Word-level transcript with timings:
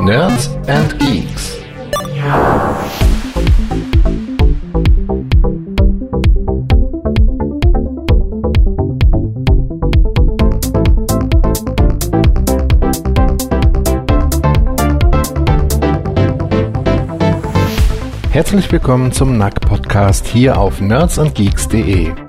Nerds 0.00 0.50
and 0.66 0.98
Geeks. 0.98 1.60
Herzlich 18.30 18.72
willkommen 18.72 19.12
zum 19.12 19.38
NAC 19.38 19.60
Podcast 19.60 20.26
hier 20.26 20.58
auf 20.58 20.80
nerdsandgeeks.de. 20.80 22.23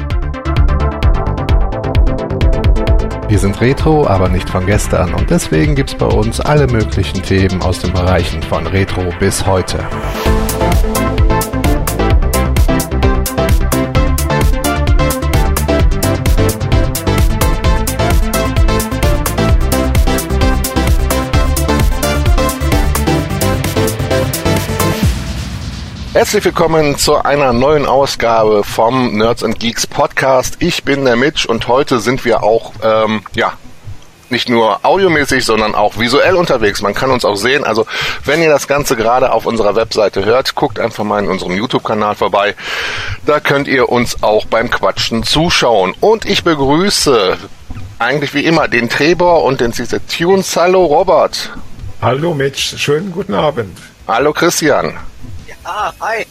Wir 3.36 3.42
sind 3.42 3.60
Retro, 3.60 4.08
aber 4.08 4.30
nicht 4.30 4.50
von 4.50 4.66
gestern 4.66 5.14
und 5.14 5.30
deswegen 5.30 5.76
gibt's 5.76 5.94
bei 5.94 6.06
uns 6.06 6.40
alle 6.40 6.68
möglichen 6.68 7.22
Themen 7.22 7.62
aus 7.62 7.80
den 7.80 7.92
Bereichen 7.92 8.42
von 8.42 8.66
Retro 8.66 9.10
bis 9.20 9.46
heute. 9.46 9.80
Herzlich 26.16 26.46
willkommen 26.46 26.98
zu 26.98 27.18
einer 27.26 27.52
neuen 27.52 27.86
Ausgabe 27.86 28.64
vom 28.64 29.18
Nerds 29.18 29.44
and 29.44 29.60
Geeks 29.60 29.86
Podcast. 29.86 30.56
Ich 30.60 30.86
bin 30.86 31.04
der 31.04 31.18
Mitch 31.18 31.46
und 31.46 31.68
heute 31.68 32.00
sind 32.00 32.24
wir 32.24 32.42
auch, 32.42 32.72
ähm, 32.82 33.24
ja, 33.36 33.52
nicht 34.30 34.48
nur 34.48 34.86
audiomäßig, 34.86 35.44
sondern 35.44 35.76
auch 35.76 36.00
visuell 36.00 36.36
unterwegs. 36.36 36.82
Man 36.82 36.94
kann 36.94 37.12
uns 37.12 37.26
auch 37.26 37.36
sehen. 37.36 37.66
Also 37.66 37.86
wenn 38.24 38.42
ihr 38.42 38.48
das 38.48 38.70
Ganze 38.70 38.96
gerade 38.96 39.34
auf 39.34 39.46
unserer 39.46 39.76
Webseite 39.76 40.24
hört, 40.24 40.56
guckt 40.56 40.80
einfach 40.80 41.04
mal 41.04 41.22
in 41.22 41.30
unserem 41.30 41.52
YouTube-Kanal 41.52 42.16
vorbei. 42.16 42.56
Da 43.26 43.42
könnt 43.42 43.68
ihr 43.68 43.90
uns 43.90 44.24
auch 44.24 44.46
beim 44.46 44.70
Quatschen 44.70 45.24
zuschauen. 45.24 45.94
Und 46.00 46.24
ich 46.24 46.46
begrüße 46.46 47.36
eigentlich 48.00 48.34
wie 48.34 48.46
immer 48.46 48.70
den 48.70 48.88
Trebor 48.88 49.44
und 49.44 49.60
den 49.60 49.74
CZ 49.74 50.00
Tunes. 50.08 50.56
Hallo 50.56 50.86
Robert. 50.86 51.52
Hallo 52.02 52.34
Mitch, 52.34 52.78
schönen 52.78 53.12
guten 53.12 53.34
Abend. 53.34 53.78
Hallo 54.08 54.32
Christian. 54.32 54.98
Ah, 55.66 55.92
hi. 56.00 56.26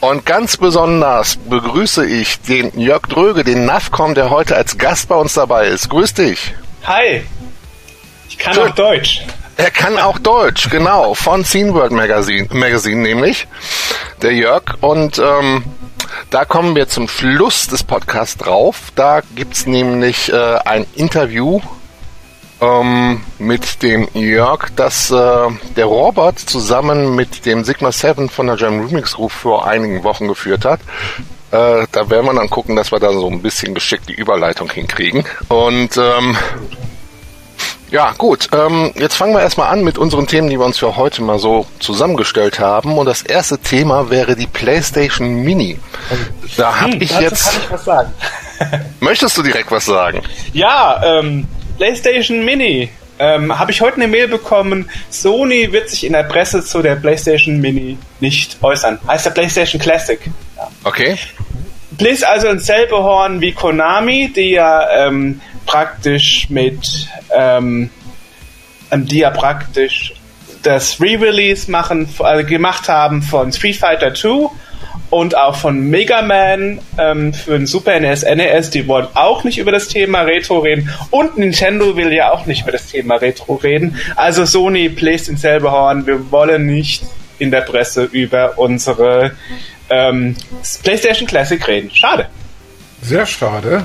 Und 0.00 0.24
ganz 0.24 0.56
besonders 0.56 1.36
begrüße 1.36 2.06
ich 2.06 2.40
den 2.40 2.78
Jörg 2.78 3.02
Dröge, 3.02 3.42
den 3.42 3.66
NAFCOM, 3.66 4.14
der 4.14 4.30
heute 4.30 4.56
als 4.56 4.78
Gast 4.78 5.08
bei 5.08 5.16
uns 5.16 5.34
dabei 5.34 5.66
ist. 5.66 5.90
Grüß 5.90 6.14
dich. 6.14 6.54
Hi. 6.84 7.24
Ich 8.28 8.38
kann 8.38 8.54
Schön. 8.54 8.68
auch 8.68 8.74
Deutsch. 8.74 9.22
Er 9.56 9.70
kann 9.70 9.98
auch 9.98 10.18
Deutsch, 10.18 10.70
genau, 10.70 11.12
von 11.14 11.44
Scene 11.44 11.74
World 11.74 11.92
Magazine, 11.92 12.48
Magazine 12.50 13.02
nämlich, 13.02 13.46
der 14.22 14.32
Jörg. 14.32 14.62
Und 14.80 15.18
ähm, 15.18 15.64
da 16.30 16.44
kommen 16.44 16.74
wir 16.76 16.88
zum 16.88 17.08
Schluss 17.08 17.66
des 17.66 17.82
Podcasts 17.82 18.38
drauf. 18.38 18.92
Da 18.94 19.20
gibt's 19.34 19.66
nämlich 19.66 20.32
äh, 20.32 20.58
ein 20.64 20.86
Interview 20.94 21.60
ähm, 22.60 23.20
mit 23.38 23.82
dem 23.82 24.08
Jörg, 24.14 24.68
das 24.76 25.10
äh, 25.10 25.48
der 25.76 25.84
Robert 25.86 26.38
zusammen 26.38 27.14
mit 27.14 27.46
dem 27.46 27.64
Sigma 27.64 27.90
7 27.92 28.28
von 28.28 28.46
der 28.46 28.56
Jam 28.56 28.84
Remix 28.86 29.14
Group 29.14 29.32
vor 29.32 29.66
einigen 29.66 30.04
Wochen 30.04 30.28
geführt 30.28 30.64
hat. 30.64 30.80
Äh, 31.52 31.86
da 31.90 32.08
werden 32.10 32.26
wir 32.26 32.34
dann 32.34 32.50
gucken, 32.50 32.76
dass 32.76 32.92
wir 32.92 33.00
da 33.00 33.12
so 33.12 33.26
ein 33.28 33.42
bisschen 33.42 33.74
geschickt 33.74 34.08
die 34.08 34.14
Überleitung 34.14 34.70
hinkriegen. 34.70 35.24
Und 35.48 35.96
ähm, 35.96 36.36
ja, 37.90 38.12
gut. 38.16 38.48
Ähm, 38.52 38.92
jetzt 38.94 39.16
fangen 39.16 39.32
wir 39.34 39.40
erstmal 39.40 39.72
an 39.72 39.82
mit 39.82 39.98
unseren 39.98 40.28
Themen, 40.28 40.48
die 40.48 40.58
wir 40.60 40.64
uns 40.64 40.78
für 40.78 40.96
heute 40.96 41.22
mal 41.22 41.40
so 41.40 41.66
zusammengestellt 41.80 42.60
haben. 42.60 42.96
Und 42.96 43.06
das 43.06 43.22
erste 43.22 43.58
Thema 43.58 44.10
wäre 44.10 44.36
die 44.36 44.46
PlayStation 44.46 45.42
Mini. 45.42 45.76
Da 46.56 46.80
habe 46.82 46.92
Hm, 46.92 47.02
ich 47.02 47.18
jetzt. 47.18 47.50
kann 47.50 47.62
ich 47.64 47.70
was 47.72 47.84
sagen. 47.84 48.12
Möchtest 49.00 49.36
du 49.36 49.42
direkt 49.42 49.72
was 49.72 49.86
sagen? 49.86 50.22
Ja, 50.52 51.00
ähm, 51.04 51.48
PlayStation 51.80 52.44
Mini. 52.44 52.90
Ähm, 53.18 53.58
Habe 53.58 53.70
ich 53.70 53.80
heute 53.80 53.96
eine 53.96 54.06
Mail 54.06 54.28
bekommen, 54.28 54.90
Sony 55.08 55.72
wird 55.72 55.88
sich 55.88 56.04
in 56.04 56.12
der 56.12 56.24
Presse 56.24 56.62
zu 56.62 56.82
der 56.82 56.96
PlayStation 56.96 57.58
Mini 57.58 57.96
nicht 58.20 58.58
äußern. 58.60 58.98
Heißt 59.06 59.24
der 59.24 59.30
PlayStation 59.30 59.80
Classic. 59.80 60.20
Ja. 60.58 60.68
Okay. 60.84 61.16
Bliss 61.92 62.22
also 62.22 62.48
ein 62.48 62.58
selbe 62.58 62.98
Horn 62.98 63.40
wie 63.40 63.52
Konami, 63.52 64.30
die 64.34 64.50
ja 64.50 65.06
ähm, 65.06 65.40
praktisch 65.64 66.50
mit, 66.50 67.08
ähm, 67.34 67.88
die 68.92 69.20
ja 69.20 69.30
praktisch 69.30 70.12
das 70.62 71.00
Re-Release 71.00 71.70
machen, 71.70 72.14
äh, 72.22 72.44
gemacht 72.44 72.90
haben 72.90 73.22
von 73.22 73.50
Street 73.52 73.76
Fighter 73.76 74.12
2 74.12 74.50
und 75.10 75.36
auch 75.36 75.56
von 75.56 75.90
Mega 75.90 76.22
Man 76.22 76.80
ähm, 76.98 77.34
für 77.34 77.52
den 77.52 77.66
Super 77.66 77.98
NES, 77.98 78.22
NES. 78.22 78.70
Die 78.70 78.86
wollen 78.86 79.08
auch 79.14 79.44
nicht 79.44 79.58
über 79.58 79.72
das 79.72 79.88
Thema 79.88 80.22
Retro 80.22 80.60
reden 80.60 80.88
und 81.10 81.36
Nintendo 81.36 81.96
will 81.96 82.12
ja 82.12 82.32
auch 82.32 82.46
nicht 82.46 82.62
über 82.62 82.72
das 82.72 82.86
Thema 82.86 83.16
Retro 83.16 83.54
reden. 83.54 83.96
Also 84.16 84.44
Sony 84.44 84.88
bläst 84.88 85.28
ins 85.28 85.42
selbe 85.42 85.70
Horn. 85.72 86.06
Wir 86.06 86.30
wollen 86.30 86.66
nicht 86.66 87.04
in 87.38 87.50
der 87.50 87.62
Presse 87.62 88.04
über 88.04 88.58
unsere 88.58 89.32
ähm, 89.88 90.36
PlayStation 90.82 91.26
Classic 91.26 91.66
reden. 91.66 91.90
Schade. 91.92 92.26
Sehr 93.02 93.26
schade. 93.26 93.84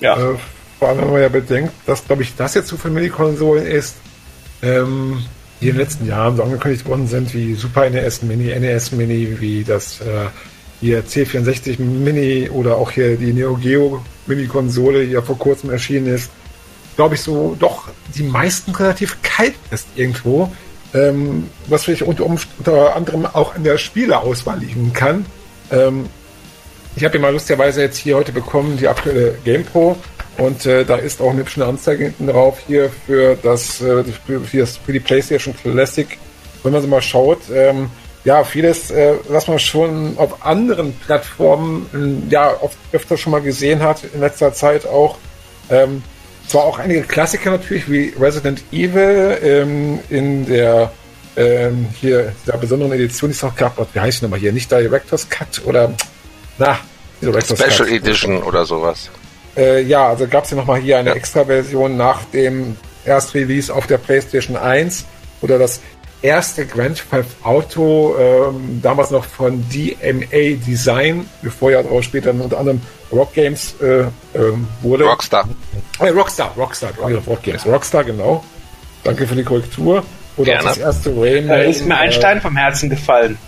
Ja. 0.00 0.14
Äh, 0.14 0.36
vor 0.78 0.88
allem, 0.88 1.00
wenn 1.00 1.12
man 1.12 1.22
ja 1.22 1.28
bedenkt, 1.28 1.72
dass, 1.86 2.04
glaube 2.04 2.22
ich, 2.22 2.36
das 2.36 2.54
jetzt 2.54 2.68
so 2.68 2.76
für 2.76 2.90
Mini-Konsolen 2.90 3.66
ist, 3.66 3.96
ähm, 4.62 5.24
die 5.60 5.68
in 5.68 5.76
den 5.76 5.80
letzten 5.80 6.06
Jahren 6.06 6.36
so 6.36 6.42
angekündigt 6.42 6.84
worden 6.86 7.06
sind, 7.06 7.32
wie 7.32 7.54
Super 7.54 7.88
NES 7.88 8.22
Mini, 8.22 8.54
NES 8.58 8.92
Mini, 8.92 9.40
wie 9.40 9.64
das 9.64 10.00
äh, 10.02 10.26
hier 10.80 11.04
C64 11.04 11.80
Mini 11.80 12.50
oder 12.50 12.76
auch 12.76 12.90
hier 12.90 13.16
die 13.16 13.32
Neo 13.32 13.56
Geo 13.56 14.02
Mini-Konsole, 14.26 15.06
die 15.06 15.12
ja 15.12 15.22
vor 15.22 15.38
kurzem 15.38 15.70
erschienen 15.70 16.08
ist, 16.14 16.30
glaube 16.96 17.14
ich, 17.14 17.20
so 17.20 17.56
doch 17.58 17.88
die 18.14 18.22
meisten 18.22 18.72
relativ 18.72 19.18
kalt 19.22 19.54
ist 19.70 19.86
irgendwo. 19.94 20.52
Ähm, 20.94 21.50
was 21.66 21.84
vielleicht 21.84 22.02
unter, 22.02 22.24
unter 22.24 22.96
anderem 22.96 23.26
auch 23.26 23.54
an 23.54 23.64
der 23.64 23.76
Spieleauswahl 23.76 24.58
liegen 24.58 24.92
kann. 24.92 25.26
Ähm, 25.70 26.06
ich 26.94 27.04
habe 27.04 27.16
ja 27.16 27.20
mal 27.20 27.32
lustigerweise 27.32 27.82
jetzt 27.82 27.98
hier 27.98 28.16
heute 28.16 28.32
bekommen 28.32 28.78
die 28.78 28.88
aktuelle 28.88 29.36
GamePro 29.44 29.98
und 30.38 30.64
äh, 30.64 30.84
da 30.84 30.96
ist 30.96 31.20
auch 31.20 31.30
eine 31.30 31.40
hübsche 31.40 31.66
Anzeige 31.66 32.04
hinten 32.04 32.28
drauf 32.28 32.58
hier 32.66 32.90
für 33.06 33.36
das, 33.36 33.82
äh, 33.82 34.04
für 34.04 34.40
das 34.58 34.76
für 34.78 34.92
die 34.92 35.00
PlayStation 35.00 35.54
Classic. 35.54 36.06
Wenn 36.62 36.72
man 36.72 36.82
so 36.82 36.88
mal 36.88 37.02
schaut, 37.02 37.40
ähm, 37.52 37.90
ja 38.26 38.42
vieles, 38.42 38.90
äh, 38.90 39.14
was 39.28 39.46
man 39.46 39.60
schon 39.60 40.18
auf 40.18 40.44
anderen 40.44 40.92
Plattformen 40.94 41.88
ähm, 41.94 42.22
ja 42.28 42.52
oft 42.60 42.76
öfter 42.92 43.16
schon 43.16 43.30
mal 43.30 43.40
gesehen 43.40 43.82
hat 43.82 44.02
in 44.12 44.20
letzter 44.20 44.52
Zeit 44.52 44.84
auch. 44.84 45.16
Ähm, 45.70 46.02
zwar 46.48 46.64
auch 46.64 46.78
einige 46.80 47.02
Klassiker 47.02 47.52
natürlich 47.52 47.88
wie 47.88 48.12
Resident 48.20 48.62
Evil 48.72 49.38
ähm, 49.42 50.00
in 50.10 50.44
der 50.46 50.90
ähm, 51.36 51.86
hier 52.00 52.32
der 52.46 52.56
besonderen 52.56 52.92
Edition, 52.92 53.30
die 53.30 53.36
es 53.36 53.42
noch 53.42 53.54
gab. 53.54 53.78
Wie 53.94 54.00
heißt 54.00 54.20
die 54.20 54.24
nochmal 54.24 54.40
hier? 54.40 54.52
Nicht 54.52 54.72
Director's 54.72 55.28
Cut 55.28 55.62
oder 55.64 55.92
na, 56.58 56.78
Director's 57.22 57.60
Special 57.60 57.88
Cut. 57.88 57.96
Edition 57.96 58.42
oder 58.42 58.64
sowas. 58.64 59.08
Äh, 59.56 59.82
ja, 59.82 60.08
also 60.08 60.26
gab 60.26 60.44
es 60.44 60.50
ja 60.50 60.56
nochmal 60.56 60.80
hier 60.80 60.98
eine 60.98 61.10
Ja. 61.10 61.16
Extra-Version 61.16 61.96
nach 61.96 62.24
dem 62.32 62.76
Erstrelease 63.04 63.72
auf 63.72 63.86
der 63.86 63.98
PlayStation 63.98 64.56
1 64.56 65.04
oder 65.42 65.58
das 65.58 65.80
erste 66.22 66.66
Grand 66.66 67.02
Theft 67.10 67.36
Auto, 67.44 68.16
ähm, 68.18 68.80
damals 68.82 69.10
noch 69.10 69.24
von 69.24 69.64
DMA 69.68 70.56
Design, 70.66 71.28
bevor 71.42 71.70
ja 71.70 71.80
auch 71.80 72.02
später 72.02 72.30
unter 72.30 72.58
anderem 72.58 72.80
Rock 73.12 73.34
Games 73.34 73.74
äh, 73.80 74.04
ähm, 74.34 74.66
wurde. 74.82 75.04
Rockstar. 75.04 75.48
Äh, 76.00 76.08
Rockstar, 76.08 76.52
Rockstar, 76.56 76.90
Rock 76.98 77.42
Games, 77.42 77.64
Rockstar, 77.66 78.04
genau. 78.04 78.44
Danke 79.04 79.26
für 79.26 79.36
die 79.36 79.44
Korrektur. 79.44 80.02
Oder 80.36 80.52
Gerne. 80.52 80.64
auch 80.64 80.68
das 80.68 80.78
erste 80.78 81.10
Rayman. 81.10 81.48
Da 81.48 81.56
ist 81.62 81.86
mir 81.86 81.96
ein 81.96 82.10
äh, 82.10 82.12
Stein 82.12 82.40
vom 82.40 82.56
Herzen 82.56 82.90
gefallen. 82.90 83.38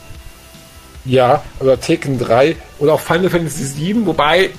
ja, 1.05 1.43
oder 1.61 1.79
Tekken 1.81 2.19
3 2.19 2.57
oder 2.79 2.95
auch 2.95 3.01
Final 3.01 3.29
Fantasy 3.31 3.65
7, 3.65 4.07
wobei, 4.07 4.51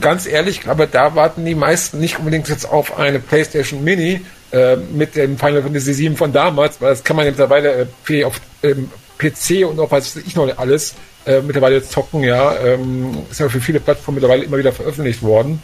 ganz 0.00 0.26
ehrlich, 0.26 0.56
ich 0.56 0.60
glaube, 0.62 0.86
da 0.90 1.14
warten 1.14 1.44
die 1.44 1.54
meisten 1.54 1.98
nicht 2.00 2.18
unbedingt 2.18 2.48
jetzt 2.48 2.64
auf 2.68 2.98
eine 2.98 3.18
PlayStation 3.18 3.82
Mini 3.84 4.20
äh, 4.52 4.76
mit 4.76 5.16
dem 5.16 5.38
Final 5.38 5.62
Fantasy 5.62 5.92
7 5.94 6.16
von 6.16 6.32
damals, 6.32 6.80
weil 6.80 6.90
das 6.90 7.04
kann 7.04 7.16
man 7.16 7.24
ja 7.24 7.30
mittlerweile 7.32 7.88
äh, 8.08 8.24
auf 8.24 8.40
ähm, 8.62 8.90
PC 9.18 9.66
und 9.68 9.78
auch 9.80 9.90
was 9.90 10.16
weiß 10.16 10.22
ich 10.26 10.34
noch 10.36 10.56
alles 10.58 10.94
äh, 11.26 11.40
mittlerweile 11.40 11.82
zocken, 11.82 12.22
ja. 12.22 12.56
Ähm, 12.58 13.18
ist 13.30 13.40
ja 13.40 13.48
für 13.48 13.60
viele 13.60 13.80
Plattformen 13.80 14.16
mittlerweile 14.16 14.44
immer 14.44 14.58
wieder 14.58 14.72
veröffentlicht 14.72 15.22
worden. 15.22 15.62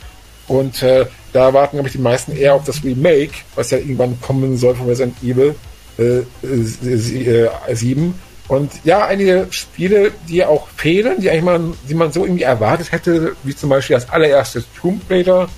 Und 0.48 0.82
äh, 0.82 1.06
da 1.32 1.52
warten, 1.54 1.76
glaube 1.76 1.88
ich, 1.88 1.92
die 1.92 2.00
meisten 2.00 2.36
eher 2.36 2.54
auf 2.54 2.64
das 2.64 2.82
Remake, 2.82 3.32
was 3.54 3.70
ja 3.70 3.78
irgendwann 3.78 4.20
kommen 4.20 4.56
soll 4.56 4.74
von 4.74 4.86
Resident 4.88 5.16
Evil 5.22 5.54
äh, 5.98 6.02
äh, 6.19 6.24
sie- 6.42 7.26
äh, 7.26 7.48
7. 7.72 8.14
Und 8.49 8.73
ja, 8.85 9.06
einige 9.06 9.47
Spiele, 9.50 10.12
die 10.29 10.44
auch 10.44 10.69
fehlen, 10.77 11.21
die 11.21 11.31
eigentlich 11.31 11.44
man, 11.44 11.75
die 11.89 11.94
man 11.94 12.12
so 12.12 12.25
irgendwie 12.25 12.43
erwartet 12.43 12.93
hätte, 12.93 13.37
wie 13.44 13.55
zum 13.55 13.71
Beispiel 13.71 13.94
das 13.94 14.11
allererste 14.11 14.65
Tomb 14.81 15.03
Raider, 15.09 15.49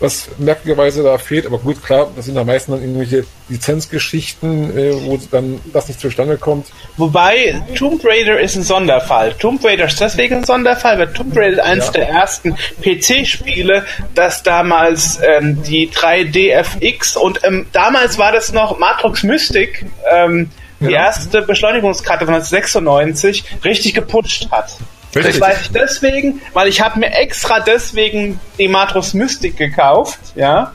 was 0.00 0.28
merkwürdigerweise 0.38 1.02
da 1.02 1.16
fehlt. 1.16 1.46
Aber 1.46 1.58
gut, 1.58 1.82
klar, 1.82 2.10
das 2.14 2.26
sind 2.26 2.36
am 2.36 2.46
meisten 2.46 2.72
dann 2.72 2.82
irgendwelche 2.82 3.24
Lizenzgeschichten, 3.48 4.76
äh, 4.76 4.92
wo 5.04 5.18
dann 5.30 5.60
das 5.72 5.88
nicht 5.88 6.00
zustande 6.00 6.36
kommt. 6.36 6.66
Wobei 6.96 7.62
Tomb 7.76 8.04
Raider 8.04 8.40
ist 8.40 8.56
ein 8.56 8.64
Sonderfall. 8.64 9.34
Tomb 9.34 9.64
Raider 9.64 9.86
ist 9.86 10.00
deswegen 10.00 10.38
ein 10.38 10.44
Sonderfall, 10.44 10.98
weil 10.98 11.12
Tomb 11.12 11.36
Raider 11.36 11.52
ist 11.52 11.60
eines 11.60 11.86
ja. 11.86 11.92
der 11.92 12.08
ersten 12.08 12.56
PC-Spiele, 12.82 13.86
das 14.14 14.42
damals 14.42 15.20
ähm, 15.22 15.62
die 15.62 15.88
3DFX 15.88 17.16
und 17.16 17.40
ähm, 17.44 17.66
damals 17.72 18.18
war 18.18 18.32
das 18.32 18.52
noch 18.52 18.78
Matrix 18.78 19.22
Mystic, 19.22 19.86
ähm, 20.10 20.50
die 20.88 20.94
erste 20.94 21.42
Beschleunigungskarte 21.42 22.24
von 22.24 22.34
1996, 22.34 23.44
richtig 23.64 23.94
geputscht 23.94 24.50
hat. 24.50 24.76
Richtig. 25.14 25.38
Das 25.38 25.40
weiß 25.40 25.60
ich 25.62 25.72
deswegen, 25.72 26.40
weil 26.52 26.68
ich 26.68 26.80
habe 26.80 26.98
mir 26.98 27.12
extra 27.12 27.60
deswegen 27.60 28.40
die 28.58 28.68
Matrix 28.68 29.14
Mystic 29.14 29.56
gekauft, 29.56 30.18
ja. 30.34 30.72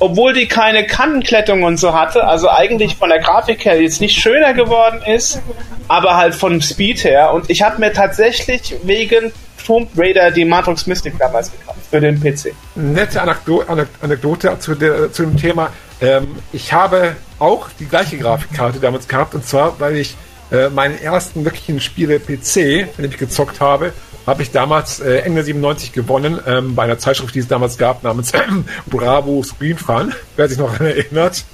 Obwohl 0.00 0.32
die 0.32 0.46
keine 0.46 0.86
Kantenklettung 0.86 1.62
und 1.62 1.76
so 1.78 1.94
hatte, 1.94 2.24
also 2.24 2.48
eigentlich 2.48 2.96
von 2.96 3.08
der 3.08 3.20
Grafik 3.20 3.64
her 3.64 3.80
jetzt 3.80 4.00
nicht 4.00 4.20
schöner 4.20 4.52
geworden 4.52 5.00
ist, 5.06 5.40
aber 5.88 6.16
halt 6.16 6.34
von 6.34 6.60
Speed 6.60 7.04
her. 7.04 7.32
Und 7.32 7.48
ich 7.48 7.62
habe 7.62 7.78
mir 7.80 7.92
tatsächlich 7.92 8.74
wegen 8.82 9.32
Tomb 9.64 9.88
Raider 9.96 10.30
die 10.30 10.44
Matrix 10.44 10.86
Mystic 10.86 11.16
damals 11.18 11.50
gekauft 11.50 11.78
für 11.90 12.00
den 12.00 12.20
PC. 12.20 12.52
Nette 12.74 13.22
Anekdote, 13.22 13.86
Anekdote 14.02 14.58
zu, 14.58 14.74
der, 14.74 15.12
zu 15.12 15.22
dem 15.22 15.36
Thema. 15.36 15.70
Ähm, 16.04 16.36
ich 16.52 16.72
habe 16.72 17.16
auch 17.38 17.68
die 17.78 17.86
gleiche 17.86 18.18
Grafikkarte 18.18 18.78
damals 18.78 19.08
gehabt 19.08 19.34
und 19.34 19.46
zwar, 19.46 19.80
weil 19.80 19.96
ich 19.96 20.16
äh, 20.52 20.68
meinen 20.68 21.00
ersten 21.00 21.44
wirklichen 21.44 21.80
Spiele 21.80 22.20
PC, 22.20 22.88
wenn 22.96 23.10
ich 23.10 23.16
gezockt 23.16 23.60
habe, 23.60 23.92
habe 24.26 24.42
ich 24.42 24.50
damals 24.50 25.00
äh, 25.00 25.18
Ende 25.18 25.42
97 25.42 25.92
gewonnen 25.92 26.38
ähm, 26.46 26.74
bei 26.74 26.84
einer 26.84 26.98
Zeitschrift, 26.98 27.34
die 27.34 27.40
es 27.40 27.48
damals 27.48 27.78
gab, 27.78 28.02
namens 28.02 28.32
äh, 28.32 28.40
Bravo 28.86 29.42
Screen 29.42 29.78
Fun, 29.78 30.14
wer 30.36 30.48
sich 30.48 30.58
noch 30.58 30.72
daran 30.72 30.86
erinnert. 30.86 31.44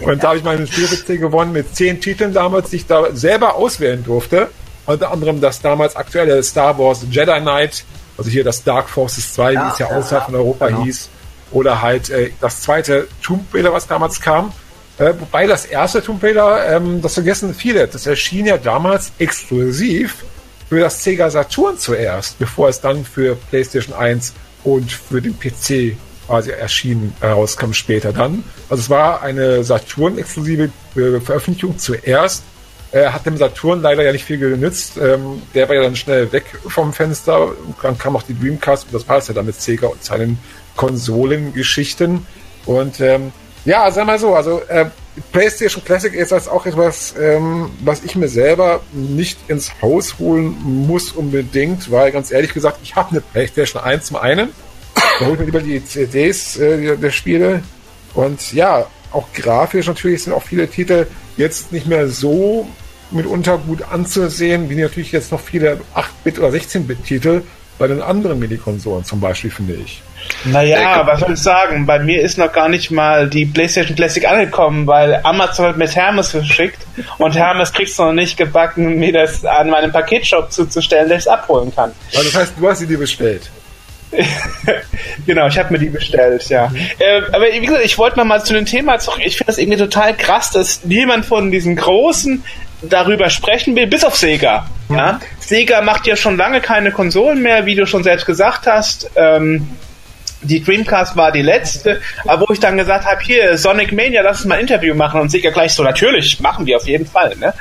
Und 0.00 0.22
da 0.22 0.28
habe 0.28 0.38
ich 0.38 0.44
meinen 0.44 0.66
Spiel-PC 0.66 1.20
gewonnen 1.20 1.52
mit 1.52 1.74
zehn 1.76 2.00
Titeln 2.00 2.34
damals, 2.34 2.70
die 2.70 2.76
ich 2.76 2.86
da 2.86 3.14
selber 3.14 3.54
auswählen 3.54 4.02
durfte. 4.02 4.48
Unter 4.84 5.12
anderem 5.12 5.40
das 5.40 5.60
damals 5.60 5.94
aktuelle 5.94 6.42
Star 6.42 6.76
Wars 6.76 7.06
Jedi 7.08 7.40
Knight, 7.40 7.84
also 8.18 8.28
hier 8.30 8.42
das 8.42 8.64
Dark 8.64 8.88
Forces 8.88 9.32
2, 9.34 9.52
ja, 9.52 9.64
wie 9.64 9.72
es 9.72 9.78
ja 9.78 9.86
außerhalb 9.86 10.26
von 10.26 10.34
Europa 10.34 10.66
genau. 10.66 10.84
hieß. 10.84 11.08
Oder 11.52 11.82
halt 11.82 12.10
äh, 12.10 12.30
das 12.40 12.62
zweite 12.62 13.08
Tomb 13.22 13.52
Raider, 13.52 13.72
was 13.72 13.86
damals 13.86 14.20
kam. 14.20 14.52
Äh, 14.98 15.14
wobei 15.18 15.46
das 15.46 15.64
erste 15.64 16.02
Tomb 16.02 16.22
Raider, 16.22 16.76
ähm, 16.76 17.00
das 17.02 17.14
vergessen 17.14 17.54
viele, 17.54 17.88
das 17.88 18.06
erschien 18.06 18.46
ja 18.46 18.58
damals 18.58 19.12
exklusiv 19.18 20.24
für 20.68 20.80
das 20.80 21.02
Sega 21.02 21.30
Saturn 21.30 21.78
zuerst, 21.78 22.38
bevor 22.38 22.68
es 22.68 22.80
dann 22.80 23.04
für 23.04 23.34
PlayStation 23.34 23.94
1 23.94 24.34
und 24.62 24.92
für 24.92 25.20
den 25.20 25.36
PC 25.38 25.96
quasi 26.26 26.50
erschienen 26.50 27.12
herauskam 27.20 27.72
später 27.72 28.12
dann. 28.12 28.44
Also 28.68 28.82
es 28.82 28.90
war 28.90 29.22
eine 29.22 29.64
Saturn-exklusive 29.64 30.70
äh, 30.94 31.20
Veröffentlichung 31.20 31.76
zuerst. 31.76 32.44
Äh, 32.92 33.06
hat 33.06 33.26
dem 33.26 33.36
Saturn 33.36 33.82
leider 33.82 34.04
ja 34.04 34.12
nicht 34.12 34.24
viel 34.24 34.38
genützt. 34.38 34.96
Ähm, 34.96 35.42
der 35.54 35.68
war 35.68 35.74
ja 35.74 35.82
dann 35.82 35.96
schnell 35.96 36.30
weg 36.30 36.44
vom 36.68 36.92
Fenster. 36.92 37.52
Dann 37.82 37.98
kam 37.98 38.14
auch 38.14 38.22
die 38.22 38.38
Dreamcast 38.38 38.86
und 38.86 38.94
das 38.94 39.08
war 39.08 39.18
es 39.18 39.26
ja 39.26 39.34
dann 39.34 39.46
mit 39.46 39.60
Sega 39.60 39.88
und 39.88 40.04
seinen 40.04 40.38
Konsolengeschichten. 40.76 42.26
Und 42.66 43.00
ähm, 43.00 43.32
ja, 43.64 43.90
sag 43.90 44.06
mal 44.06 44.18
so, 44.18 44.34
also 44.34 44.62
äh, 44.68 44.86
PlayStation 45.32 45.84
Classic 45.84 46.14
ist 46.14 46.32
das 46.32 46.48
auch 46.48 46.66
etwas, 46.66 47.14
ähm, 47.20 47.70
was 47.84 48.04
ich 48.04 48.16
mir 48.16 48.28
selber 48.28 48.80
nicht 48.92 49.38
ins 49.48 49.70
Haus 49.82 50.18
holen 50.18 50.56
muss 50.62 51.12
unbedingt, 51.12 51.90
weil 51.90 52.12
ganz 52.12 52.30
ehrlich 52.30 52.54
gesagt, 52.54 52.78
ich 52.82 52.96
habe 52.96 53.10
eine 53.10 53.20
PlayStation 53.20 53.82
1 53.82 54.06
zum 54.06 54.16
einen, 54.16 54.50
da 54.94 55.26
hole 55.26 55.34
ich 55.34 55.38
mir 55.40 55.44
lieber 55.46 55.60
die 55.60 55.84
CDs 55.84 56.56
äh, 56.56 56.96
der 56.96 57.10
Spiele. 57.10 57.62
Und 58.14 58.52
ja, 58.52 58.86
auch 59.12 59.32
grafisch 59.34 59.86
natürlich 59.86 60.24
sind 60.24 60.32
auch 60.32 60.42
viele 60.42 60.68
Titel 60.68 61.06
jetzt 61.36 61.72
nicht 61.72 61.86
mehr 61.86 62.08
so 62.08 62.66
mitunter 63.10 63.58
gut 63.58 63.82
anzusehen, 63.82 64.70
wie 64.70 64.76
natürlich 64.76 65.12
jetzt 65.12 65.32
noch 65.32 65.40
viele 65.40 65.80
8-Bit- 65.94 66.38
oder 66.38 66.48
16-Bit-Titel 66.48 67.42
bei 67.80 67.88
den 67.88 68.02
anderen 68.02 68.38
Mini-Konsolen 68.38 69.04
zum 69.04 69.20
Beispiel, 69.20 69.50
finde 69.50 69.74
ich. 69.74 70.02
Naja, 70.44 71.04
was 71.06 71.20
soll 71.20 71.32
ich 71.32 71.40
sagen? 71.40 71.86
Bei 71.86 71.98
mir 71.98 72.20
ist 72.20 72.36
noch 72.36 72.52
gar 72.52 72.68
nicht 72.68 72.90
mal 72.90 73.28
die 73.28 73.46
PlayStation 73.46 73.96
Classic 73.96 74.24
angekommen, 74.28 74.86
weil 74.86 75.18
Amazon 75.24 75.66
hat 75.66 75.78
mir 75.78 75.88
Hermes 75.88 76.28
verschickt 76.28 76.86
und 77.16 77.34
Hermes 77.34 77.72
kriegst 77.72 77.98
du 77.98 78.04
noch 78.04 78.12
nicht 78.12 78.36
gebacken, 78.36 78.98
mir 78.98 79.14
das 79.14 79.46
an 79.46 79.70
meinem 79.70 79.90
Paketshop 79.90 80.52
zuzustellen, 80.52 81.08
dass 81.08 81.20
ich 81.20 81.24
es 81.24 81.28
abholen 81.28 81.74
kann. 81.74 81.92
Also 82.14 82.24
das 82.30 82.34
heißt, 82.34 82.52
du 82.60 82.68
hast 82.68 82.80
sie 82.80 82.86
dir 82.86 82.98
bestellt. 82.98 83.50
genau, 85.26 85.46
ich 85.46 85.58
habe 85.58 85.72
mir 85.72 85.78
die 85.78 85.88
bestellt, 85.88 86.48
ja. 86.50 86.68
Mhm. 86.68 86.76
Äh, 86.98 87.22
aber 87.32 87.46
wie 87.46 87.60
gesagt, 87.60 87.84
ich 87.84 87.96
wollte 87.96 88.18
noch 88.18 88.26
mal 88.26 88.44
zu 88.44 88.52
dem 88.52 88.66
Thema 88.66 88.98
zurück. 88.98 89.20
Ich 89.24 89.38
finde 89.38 89.52
das 89.52 89.58
irgendwie 89.58 89.78
total 89.78 90.14
krass, 90.14 90.50
dass 90.50 90.84
niemand 90.84 91.24
von 91.24 91.50
diesen 91.50 91.76
großen 91.76 92.44
darüber 92.82 93.30
sprechen 93.30 93.76
will, 93.76 93.86
bis 93.86 94.04
auf 94.04 94.16
Sega. 94.16 94.66
Mhm. 94.88 94.96
Ja? 94.96 95.20
Sega 95.38 95.82
macht 95.82 96.06
ja 96.06 96.16
schon 96.16 96.36
lange 96.36 96.60
keine 96.60 96.92
Konsolen 96.92 97.42
mehr, 97.42 97.66
wie 97.66 97.74
du 97.74 97.86
schon 97.86 98.02
selbst 98.02 98.26
gesagt 98.26 98.66
hast. 98.66 99.10
Ähm, 99.16 99.68
die 100.42 100.62
Dreamcast 100.62 101.16
war 101.16 101.32
die 101.32 101.42
letzte, 101.42 102.00
aber 102.26 102.48
wo 102.48 102.52
ich 102.52 102.60
dann 102.60 102.78
gesagt 102.78 103.04
habe, 103.04 103.20
hier, 103.22 103.58
Sonic 103.58 103.92
Mania, 103.92 104.22
lass 104.22 104.38
uns 104.38 104.46
mal 104.46 104.54
ein 104.54 104.62
Interview 104.62 104.94
machen 104.94 105.20
und 105.20 105.30
Sega 105.30 105.50
gleich 105.50 105.74
so, 105.74 105.82
natürlich, 105.82 106.40
machen 106.40 106.64
wir 106.64 106.76
auf 106.76 106.86
jeden 106.86 107.06
Fall. 107.06 107.36
Ne? 107.36 107.52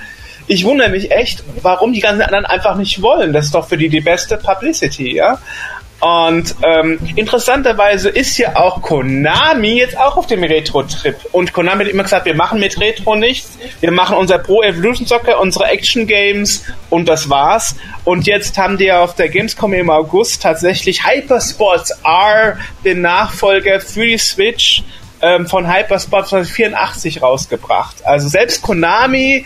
Ich 0.48 0.63
wundere 0.63 0.89
mich 0.89 1.12
echt, 1.12 1.44
warum 1.62 1.94
die 1.94 2.00
ganzen 2.00 2.22
anderen 2.22 2.45
einfach 2.45 2.75
nicht 2.75 3.01
wollen. 3.01 3.33
Das 3.33 3.45
ist 3.45 3.54
doch 3.54 3.68
für 3.68 3.77
die 3.77 3.89
die 3.89 4.01
beste 4.01 4.38
Publicity, 4.38 5.15
ja. 5.15 5.39
Und 6.00 6.56
ähm, 6.63 6.98
interessanterweise 7.16 8.07
ist 8.10 8.38
ja 8.38 8.56
auch 8.56 8.81
Konami 8.81 9.80
jetzt 9.80 9.98
auch 9.98 10.16
auf 10.16 10.28
dem 10.28 10.44
Retro-Trip. 10.44 11.16
Und 11.34 11.51
Konami 11.51 11.84
hat 11.84 11.92
immer 11.92 12.04
gesagt, 12.04 12.25
wir 12.25 12.36
machen 12.36 12.60
mit 12.60 12.80
Retro 12.80 13.16
nichts. 13.16 13.57
Wir 13.81 13.92
machen 13.92 14.16
unser 14.16 14.38
Pro 14.40 14.62
Evolution 14.63 15.06
Soccer, 15.06 15.42
unsere 15.42 15.66
Action 15.66 16.07
Games 16.07 16.63
und 16.90 17.10
das 17.10 17.30
war's. 17.30 17.75
Und 18.06 18.28
jetzt 18.28 18.57
haben 18.57 18.78
die 18.78 18.92
auf 18.92 19.16
der 19.16 19.28
Gamescom 19.28 19.74
im 19.74 19.90
August 19.90 20.42
tatsächlich 20.42 21.06
Hypersports 21.06 21.92
R, 22.06 22.57
den 22.86 23.01
Nachfolger 23.01 23.81
für 23.81 24.06
die 24.06 24.18
Switch, 24.18 24.84
ähm, 25.22 25.48
von 25.48 25.72
Hypersports 25.72 26.50
84 26.50 27.22
rausgebracht. 27.22 28.06
Also 28.06 28.30
selbst 28.30 28.62
Konami 28.62 29.46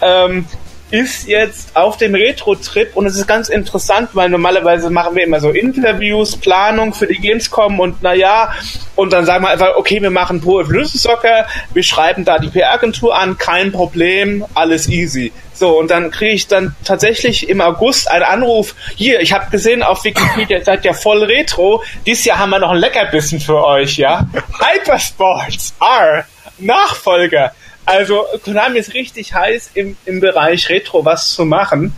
ähm, 0.00 0.46
ist 0.90 1.28
jetzt 1.28 1.76
auf 1.76 1.96
dem 1.96 2.14
Retro-Trip 2.14 2.96
und 2.96 3.06
es 3.06 3.16
ist 3.16 3.26
ganz 3.26 3.48
interessant, 3.48 4.10
weil 4.14 4.28
normalerweise 4.28 4.90
machen 4.90 5.14
wir 5.14 5.24
immer 5.24 5.40
so 5.40 5.50
Interviews, 5.50 6.36
Planung 6.36 6.92
für 6.94 7.06
die 7.06 7.18
Gamescom 7.18 7.78
und 7.78 8.02
naja, 8.02 8.52
und 8.96 9.12
dann 9.12 9.24
sagen 9.24 9.44
wir 9.44 9.50
einfach, 9.50 9.76
okay, 9.76 10.02
wir 10.02 10.10
machen 10.10 10.40
Pro 10.40 10.60
Evolution 10.60 10.98
Soccer, 10.98 11.46
wir 11.72 11.82
schreiben 11.82 12.24
da 12.24 12.38
die 12.38 12.48
PR-Agentur 12.48 13.16
an, 13.16 13.38
kein 13.38 13.72
Problem, 13.72 14.44
alles 14.54 14.88
easy. 14.88 15.32
So, 15.54 15.78
und 15.78 15.90
dann 15.90 16.10
kriege 16.10 16.32
ich 16.32 16.46
dann 16.48 16.74
tatsächlich 16.84 17.48
im 17.48 17.60
August 17.60 18.10
einen 18.10 18.24
Anruf, 18.24 18.74
hier, 18.96 19.20
ich 19.20 19.32
habe 19.32 19.50
gesehen 19.50 19.82
auf 19.82 20.04
Wikipedia, 20.04 20.64
seid 20.64 20.84
ja 20.84 20.94
voll 20.94 21.22
Retro, 21.22 21.84
dieses 22.06 22.24
Jahr 22.24 22.38
haben 22.38 22.50
wir 22.50 22.58
noch 22.58 22.70
ein 22.70 22.78
Leckerbissen 22.78 23.40
für 23.40 23.62
euch, 23.64 23.98
ja? 23.98 24.26
Hypersports 24.58 25.74
R, 25.80 26.24
Nachfolger. 26.58 27.52
Also 27.84 28.24
Konami 28.44 28.78
ist 28.78 28.94
richtig 28.94 29.34
heiß 29.34 29.70
im, 29.74 29.96
im 30.04 30.20
Bereich 30.20 30.68
Retro 30.68 31.04
was 31.04 31.30
zu 31.30 31.44
machen. 31.44 31.94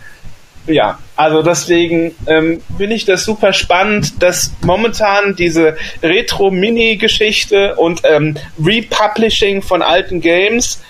Ja, 0.65 0.97
also 1.17 1.41
deswegen 1.43 2.15
ähm, 2.25 2.61
finde 2.77 2.95
ich 2.95 3.03
das 3.03 3.25
super 3.25 3.51
spannend, 3.51 4.23
dass 4.23 4.53
momentan 4.61 5.35
diese 5.35 5.75
Retro-Mini-Geschichte 6.01 7.75
und 7.75 8.01
ähm, 8.05 8.37
Republishing 8.63 9.61
von 9.61 9.81
alten 9.81 10.21
Games 10.21 10.81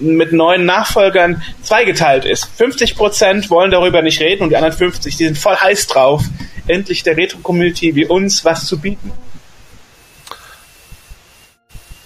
mit 0.00 0.32
neuen 0.32 0.64
Nachfolgern 0.64 1.42
zweigeteilt 1.62 2.24
ist. 2.24 2.48
50% 2.58 3.50
wollen 3.50 3.70
darüber 3.70 4.02
nicht 4.02 4.20
reden 4.20 4.44
und 4.44 4.50
die 4.50 4.56
anderen 4.56 4.76
50, 4.76 5.16
die 5.16 5.26
sind 5.26 5.38
voll 5.38 5.56
heiß 5.56 5.86
drauf, 5.86 6.24
endlich 6.66 7.04
der 7.04 7.16
Retro-Community 7.16 7.94
wie 7.94 8.06
uns 8.06 8.44
was 8.44 8.66
zu 8.66 8.80
bieten 8.80 9.12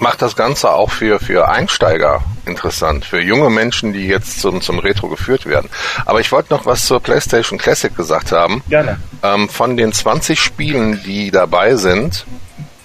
macht 0.05 0.21
das 0.21 0.37
Ganze 0.37 0.71
auch 0.71 0.91
für, 0.91 1.19
für 1.19 1.49
Einsteiger 1.49 2.23
interessant, 2.45 3.07
für 3.07 3.23
junge 3.23 3.49
Menschen, 3.49 3.95
die 3.95 4.07
jetzt 4.07 4.39
zum, 4.39 4.61
zum 4.61 4.79
Retro 4.79 5.09
geführt 5.09 5.47
werden. 5.47 5.71
Aber 6.05 6.21
ich 6.21 6.31
wollte 6.31 6.53
noch 6.53 6.67
was 6.67 6.85
zur 6.85 7.01
PlayStation 7.01 7.59
Classic 7.59 7.97
gesagt 7.97 8.31
haben. 8.31 8.63
Gerne. 8.69 9.01
Ähm, 9.23 9.49
von 9.49 9.79
den 9.79 9.95
20 9.95 10.39
Spielen, 10.39 11.03
die 11.05 11.31
dabei 11.31 11.77
sind, 11.77 12.27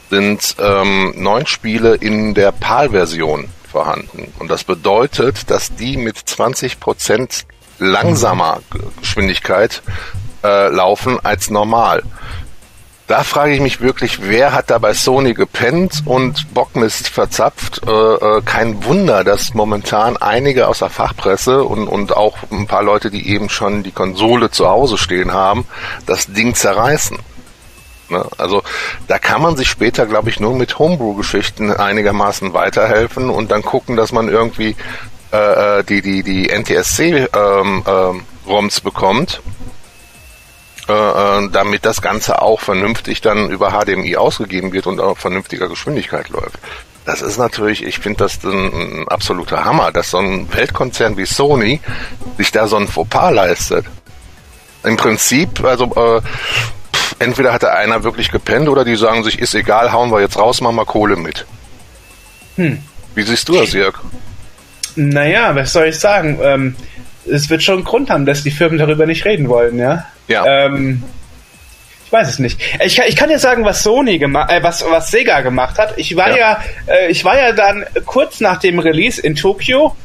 sind 0.09 0.55
ähm, 0.59 1.13
neun 1.17 1.45
Spiele 1.45 1.95
in 1.95 2.35
der 2.35 2.53
PAL-Version 2.53 3.49
vorhanden. 3.69 4.33
Und 4.39 4.49
das 4.49 4.63
bedeutet, 4.63 5.51
dass 5.51 5.75
die 5.75 5.97
mit 5.97 6.17
20 6.17 6.79
Prozent 6.79 7.45
langsamer 7.79 8.61
Geschwindigkeit 9.01 9.81
äh, 10.41 10.69
laufen 10.69 11.19
als 11.21 11.49
normal. 11.49 12.01
Da 13.09 13.23
frage 13.23 13.55
ich 13.55 13.59
mich 13.59 13.81
wirklich, 13.81 14.19
wer 14.21 14.53
hat 14.53 14.69
da 14.69 14.77
bei 14.77 14.93
Sony 14.93 15.33
gepennt 15.33 16.03
und 16.05 16.53
Bockmist 16.53 17.09
verzapft? 17.09 17.81
Äh, 17.87 17.89
äh, 17.91 18.41
kein 18.45 18.85
Wunder, 18.85 19.23
dass 19.23 19.55
momentan 19.55 20.15
einige 20.15 20.67
aus 20.67 20.77
der 20.77 20.91
Fachpresse 20.91 21.63
und, 21.63 21.87
und 21.87 22.15
auch 22.15 22.37
ein 22.51 22.67
paar 22.67 22.83
Leute, 22.83 23.09
die 23.09 23.27
eben 23.29 23.49
schon 23.49 23.81
die 23.81 23.89
Konsole 23.91 24.51
zu 24.51 24.69
Hause 24.69 24.99
stehen 24.99 25.33
haben, 25.33 25.65
das 26.05 26.27
Ding 26.27 26.53
zerreißen. 26.53 27.17
Ne? 28.09 28.25
Also 28.37 28.61
da 29.07 29.17
kann 29.17 29.41
man 29.41 29.57
sich 29.57 29.69
später, 29.69 30.05
glaube 30.05 30.29
ich, 30.29 30.39
nur 30.39 30.53
mit 30.53 30.77
Homebrew-Geschichten 30.77 31.73
einigermaßen 31.73 32.53
weiterhelfen 32.53 33.31
und 33.31 33.49
dann 33.49 33.63
gucken, 33.63 33.95
dass 33.97 34.11
man 34.11 34.29
irgendwie 34.29 34.75
äh, 35.33 35.79
äh 35.79 35.83
die 35.83 36.03
die 36.03 36.21
die 36.21 36.49
NTSC 36.49 37.27
ähm, 37.33 37.83
ähm, 37.87 38.69
bekommt, 38.83 39.41
äh, 40.89 40.93
äh, 40.93 41.49
damit 41.51 41.85
das 41.85 42.01
Ganze 42.01 42.41
auch 42.41 42.59
vernünftig 42.59 43.21
dann 43.21 43.49
über 43.49 43.71
HDMI 43.71 44.17
ausgegeben 44.17 44.73
wird 44.73 44.87
und 44.87 44.99
auf 44.99 45.19
vernünftiger 45.19 45.69
Geschwindigkeit 45.69 46.29
läuft. 46.29 46.57
Das 47.05 47.21
ist 47.21 47.37
natürlich, 47.37 47.83
ich 47.83 47.99
finde 47.99 48.19
das 48.19 48.43
ein, 48.43 49.01
ein 49.01 49.07
absoluter 49.07 49.65
Hammer, 49.65 49.91
dass 49.91 50.11
so 50.11 50.17
ein 50.17 50.51
Weltkonzern 50.53 51.17
wie 51.17 51.25
Sony 51.25 51.79
sich 52.37 52.51
da 52.51 52.67
so 52.67 52.77
ein 52.77 52.87
Fauxpas 52.87 53.31
leistet. 53.31 53.85
Im 54.83 54.97
Prinzip, 54.97 55.63
also 55.63 55.85
äh, 55.95 56.21
entweder 57.19 57.53
hatte 57.53 57.73
einer 57.73 58.03
wirklich 58.03 58.31
gepennt 58.31 58.69
oder 58.69 58.85
die 58.85 58.95
sagen 58.95 59.23
sich, 59.23 59.39
ist 59.39 59.55
egal, 59.55 59.91
hauen 59.91 60.11
wir 60.11 60.21
jetzt 60.21 60.37
raus, 60.37 60.61
machen 60.61 60.75
wir 60.75 60.85
Kohle 60.85 61.15
mit. 61.15 61.45
Hm. 62.55 62.81
Wie 63.15 63.23
siehst 63.23 63.47
du 63.49 63.53
das, 63.53 63.73
Jörg? 63.73 63.95
Naja, 64.95 65.55
was 65.55 65.73
soll 65.73 65.87
ich 65.87 65.99
sagen? 65.99 66.39
Ähm, 66.41 66.75
es 67.29 67.49
wird 67.49 67.63
schon 67.63 67.75
einen 67.75 67.83
Grund 67.83 68.09
haben, 68.09 68.25
dass 68.25 68.43
die 68.43 68.51
Firmen 68.51 68.77
darüber 68.77 69.05
nicht 69.05 69.25
reden 69.25 69.49
wollen, 69.49 69.77
ja? 69.77 70.05
Ja. 70.27 70.45
Ähm, 70.45 71.03
ich 72.05 72.11
weiß 72.11 72.27
es 72.27 72.39
nicht. 72.39 72.59
Ich 72.83 72.95
kann, 72.95 73.05
ich 73.07 73.15
kann 73.15 73.29
dir 73.29 73.37
sagen, 73.37 73.63
was 73.65 73.83
Sony 73.83 74.17
gemacht, 74.17 74.51
äh, 74.51 74.63
was 74.63 74.83
was 74.89 75.11
Sega 75.11 75.41
gemacht 75.41 75.77
hat. 75.77 75.93
Ich 75.97 76.15
war 76.15 76.31
ja, 76.31 76.37
ja 76.37 76.63
äh, 76.87 77.11
ich 77.11 77.23
war 77.23 77.37
ja 77.37 77.53
dann 77.53 77.85
kurz 78.05 78.39
nach 78.39 78.57
dem 78.57 78.79
Release 78.79 79.21
in 79.21 79.35
Tokio 79.35 79.95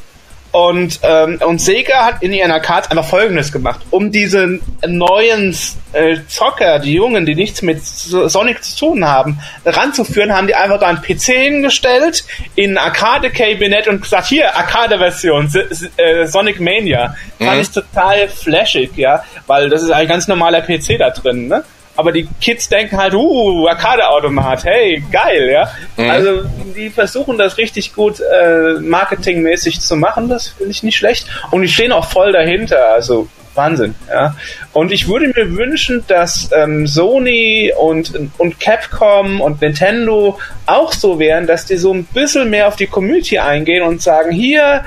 und, 0.54 1.00
ähm, 1.02 1.40
und 1.44 1.60
Sega 1.60 2.04
hat 2.04 2.22
in 2.22 2.32
ihren 2.32 2.52
Arcades 2.52 2.88
einfach 2.88 3.04
Folgendes 3.04 3.50
gemacht. 3.50 3.80
Um 3.90 4.12
diese 4.12 4.60
neuen 4.86 5.52
äh, 5.92 6.18
Zocker, 6.28 6.78
die 6.78 6.92
Jungen, 6.92 7.26
die 7.26 7.34
nichts 7.34 7.60
mit 7.60 7.84
Sonic 7.84 8.62
zu 8.62 8.86
tun 8.86 9.04
haben, 9.04 9.40
ranzuführen, 9.66 10.32
haben 10.32 10.46
die 10.46 10.54
einfach 10.54 10.78
da 10.78 10.86
einen 10.86 11.02
PC 11.02 11.22
hingestellt, 11.24 12.24
in 12.54 12.78
ein 12.78 12.84
Arcade-Kabinett 12.84 13.88
und 13.88 14.02
gesagt, 14.02 14.28
hier, 14.28 14.56
Arcade-Version, 14.56 15.52
äh, 15.96 16.26
Sonic 16.28 16.60
Mania. 16.60 17.16
Mhm. 17.40 17.46
Fand 17.46 17.60
ich 17.60 17.70
total 17.70 18.28
flashig, 18.28 18.96
ja, 18.96 19.24
weil 19.48 19.68
das 19.68 19.82
ist 19.82 19.90
ein 19.90 20.06
ganz 20.06 20.28
normaler 20.28 20.60
PC 20.60 20.98
da 21.00 21.10
drin, 21.10 21.48
ne? 21.48 21.64
Aber 21.96 22.12
die 22.12 22.28
Kids 22.40 22.68
denken 22.68 22.96
halt, 22.96 23.14
uh, 23.14 23.68
Arcade-Automat, 23.68 24.64
hey, 24.64 25.02
geil, 25.12 25.50
ja. 25.50 25.70
Mhm. 25.96 26.10
Also 26.10 26.42
die 26.76 26.90
versuchen 26.90 27.38
das 27.38 27.56
richtig 27.56 27.94
gut 27.94 28.20
äh, 28.20 28.80
marketingmäßig 28.80 29.80
zu 29.80 29.96
machen, 29.96 30.28
das 30.28 30.48
finde 30.48 30.72
ich 30.72 30.82
nicht 30.82 30.96
schlecht. 30.96 31.26
Und 31.50 31.62
die 31.62 31.68
stehen 31.68 31.92
auch 31.92 32.10
voll 32.10 32.32
dahinter, 32.32 32.92
also 32.94 33.28
Wahnsinn, 33.54 33.94
ja. 34.08 34.34
Und 34.72 34.90
ich 34.90 35.06
würde 35.06 35.28
mir 35.28 35.56
wünschen, 35.56 36.04
dass 36.08 36.50
ähm, 36.52 36.86
Sony 36.86 37.72
und, 37.78 38.12
und 38.38 38.58
Capcom 38.58 39.40
und 39.40 39.60
Nintendo 39.60 40.38
auch 40.66 40.92
so 40.92 41.18
wären, 41.18 41.46
dass 41.46 41.66
die 41.66 41.76
so 41.76 41.92
ein 41.94 42.04
bisschen 42.04 42.50
mehr 42.50 42.66
auf 42.66 42.76
die 42.76 42.88
Community 42.88 43.38
eingehen 43.38 43.82
und 43.82 44.02
sagen, 44.02 44.32
hier, 44.32 44.84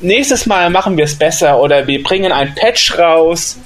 nächstes 0.00 0.46
Mal 0.46 0.70
machen 0.70 0.96
wir 0.96 1.04
es 1.04 1.16
besser 1.16 1.60
oder 1.60 1.86
wir 1.86 2.02
bringen 2.02 2.32
ein 2.32 2.54
Patch 2.54 2.98
raus 2.98 3.58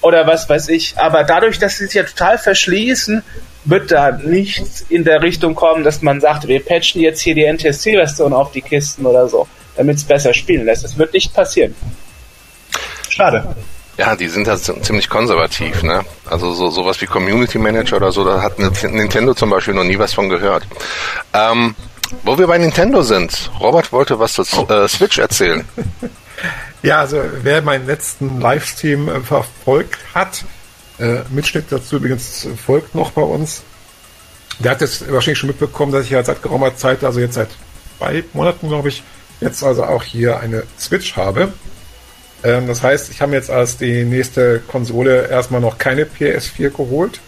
oder 0.00 0.26
was 0.26 0.48
weiß 0.48 0.68
ich. 0.68 0.94
Aber 0.96 1.24
dadurch, 1.24 1.58
dass 1.58 1.78
sie 1.78 1.86
sich 1.86 1.94
ja 1.94 2.04
total 2.04 2.38
verschließen, 2.38 3.22
wird 3.64 3.90
da 3.90 4.12
nichts 4.12 4.84
in 4.88 5.04
der 5.04 5.22
Richtung 5.22 5.54
kommen, 5.54 5.84
dass 5.84 6.02
man 6.02 6.20
sagt, 6.20 6.48
wir 6.48 6.64
patchen 6.64 7.00
jetzt 7.00 7.20
hier 7.20 7.34
die 7.34 7.44
NTSC-Version 7.44 8.32
auf 8.32 8.52
die 8.52 8.62
Kisten 8.62 9.04
oder 9.04 9.28
so, 9.28 9.46
damit 9.76 9.96
es 9.96 10.04
besser 10.04 10.32
spielen 10.32 10.64
lässt. 10.64 10.84
Das 10.84 10.96
wird 10.96 11.12
nicht 11.12 11.34
passieren. 11.34 11.74
Schade. 13.08 13.56
Ja, 13.98 14.14
die 14.14 14.28
sind 14.28 14.46
da 14.46 14.56
ziemlich 14.56 15.08
konservativ, 15.08 15.82
ne? 15.82 16.04
Also 16.24 16.52
so 16.52 16.70
sowas 16.70 17.00
wie 17.00 17.06
Community 17.06 17.58
Manager 17.58 17.96
oder 17.96 18.12
so, 18.12 18.24
da 18.24 18.40
hat 18.40 18.58
Nintendo 18.58 19.34
zum 19.34 19.50
Beispiel 19.50 19.74
noch 19.74 19.82
nie 19.82 19.98
was 19.98 20.14
von 20.14 20.28
gehört. 20.28 20.62
Ähm, 21.34 21.74
wo 22.22 22.38
wir 22.38 22.46
bei 22.46 22.58
Nintendo 22.58 23.02
sind, 23.02 23.50
Robert 23.58 23.92
wollte 23.92 24.18
was 24.20 24.34
zur 24.34 24.70
äh, 24.70 24.88
Switch 24.88 25.18
erzählen. 25.18 25.64
Ja, 26.82 27.00
also 27.00 27.22
wer 27.42 27.62
meinen 27.62 27.86
letzten 27.86 28.40
Livestream 28.40 29.08
äh, 29.08 29.20
verfolgt 29.20 29.98
hat, 30.14 30.44
äh, 30.98 31.20
Mitschnitt 31.30 31.66
dazu 31.70 31.96
übrigens 31.96 32.46
folgt 32.64 32.94
noch 32.94 33.12
bei 33.12 33.22
uns, 33.22 33.62
der 34.58 34.72
hat 34.72 34.80
jetzt 34.80 35.10
wahrscheinlich 35.10 35.38
schon 35.38 35.48
mitbekommen, 35.48 35.92
dass 35.92 36.04
ich 36.04 36.10
ja 36.10 36.22
seit 36.24 36.42
geraumer 36.42 36.76
Zeit, 36.76 37.04
also 37.04 37.20
jetzt 37.20 37.34
seit 37.34 37.48
zwei 37.98 38.24
Monaten, 38.32 38.68
glaube 38.68 38.88
ich, 38.88 39.02
jetzt 39.40 39.62
also 39.62 39.84
auch 39.84 40.02
hier 40.02 40.40
eine 40.40 40.64
Switch 40.78 41.16
habe. 41.16 41.52
Ähm, 42.42 42.66
das 42.66 42.82
heißt, 42.82 43.10
ich 43.10 43.20
habe 43.20 43.32
jetzt 43.32 43.50
als 43.50 43.76
die 43.76 44.04
nächste 44.04 44.60
Konsole 44.60 45.28
erstmal 45.28 45.60
noch 45.60 45.78
keine 45.78 46.04
PS4 46.04 46.70
geholt, 46.70 47.20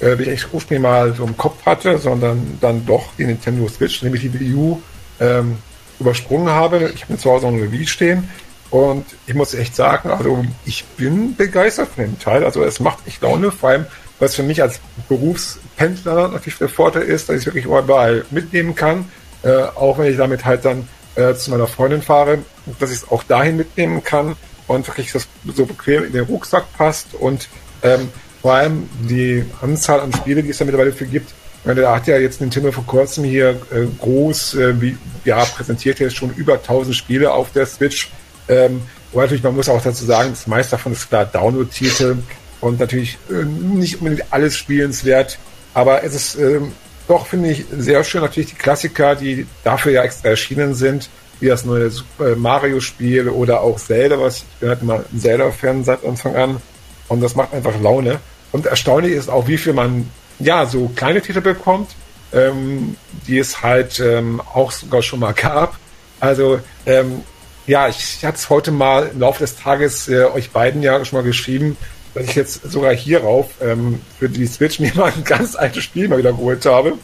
äh, 0.00 0.18
wie 0.18 0.24
ich 0.24 0.52
ursprünglich 0.52 0.82
mal 0.82 1.14
so 1.14 1.24
im 1.24 1.36
Kopf 1.36 1.64
hatte, 1.66 1.98
sondern 1.98 2.58
dann 2.60 2.86
doch 2.86 3.14
die 3.18 3.24
Nintendo 3.24 3.68
Switch, 3.68 4.02
nämlich 4.02 4.22
die 4.22 4.38
Wii 4.38 4.54
U, 4.54 4.82
ähm, 5.20 5.58
übersprungen 6.00 6.50
habe. 6.50 6.90
Ich 6.94 7.02
habe 7.02 7.14
mir 7.14 7.18
zu 7.18 7.30
Hause 7.30 7.46
noch 7.46 7.54
eine 7.54 7.70
Wii 7.72 7.86
stehen 7.86 8.28
und 8.70 9.04
ich 9.26 9.34
muss 9.34 9.52
echt 9.52 9.76
sagen, 9.76 10.10
also 10.10 10.44
ich 10.64 10.84
bin 10.96 11.36
begeistert 11.36 11.88
von 11.94 12.04
dem 12.04 12.18
Teil. 12.18 12.44
Also 12.44 12.64
es 12.64 12.80
macht 12.80 13.06
echt 13.06 13.20
Laune, 13.22 13.52
vor 13.52 13.68
allem, 13.68 13.86
was 14.18 14.34
für 14.34 14.42
mich 14.42 14.62
als 14.62 14.80
Berufspendler 15.08 16.28
natürlich 16.28 16.58
der 16.58 16.68
Vorteil 16.68 17.02
ist, 17.02 17.28
dass 17.28 17.40
ich 17.40 17.46
wirklich 17.46 17.66
überall 17.66 18.24
mitnehmen 18.30 18.74
kann. 18.74 19.10
Äh, 19.42 19.64
auch 19.74 19.98
wenn 19.98 20.10
ich 20.10 20.16
damit 20.16 20.44
halt 20.44 20.64
dann 20.64 20.88
äh, 21.16 21.34
zu 21.34 21.50
meiner 21.50 21.66
Freundin 21.66 22.00
fahre, 22.00 22.38
dass 22.78 22.90
ich 22.90 22.98
es 22.98 23.10
auch 23.10 23.24
dahin 23.24 23.56
mitnehmen 23.56 24.02
kann 24.02 24.36
und 24.68 24.86
wirklich 24.86 25.12
das 25.12 25.28
so 25.54 25.66
bequem 25.66 26.04
in 26.04 26.12
den 26.12 26.24
Rucksack 26.24 26.64
passt 26.76 27.14
und 27.14 27.48
ähm, 27.82 28.08
vor 28.40 28.54
allem 28.54 28.88
die 29.08 29.44
Anzahl 29.60 30.00
an 30.00 30.12
Spiele, 30.12 30.42
die 30.42 30.50
es 30.50 30.58
da 30.58 30.64
mittlerweile 30.64 30.92
für 30.92 31.06
gibt. 31.06 31.34
Da 31.64 31.94
hat 31.94 32.08
ja 32.08 32.18
jetzt 32.18 32.40
Nintendo 32.40 32.72
vor 32.72 32.86
kurzem 32.86 33.24
hier 33.24 33.50
äh, 33.50 33.86
groß, 34.00 34.54
äh, 34.54 34.80
wie, 34.80 34.96
ja, 35.24 35.44
präsentiert 35.44 36.00
jetzt 36.00 36.16
schon 36.16 36.34
über 36.34 36.54
1000 36.54 36.96
Spiele 36.96 37.32
auf 37.32 37.52
der 37.52 37.66
Switch 37.66 38.10
ähm, 38.48 38.82
aber 39.12 39.22
natürlich, 39.22 39.42
man 39.42 39.54
muss 39.54 39.68
auch 39.68 39.82
dazu 39.82 40.04
sagen, 40.04 40.30
das 40.30 40.46
meiste 40.46 40.72
davon 40.72 40.92
ist 40.92 41.08
klar 41.08 41.26
Download-Titel 41.26 42.18
und 42.60 42.80
natürlich 42.80 43.18
äh, 43.30 43.44
nicht 43.44 44.00
unbedingt 44.00 44.24
alles 44.30 44.56
spielenswert, 44.56 45.38
aber 45.74 46.02
es 46.04 46.14
ist 46.14 46.34
ähm, 46.36 46.72
doch, 47.08 47.26
finde 47.26 47.50
ich, 47.50 47.64
sehr 47.76 48.04
schön. 48.04 48.22
Natürlich 48.22 48.50
die 48.50 48.56
Klassiker, 48.56 49.16
die 49.16 49.46
dafür 49.64 49.92
ja 49.92 50.02
extra 50.02 50.30
erschienen 50.30 50.74
sind, 50.74 51.10
wie 51.40 51.48
das 51.48 51.64
neue 51.64 51.90
Super 51.90 52.36
Mario-Spiel 52.36 53.28
oder 53.28 53.60
auch 53.60 53.78
Zelda, 53.78 54.20
was 54.20 54.38
ich 54.38 54.44
bin 54.60 54.68
halt 54.68 54.82
immer 54.82 55.04
Zelda-Fan 55.16 55.84
seit 55.84 56.04
Anfang 56.04 56.36
an 56.36 56.62
und 57.08 57.20
das 57.20 57.34
macht 57.34 57.52
einfach 57.52 57.78
Laune. 57.80 58.20
Und 58.52 58.66
erstaunlich 58.66 59.12
ist 59.12 59.28
auch, 59.28 59.48
wie 59.48 59.58
viel 59.58 59.72
man 59.72 60.08
ja 60.38 60.66
so 60.66 60.90
kleine 60.94 61.22
Titel 61.22 61.40
bekommt, 61.40 61.90
ähm, 62.32 62.96
die 63.26 63.38
es 63.38 63.62
halt 63.62 64.00
ähm, 64.00 64.40
auch 64.40 64.72
sogar 64.72 65.02
schon 65.02 65.20
mal 65.20 65.34
gab. 65.34 65.76
Also 66.20 66.60
ähm, 66.86 67.22
ja, 67.66 67.88
ich 67.88 68.24
hatte 68.24 68.36
es 68.36 68.50
heute 68.50 68.70
mal 68.70 69.10
im 69.12 69.20
Laufe 69.20 69.40
des 69.40 69.56
Tages 69.56 70.08
äh, 70.08 70.24
euch 70.24 70.50
beiden 70.50 70.82
ja 70.82 71.04
schon 71.04 71.18
mal 71.18 71.24
geschrieben, 71.24 71.76
dass 72.14 72.24
ich 72.24 72.34
jetzt 72.34 72.70
sogar 72.70 72.92
hierauf 72.92 73.50
ähm, 73.60 74.00
für 74.18 74.28
die 74.28 74.46
Switch 74.46 74.80
mir 74.80 74.92
mal 74.96 75.12
ein 75.14 75.24
ganz 75.24 75.56
altes 75.56 75.84
Spiel 75.84 76.08
mal 76.08 76.18
wieder 76.18 76.32
geholt 76.32 76.64
habe, 76.66 76.94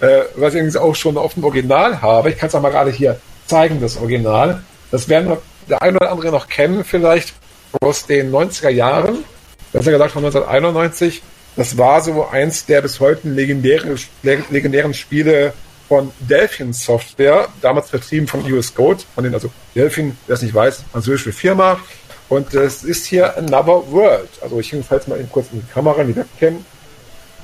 äh, 0.00 0.22
was 0.36 0.54
ich 0.54 0.60
übrigens 0.60 0.76
auch 0.76 0.94
schon 0.94 1.16
auf 1.16 1.34
dem 1.34 1.44
Original 1.44 2.00
habe. 2.02 2.30
Ich 2.30 2.38
kann 2.38 2.48
es 2.48 2.54
auch 2.54 2.62
mal 2.62 2.70
gerade 2.70 2.90
hier 2.90 3.20
zeigen, 3.46 3.80
das 3.80 3.96
Original. 3.96 4.62
Das 4.90 5.08
werden 5.08 5.36
der 5.68 5.82
eine 5.82 5.98
oder 5.98 6.10
andere 6.10 6.30
noch 6.30 6.48
kennen, 6.48 6.84
vielleicht 6.84 7.34
aus 7.80 8.06
den 8.06 8.32
90er 8.32 8.70
Jahren. 8.70 9.24
Besser 9.72 9.90
gesagt 9.90 10.12
von 10.12 10.24
1991. 10.24 11.22
Das 11.58 11.76
war 11.76 12.00
so 12.00 12.24
eins 12.28 12.66
der 12.66 12.82
bis 12.82 13.00
heute 13.00 13.28
legendären, 13.28 13.98
legendären 14.22 14.94
Spiele 14.94 15.52
von 15.88 16.12
Delphin 16.20 16.72
Software, 16.72 17.48
damals 17.60 17.90
vertrieben 17.90 18.28
von 18.28 18.44
US 18.52 18.72
Code, 18.72 19.00
von 19.12 19.24
den, 19.24 19.34
also 19.34 19.50
Delphin, 19.74 20.16
wer 20.28 20.34
es 20.34 20.42
nicht 20.42 20.54
weiß, 20.54 20.84
französische 20.92 21.32
Firma. 21.32 21.80
Und 22.28 22.54
das 22.54 22.84
ist 22.84 23.06
hier 23.06 23.36
Another 23.36 23.90
World. 23.90 24.28
Also 24.40 24.60
ich 24.60 24.70
jedenfalls 24.70 25.08
mal 25.08 25.18
eben 25.18 25.28
kurz 25.32 25.48
in 25.52 25.58
die 25.60 25.72
Kamera, 25.72 26.00
in 26.02 26.06
die 26.06 26.16
Webcam. 26.16 26.64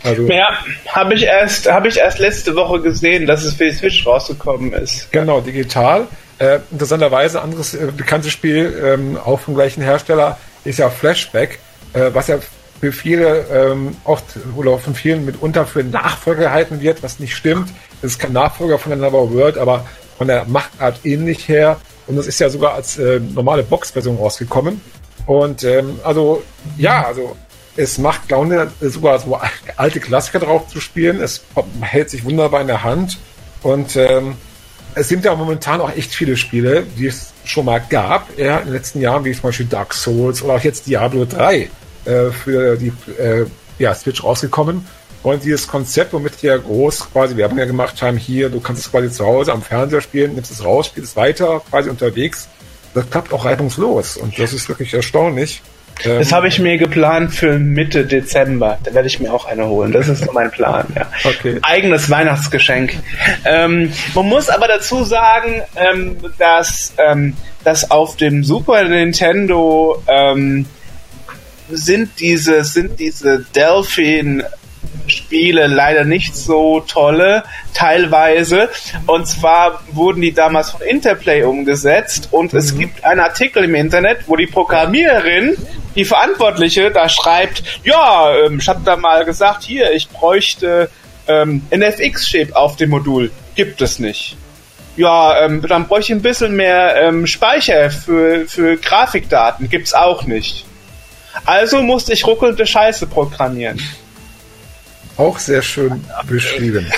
Also, 0.04 0.22
ja, 0.28 0.58
habe 0.86 1.14
ich 1.14 1.24
erst, 1.24 1.68
habe 1.68 1.88
ich 1.88 1.96
erst 1.96 2.20
letzte 2.20 2.54
Woche 2.54 2.82
gesehen, 2.82 3.26
dass 3.26 3.42
es 3.42 3.54
für 3.54 3.64
die 3.64 3.72
Switch 3.72 4.06
rausgekommen 4.06 4.74
ist. 4.74 5.10
Genau, 5.10 5.40
digital. 5.40 6.06
Äh, 6.38 6.60
interessanterweise 6.70 7.42
anderes 7.42 7.74
äh, 7.74 7.90
bekanntes 7.96 8.30
Spiel, 8.30 8.80
ähm, 8.80 9.16
auch 9.16 9.40
vom 9.40 9.56
gleichen 9.56 9.82
Hersteller, 9.82 10.38
ist 10.62 10.78
ja 10.78 10.88
Flashback, 10.88 11.58
äh, 11.94 12.10
was 12.12 12.28
ja 12.28 12.38
für 12.84 12.92
viele 12.92 13.46
ähm, 13.50 13.96
oft 14.04 14.24
oder 14.56 14.78
von 14.78 14.94
vielen 14.94 15.24
mitunter 15.24 15.64
für 15.64 15.82
Nachfolger 15.82 16.42
gehalten 16.42 16.82
wird, 16.82 17.02
was 17.02 17.18
nicht 17.18 17.34
stimmt. 17.34 17.70
Das 18.02 18.12
ist 18.12 18.18
kein 18.18 18.34
Nachfolger 18.34 18.78
von 18.78 18.92
Another 18.92 19.32
World, 19.32 19.56
aber 19.56 19.86
von 20.18 20.26
der 20.26 20.44
Machtart 20.44 21.00
ähnlich 21.04 21.48
her. 21.48 21.80
Und 22.06 22.16
das 22.16 22.26
ist 22.26 22.40
ja 22.40 22.50
sogar 22.50 22.74
als 22.74 22.98
äh, 22.98 23.20
normale 23.20 23.62
Box-Version 23.62 24.18
rausgekommen. 24.18 24.82
Und 25.24 25.64
ähm, 25.64 25.98
also, 26.04 26.42
ja, 26.76 27.06
also 27.06 27.34
es 27.74 27.96
macht 27.96 28.30
Laune, 28.30 28.70
sogar 28.82 29.18
so 29.18 29.40
alte 29.76 30.00
Klassiker 30.00 30.40
drauf 30.40 30.68
zu 30.68 30.78
spielen. 30.78 31.22
Es 31.22 31.42
hält 31.80 32.10
sich 32.10 32.22
wunderbar 32.22 32.60
in 32.60 32.66
der 32.66 32.84
Hand. 32.84 33.16
Und 33.62 33.96
ähm, 33.96 34.36
es 34.94 35.08
sind 35.08 35.24
ja 35.24 35.34
momentan 35.34 35.80
auch 35.80 35.96
echt 35.96 36.14
viele 36.14 36.36
Spiele, 36.36 36.84
die 36.98 37.06
es 37.06 37.32
schon 37.46 37.64
mal 37.64 37.82
gab, 37.88 38.38
ja, 38.38 38.58
in 38.58 38.66
den 38.66 38.74
letzten 38.74 39.00
Jahren, 39.00 39.24
wie 39.24 39.32
zum 39.32 39.44
Beispiel 39.44 39.66
Dark 39.66 39.94
Souls 39.94 40.42
oder 40.42 40.56
auch 40.56 40.60
jetzt 40.60 40.86
Diablo 40.86 41.24
3 41.24 41.70
äh, 42.04 42.30
für 42.30 42.76
die 42.76 42.92
äh, 43.18 43.46
ja, 43.78 43.94
Switch 43.94 44.22
rausgekommen. 44.22 44.86
Und 45.22 45.42
dieses 45.42 45.66
Konzept, 45.66 46.12
womit 46.12 46.42
wir 46.42 46.58
groß 46.58 47.10
quasi 47.10 47.36
Werbung 47.36 47.58
ja 47.58 47.64
gemacht 47.64 48.02
haben, 48.02 48.18
hier, 48.18 48.50
du 48.50 48.60
kannst 48.60 48.82
es 48.82 48.90
quasi 48.90 49.10
zu 49.10 49.24
Hause 49.24 49.52
am 49.52 49.62
Fernseher 49.62 50.02
spielen, 50.02 50.34
nimmst 50.34 50.50
es 50.50 50.62
raus, 50.62 50.86
spielst 50.86 51.12
es 51.12 51.16
weiter, 51.16 51.62
quasi 51.70 51.88
unterwegs. 51.88 52.48
Das 52.92 53.08
klappt 53.08 53.32
auch 53.32 53.44
reibungslos. 53.44 54.18
Und 54.18 54.38
das 54.38 54.52
ist 54.52 54.68
wirklich 54.68 54.92
erstaunlich. 54.92 55.62
Das 56.02 56.32
habe 56.32 56.48
ich 56.48 56.58
mir 56.58 56.76
geplant 56.76 57.32
für 57.32 57.58
Mitte 57.58 58.04
Dezember. 58.04 58.78
Da 58.82 58.92
werde 58.94 59.06
ich 59.06 59.20
mir 59.20 59.32
auch 59.32 59.46
eine 59.46 59.66
holen. 59.66 59.92
Das 59.92 60.08
ist 60.08 60.24
so 60.24 60.32
mein 60.32 60.50
Plan. 60.50 60.86
Ja. 60.94 61.06
Okay. 61.24 61.58
Eigenes 61.62 62.10
Weihnachtsgeschenk. 62.10 62.94
Ähm, 63.44 63.92
man 64.14 64.26
muss 64.26 64.48
aber 64.48 64.68
dazu 64.68 65.04
sagen, 65.04 65.62
ähm, 65.76 66.16
dass, 66.38 66.92
ähm, 66.98 67.36
dass 67.62 67.90
auf 67.90 68.16
dem 68.16 68.44
Super 68.44 68.84
Nintendo 68.84 70.02
ähm, 70.06 70.66
sind 71.70 72.20
diese 72.20 72.64
sind 72.64 73.00
diese 73.00 73.44
Delphin 73.54 74.42
Spiele 75.06 75.66
leider 75.66 76.04
nicht 76.04 76.34
so 76.34 76.80
tolle, 76.80 77.44
teilweise. 77.74 78.70
Und 79.06 79.26
zwar 79.26 79.82
wurden 79.92 80.22
die 80.22 80.32
damals 80.32 80.70
von 80.70 80.80
Interplay 80.82 81.42
umgesetzt 81.42 82.28
und 82.30 82.52
mhm. 82.52 82.58
es 82.58 82.76
gibt 82.76 83.04
einen 83.04 83.20
Artikel 83.20 83.64
im 83.64 83.74
Internet, 83.74 84.20
wo 84.26 84.36
die 84.36 84.46
Programmiererin, 84.46 85.56
die 85.94 86.04
Verantwortliche, 86.04 86.90
da 86.90 87.08
schreibt, 87.08 87.80
ja, 87.84 88.34
ähm, 88.46 88.58
ich 88.58 88.68
habe 88.68 88.80
da 88.84 88.96
mal 88.96 89.24
gesagt, 89.24 89.62
hier, 89.62 89.92
ich 89.92 90.08
bräuchte 90.08 90.90
ähm, 91.28 91.62
NFX-Chip 91.70 92.54
auf 92.54 92.76
dem 92.76 92.90
Modul. 92.90 93.30
Gibt 93.54 93.80
es 93.82 93.98
nicht. 93.98 94.36
Ja, 94.96 95.44
ähm, 95.44 95.62
dann 95.66 95.86
bräuchte 95.86 96.12
ich 96.12 96.18
ein 96.18 96.22
bisschen 96.22 96.54
mehr 96.54 96.96
ähm, 96.96 97.26
Speicher 97.26 97.90
für, 97.90 98.46
für 98.46 98.76
Grafikdaten. 98.76 99.68
Gibt's 99.68 99.92
auch 99.92 100.24
nicht. 100.24 100.64
Also 101.44 101.82
musste 101.82 102.12
ich 102.12 102.26
ruckelnde 102.26 102.66
Scheiße 102.66 103.06
programmieren. 103.06 103.80
Auch 105.16 105.38
sehr 105.38 105.62
schön 105.62 106.04
beschrieben. 106.26 106.90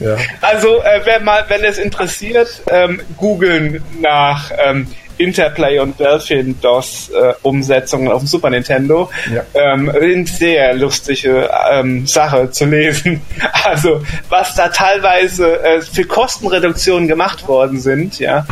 Ja. 0.00 0.16
Also, 0.40 0.82
äh, 0.82 1.00
wenn, 1.04 1.24
mal, 1.24 1.44
wenn 1.48 1.64
es 1.64 1.78
interessiert, 1.78 2.62
ähm, 2.68 3.00
googeln 3.16 3.82
nach 4.00 4.50
ähm, 4.58 4.88
Interplay 5.18 5.78
und 5.78 5.98
Delphin 6.00 6.60
DOS 6.60 7.10
äh, 7.10 7.34
Umsetzungen 7.42 8.08
auf 8.10 8.22
dem 8.22 8.26
Super 8.26 8.50
Nintendo. 8.50 9.10
Ja. 9.32 9.44
Ähm, 9.54 10.26
sehr 10.26 10.74
lustige 10.74 11.48
ähm, 11.70 12.06
Sache 12.06 12.50
zu 12.50 12.66
lesen. 12.66 13.22
Also, 13.64 14.02
was 14.28 14.54
da 14.54 14.68
teilweise 14.68 15.62
äh, 15.64 15.80
für 15.80 16.04
Kostenreduktionen 16.04 17.08
gemacht 17.08 17.48
worden 17.48 17.80
sind, 17.80 18.18
ja. 18.18 18.46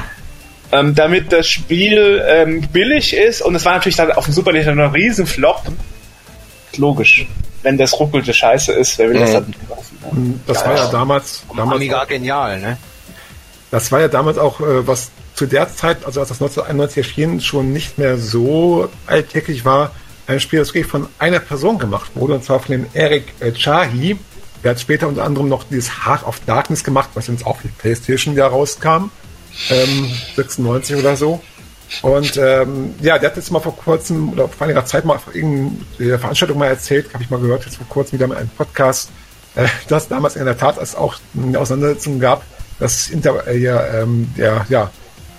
Ähm, 0.73 0.95
damit 0.95 1.33
das 1.33 1.47
Spiel 1.47 2.25
ähm, 2.26 2.67
billig 2.73 3.14
ist 3.14 3.43
und 3.43 3.55
es 3.55 3.64
war 3.64 3.75
natürlich 3.75 3.97
dann 3.97 4.11
auf 4.12 4.25
dem 4.25 4.33
Super 4.33 4.52
Nintendo 4.52 4.85
ein 4.85 4.91
Riesenflop. 4.91 5.62
Logisch 6.79 7.26
wenn 7.62 7.79
das 7.79 7.99
ruckelte 7.99 8.35
Scheiße 8.35 8.73
ist, 8.73 8.99
wer 8.99 9.11
will 9.11 9.19
das 9.19 9.33
dann 9.33 9.55
kaufen? 9.69 10.41
Das 10.47 10.61
ja, 10.61 10.67
war 10.67 10.76
ja 10.76 10.91
damals, 10.91 11.45
damals 11.57 11.76
Amiga 11.76 12.05
genial, 12.05 12.61
ne? 12.61 12.79
Das 13.71 13.91
war 13.91 14.00
ja 14.00 14.09
damals 14.09 14.37
auch, 14.37 14.61
äh, 14.61 14.87
was 14.87 15.11
zu 15.35 15.47
der 15.47 15.75
Zeit, 15.75 16.05
also 16.05 16.21
als 16.21 16.29
das 16.29 16.43
1991 16.43 16.99
erschien, 16.99 17.41
schon 17.41 17.73
nicht 17.73 17.99
mehr 17.99 18.19
so 18.19 18.88
alltäglich 19.07 19.64
war, 19.64 19.93
ein 20.26 20.41
Spiel, 20.41 20.59
das 20.59 20.69
wirklich 20.69 20.87
von 20.87 21.09
einer 21.19 21.41
Person 21.41 21.79
gemacht 21.79 22.11
wurde, 22.14 22.35
und 22.35 22.45
zwar 22.45 22.61
von 22.61 22.73
dem 22.73 22.87
Eric 22.93 23.33
äh, 23.41 23.52
Chahi. 23.52 24.19
Der 24.62 24.73
hat 24.73 24.81
später 24.81 25.09
unter 25.09 25.25
anderem 25.25 25.49
noch 25.49 25.64
dieses 25.64 26.07
Heart 26.07 26.25
of 26.25 26.41
Darkness 26.47 26.85
gemacht, 26.85 27.11
was 27.14 27.26
jetzt 27.26 27.47
auch 27.47 27.57
für 27.57 27.69
PlayStation 27.69 28.37
ja 28.37 28.47
rauskam. 28.47 29.11
Ähm, 29.71 30.11
96 30.37 30.97
oder 30.97 31.17
so. 31.17 31.41
Und 32.01 32.37
ähm, 32.39 32.95
ja, 33.03 33.19
der 33.19 33.31
hat 33.31 33.37
jetzt 33.37 33.51
mal 33.51 33.61
vor 33.61 33.77
kurzem 33.77 34.31
oder 34.33 34.49
vor 34.49 34.65
einiger 34.65 34.87
Zeit 34.87 35.05
mal 35.05 35.17
auf 35.17 35.35
irgendeiner 35.35 36.19
Veranstaltung 36.19 36.59
mal 36.59 36.69
erzählt, 36.69 37.13
habe 37.13 37.23
ich 37.23 37.31
mal 37.31 37.41
gehört, 37.41 37.65
jetzt 37.67 37.77
vor 37.77 37.89
kurzem 37.89 38.19
wieder 38.19 38.29
mal 38.29 38.39
einen 38.39 38.49
Podcast, 38.49 39.11
äh, 39.57 39.67
dass 39.89 40.09
damals 40.09 40.37
in 40.37 40.47
der 40.47 40.57
Tat 40.57 40.79
es 40.81 40.95
auch 40.95 41.17
eine 41.37 41.59
Auseinandersetzung 41.59 42.19
gab, 42.19 42.45
dass 42.79 43.07
hinter 43.07 43.47
äh, 43.47 43.67
ähm, 43.67 44.33
der 44.39 44.65
ja, 44.71 44.91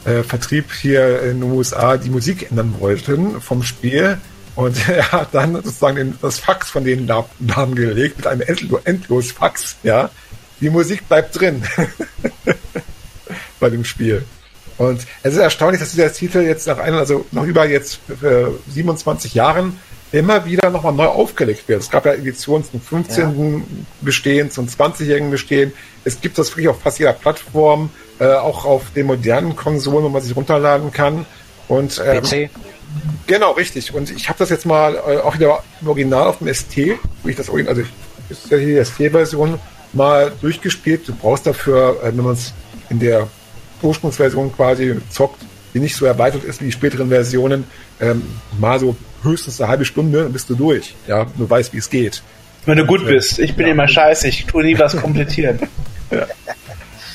äh, 0.05 0.21
Vertrieb 0.21 0.71
hier 0.71 1.23
in 1.23 1.41
den 1.41 1.51
USA 1.51 1.97
die 1.97 2.11
Musik 2.11 2.51
ändern 2.51 2.75
wollten 2.79 3.41
vom 3.41 3.63
Spiel. 3.63 4.19
Und 4.55 4.77
er 4.89 5.11
hat 5.11 5.29
dann 5.33 5.55
sozusagen 5.55 5.95
den, 5.95 6.19
das 6.21 6.37
Fax 6.37 6.69
von 6.69 6.83
denen 6.83 7.11
Namen 7.39 7.75
gelegt 7.75 8.17
mit 8.17 8.27
einem 8.27 8.41
endlos 8.85 9.31
Fax, 9.31 9.77
ja. 9.81 10.11
Die 10.61 10.69
Musik 10.69 11.09
bleibt 11.09 11.37
drin 11.37 11.63
bei 13.63 13.69
dem 13.69 13.85
Spiel. 13.85 14.23
Und 14.77 15.05
es 15.23 15.33
ist 15.33 15.39
erstaunlich, 15.39 15.79
dass 15.79 15.91
dieser 15.91 16.11
Titel 16.11 16.39
jetzt 16.39 16.67
nach 16.67 16.79
einer, 16.79 16.97
also 16.97 17.25
noch 17.31 17.45
über 17.45 17.65
jetzt 17.65 17.99
äh, 18.21 18.45
27 18.69 19.33
Jahren 19.33 19.79
immer 20.11 20.45
wieder 20.45 20.69
nochmal 20.69 20.93
neu 20.93 21.05
aufgelegt 21.05 21.67
wird. 21.67 21.81
Es 21.81 21.89
gab 21.89 22.05
ja 22.05 22.13
Editionen 22.13 22.63
zum 22.69 22.81
15. 22.81 23.23
Ja. 23.23 23.61
Bestehen, 24.01 24.51
zum 24.51 24.67
20-jährigen 24.67 25.31
Bestehen. 25.31 25.71
Es 26.03 26.21
gibt 26.21 26.37
das 26.37 26.51
wirklich 26.51 26.67
auf 26.67 26.81
fast 26.81 26.99
jeder 26.99 27.13
Plattform, 27.13 27.89
äh, 28.19 28.25
auch 28.25 28.65
auf 28.65 28.91
den 28.95 29.07
modernen 29.07 29.55
Konsolen, 29.55 30.03
wo 30.03 30.09
man 30.09 30.21
sich 30.21 30.35
runterladen 30.35 30.91
kann. 30.91 31.25
Und 31.67 32.01
ähm, 32.05 32.21
PC. 32.21 32.49
Genau, 33.25 33.51
richtig. 33.51 33.93
Und 33.93 34.11
ich 34.11 34.27
habe 34.27 34.37
das 34.37 34.49
jetzt 34.49 34.65
mal 34.65 34.95
äh, 34.95 35.17
auch 35.17 35.35
wieder 35.35 35.63
im 35.81 35.87
Original 35.87 36.27
auf 36.27 36.39
dem 36.39 36.53
ST, 36.53 36.77
wo 37.23 37.29
ich 37.29 37.35
das 37.35 37.49
Original, 37.49 37.75
also 37.75 37.89
ist 38.29 38.51
ja 38.51 38.57
hier 38.57 38.83
die 38.83 38.85
ST-Version, 38.85 39.59
mal 39.93 40.31
durchgespielt. 40.41 41.07
Du 41.07 41.15
brauchst 41.15 41.47
dafür, 41.47 41.97
äh, 42.03 42.07
wenn 42.07 42.23
man 42.23 42.33
es 42.33 42.53
in 42.89 42.99
der 42.99 43.27
Ursprungsversion 43.83 44.53
quasi 44.55 44.95
zockt, 45.09 45.41
die 45.73 45.79
nicht 45.79 45.95
so 45.95 46.05
erweitert 46.05 46.43
ist 46.43 46.61
wie 46.61 46.65
die 46.65 46.71
späteren 46.71 47.09
Versionen, 47.09 47.65
ähm, 47.99 48.21
mal 48.59 48.79
so 48.79 48.95
höchstens 49.23 49.59
eine 49.59 49.69
halbe 49.69 49.85
Stunde, 49.85 50.29
bist 50.29 50.49
du 50.49 50.55
durch. 50.55 50.95
Ja, 51.07 51.25
du 51.37 51.49
weißt, 51.49 51.73
wie 51.73 51.77
es 51.77 51.89
geht. 51.89 52.21
Wenn 52.65 52.77
du 52.77 52.85
gut 52.85 53.05
bist. 53.05 53.39
Ich 53.39 53.55
bin 53.55 53.67
ja. 53.67 53.73
immer 53.73 53.87
scheiße, 53.87 54.27
ich 54.27 54.45
tue 54.45 54.63
nie 54.63 54.77
was 54.77 54.95
komplettieren. 54.95 55.59
ja. 56.11 56.27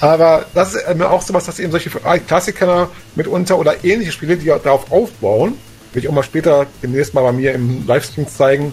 Aber 0.00 0.46
das 0.54 0.74
ist 0.74 0.84
ähm, 0.88 1.02
auch 1.02 1.22
sowas, 1.22 1.46
dass 1.46 1.58
eben 1.58 1.72
solche 1.72 1.90
Klassiker 2.26 2.90
mitunter 3.14 3.58
oder 3.58 3.84
ähnliche 3.84 4.12
Spiele, 4.12 4.36
die 4.36 4.46
darauf 4.46 4.92
aufbauen, 4.92 5.54
will 5.92 6.02
ich 6.02 6.08
auch 6.08 6.12
mal 6.12 6.22
später 6.22 6.66
demnächst 6.82 7.14
mal 7.14 7.22
bei 7.22 7.32
mir 7.32 7.54
im 7.54 7.86
Livestream 7.86 8.28
zeigen, 8.28 8.72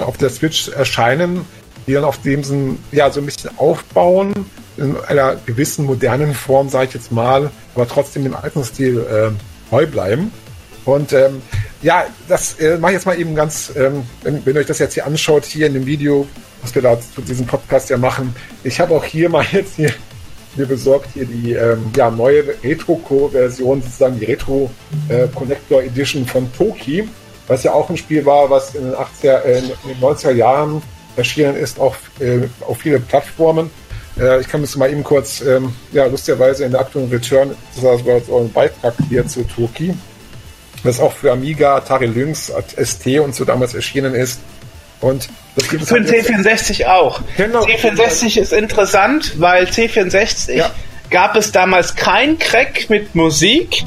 auf 0.00 0.16
der 0.16 0.30
Switch 0.30 0.68
erscheinen, 0.68 1.44
die 1.86 1.92
dann 1.92 2.04
auf 2.04 2.20
dem 2.22 2.78
ja, 2.90 3.10
so 3.10 3.20
ein 3.20 3.26
bisschen 3.26 3.50
aufbauen, 3.58 4.32
in 4.78 4.96
einer 4.96 5.36
gewissen 5.46 5.84
modernen 5.84 6.34
Form, 6.34 6.68
sage 6.68 6.86
ich 6.88 6.94
jetzt 6.94 7.12
mal, 7.12 7.50
aber 7.74 7.88
trotzdem 7.88 8.26
im 8.26 8.34
alten 8.34 8.64
Stil 8.64 8.98
äh, 8.98 9.30
neu 9.70 9.86
bleiben. 9.86 10.32
Und 10.84 11.12
ähm, 11.12 11.42
ja, 11.82 12.06
das 12.28 12.58
äh, 12.60 12.78
mache 12.78 12.92
ich 12.92 12.96
jetzt 12.96 13.06
mal 13.06 13.18
eben 13.18 13.34
ganz, 13.34 13.72
ähm, 13.76 14.04
wenn, 14.22 14.44
wenn 14.46 14.54
ihr 14.54 14.60
euch 14.60 14.66
das 14.66 14.78
jetzt 14.78 14.94
hier 14.94 15.06
anschaut, 15.06 15.44
hier 15.44 15.66
in 15.66 15.74
dem 15.74 15.86
Video, 15.86 16.26
was 16.62 16.74
wir 16.74 16.82
da 16.82 16.98
zu 16.98 17.20
diesem 17.20 17.46
Podcast 17.46 17.90
ja 17.90 17.98
machen. 17.98 18.34
Ich 18.64 18.80
habe 18.80 18.94
auch 18.94 19.04
hier 19.04 19.28
mal 19.28 19.44
jetzt 19.52 19.76
hier 19.76 19.92
mir 20.56 20.66
besorgt 20.66 21.10
hier 21.14 21.24
die 21.24 21.52
ähm, 21.52 21.90
ja, 21.96 22.10
neue 22.10 22.44
Retro-Version, 22.62 23.82
sozusagen 23.82 24.18
die 24.18 24.24
Retro 24.24 24.70
äh, 25.08 25.28
Connector 25.28 25.82
Edition 25.82 26.26
von 26.26 26.52
Toki, 26.52 27.08
was 27.46 27.62
ja 27.62 27.72
auch 27.72 27.88
ein 27.88 27.96
Spiel 27.96 28.26
war, 28.26 28.50
was 28.50 28.74
in 28.74 28.84
den, 28.84 28.94
80er, 28.94 29.42
äh, 29.42 29.58
in 29.58 29.68
den 29.88 30.00
90er 30.00 30.32
Jahren 30.32 30.82
erschienen 31.16 31.56
ist, 31.56 31.78
auch 31.78 31.96
äh, 32.20 32.48
auf 32.66 32.78
viele 32.78 33.00
Plattformen. 33.00 33.70
Äh, 34.20 34.40
ich 34.40 34.48
kann 34.48 34.62
es 34.62 34.76
mal 34.76 34.90
eben 34.90 35.04
kurz, 35.04 35.40
ähm, 35.40 35.74
ja, 35.92 36.06
lustigerweise 36.06 36.64
in 36.64 36.72
der 36.72 36.80
aktuellen 36.80 37.10
Return, 37.10 37.54
das 37.74 37.84
war 37.84 38.20
so 38.20 38.38
ein 38.38 38.52
Beitrag 38.52 38.94
hier 39.08 39.26
zu 39.26 39.44
Toki, 39.44 39.94
das 40.84 41.00
auch 41.00 41.12
für 41.12 41.32
Amiga, 41.32 41.76
Atari 41.76 42.06
Lynx, 42.06 42.52
ST 42.76 43.06
und 43.20 43.34
so 43.34 43.44
damals 43.44 43.74
erschienen 43.74 44.14
ist. 44.14 44.40
Und 45.00 45.28
das 45.54 45.68
gibt 45.68 45.82
es 45.84 45.88
Für 45.88 46.00
den 46.00 46.12
C64 46.12 46.86
auch. 46.86 47.20
Genau. 47.36 47.64
C64 47.64 48.40
ist 48.40 48.52
interessant, 48.52 49.38
weil 49.40 49.66
C64 49.66 50.52
ja. 50.54 50.70
gab 51.10 51.36
es 51.36 51.52
damals 51.52 51.94
kein 51.94 52.38
Crack 52.38 52.90
mit 52.90 53.14
Musik, 53.14 53.84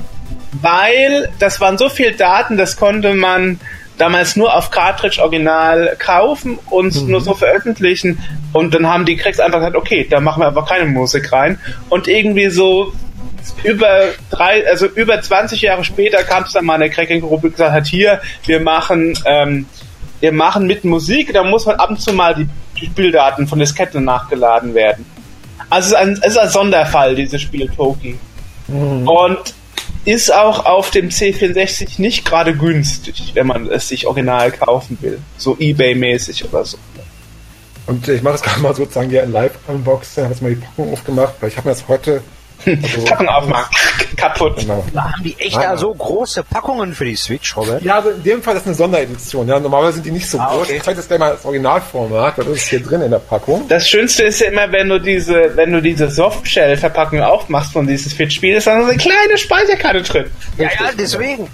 weil 0.61 1.29
das 1.39 1.59
waren 1.59 1.77
so 1.77 1.89
viele 1.89 2.13
Daten, 2.13 2.57
das 2.57 2.77
konnte 2.77 3.13
man 3.13 3.59
damals 4.01 4.35
nur 4.35 4.55
auf 4.55 4.71
Cartridge 4.71 5.21
Original 5.21 5.95
kaufen 5.99 6.57
und 6.71 6.99
mhm. 6.99 7.11
nur 7.11 7.21
so 7.21 7.35
veröffentlichen. 7.35 8.17
Und 8.51 8.73
dann 8.73 8.87
haben 8.87 9.05
die 9.05 9.15
Cracks 9.15 9.39
einfach 9.39 9.59
gesagt, 9.59 9.75
okay, 9.75 10.07
da 10.09 10.19
machen 10.19 10.41
wir 10.41 10.47
aber 10.47 10.65
keine 10.65 10.85
Musik 10.85 11.31
rein. 11.31 11.59
Und 11.89 12.07
irgendwie 12.07 12.49
so 12.49 12.93
über 13.63 14.05
drei, 14.31 14.67
also 14.67 14.87
über 14.87 15.21
20 15.21 15.61
Jahre 15.61 15.83
später 15.83 16.23
kam 16.23 16.43
es 16.43 16.53
dann 16.53 16.65
mal 16.65 16.75
eine 16.75 16.89
Cracking-Gruppe 16.89 17.47
und 17.47 17.53
gesagt 17.53 17.73
hat, 17.73 17.85
hier, 17.85 18.21
wir 18.45 18.59
machen, 18.59 19.17
ähm, 19.25 19.67
wir 20.19 20.31
machen 20.31 20.65
mit 20.65 20.83
Musik, 20.83 21.31
da 21.33 21.43
muss 21.43 21.67
man 21.67 21.75
ab 21.75 21.91
und 21.91 22.01
zu 22.01 22.11
mal 22.11 22.33
die 22.33 22.47
Spieldaten 22.87 23.47
von 23.47 23.59
Disketten 23.59 24.03
nachgeladen 24.03 24.73
werden. 24.73 25.05
Also 25.69 25.85
es 25.85 25.91
ist 25.91 25.97
ein, 25.97 26.19
es 26.23 26.31
ist 26.31 26.37
ein 26.39 26.49
Sonderfall, 26.49 27.15
dieses 27.15 27.39
Spiel 27.39 27.67
Toki. 27.67 28.17
Mhm. 28.67 29.07
Und 29.07 29.53
ist 30.05 30.33
auch 30.33 30.65
auf 30.65 30.91
dem 30.91 31.09
C64 31.09 32.01
nicht 32.01 32.25
gerade 32.25 32.55
günstig, 32.55 33.31
wenn 33.33 33.47
man 33.47 33.67
es 33.67 33.87
sich 33.87 34.07
original 34.07 34.51
kaufen 34.51 34.97
will. 35.01 35.19
So 35.37 35.55
Ebay-mäßig 35.57 36.45
oder 36.45 36.65
so. 36.65 36.77
Und 37.87 38.07
ich 38.07 38.21
mache 38.21 38.33
das 38.33 38.41
gerade 38.43 38.61
mal 38.61 38.75
sozusagen 38.75 39.09
hier 39.09 39.23
in 39.23 39.31
Live-Unboxing, 39.31 40.23
habe 40.23 40.33
jetzt 40.33 40.41
mal 40.41 40.55
die 40.55 40.61
Packung 40.61 40.93
aufgemacht, 40.93 41.35
weil 41.39 41.49
ich 41.49 41.57
habe 41.57 41.67
mir 41.67 41.73
das 41.73 41.87
heute 41.87 42.21
Also, 42.65 43.05
Packung 43.05 43.27
aufmachen. 43.27 43.75
Kaputt. 44.15 44.57
Genau. 44.57 44.83
Da 44.93 45.11
haben 45.11 45.23
die 45.23 45.35
echt 45.39 45.57
ah, 45.57 45.71
da 45.71 45.77
so 45.77 45.93
große 45.93 46.43
Packungen 46.43 46.93
für 46.93 47.05
die 47.05 47.15
Switch, 47.15 47.55
Robert? 47.55 47.81
Ja, 47.83 47.95
also 47.95 48.09
in 48.09 48.23
dem 48.23 48.41
Fall 48.43 48.55
ist 48.55 48.65
eine 48.65 48.75
Sonderedition. 48.75 49.47
Ja, 49.47 49.59
normalerweise 49.59 49.95
sind 49.95 50.05
die 50.05 50.11
nicht 50.11 50.29
so 50.29 50.39
ah, 50.39 50.49
groß. 50.51 50.67
Okay. 50.67 50.77
Ich 50.77 50.83
zeige 50.83 50.99
jetzt 50.99 51.07
gleich 51.07 51.19
mal 51.19 51.31
das 51.31 51.45
Originalformat, 51.45 52.37
das 52.37 52.47
ist 52.47 52.67
hier 52.67 52.81
drin 52.81 53.01
in 53.01 53.11
der 53.11 53.19
Packung. 53.19 53.67
Das 53.67 53.87
Schönste 53.87 54.23
ist 54.23 54.39
ja 54.41 54.47
immer, 54.47 54.71
wenn 54.71 54.89
du 54.89 54.99
diese, 54.99 55.55
wenn 55.55 55.71
du 55.71 55.81
diese 55.81 56.09
Softshell-Verpackung 56.09 57.21
aufmachst 57.21 57.73
von 57.73 57.87
diesem 57.87 58.11
Switch-Spiel, 58.11 58.55
ist 58.55 58.65
so 58.65 58.71
eine 58.71 58.97
kleine 58.97 59.37
Speicherkarte 59.37 60.01
drin. 60.03 60.25
Ja, 60.57 60.65
ja, 60.65 60.91
deswegen. 60.97 61.47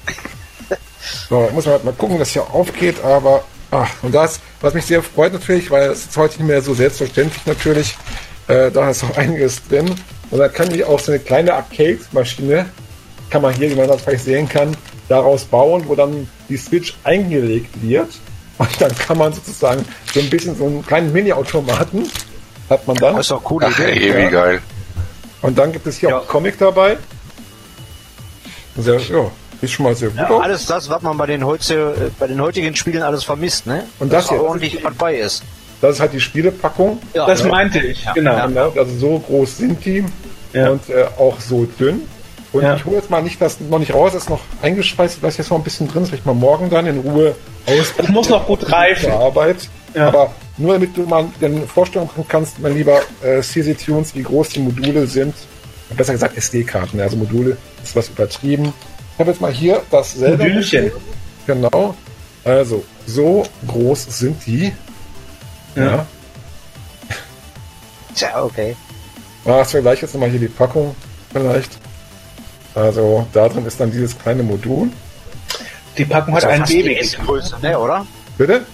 So, 1.29 1.49
muss 1.53 1.65
man 1.65 1.75
halt 1.75 1.85
mal 1.85 1.93
gucken, 1.93 2.19
dass 2.19 2.29
hier 2.29 2.43
aufgeht, 2.53 3.03
aber 3.03 3.43
ach, 3.71 3.89
und 4.01 4.13
das, 4.13 4.39
was 4.61 4.73
mich 4.73 4.85
sehr 4.85 5.01
freut 5.01 5.33
natürlich, 5.33 5.71
weil 5.71 5.89
es 5.89 6.05
ist 6.05 6.17
heute 6.17 6.37
nicht 6.37 6.47
mehr 6.47 6.61
so 6.61 6.73
selbstverständlich 6.73 7.45
natürlich, 7.45 7.95
äh, 8.47 8.71
da 8.71 8.89
ist 8.89 9.03
noch 9.03 9.17
einiges 9.17 9.67
drin. 9.67 9.93
Und 10.29 10.39
dann 10.39 10.51
kann 10.51 10.73
ich 10.73 10.83
auch 10.83 10.99
so 10.99 11.12
eine 11.12 11.19
kleine 11.19 11.53
Arcade-Maschine, 11.53 12.65
kann 13.29 13.41
man 13.41 13.53
hier, 13.53 13.71
wie 13.71 13.75
man 13.75 13.88
das 13.88 14.01
vielleicht 14.01 14.25
sehen 14.25 14.47
kann, 14.47 14.75
daraus 15.10 15.45
bauen, 15.45 15.83
wo 15.88 15.95
dann 15.95 16.27
die 16.49 16.57
Switch 16.57 16.95
eingelegt 17.03 17.81
wird. 17.81 18.10
Und 18.57 18.81
dann 18.81 18.95
kann 18.95 19.17
man 19.17 19.33
sozusagen 19.33 19.86
so 20.13 20.19
ein 20.19 20.29
bisschen 20.29 20.57
so 20.57 20.65
einen 20.65 20.86
kleinen 20.86 21.13
Mini-Automaten 21.13 22.10
hat 22.69 22.88
man 22.88 22.97
dann. 22.97 23.15
Das 23.15 23.25
ist 23.25 23.31
doch 23.31 23.49
cool. 23.51 23.63
Ach, 23.65 23.79
Idee. 23.79 24.10
Ey, 24.10 24.27
wie 24.27 24.31
geil. 24.31 24.62
Und 25.41 25.57
dann 25.57 25.71
gibt 25.71 25.88
es 25.88 25.97
hier 25.97 26.10
ja. 26.10 26.17
auch 26.17 26.27
Comic 26.27 26.57
dabei. 26.57 26.97
Sehr, 28.75 28.99
ja, 28.99 29.31
ist 29.62 29.71
schon 29.71 29.86
mal 29.86 29.95
sehr 29.95 30.10
gut. 30.10 30.17
Ja, 30.17 30.38
alles 30.39 30.65
das, 30.65 30.89
was 30.89 31.01
man 31.01 31.17
bei 31.17 31.25
den, 31.25 31.45
heute, 31.45 32.12
bei 32.19 32.27
den 32.27 32.41
heutigen 32.41 32.75
Spielen 32.75 33.01
alles 33.01 33.23
vermisst, 33.23 33.65
ne? 33.65 33.83
Und 33.99 34.12
das, 34.12 34.25
das 34.25 34.31
hier 34.31 34.43
ordentlich 34.43 34.79
dabei 34.81 35.15
ist. 35.15 35.43
Das 35.81 35.95
ist 35.95 35.99
halt 35.99 36.13
die 36.13 36.19
Spielepackung. 36.19 36.99
Ja, 37.13 37.27
das 37.27 37.41
ja. 37.41 37.47
meinte 37.47 37.79
ich, 37.79 38.05
genau. 38.13 38.47
genau. 38.47 38.71
Also 38.71 38.97
so 38.97 39.19
groß 39.19 39.57
sind 39.57 39.85
die 39.85 40.03
und 40.53 40.89
äh, 40.89 41.05
auch 41.17 41.39
so 41.39 41.65
dünn. 41.79 42.01
Und 42.53 42.63
ich 42.75 42.85
hole 42.85 42.95
jetzt 42.95 43.09
mal 43.09 43.21
nicht 43.21 43.41
das 43.41 43.59
noch 43.59 43.77
nicht 43.77 43.93
raus, 43.93 44.13
das 44.13 44.23
ist 44.23 44.29
noch 44.29 44.41
eingeschweißt, 44.61 45.21
was 45.21 45.37
jetzt 45.37 45.51
noch 45.51 45.57
ein 45.57 45.63
bisschen 45.63 45.87
drin 45.87 46.03
ist, 46.03 46.13
ich 46.13 46.25
mal 46.25 46.33
morgen 46.33 46.69
dann 46.69 46.87
in 46.87 46.99
Ruhe 46.99 47.35
aus. 47.65 47.93
Das 47.97 48.07
muss 48.09 48.29
noch 48.29 48.47
gut 48.47 48.71
reifen. 48.71 49.11
Arbeit. 49.11 49.69
Aber 49.93 50.33
nur 50.57 50.73
damit 50.73 50.95
du 50.95 51.03
mal 51.03 51.25
eine 51.41 51.61
Vorstellung 51.61 52.07
machen 52.07 52.25
kannst, 52.27 52.59
mein 52.59 52.75
lieber 52.75 53.01
äh, 53.23 53.41
CC 53.41 53.73
Tunes, 53.73 54.15
wie 54.15 54.23
groß 54.23 54.49
die 54.49 54.59
Module 54.59 55.07
sind. 55.07 55.33
Besser 55.95 56.13
gesagt 56.13 56.37
SD-Karten, 56.37 56.99
also 56.99 57.15
Module 57.15 57.57
ist 57.83 57.95
was 57.95 58.09
übertrieben. 58.09 58.73
Ich 59.13 59.19
habe 59.19 59.31
jetzt 59.31 59.41
mal 59.41 59.51
hier 59.51 59.81
das 59.89 60.13
selbe. 60.13 60.43
Modülchen. 60.43 60.91
Genau. 61.47 61.95
Also, 62.43 62.83
so 63.05 63.45
groß 63.67 64.19
sind 64.19 64.45
die. 64.45 64.73
Ja. 65.77 66.05
Tja, 68.15 68.43
okay. 68.43 68.75
Ah, 69.45 69.61
ich 69.61 69.67
vergleiche 69.67 70.01
jetzt 70.03 70.13
nochmal 70.13 70.29
hier 70.29 70.39
die 70.39 70.47
Packung 70.47 70.95
vielleicht. 71.31 71.77
Also 72.75 73.25
da 73.33 73.47
drin 73.49 73.65
ist 73.65 73.79
dann 73.79 73.91
dieses 73.91 74.17
kleine 74.17 74.43
Modul. 74.43 74.89
Die 75.97 76.05
Packung 76.05 76.35
hat 76.35 76.45
ein 76.45 76.63
Baby. 76.63 76.99
Größe, 77.25 77.57
ne, 77.61 77.79
oder? 77.79 78.05
Bitte? 78.37 78.65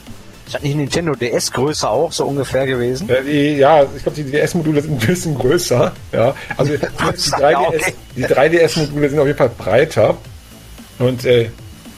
Ist 0.45 0.55
hat 0.55 0.63
nicht 0.63 0.75
Nintendo 0.75 1.13
DS-Größe 1.15 1.89
auch 1.89 2.11
so 2.11 2.25
ungefähr 2.25 2.65
gewesen? 2.65 3.07
Ja, 3.07 3.21
die, 3.21 3.55
ja 3.55 3.83
ich 3.95 4.03
glaube, 4.03 4.21
die 4.21 4.29
DS-Module 4.29 4.81
sind 4.81 5.01
ein 5.01 5.07
bisschen 5.07 5.35
größer. 5.35 5.91
Ja, 6.11 6.35
also 6.57 6.73
die, 6.77 6.77
3DS, 6.85 7.93
die 8.15 8.25
3DS-Module 8.25 9.09
sind 9.09 9.19
auf 9.19 9.27
jeden 9.27 9.37
Fall 9.37 9.51
breiter. 9.57 10.17
Und 10.99 11.25
äh, 11.25 11.49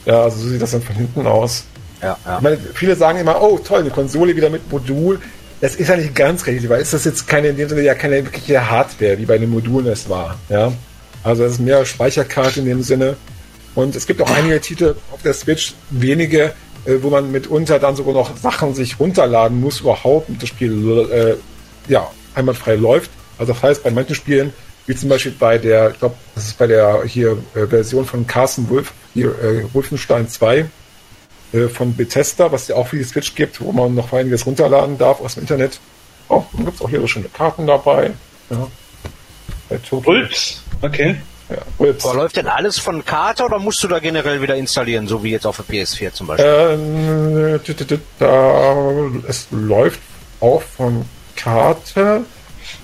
ja, 0.04 0.22
also 0.22 0.38
so 0.38 0.48
sieht 0.48 0.62
das 0.62 0.70
dann 0.70 0.82
von 0.82 0.94
hinten 0.94 1.26
aus. 1.26 1.64
Ja, 2.02 2.16
ja. 2.24 2.40
Meine, 2.40 2.58
viele 2.74 2.96
sagen 2.96 3.18
immer, 3.18 3.40
oh 3.42 3.58
toll, 3.58 3.80
eine 3.80 3.90
Konsole 3.90 4.36
wieder 4.36 4.50
mit 4.50 4.70
Modul. 4.70 5.20
Das 5.60 5.76
ist 5.76 5.88
ja 5.88 5.96
nicht 5.96 6.14
ganz 6.14 6.46
richtig, 6.46 6.68
weil 6.68 6.82
ist 6.82 6.92
das 6.92 7.04
jetzt 7.04 7.26
keine, 7.26 7.48
in 7.48 7.56
dem 7.56 7.68
Sinne 7.68 7.82
ja 7.82 7.94
keine 7.94 8.16
wirkliche 8.24 8.70
Hardware, 8.70 9.18
wie 9.18 9.24
bei 9.24 9.38
den 9.38 9.50
Modulen 9.50 9.86
es 9.86 10.08
war. 10.08 10.38
Ja? 10.48 10.72
Also 11.24 11.44
es 11.44 11.52
ist 11.52 11.60
mehr 11.60 11.84
Speicherkarte 11.84 12.60
in 12.60 12.66
dem 12.66 12.82
Sinne. 12.82 13.16
Und 13.74 13.96
es 13.96 14.06
gibt 14.06 14.22
auch 14.22 14.30
einige 14.30 14.60
Titel 14.60 14.94
auf 15.12 15.22
der 15.22 15.34
Switch, 15.34 15.74
wenige, 15.90 16.52
äh, 16.84 16.94
wo 17.00 17.10
man 17.10 17.30
mitunter 17.30 17.78
dann 17.78 17.96
sogar 17.96 18.14
noch 18.14 18.36
Sachen 18.36 18.74
sich 18.74 19.00
runterladen 19.00 19.60
muss, 19.60 19.80
überhaupt, 19.80 20.28
damit 20.28 20.42
das 20.42 20.48
Spiel 20.48 21.08
äh, 21.10 21.90
ja, 21.90 22.10
einwandfrei 22.34 22.76
läuft. 22.76 23.10
Also 23.38 23.52
das 23.52 23.62
heißt, 23.62 23.82
bei 23.82 23.90
manchen 23.90 24.14
Spielen, 24.14 24.52
wie 24.86 24.94
zum 24.94 25.08
Beispiel 25.08 25.34
bei 25.38 25.58
der, 25.58 25.90
ich 25.90 25.98
glaube, 25.98 26.14
das 26.34 26.44
ist 26.44 26.58
bei 26.58 26.66
der 26.66 27.02
hier 27.04 27.38
äh, 27.54 27.66
Version 27.66 28.04
von 28.04 28.26
Carson 28.26 28.68
Wolf, 28.70 28.92
hier 29.14 29.28
äh, 29.42 29.74
Wolfenstein 29.74 30.28
2, 30.28 30.66
äh, 31.52 31.68
von 31.68 31.94
Bethesda, 31.94 32.50
was 32.50 32.68
ja 32.68 32.76
auch 32.76 32.88
für 32.88 32.96
die 32.96 33.04
Switch 33.04 33.34
gibt, 33.34 33.60
wo 33.60 33.72
man 33.72 33.94
noch 33.94 34.12
einiges 34.12 34.46
runterladen 34.46 34.98
darf 34.98 35.20
aus 35.20 35.34
dem 35.34 35.42
Internet. 35.42 35.78
Oh, 36.28 36.44
dann 36.52 36.64
gibt 36.64 36.76
es 36.76 36.82
auch 36.82 36.90
hier 36.90 37.00
so 37.00 37.06
schöne 37.06 37.28
Karten 37.28 37.66
dabei. 37.66 38.12
Ja. 38.50 38.66
Bei 39.68 39.78
Ulps, 39.90 40.62
okay. 40.82 41.16
Ja, 41.48 41.58
Ulps. 41.78 42.04
Aber 42.04 42.16
läuft 42.16 42.36
denn 42.36 42.48
alles 42.48 42.78
von 42.78 43.04
Karte 43.04 43.44
oder 43.44 43.60
musst 43.60 43.82
du 43.82 43.88
da 43.88 44.00
generell 44.00 44.42
wieder 44.42 44.56
installieren, 44.56 45.06
so 45.06 45.22
wie 45.22 45.30
jetzt 45.30 45.46
auf 45.46 45.56
der 45.56 45.66
PS4 45.66 46.12
zum 46.12 46.26
Beispiel? 46.26 46.46
Ähm, 46.46 47.60
da, 48.18 49.10
es 49.28 49.46
läuft 49.50 50.00
auch 50.40 50.62
von 50.62 51.04
Karte. 51.36 52.24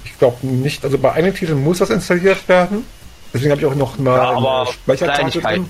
Ich 0.04 0.16
glaube 0.18 0.46
nicht, 0.46 0.84
also 0.84 0.98
bei 0.98 1.12
einem 1.12 1.34
Titel 1.34 1.54
muss 1.54 1.78
das 1.78 1.90
installiert 1.90 2.48
werden. 2.48 2.86
Deswegen 3.34 3.50
habe 3.50 3.60
ich 3.60 3.66
auch 3.66 3.74
noch 3.74 3.98
mal 3.98 4.16
ja, 4.16 4.36
eine 4.36 4.72
Speicherkarte 4.72 5.40
drin 5.40 5.66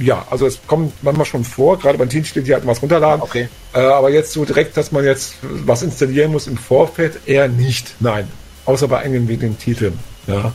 ja, 0.00 0.26
also 0.30 0.46
es 0.46 0.58
kommt 0.66 0.92
manchmal 1.02 1.26
schon 1.26 1.44
vor, 1.44 1.78
gerade 1.78 1.98
beim 1.98 2.08
Teamspiel, 2.08 2.42
die 2.42 2.52
halt 2.52 2.66
was 2.66 2.82
runterladen. 2.82 3.22
Okay. 3.22 3.48
Äh, 3.74 3.80
aber 3.80 4.10
jetzt 4.10 4.32
so 4.32 4.44
direkt, 4.44 4.76
dass 4.76 4.92
man 4.92 5.04
jetzt 5.04 5.34
was 5.42 5.82
installieren 5.82 6.32
muss 6.32 6.46
im 6.46 6.58
Vorfeld, 6.58 7.20
eher 7.26 7.48
nicht. 7.48 7.94
Nein. 8.00 8.28
Außer 8.64 8.88
bei 8.88 8.98
einigen 8.98 9.28
wenigen 9.28 9.58
Titeln. 9.58 9.98
Ja. 10.26 10.52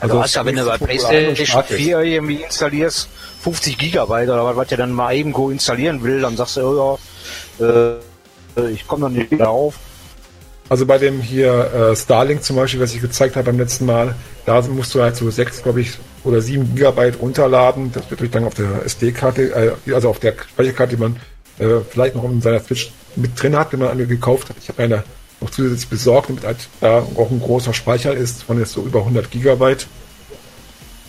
Also, 0.00 0.20
also 0.20 0.44
wenn 0.44 0.56
du 0.56 0.64
bei 0.64 0.78
PlayStation 0.78 1.64
4 1.64 2.00
irgendwie 2.00 2.42
installierst, 2.42 3.08
50 3.42 3.78
Gigabyte 3.78 4.28
oder 4.28 4.44
was, 4.44 4.56
was 4.56 4.68
der 4.68 4.78
dann 4.78 4.92
mal 4.92 5.14
eben 5.14 5.32
go 5.32 5.50
installieren 5.50 6.02
will, 6.02 6.20
dann 6.20 6.36
sagst 6.36 6.56
du, 6.56 6.60
oh 6.60 6.98
ja, 7.58 7.96
äh, 8.62 8.70
ich 8.70 8.86
komme 8.86 9.04
dann 9.04 9.14
nicht 9.14 9.30
wieder 9.30 9.50
auf. 9.50 9.74
Also 10.68 10.84
bei 10.84 10.98
dem 10.98 11.20
hier 11.20 11.72
äh, 11.72 11.96
Starlink 11.96 12.42
zum 12.42 12.56
Beispiel, 12.56 12.80
was 12.80 12.94
ich 12.94 13.00
gezeigt 13.00 13.36
habe 13.36 13.46
beim 13.46 13.58
letzten 13.58 13.86
Mal, 13.86 14.14
da 14.44 14.60
musst 14.62 14.94
du 14.94 15.02
halt 15.02 15.16
so 15.16 15.30
sechs, 15.30 15.62
glaube 15.62 15.80
ich, 15.80 15.98
oder 16.24 16.42
sieben 16.42 16.74
Gigabyte 16.74 17.20
runterladen. 17.20 17.90
Das 17.92 18.10
wird 18.10 18.34
dann 18.34 18.44
auf 18.44 18.54
der 18.54 18.84
SD-Karte, 18.84 19.76
äh, 19.86 19.94
also 19.94 20.10
auf 20.10 20.18
der 20.18 20.34
Speicherkarte, 20.50 20.96
die 20.96 21.00
man 21.00 21.16
äh, 21.58 21.80
vielleicht 21.88 22.14
noch 22.14 22.24
in 22.24 22.42
seiner 22.42 22.60
Switch 22.60 22.92
mit 23.16 23.40
drin 23.40 23.56
hat, 23.56 23.72
wenn 23.72 23.80
man 23.80 23.88
eine 23.88 24.06
gekauft 24.06 24.50
hat. 24.50 24.56
Ich 24.60 24.68
habe 24.68 24.82
eine 24.82 25.04
noch 25.40 25.50
zusätzlich 25.50 25.88
besorgt, 25.88 26.28
damit 26.28 26.44
halt 26.44 26.68
da 26.80 26.98
auch 27.16 27.30
ein 27.30 27.40
großer 27.40 27.72
Speicher 27.72 28.12
ist, 28.12 28.42
von 28.42 28.58
jetzt 28.58 28.72
so 28.72 28.82
über 28.82 29.00
100 29.00 29.30
Gigabyte. 29.30 29.86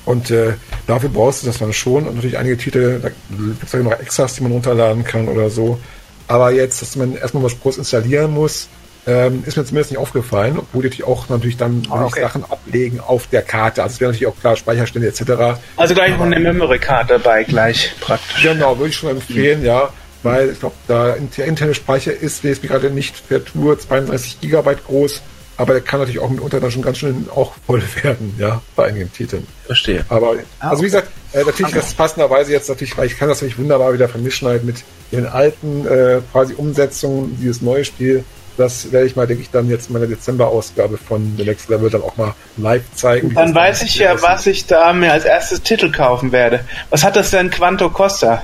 Und 0.06 0.32
äh, 0.32 0.54
dafür 0.88 1.10
brauchst 1.10 1.44
du 1.44 1.48
das 1.48 1.58
dann 1.58 1.74
schon. 1.74 2.08
Und 2.08 2.16
natürlich 2.16 2.38
einige 2.38 2.58
Titel, 2.58 3.00
da 3.02 3.10
gibt 3.10 3.64
es 3.64 3.72
ja 3.72 3.80
noch 3.80 4.00
Extras, 4.00 4.36
die 4.36 4.44
man 4.44 4.54
runterladen 4.54 5.04
kann 5.04 5.28
oder 5.28 5.50
so. 5.50 5.80
Aber 6.28 6.52
jetzt, 6.52 6.82
dass 6.82 6.96
man 6.96 7.16
erstmal 7.16 7.44
was 7.44 7.60
groß 7.60 7.78
installieren 7.80 8.32
muss, 8.32 8.70
ähm, 9.10 9.44
ist 9.48 9.58
mir 9.58 9.66
zumindest 9.66 9.90
nicht 9.90 10.00
aufgefallen, 10.00 10.60
obwohl 10.60 10.84
die 10.84 10.90
natürlich 10.90 11.04
auch 11.08 11.30
natürlich 11.30 11.58
dann 11.58 11.82
ah, 11.90 12.06
okay. 12.06 12.22
Sachen 12.22 12.44
ablegen 12.44 13.00
auf 13.00 13.26
der 13.28 13.42
Karte. 13.42 13.82
Also 13.82 13.96
es 13.96 14.00
wäre 14.00 14.12
natürlich 14.12 14.28
auch 14.28 14.40
klar 14.40 14.56
Speicherstände 14.56 15.08
etc. 15.08 15.60
Also 15.78 15.96
gleich 15.96 16.12
noch 16.12 16.26
eine 16.26 16.40
Memory-Card 16.40 17.10
dabei, 17.10 17.44
gleich 17.44 17.96
praktisch. 18.00 18.44
Genau, 18.44 18.78
würde 18.78 18.90
ich 18.90 18.96
schon 18.96 19.10
empfehlen, 19.10 19.62
mhm. 19.62 19.66
ja. 19.66 19.90
Weil 20.22 20.52
ich 20.52 20.60
glaube, 20.60 20.76
da 20.88 21.16
der 21.38 21.46
interne 21.46 21.74
Speicher 21.74 22.14
ist, 22.14 22.44
wie 22.44 22.50
es 22.50 22.62
mir 22.62 22.68
gerade 22.68 22.92
nicht 22.92 23.18
vertue, 23.18 23.80
32 23.80 24.42
Gigabyte 24.42 24.86
groß. 24.86 25.24
Aber 25.58 25.74
der 25.74 25.82
kann 25.82 26.00
natürlich 26.00 26.20
auch 26.20 26.30
mitunter 26.30 26.60
dann 26.60 26.72
schon 26.72 26.84
ganz 26.84 27.00
schön 27.00 27.28
auch 27.34 27.54
voll 27.66 27.82
werden, 28.04 28.36
ja, 28.38 28.62
bei 28.76 28.86
einigen 28.86 29.12
Titeln. 29.12 29.48
Verstehe. 29.66 30.06
Aber, 30.10 30.36
ah, 30.60 30.70
also 30.70 30.84
wie 30.84 30.88
gesagt, 30.88 31.10
äh, 31.34 31.40
natürlich 31.40 31.74
okay. 31.74 31.82
das 31.82 31.94
passenderweise 31.96 32.52
jetzt 32.52 32.70
natürlich, 32.70 32.96
weil 32.98 33.08
ich 33.08 33.18
kann 33.18 33.28
das 33.28 33.40
natürlich 33.40 33.58
wunderbar 33.58 33.92
wieder 33.92 34.08
vermischen 34.08 34.48
halt 34.48 34.64
mit 34.64 34.84
den 35.12 35.26
alten 35.26 35.88
äh, 35.88 36.22
quasi 36.32 36.54
Umsetzungen, 36.54 37.38
dieses 37.42 37.62
neue 37.62 37.84
Spiel 37.84 38.24
das 38.60 38.92
werde 38.92 39.08
ich 39.08 39.16
mal, 39.16 39.26
denke 39.26 39.42
ich, 39.42 39.52
dann 39.52 39.70
jetzt 39.70 39.88
in 39.88 39.94
meiner 39.94 40.08
Dezember-Ausgabe 40.08 40.98
von 40.98 41.36
The 41.38 41.46
Next 41.46 41.70
Level 41.70 41.90
dann 41.90 42.02
auch 42.02 42.18
mal 42.18 42.34
live 42.58 42.84
zeigen. 42.94 43.34
Dann 43.34 43.56
weiß 43.56 43.84
ich 43.84 43.96
ja, 43.96 44.22
was 44.22 44.46
ich 44.48 44.66
da 44.66 44.92
mir 44.92 45.14
als 45.14 45.24
erstes 45.24 45.62
Titel 45.62 45.92
kaufen 45.92 46.34
werde. 46.34 46.66
Was 46.90 47.04
hat 47.04 47.16
das 47.16 47.32
denn 47.32 47.50
Quanto 47.50 47.90
Costa? 47.90 48.44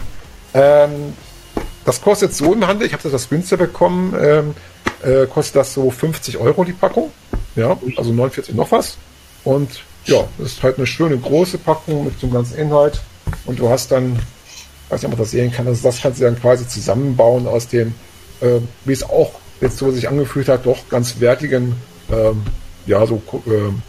Ähm, 0.54 1.13
das 1.84 2.01
kostet 2.01 2.34
so 2.34 2.54
im 2.54 2.65
Handel, 2.65 2.88
ich 2.88 2.93
habe 2.93 3.10
das 3.10 3.30
günstig 3.30 3.60
bekommen, 3.60 4.15
ähm, 4.17 4.56
äh, 5.04 5.28
kostet 5.28 5.58
das 5.58 5.73
so 5.73 5.91
50 5.91 6.38
Euro 6.38 6.63
die 6.63 6.71
Packung. 6.73 7.12
Ja, 7.58 7.78
also 7.97 8.13
49 8.13 8.56
noch 8.56 8.71
was. 8.71 8.97
Und 9.43 9.84
ja, 10.06 10.23
das 10.38 10.54
ist 10.54 10.63
halt 10.63 10.78
eine 10.78 10.88
schöne 10.88 11.17
große 11.17 11.58
Packung 11.58 12.06
mit 12.06 12.17
so 12.19 12.28
einem 12.28 12.36
ganzen 12.36 12.58
Inhalt. 12.58 13.01
Und 13.45 13.60
du 13.60 13.69
hast 13.69 13.91
dann, 13.91 14.17
weiß 14.88 15.01
nicht, 15.01 15.06
ob 15.06 15.12
man 15.12 15.19
das 15.19 15.32
sehen 15.32 15.51
kann, 15.51 15.67
also 15.67 15.84
das 15.84 16.01
kannst 16.01 16.21
du 16.21 16.23
dann 16.23 16.39
quasi 16.39 16.65
zusammenbauen 16.65 17.47
aus 17.47 17.67
dem, 17.67 17.95
äh, 18.39 18.60
wie 18.86 18.93
es 18.93 19.04
auch 19.04 19.34
jetzt 19.62 19.78
so 19.78 19.91
sich 19.91 20.08
angefühlt 20.08 20.48
hat, 20.50 20.65
doch 20.65 20.89
ganz 20.89 21.20
wertigen, 21.20 21.76
ähm, 22.12 22.44
ja, 22.86 23.06
so 23.06 23.22
ähm, 23.48 23.82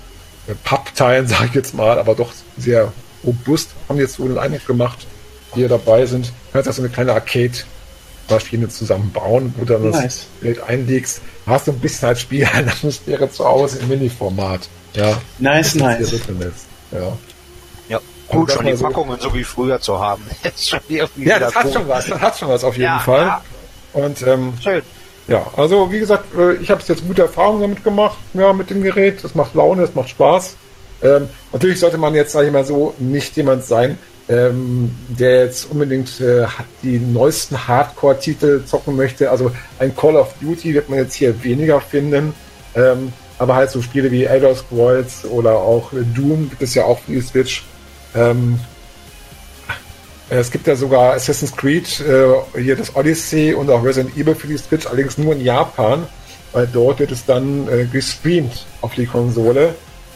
Pappteilen, 0.64 1.26
sage 1.28 1.46
ich 1.46 1.54
jetzt 1.54 1.74
mal, 1.74 1.98
aber 1.98 2.14
doch 2.14 2.32
sehr 2.56 2.92
robust. 3.24 3.70
Haben 3.88 3.98
jetzt 3.98 4.14
so 4.14 4.26
den 4.26 4.38
Eindruck 4.38 4.66
gemacht, 4.66 5.06
die 5.54 5.60
hier 5.60 5.68
dabei 5.68 6.06
sind. 6.06 6.26
Du 6.26 6.32
kannst 6.52 6.68
also 6.68 6.82
eine 6.82 6.90
kleine 6.90 7.12
Arcade-Maschine 7.12 8.68
zusammenbauen, 8.68 9.54
wo 9.56 9.64
du 9.64 9.74
dann 9.74 9.90
nice. 9.90 10.02
das 10.02 10.26
Geld 10.42 10.62
einlegst. 10.62 11.20
Du 11.44 11.50
hast 11.50 11.68
ein 11.68 11.78
bisschen 11.78 12.08
halt 12.08 12.18
Spiel, 12.18 12.46
eine 12.52 12.70
Atmosphäre 12.70 13.30
zu 13.30 13.44
Hause 13.44 13.78
im 13.80 13.88
Mini-Format. 13.88 14.68
Ja. 14.94 15.20
Nice, 15.38 15.74
nice. 15.74 16.20
Ja. 16.90 17.16
Ja, 17.88 18.00
gut, 18.28 18.50
schon 18.50 18.66
die 18.66 18.72
Packungen 18.72 19.20
so 19.20 19.32
wie 19.34 19.44
früher 19.44 19.80
zu 19.80 19.98
haben. 20.00 20.22
ja, 20.88 21.38
das 21.38 21.54
hat 21.54 21.66
cool. 21.66 21.72
schon 21.72 21.88
was. 21.88 22.06
Das 22.06 22.20
hat 22.20 22.38
schon 22.38 22.48
was 22.48 22.64
auf 22.64 22.74
jeden 22.74 22.86
ja, 22.86 22.98
Fall. 22.98 23.26
Ja. 23.26 23.44
Und 23.92 24.22
ähm, 24.22 24.54
Schön. 24.60 24.82
Ja, 25.28 25.46
also 25.56 25.90
wie 25.90 25.98
gesagt, 25.98 26.26
äh, 26.38 26.54
ich 26.54 26.70
habe 26.70 26.82
jetzt 26.86 27.06
gute 27.06 27.22
Erfahrungen 27.22 27.60
damit 27.60 27.82
gemacht, 27.82 28.18
ja, 28.34 28.52
mit 28.52 28.70
dem 28.70 28.82
Gerät. 28.82 29.24
Das 29.24 29.34
macht 29.34 29.54
Laune, 29.54 29.82
das 29.82 29.94
macht 29.94 30.10
Spaß. 30.10 30.56
Ähm, 31.02 31.28
natürlich 31.52 31.80
sollte 31.80 31.98
man 31.98 32.14
jetzt, 32.14 32.32
sage 32.32 32.46
ich 32.46 32.52
mal 32.52 32.64
so, 32.64 32.94
nicht 32.98 33.36
jemand 33.36 33.64
sein, 33.64 33.98
ähm, 34.28 34.94
der 35.08 35.44
jetzt 35.44 35.70
unbedingt 35.70 36.20
äh, 36.20 36.46
die 36.82 36.98
neuesten 36.98 37.66
Hardcore-Titel 37.66 38.64
zocken 38.64 38.96
möchte. 38.96 39.30
Also 39.30 39.50
ein 39.78 39.94
Call 39.96 40.16
of 40.16 40.34
Duty 40.40 40.74
wird 40.74 40.88
man 40.88 41.00
jetzt 41.00 41.14
hier 41.14 41.42
weniger 41.42 41.80
finden. 41.80 42.32
Ähm, 42.74 43.12
aber 43.38 43.54
halt 43.54 43.70
so 43.70 43.82
Spiele 43.82 44.10
wie 44.10 44.24
Elder 44.24 44.54
Scrolls 44.54 45.24
oder 45.24 45.56
auch 45.56 45.90
Doom 45.92 46.48
gibt 46.48 46.62
es 46.62 46.74
ja 46.74 46.84
auch 46.84 46.98
für 47.00 47.12
die 47.12 47.20
Switch. 47.20 47.64
Ähm, 48.14 48.58
es 50.28 50.50
gibt 50.50 50.66
ja 50.66 50.74
sogar 50.74 51.14
Assassin's 51.14 51.56
Creed, 51.56 52.00
äh, 52.00 52.60
hier 52.60 52.76
das 52.76 52.94
Odyssey 52.96 53.54
und 53.54 53.70
auch 53.70 53.84
Resident 53.84 54.16
Evil 54.16 54.34
für 54.34 54.48
die 54.48 54.56
Switch, 54.56 54.86
allerdings 54.86 55.18
nur 55.18 55.34
in 55.34 55.40
Japan, 55.40 56.06
weil 56.52 56.66
dort 56.66 56.98
wird 56.98 57.12
es 57.12 57.24
dann 57.24 57.68
äh, 57.68 57.84
gestreamt 57.84 58.66
auf 58.80 58.94
die 58.94 59.06
Konsole. 59.06 59.74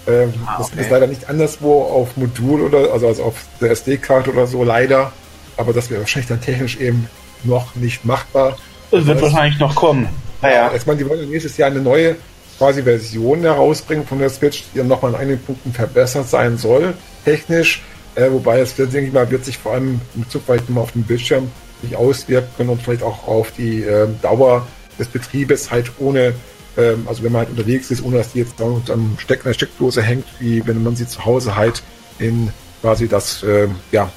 Ähm, 0.09 0.33
ah, 0.47 0.59
okay. 0.59 0.71
Das 0.77 0.87
ist 0.87 0.91
leider 0.91 1.07
nicht 1.07 1.29
anderswo 1.29 1.83
auf 1.83 2.17
Modul 2.17 2.63
oder 2.63 2.93
also, 2.93 3.07
also 3.07 3.25
auf 3.25 3.45
der 3.61 3.71
SD-Karte 3.71 4.33
oder 4.33 4.47
so, 4.47 4.65
leider. 4.65 5.13
Aber 5.57 5.73
das 5.73 5.91
wäre 5.91 6.01
wahrscheinlich 6.01 6.29
dann 6.29 6.41
technisch 6.41 6.79
eben 6.79 7.09
noch 7.45 7.75
nicht 7.77 8.05
machbar. 8.05 8.57
Das 8.91 9.07
wird 9.07 9.23
das 9.23 9.33
wahrscheinlich 9.33 9.61
noch 9.61 9.75
kommen. 9.75 10.09
Naja. 10.43 10.73
Ich 10.75 10.87
meine, 10.87 10.99
die 10.99 11.09
wollen 11.09 11.29
nächstes 11.31 11.57
Jahr 11.57 11.71
eine 11.71 11.81
neue 11.81 12.17
quasi 12.59 12.83
Version 12.83 13.41
herausbringen 13.43 14.07
von 14.07 14.19
der 14.19 14.31
Switch, 14.31 14.65
die 14.75 14.79
dann 14.79 14.89
nochmal 14.89 15.15
an 15.15 15.21
einigen 15.21 15.41
Punkten 15.41 15.73
verbessert 15.73 16.29
sein 16.29 16.59
soll, 16.59 16.95
technisch. 17.25 17.83
Äh, 18.15 18.31
wobei 18.31 18.61
es, 18.61 18.75
denke 18.75 19.01
ich 19.01 19.13
mal, 19.13 19.31
wird 19.31 19.45
sich 19.45 19.59
vor 19.59 19.73
allem 19.73 20.01
in 20.15 20.23
Bezug 20.23 20.43
vielleicht 20.45 20.69
mal 20.71 20.81
auf 20.81 20.93
den 20.93 21.05
Bildschirm 21.05 21.51
sich 21.83 21.97
auswirken 21.97 22.69
und 22.69 22.83
vielleicht 22.83 23.03
auch 23.03 23.27
auf 23.27 23.53
die 23.53 23.83
äh, 23.83 24.09
Dauer 24.23 24.67
des 24.99 25.09
Betriebes 25.09 25.71
halt 25.71 25.93
ohne, 25.99 26.35
ähm, 26.77 27.07
also 27.09 27.23
wenn 27.23 27.33
man 27.33 27.41
halt 27.41 27.51
unterwegs 27.51 27.91
ist, 27.91 28.03
ohne 28.03 28.19
dass 28.19 28.33
die 28.33 28.41
jetzt 28.41 28.61
am 28.61 29.17
Steck 29.19 29.41
in 29.41 29.45
der 29.45 29.55
Steckdose 29.55 30.03
hängt, 30.03 30.27
wie 30.39 30.67
wenn 30.67 30.83
man 30.83 30.97
sie 30.97 31.07
zu 31.07 31.25
Hause 31.25 31.57
halt 31.57 31.83
in 32.19 32.53
quasi 32.83 33.09
das 33.09 33.43
äh, 33.43 33.69
ja, 33.93 34.11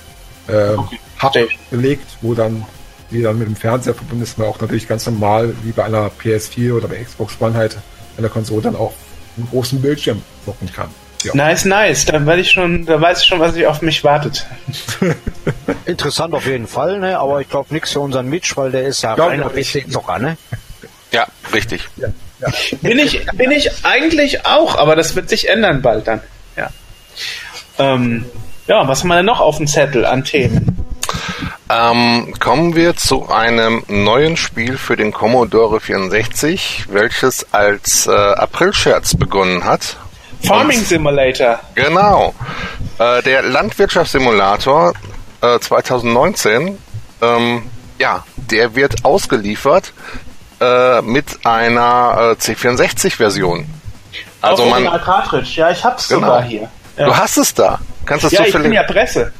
äh, 0.47 0.73
okay. 0.75 0.99
Hub 1.21 1.33
legt, 1.71 2.17
wo 2.21 2.33
dann 2.33 2.65
die 3.11 3.21
dann 3.21 3.37
mit 3.37 3.47
dem 3.47 3.55
Fernseher 3.55 3.93
verbunden 3.93 4.23
ist, 4.23 4.37
man 4.37 4.47
auch 4.47 4.59
natürlich 4.59 4.87
ganz 4.87 5.05
normal 5.05 5.53
wie 5.63 5.71
bei 5.71 5.83
einer 5.83 6.09
PS4 6.09 6.73
oder 6.73 6.87
bei 6.87 6.95
Xbox 7.03 7.35
One 7.39 7.53
halt 7.53 7.75
an 8.17 8.23
der 8.23 8.29
Konsole 8.29 8.63
dann 8.63 8.75
auch 8.75 8.93
einen 9.37 9.47
großen 9.49 9.81
Bildschirm 9.81 10.21
gucken 10.45 10.71
kann. 10.73 10.89
Ja. 11.23 11.35
Nice, 11.35 11.65
nice. 11.65 12.05
Da 12.05 12.25
weiß 12.25 12.39
ich 12.39 12.51
schon, 12.51 12.85
da 12.85 12.99
weiß 12.99 13.21
ich 13.21 13.27
schon, 13.27 13.39
was 13.39 13.55
ich 13.55 13.65
auf 13.65 13.81
mich 13.81 14.03
wartet. 14.03 14.45
Interessant 15.85 16.33
auf 16.33 16.45
jeden 16.45 16.67
Fall, 16.67 16.99
ne? 16.99 17.17
Aber 17.17 17.41
ich 17.41 17.49
glaube 17.49 17.73
nichts 17.73 17.91
für 17.91 17.99
unseren 18.01 18.27
Mitch, 18.27 18.55
weil 18.55 18.71
der 18.71 18.83
ist 18.83 19.03
ja 19.03 19.13
reiner 19.13 19.49
PC-Zocker, 19.49 20.19
ne? 20.19 20.37
Ja, 21.11 21.27
richtig. 21.53 21.87
Ja, 21.95 22.07
ja. 22.41 22.47
Bin 22.81 22.99
ich, 22.99 23.25
bin 23.33 23.51
ich 23.51 23.69
eigentlich 23.85 24.45
auch, 24.45 24.77
aber 24.77 24.95
das 24.95 25.15
wird 25.15 25.29
sich 25.29 25.49
ändern 25.49 25.81
bald 25.81 26.07
dann. 26.07 26.21
Ja. 26.57 26.69
Ähm, 27.77 28.25
ja, 28.67 28.87
was 28.87 29.01
haben 29.01 29.09
wir 29.09 29.17
denn 29.17 29.25
noch 29.25 29.39
auf 29.39 29.57
dem 29.57 29.67
Zettel 29.67 30.05
an 30.05 30.23
Themen? 30.23 30.85
Ähm, 31.69 32.33
kommen 32.39 32.75
wir 32.75 32.95
zu 32.95 33.29
einem 33.29 33.83
neuen 33.87 34.37
Spiel 34.37 34.77
für 34.77 34.95
den 34.95 35.11
Commodore 35.11 35.79
64, 35.79 36.85
welches 36.89 37.53
als 37.53 38.07
äh, 38.07 38.11
April-Scherz 38.11 39.15
begonnen 39.15 39.63
hat 39.63 39.97
Farming 40.45 40.83
Simulator. 40.83 41.59
Genau. 41.75 42.33
Äh, 42.99 43.21
der 43.23 43.43
Landwirtschaftssimulator 43.43 44.93
äh, 45.41 45.59
2019, 45.59 46.77
ähm, 47.21 47.63
ja, 47.99 48.23
der 48.35 48.75
wird 48.75 49.05
ausgeliefert 49.05 49.93
äh, 50.59 51.01
mit 51.01 51.45
einer 51.45 52.35
äh, 52.37 52.41
C64-Version. 52.41 53.65
Also 54.41 54.65
man 54.65 54.83
Cartridge. 55.01 55.51
Ja, 55.55 55.71
ich 55.71 55.83
hab's 55.83 56.09
genau. 56.09 56.27
sogar 56.27 56.43
hier. 56.43 56.69
Ja. 56.97 57.05
Du 57.05 57.15
hast 57.15 57.37
es 57.37 57.53
da. 57.53 57.79
Kannst 58.05 58.23
du 58.23 58.27
es 58.27 58.33
ja, 58.33 58.39
zufällig? 58.39 58.55
Ich 58.55 58.63
bin 58.63 58.73
ja 58.73 58.83
Presse. 58.83 59.31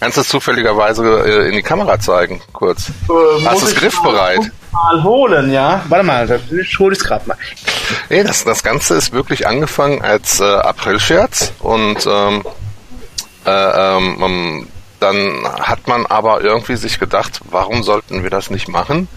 Kannst 0.00 0.16
du 0.16 0.22
es 0.22 0.28
zufälligerweise 0.28 1.04
äh, 1.24 1.48
in 1.48 1.54
die 1.54 1.62
Kamera 1.62 2.00
zeigen, 2.00 2.40
kurz? 2.52 2.88
Äh, 2.88 3.44
hast 3.44 3.62
du 3.62 3.66
es 3.66 3.74
griffbereit? 3.74 4.50
Mal 4.72 5.02
holen, 5.02 5.52
ja. 5.52 5.84
Warte 5.88 6.04
mal, 6.04 6.40
ich 6.62 6.78
hole 6.78 6.94
es 6.94 7.02
gerade 7.02 7.26
mal. 7.28 7.36
Nee, 8.08 8.22
das, 8.22 8.44
das 8.44 8.62
Ganze 8.62 8.94
ist 8.94 9.12
wirklich 9.12 9.46
angefangen 9.46 10.02
als 10.02 10.40
äh, 10.40 10.44
April-Scherz 10.44 11.52
und 11.58 12.06
ähm, 12.06 12.44
äh, 13.46 13.50
ähm, 13.50 14.22
ähm, 14.22 14.68
dann 15.00 15.48
hat 15.58 15.88
man 15.88 16.06
aber 16.06 16.42
irgendwie 16.42 16.76
sich 16.76 16.98
gedacht, 16.98 17.40
warum 17.50 17.82
sollten 17.82 18.22
wir 18.22 18.30
das 18.30 18.50
nicht 18.50 18.68
machen? 18.68 19.08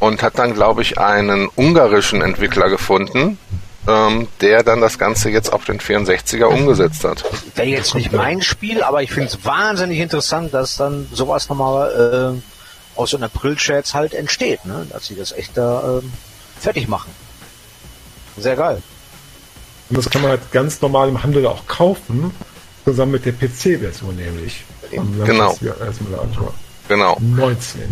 Und 0.00 0.22
hat 0.22 0.38
dann, 0.38 0.52
glaube 0.52 0.82
ich, 0.82 0.98
einen 0.98 1.48
ungarischen 1.54 2.22
Entwickler 2.22 2.68
gefunden, 2.68 3.38
ähm, 3.86 4.26
der 4.40 4.64
dann 4.64 4.80
das 4.80 4.98
Ganze 4.98 5.30
jetzt 5.30 5.52
auf 5.52 5.64
den 5.64 5.78
64er 5.78 6.44
umgesetzt 6.46 7.04
hat. 7.04 7.24
Wäre 7.54 7.68
jetzt 7.68 7.94
nicht 7.94 8.12
mein 8.12 8.42
Spiel, 8.42 8.82
aber 8.82 9.02
ich 9.02 9.12
finde 9.12 9.28
es 9.28 9.44
wahnsinnig 9.44 10.00
interessant, 10.00 10.52
dass 10.52 10.76
dann 10.76 11.08
sowas 11.12 11.48
nochmal 11.48 12.34
äh, 12.36 12.51
aus 12.96 13.10
so 13.10 13.16
einer 13.16 13.26
April-Chats 13.26 13.94
halt 13.94 14.14
entsteht, 14.14 14.64
ne? 14.64 14.86
dass 14.90 15.06
sie 15.06 15.14
das 15.14 15.32
echt 15.32 15.56
da 15.56 15.98
äh, 15.98 16.02
fertig 16.60 16.88
machen. 16.88 17.10
Sehr 18.36 18.56
geil. 18.56 18.82
Und 19.90 19.98
das 19.98 20.08
kann 20.10 20.22
man 20.22 20.30
halt 20.30 20.52
ganz 20.52 20.80
normal 20.80 21.08
im 21.08 21.22
Handel 21.22 21.46
auch 21.46 21.66
kaufen, 21.66 22.32
zusammen 22.84 23.12
mit 23.12 23.26
der 23.26 23.32
PC-Version 23.32 24.16
nämlich. 24.16 24.64
Genau. 24.90 25.56
Genau. 26.88 27.16
19. 27.20 27.82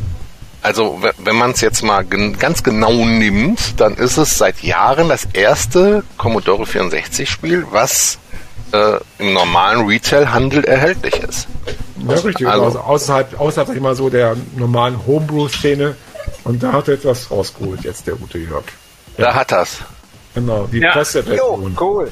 Also 0.62 1.00
wenn 1.18 1.36
man 1.36 1.52
es 1.52 1.62
jetzt 1.62 1.82
mal 1.82 2.04
ganz 2.04 2.62
genau 2.62 2.92
nimmt, 2.92 3.80
dann 3.80 3.94
ist 3.94 4.18
es 4.18 4.36
seit 4.36 4.62
Jahren 4.62 5.08
das 5.08 5.26
erste 5.32 6.04
Commodore 6.18 6.66
64 6.66 7.28
Spiel, 7.30 7.66
was 7.70 8.18
äh, 8.72 8.96
im 9.18 9.32
normalen 9.32 9.86
Retail-Handel 9.86 10.64
erhältlich 10.64 11.16
ist. 11.22 11.48
Ja, 12.06 12.14
richtig. 12.14 12.46
Also, 12.46 12.64
also 12.64 12.80
außerhalb, 12.80 13.40
außerhalb 13.40 13.68
sag 13.68 13.76
ich 13.76 13.82
mal 13.82 13.94
so 13.94 14.10
der 14.10 14.36
normalen 14.56 15.06
Homebrew-Szene. 15.06 15.96
Und 16.44 16.62
da 16.62 16.72
hat 16.72 16.88
er 16.88 16.94
etwas 16.94 17.30
rausgeholt, 17.30 17.82
jetzt 17.82 18.06
der 18.06 18.14
gute 18.14 18.38
Jörg. 18.38 18.64
Ja. 19.16 19.26
Da 19.26 19.34
hat 19.34 19.52
das. 19.52 19.78
Genau, 20.34 20.66
die 20.66 20.78
ja. 20.78 20.92
Presseversion. 20.92 21.76
cool. 21.80 22.10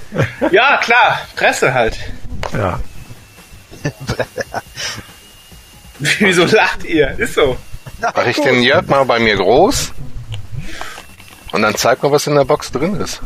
ja, 0.51 0.79
klar, 0.79 1.21
Presse 1.37 1.73
halt. 1.73 1.97
Ja. 2.53 2.81
Wieso 6.19 6.45
lacht 6.45 6.85
ihr? 6.85 7.11
Ist 7.19 7.35
so. 7.35 7.57
Mach 8.01 8.27
ich 8.27 8.41
den 8.41 8.63
Jörg 8.63 8.87
mal 8.87 9.05
bei 9.05 9.19
mir 9.19 9.37
groß 9.37 9.93
und 11.53 11.63
dann 11.63 11.75
zeig 11.75 12.03
mal, 12.03 12.13
was 12.13 12.27
in 12.27 12.35
der 12.35 12.45
Box 12.45 12.71
drin 12.71 12.95
ist. 13.01 13.21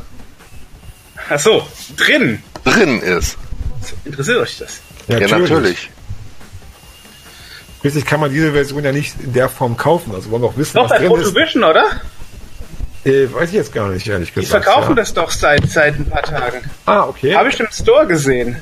Ach 1.28 1.38
so, 1.38 1.66
drin. 1.96 2.42
Drin 2.64 3.00
ist. 3.00 3.36
Interessiert 4.04 4.38
euch 4.38 4.58
das? 4.58 4.80
Ja, 5.08 5.18
ja 5.18 5.28
natürlich. 5.38 5.90
Schließlich 7.82 8.06
kann 8.06 8.20
man 8.20 8.30
diese 8.30 8.52
Version 8.52 8.84
ja 8.84 8.92
nicht 8.92 9.16
in 9.20 9.32
der 9.32 9.48
Form 9.48 9.76
kaufen. 9.76 10.14
Also 10.14 10.30
wollen 10.30 10.42
wir 10.42 10.48
auch 10.48 10.56
wissen, 10.56 10.76
Doch, 10.76 10.84
was 10.84 10.90
bei 10.90 10.98
drin 10.98 11.08
Photovision, 11.08 11.64
oder? 11.64 11.84
Äh, 13.04 13.26
weiß 13.32 13.48
ich 13.48 13.56
jetzt 13.56 13.72
gar 13.72 13.88
nicht, 13.88 14.06
ehrlich 14.06 14.32
gesagt. 14.32 14.46
Die 14.46 14.64
verkaufen 14.64 14.90
ja. 14.90 14.94
das 14.94 15.12
doch 15.12 15.32
seit, 15.32 15.68
seit 15.68 15.98
ein 15.98 16.08
paar 16.08 16.22
Tagen. 16.22 16.70
Ah, 16.86 17.02
okay. 17.02 17.34
Habe 17.34 17.48
ich 17.48 17.58
im 17.58 17.66
Store 17.72 18.06
gesehen. 18.06 18.56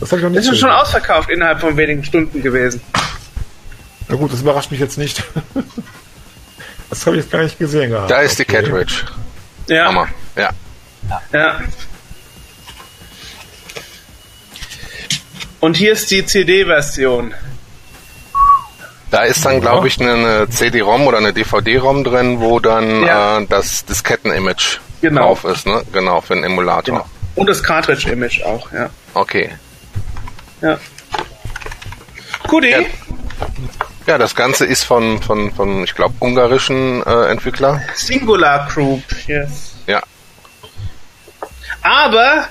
Das 0.00 0.10
habe 0.10 0.18
ich 0.18 0.24
noch 0.24 0.30
nicht 0.30 0.44
Das 0.44 0.52
ist 0.52 0.58
schon 0.58 0.70
ausverkauft 0.70 1.30
innerhalb 1.30 1.60
von 1.60 1.76
wenigen 1.76 2.02
Stunden 2.02 2.42
gewesen. 2.42 2.80
Na 4.08 4.16
gut, 4.16 4.32
das 4.32 4.40
überrascht 4.40 4.72
mich 4.72 4.80
jetzt 4.80 4.98
nicht. 4.98 5.22
das 6.90 7.06
habe 7.06 7.16
ich 7.16 7.22
jetzt 7.22 7.30
gar 7.30 7.44
nicht 7.44 7.56
gesehen 7.56 7.90
gehabt. 7.90 8.10
Da 8.10 8.20
ist 8.20 8.40
okay. 8.40 8.44
die 8.44 8.52
Cartridge. 8.52 9.04
Ja. 9.68 9.84
Hammer. 9.84 10.08
Ja. 10.34 10.50
Ja. 11.32 11.60
Und 15.60 15.76
hier 15.76 15.92
ist 15.92 16.10
die 16.10 16.24
CD-Version. 16.24 17.34
Da 19.10 19.24
ist 19.24 19.44
dann, 19.44 19.60
glaube 19.60 19.88
ich, 19.88 20.00
eine, 20.00 20.12
eine 20.12 20.48
CD-ROM 20.48 21.06
oder 21.06 21.18
eine 21.18 21.32
DVD-ROM 21.32 22.04
drin, 22.04 22.40
wo 22.40 22.60
dann 22.60 23.02
ja. 23.02 23.38
äh, 23.38 23.46
das 23.46 23.84
Disketten-Image 23.84 24.78
genau. 25.00 25.22
drauf 25.22 25.44
ist, 25.44 25.66
ne? 25.66 25.82
Genau, 25.92 26.20
für 26.20 26.34
den 26.34 26.44
Emulator. 26.44 26.98
Genau. 26.98 27.06
Und 27.34 27.48
das 27.48 27.62
Cartridge-Image 27.62 28.42
auch, 28.44 28.70
ja. 28.72 28.88
Okay. 29.14 29.50
Ja. 30.60 30.78
Guti. 32.46 32.70
Ja. 32.70 32.80
ja. 34.06 34.18
das 34.18 34.36
Ganze 34.36 34.64
ist 34.66 34.84
von, 34.84 35.20
von, 35.22 35.52
von 35.52 35.82
ich 35.84 35.94
glaube, 35.94 36.14
ungarischen 36.20 37.02
äh, 37.04 37.30
Entwickler. 37.30 37.82
Singular 37.94 38.68
Group, 38.72 39.02
yes. 39.26 39.74
Ja. 39.86 40.02
Aber 41.82 42.46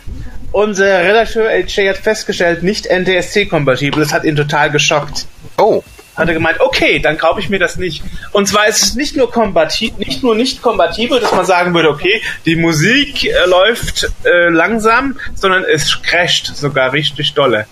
unser 0.52 1.04
Redakteur 1.04 1.52
LJ 1.52 1.90
hat 1.90 1.98
festgestellt, 1.98 2.64
nicht 2.64 2.88
NTSC-kompatibel. 2.88 4.04
Das 4.04 4.12
hat 4.12 4.24
ihn 4.24 4.36
total 4.36 4.72
geschockt. 4.72 5.26
Oh. 5.58 5.84
Hat 6.20 6.28
er 6.28 6.34
gemeint, 6.34 6.60
okay, 6.60 7.00
dann 7.00 7.18
kaufe 7.18 7.40
ich 7.40 7.50
mir 7.50 7.60
das 7.60 7.78
nicht. 7.78 8.04
Und 8.32 8.48
zwar 8.48 8.68
ist 8.68 8.84
es 8.84 8.96
nicht 8.96 9.16
nur 9.16 9.32
kompatibel, 9.32 10.06
nicht 10.06 10.22
nur 10.22 10.36
nicht 10.36 10.62
kompatibel, 10.62 11.20
dass 11.20 11.32
man 11.32 11.46
sagen 11.46 11.74
würde, 11.74 11.90
okay, 11.90 12.22
die 12.46 12.56
Musik 12.56 13.24
äh, 13.24 13.46
läuft 13.46 14.12
äh, 14.24 14.50
langsam, 14.50 15.18
sondern 15.34 15.64
es 15.64 16.02
crasht 16.02 16.56
sogar 16.56 16.94
richtig 16.94 17.34
dolle. 17.34 17.66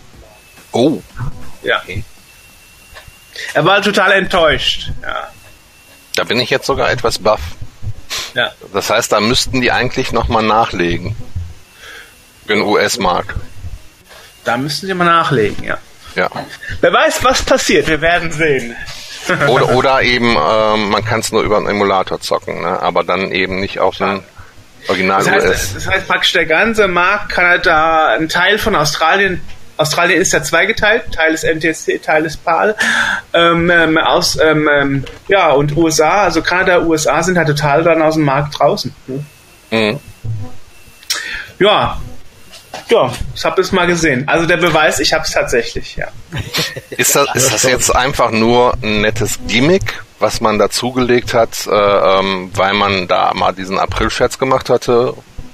Oh. 0.71 1.01
Ja. 1.63 1.81
Er 3.53 3.65
war 3.65 3.81
total 3.81 4.13
enttäuscht. 4.13 4.89
Ja. 5.01 5.29
Da 6.15 6.23
bin 6.23 6.39
ich 6.39 6.49
jetzt 6.49 6.65
sogar 6.65 6.89
etwas 6.89 7.19
baff. 7.19 7.41
Ja. 8.33 8.51
Das 8.73 8.89
heißt, 8.89 9.11
da 9.11 9.19
müssten 9.19 9.61
die 9.61 9.71
eigentlich 9.71 10.11
nochmal 10.11 10.43
nachlegen. 10.43 11.15
Den 12.47 12.61
US-Markt. 12.61 13.35
Da 14.43 14.57
müssten 14.57 14.87
sie 14.87 14.93
mal 14.93 15.05
nachlegen, 15.05 15.63
ja. 15.63 15.77
Ja. 16.15 16.29
Wer 16.81 16.93
weiß, 16.93 17.23
was 17.23 17.43
passiert, 17.43 17.87
wir 17.87 18.01
werden 18.01 18.31
sehen. 18.31 18.75
Oder, 19.49 19.75
oder 19.75 20.01
eben, 20.03 20.37
ähm, 20.37 20.89
man 20.89 21.03
kann 21.03 21.19
es 21.19 21.33
nur 21.33 21.41
über 21.43 21.57
einen 21.57 21.67
Emulator 21.67 22.21
zocken, 22.21 22.61
ne? 22.61 22.81
aber 22.81 23.03
dann 23.03 23.33
eben 23.33 23.59
nicht 23.59 23.77
auf 23.77 23.97
den 23.97 24.21
Original 24.87 25.17
Das 25.21 25.29
heißt, 25.29 25.45
US. 25.47 25.73
das 25.73 25.87
heißt 25.87 26.07
praktisch, 26.07 26.31
der 26.31 26.45
ganze 26.45 26.87
Markt 26.87 27.29
kann 27.33 27.45
halt 27.45 27.67
ein 27.67 28.29
Teil 28.29 28.57
von 28.57 28.73
Australien, 28.73 29.41
Australien 29.75 30.21
ist 30.21 30.31
ja 30.31 30.41
zweigeteilt, 30.41 31.13
Teil 31.13 31.33
ist 31.33 31.43
NTSC, 31.43 31.99
Teil 31.99 32.25
ist 32.25 32.43
PAL, 32.45 32.75
ähm, 33.33 33.69
ähm, 33.69 33.97
aus, 33.97 34.37
ähm, 34.39 34.69
ähm, 34.73 35.05
ja, 35.27 35.51
und 35.51 35.75
USA, 35.75 36.23
also 36.23 36.41
Kanada, 36.41 36.79
USA 36.83 37.21
sind 37.21 37.37
halt 37.37 37.47
total 37.49 37.83
dann 37.83 38.01
aus 38.01 38.13
dem 38.13 38.23
Markt 38.23 38.57
draußen. 38.57 38.95
ne? 39.07 39.25
Mhm. 39.71 39.99
Ja, 41.59 41.99
ja, 42.89 43.11
ich 43.35 43.45
habe 43.45 43.61
es 43.61 43.71
mal 43.71 43.87
gesehen. 43.87 44.27
Also 44.27 44.45
der 44.45 44.57
Beweis, 44.57 44.99
ich 44.99 45.13
habe 45.13 45.23
es 45.23 45.31
tatsächlich, 45.31 45.95
ja. 45.95 46.07
Ist 46.89 47.15
das, 47.15 47.27
ist 47.35 47.53
das 47.53 47.63
jetzt 47.63 47.95
einfach 47.95 48.31
nur 48.31 48.73
ein 48.81 49.01
nettes 49.01 49.39
Gimmick, 49.47 50.01
was 50.19 50.41
man 50.41 50.57
dazugelegt 50.57 51.33
hat, 51.33 51.67
äh, 51.67 51.71
ähm, 52.19 52.49
weil 52.55 52.73
man 52.73 53.07
da 53.07 53.33
mal 53.35 53.51
diesen 53.51 53.77
April-Scherz 53.77 54.39
gemacht 54.39 54.69
hatte, 54.69 55.13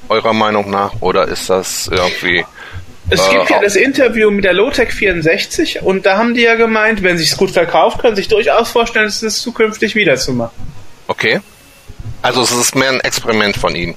eurer 0.10 0.34
Meinung 0.34 0.70
nach? 0.70 0.94
Oder 1.02 1.28
ist 1.28 1.50
das 1.50 1.88
irgendwie... 1.92 2.46
Es 3.10 3.28
Äh, 3.28 3.32
gibt 3.34 3.50
ja 3.50 3.60
das 3.62 3.76
Interview 3.76 4.32
mit 4.32 4.46
der 4.46 4.54
Lotec 4.54 4.94
64 4.94 5.82
und 5.82 6.06
da 6.06 6.18
haben 6.18 6.34
die 6.34 6.42
ja 6.44 6.56
gemeint, 6.56 7.04
wenn 7.04 7.18
sich's 7.18 7.36
gut 7.36 7.52
verkauft, 7.52 8.00
können 8.00 8.16
sich 8.16 8.30
durchaus 8.30 8.72
vorstellen, 8.72 9.08
es 9.08 9.42
zukünftig 9.42 9.96
wieder 9.96 10.16
zu 10.16 10.32
machen. 10.32 10.74
Okay. 11.08 11.42
Also 12.22 12.42
es 12.42 12.52
ist 12.52 12.76
mehr 12.76 12.90
ein 12.90 13.02
Experiment 13.02 13.58
von 13.58 13.76
ihnen. 13.76 13.96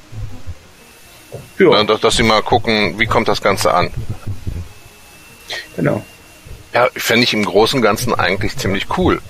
Ja, 1.59 1.85
dass, 1.85 2.01
dass 2.01 2.16
sie 2.16 2.23
mal 2.23 2.42
gucken, 2.42 2.99
wie 2.99 3.07
kommt 3.07 3.29
das 3.29 3.40
Ganze 3.42 3.73
an. 3.75 3.90
genau. 5.77 6.05
Ja, 6.75 6.88
fände 6.95 7.23
ich 7.25 7.33
im 7.33 7.45
Großen 7.45 7.79
und 7.79 7.83
Ganzen 7.83 8.14
eigentlich 8.14 8.57
ziemlich 8.57 8.87
cool. 8.99 9.21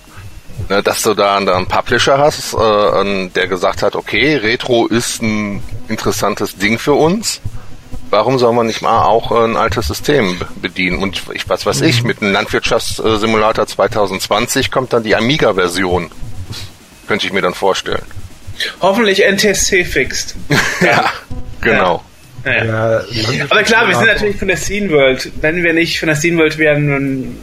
Ne, 0.68 0.82
dass 0.82 1.02
du 1.02 1.14
da 1.14 1.36
einen 1.36 1.66
Publisher 1.66 2.18
hast, 2.18 2.54
äh, 2.54 3.28
der 3.28 3.46
gesagt 3.46 3.82
hat, 3.82 3.94
okay, 3.94 4.36
Retro 4.36 4.86
ist 4.86 5.20
ein 5.22 5.62
interessantes 5.88 6.56
Ding 6.56 6.78
für 6.78 6.94
uns. 6.94 7.40
Warum 8.08 8.38
soll 8.38 8.52
man 8.54 8.66
nicht 8.66 8.82
mal 8.82 9.02
auch 9.04 9.30
ein 9.32 9.56
altes 9.56 9.88
System 9.88 10.38
be- 10.38 10.46
bedienen? 10.56 11.02
Und 11.02 11.22
ich 11.34 11.48
was 11.48 11.66
weiß 11.66 11.82
ich, 11.82 12.02
mit 12.04 12.22
einem 12.22 12.32
Landwirtschaftssimulator 12.32 13.66
2020 13.66 14.70
kommt 14.70 14.92
dann 14.92 15.02
die 15.02 15.14
Amiga-Version. 15.14 16.10
Könnte 17.06 17.26
ich 17.26 17.32
mir 17.32 17.42
dann 17.42 17.54
vorstellen. 17.54 18.02
Hoffentlich 18.80 19.22
NTSC 19.24 19.84
fixt. 19.84 20.34
Ja, 20.80 21.04
genau. 21.60 21.96
Ja. 21.96 22.00
Ja, 22.46 23.02
Aber 23.50 23.62
klar, 23.64 23.88
wir 23.88 23.96
sind 23.96 24.06
natürlich 24.06 24.36
von 24.36 24.48
der 24.48 24.56
Scene 24.56 24.90
World. 24.90 25.30
Wenn 25.40 25.62
wir 25.62 25.72
nicht 25.72 25.98
von 25.98 26.06
der 26.06 26.16
Scene 26.16 26.38
World 26.38 26.58
wären, 26.58 26.88
dann 26.90 27.36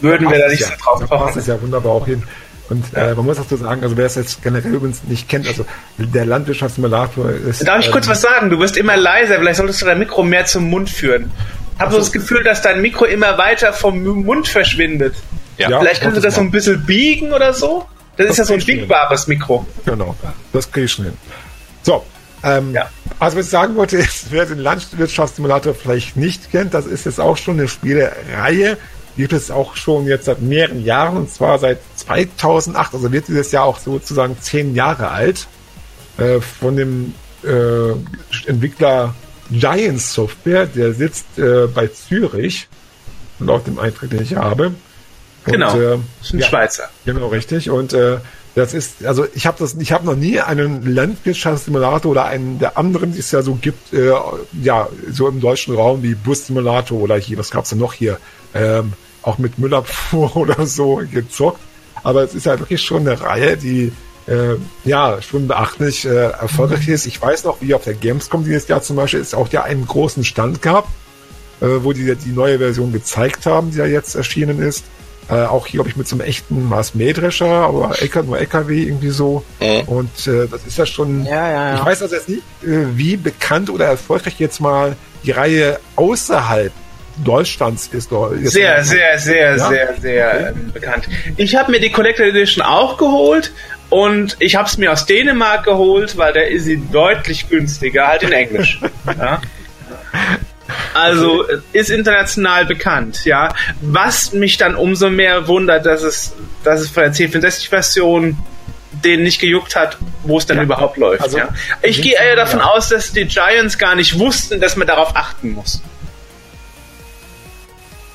würden 0.00 0.30
wir 0.30 0.38
da 0.38 0.48
nicht 0.48 0.64
so 0.64 0.70
drauf 0.82 1.00
Das 1.00 1.08
passt 1.08 1.22
pochen. 1.22 1.38
es 1.40 1.46
ja 1.46 1.60
wunderbar 1.60 1.92
auch 1.92 2.06
hin. 2.06 2.22
Und 2.68 2.84
äh, 2.94 3.14
man 3.14 3.24
muss 3.26 3.36
dazu 3.36 3.56
sagen, 3.56 3.82
also 3.82 3.96
wer 3.96 4.06
es 4.06 4.16
jetzt 4.16 4.42
generell 4.42 4.74
übrigens 4.74 5.02
nicht 5.04 5.28
kennt, 5.28 5.46
also 5.46 5.64
der 5.98 6.26
Landwirtschaftssimulator 6.26 7.30
ist. 7.30 7.66
Darf 7.66 7.84
ich 7.84 7.92
kurz 7.92 8.06
ähm, 8.06 8.12
was 8.12 8.22
sagen? 8.22 8.50
Du 8.50 8.58
wirst 8.58 8.76
immer 8.76 8.96
leiser. 8.96 9.36
Vielleicht 9.36 9.58
solltest 9.58 9.82
du 9.82 9.86
dein 9.86 9.98
Mikro 9.98 10.22
mehr 10.24 10.46
zum 10.46 10.68
Mund 10.68 10.90
führen. 10.90 11.30
Ich 11.74 11.80
habe 11.80 11.92
so 11.92 11.98
das 11.98 12.10
Gefühl, 12.10 12.42
dass 12.42 12.62
dein 12.62 12.80
Mikro 12.80 13.04
immer 13.04 13.38
weiter 13.38 13.72
vom 13.72 14.02
Mund 14.02 14.48
verschwindet. 14.48 15.14
Ja. 15.58 15.70
Ja. 15.70 15.78
Vielleicht 15.80 16.02
kannst 16.02 16.16
du 16.16 16.20
das 16.20 16.34
so 16.34 16.40
ein 16.40 16.50
bisschen 16.50 16.84
biegen 16.84 17.32
oder 17.32 17.52
so? 17.52 17.86
Das 18.16 18.30
ist 18.30 18.38
ja 18.38 18.44
so 18.44 18.54
ein 18.54 18.64
biegbares 18.64 19.26
Mikro. 19.26 19.66
Genau, 19.84 20.16
das 20.52 20.70
kriege 20.70 20.86
ich 20.86 20.92
schon 20.92 21.04
hin. 21.06 21.14
So, 21.82 22.04
ähm, 22.42 22.72
Ja. 22.74 22.90
also 23.18 23.36
was 23.38 23.46
ich 23.46 23.50
sagen 23.50 23.76
wollte, 23.76 23.96
ist, 23.98 24.30
wer 24.30 24.46
den 24.46 24.58
Landwirtschaftssimulator 24.58 25.74
vielleicht 25.74 26.16
nicht 26.16 26.50
kennt, 26.50 26.74
das 26.74 26.86
ist 26.86 27.06
jetzt 27.06 27.20
auch 27.20 27.36
schon 27.36 27.58
eine 27.58 27.68
Spielereihe, 27.68 28.76
die 29.16 29.22
gibt 29.22 29.32
es 29.32 29.50
auch 29.50 29.76
schon 29.76 30.06
jetzt 30.06 30.26
seit 30.26 30.42
mehreren 30.42 30.84
Jahren 30.84 31.16
und 31.16 31.30
zwar 31.30 31.58
seit 31.58 31.78
2008, 31.96 32.94
also 32.94 33.12
wird 33.12 33.28
dieses 33.28 33.50
Jahr 33.52 33.64
auch 33.64 33.78
sozusagen 33.78 34.36
zehn 34.40 34.74
Jahre 34.74 35.10
alt, 35.10 35.46
äh, 36.18 36.40
von 36.40 36.76
dem 36.76 37.14
äh, 37.42 37.90
Entwickler 38.46 39.14
Giant 39.50 40.00
Software, 40.00 40.66
der 40.66 40.92
sitzt 40.92 41.38
äh, 41.38 41.66
bei 41.68 41.86
Zürich, 41.88 42.68
laut 43.38 43.66
dem 43.66 43.78
Eintrag, 43.78 44.10
den 44.10 44.22
ich 44.22 44.34
habe. 44.36 44.66
Und, 44.66 44.76
Genau. 45.52 45.78
äh, 45.78 45.98
ist 46.20 46.32
ein 46.34 46.40
ja. 46.40 46.46
Schweizer. 46.46 46.88
Genau, 47.04 47.28
richtig. 47.28 47.70
Und 47.70 47.92
äh, 47.92 48.18
das 48.56 48.72
ist, 48.72 49.04
also 49.04 49.26
ich 49.34 49.46
habe 49.46 49.58
das, 49.58 49.74
ich 49.74 49.92
habe 49.92 50.06
noch 50.06 50.16
nie 50.16 50.40
einen 50.40 50.82
Landwirtschaftssimulator 50.82 52.10
oder 52.10 52.24
einen 52.24 52.58
der 52.58 52.78
anderen, 52.78 53.12
die 53.12 53.18
es 53.18 53.30
ja 53.30 53.42
so 53.42 53.54
gibt, 53.54 53.92
äh, 53.92 54.12
ja, 54.62 54.88
so 55.12 55.28
im 55.28 55.40
deutschen 55.40 55.74
Raum 55.74 56.02
wie 56.02 56.14
Bussimulator 56.14 56.98
oder 56.98 57.18
hier, 57.18 57.36
was 57.36 57.50
gab's 57.50 57.68
denn 57.68 57.78
noch 57.78 57.92
hier, 57.92 58.18
ähm, 58.54 58.94
auch 59.20 59.36
mit 59.36 59.58
Müllabfuhr 59.58 60.34
oder 60.38 60.64
so 60.64 61.02
gezockt. 61.12 61.60
Aber 62.02 62.22
es 62.22 62.34
ist 62.34 62.46
ja 62.46 62.58
wirklich 62.58 62.80
schon 62.80 63.06
eine 63.06 63.20
Reihe, 63.20 63.58
die 63.58 63.92
äh, 64.26 64.54
ja 64.86 65.20
schon 65.20 65.48
beachtlich 65.48 66.06
äh, 66.06 66.30
erfolgreich 66.30 66.88
ist. 66.88 67.04
Ich 67.04 67.20
weiß 67.20 67.44
noch, 67.44 67.60
wie 67.60 67.74
auf 67.74 67.84
der 67.84 67.92
Gamescom 67.92 68.42
dieses 68.42 68.68
Jahr 68.68 68.80
zum 68.80 68.96
Beispiel 68.96 69.20
es 69.20 69.34
auch 69.34 69.52
ja 69.52 69.64
einen 69.64 69.86
großen 69.86 70.24
Stand 70.24 70.62
gab, 70.62 70.88
äh, 71.60 71.66
wo 71.82 71.92
die 71.92 72.14
die 72.14 72.32
neue 72.32 72.58
Version 72.58 72.90
gezeigt 72.90 73.44
haben, 73.44 73.70
die 73.70 73.78
ja 73.78 73.86
jetzt 73.86 74.14
erschienen 74.14 74.60
ist. 74.62 74.86
Äh, 75.28 75.34
auch 75.44 75.66
hier, 75.66 75.78
glaube 75.78 75.90
ich, 75.90 75.96
mit 75.96 76.06
so 76.06 76.14
einem 76.16 76.26
echten 76.26 76.68
Mars 76.68 76.94
Mähdrescher, 76.94 77.46
aber 77.46 77.96
LK, 78.00 78.26
nur 78.26 78.38
LKW 78.38 78.82
irgendwie 78.82 79.10
so. 79.10 79.44
Mhm. 79.60 79.80
Und 79.88 80.26
äh, 80.28 80.46
das 80.48 80.64
ist 80.66 80.78
ja 80.78 80.86
schon. 80.86 81.24
Ja, 81.24 81.50
ja, 81.50 81.68
ja. 81.70 81.74
Ich 81.74 81.84
weiß 81.84 82.02
also 82.02 82.14
jetzt 82.14 82.28
nicht, 82.28 82.42
äh, 82.62 82.96
wie 82.96 83.16
bekannt 83.16 83.68
oder 83.68 83.86
erfolgreich 83.86 84.38
jetzt 84.38 84.60
mal 84.60 84.96
die 85.24 85.32
Reihe 85.32 85.80
außerhalb 85.96 86.72
Deutschlands 87.24 87.88
ist. 87.92 88.10
Jetzt 88.12 88.52
Sehr, 88.52 88.84
sehr, 88.84 89.18
sehr, 89.18 89.56
Ja? 89.56 89.68
sehr, 89.68 89.94
sehr 90.00 90.48
ähm, 90.50 90.72
bekannt. 90.72 91.08
Ich 91.36 91.56
habe 91.56 91.72
mir 91.72 91.80
die 91.80 91.90
Collector 91.90 92.26
Edition 92.26 92.64
auch 92.64 92.98
geholt 92.98 93.52
und 93.88 94.36
ich 94.38 94.56
habe 94.56 94.68
es 94.68 94.78
mir 94.78 94.92
aus 94.92 95.06
Dänemark 95.06 95.64
geholt, 95.64 96.16
weil 96.16 96.32
der 96.32 96.50
ist 96.50 96.64
sie 96.64 96.76
deutlich 96.92 97.48
günstiger, 97.48 98.08
halt 98.08 98.22
in 98.22 98.32
Englisch. 98.32 98.80
ja. 99.18 99.40
Also 100.94 101.46
äh, 101.48 101.58
ist 101.72 101.90
international 101.90 102.64
bekannt, 102.66 103.24
ja. 103.24 103.54
Was 103.80 104.32
mich 104.32 104.56
dann 104.56 104.74
umso 104.74 105.10
mehr 105.10 105.46
wundert, 105.48 105.86
dass 105.86 106.02
es, 106.02 106.32
dass 106.64 106.80
es 106.80 106.90
von 106.90 107.04
der 107.04 107.12
C64-Version 107.14 108.36
den 109.04 109.22
nicht 109.22 109.40
gejuckt 109.40 109.76
hat, 109.76 109.98
wo 110.22 110.38
es 110.38 110.46
dann 110.46 110.56
Ja. 110.56 110.62
überhaupt 110.64 110.96
läuft. 110.96 111.22
Also, 111.22 111.38
ja. 111.38 111.48
Ich 111.82 112.00
gehe 112.02 112.14
eher 112.14 112.34
davon 112.36 112.60
ja. 112.60 112.66
aus, 112.66 112.88
dass 112.88 113.12
die 113.12 113.26
Giants 113.26 113.78
gar 113.78 113.94
nicht 113.94 114.18
wussten, 114.18 114.60
dass 114.60 114.76
man 114.76 114.86
darauf 114.86 115.14
achten 115.14 115.50
muss. 115.52 115.82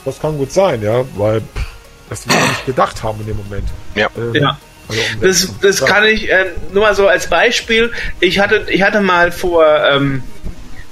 Das 0.06 0.20
kann 0.20 0.38
gut 0.38 0.52
sein, 0.52 0.82
ja, 0.82 1.04
weil 1.16 1.42
pff, 1.42 1.66
das 2.10 2.28
wir 2.28 2.36
nicht 2.36 2.66
gedacht 2.66 3.04
haben 3.04 3.20
in 3.22 3.28
dem 3.28 3.38
Moment. 3.38 3.68
Ja. 3.96 4.08
Äh, 4.34 4.40
Ja. 4.40 4.58
also 4.90 5.02
um 5.16 5.22
Das, 5.22 5.48
das 5.62 5.80
ja. 5.82 5.86
kann 5.86 6.06
ich 6.06 6.30
äh, 6.30 6.46
nur 6.74 6.84
mal 6.84 6.96
so 6.96 7.08
als 7.08 7.28
Beispiel. 7.28 7.92
Ich 8.20 8.40
hatte, 8.40 8.66
ich 8.70 8.82
hatte 8.82 9.02
mal 9.02 9.32
vor 9.32 9.64
ähm, 9.92 10.24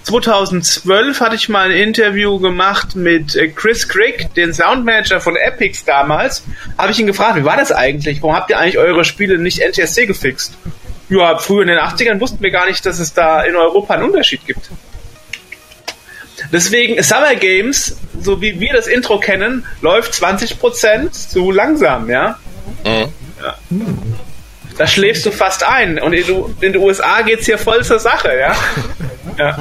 2012 0.09 1.19
hatte 1.21 1.35
ich 1.35 1.49
mal 1.49 1.69
ein 1.69 1.77
Interview 1.77 2.39
gemacht 2.39 2.95
mit 2.95 3.35
äh, 3.35 3.47
Chris 3.49 3.87
Crick, 3.87 4.33
den 4.33 4.53
Soundmanager 4.53 5.21
von 5.21 5.35
Epics 5.35 5.85
damals. 5.85 6.43
Habe 6.79 6.91
ich 6.91 6.99
ihn 6.99 7.05
gefragt, 7.07 7.35
wie 7.37 7.45
war 7.45 7.57
das 7.57 7.71
eigentlich? 7.71 8.21
Warum 8.23 8.35
habt 8.35 8.49
ihr 8.49 8.57
eigentlich 8.57 8.79
eure 8.79 9.05
Spiele 9.05 9.37
nicht 9.37 9.59
NTSC 9.59 10.07
gefixt? 10.07 10.53
Ja, 11.09 11.37
früher 11.37 11.61
in 11.61 11.67
den 11.67 11.77
80ern 11.77 12.19
wussten 12.19 12.41
wir 12.41 12.49
gar 12.51 12.65
nicht, 12.67 12.83
dass 12.87 12.97
es 12.99 13.13
da 13.13 13.43
in 13.43 13.55
Europa 13.55 13.93
einen 13.93 14.03
Unterschied 14.03 14.45
gibt. 14.47 14.69
Deswegen 16.51 17.01
Summer 17.03 17.35
Games, 17.35 17.97
so 18.19 18.41
wie 18.41 18.59
wir 18.59 18.73
das 18.73 18.87
Intro 18.87 19.19
kennen, 19.19 19.65
läuft 19.81 20.13
20% 20.13 21.11
zu 21.11 21.51
langsam, 21.51 22.09
ja? 22.09 22.39
Mhm. 22.83 23.13
Da 24.77 24.87
schläfst 24.87 25.25
du 25.25 25.31
fast 25.31 25.63
ein. 25.63 25.99
Und 25.99 26.13
in, 26.13 26.25
den- 26.25 26.45
in 26.61 26.73
den 26.73 26.77
USA 26.81 27.21
geht's 27.21 27.45
hier 27.45 27.57
voll 27.59 27.83
zur 27.83 27.99
Sache, 27.99 28.31
ja? 28.39 28.55
ja. 29.37 29.57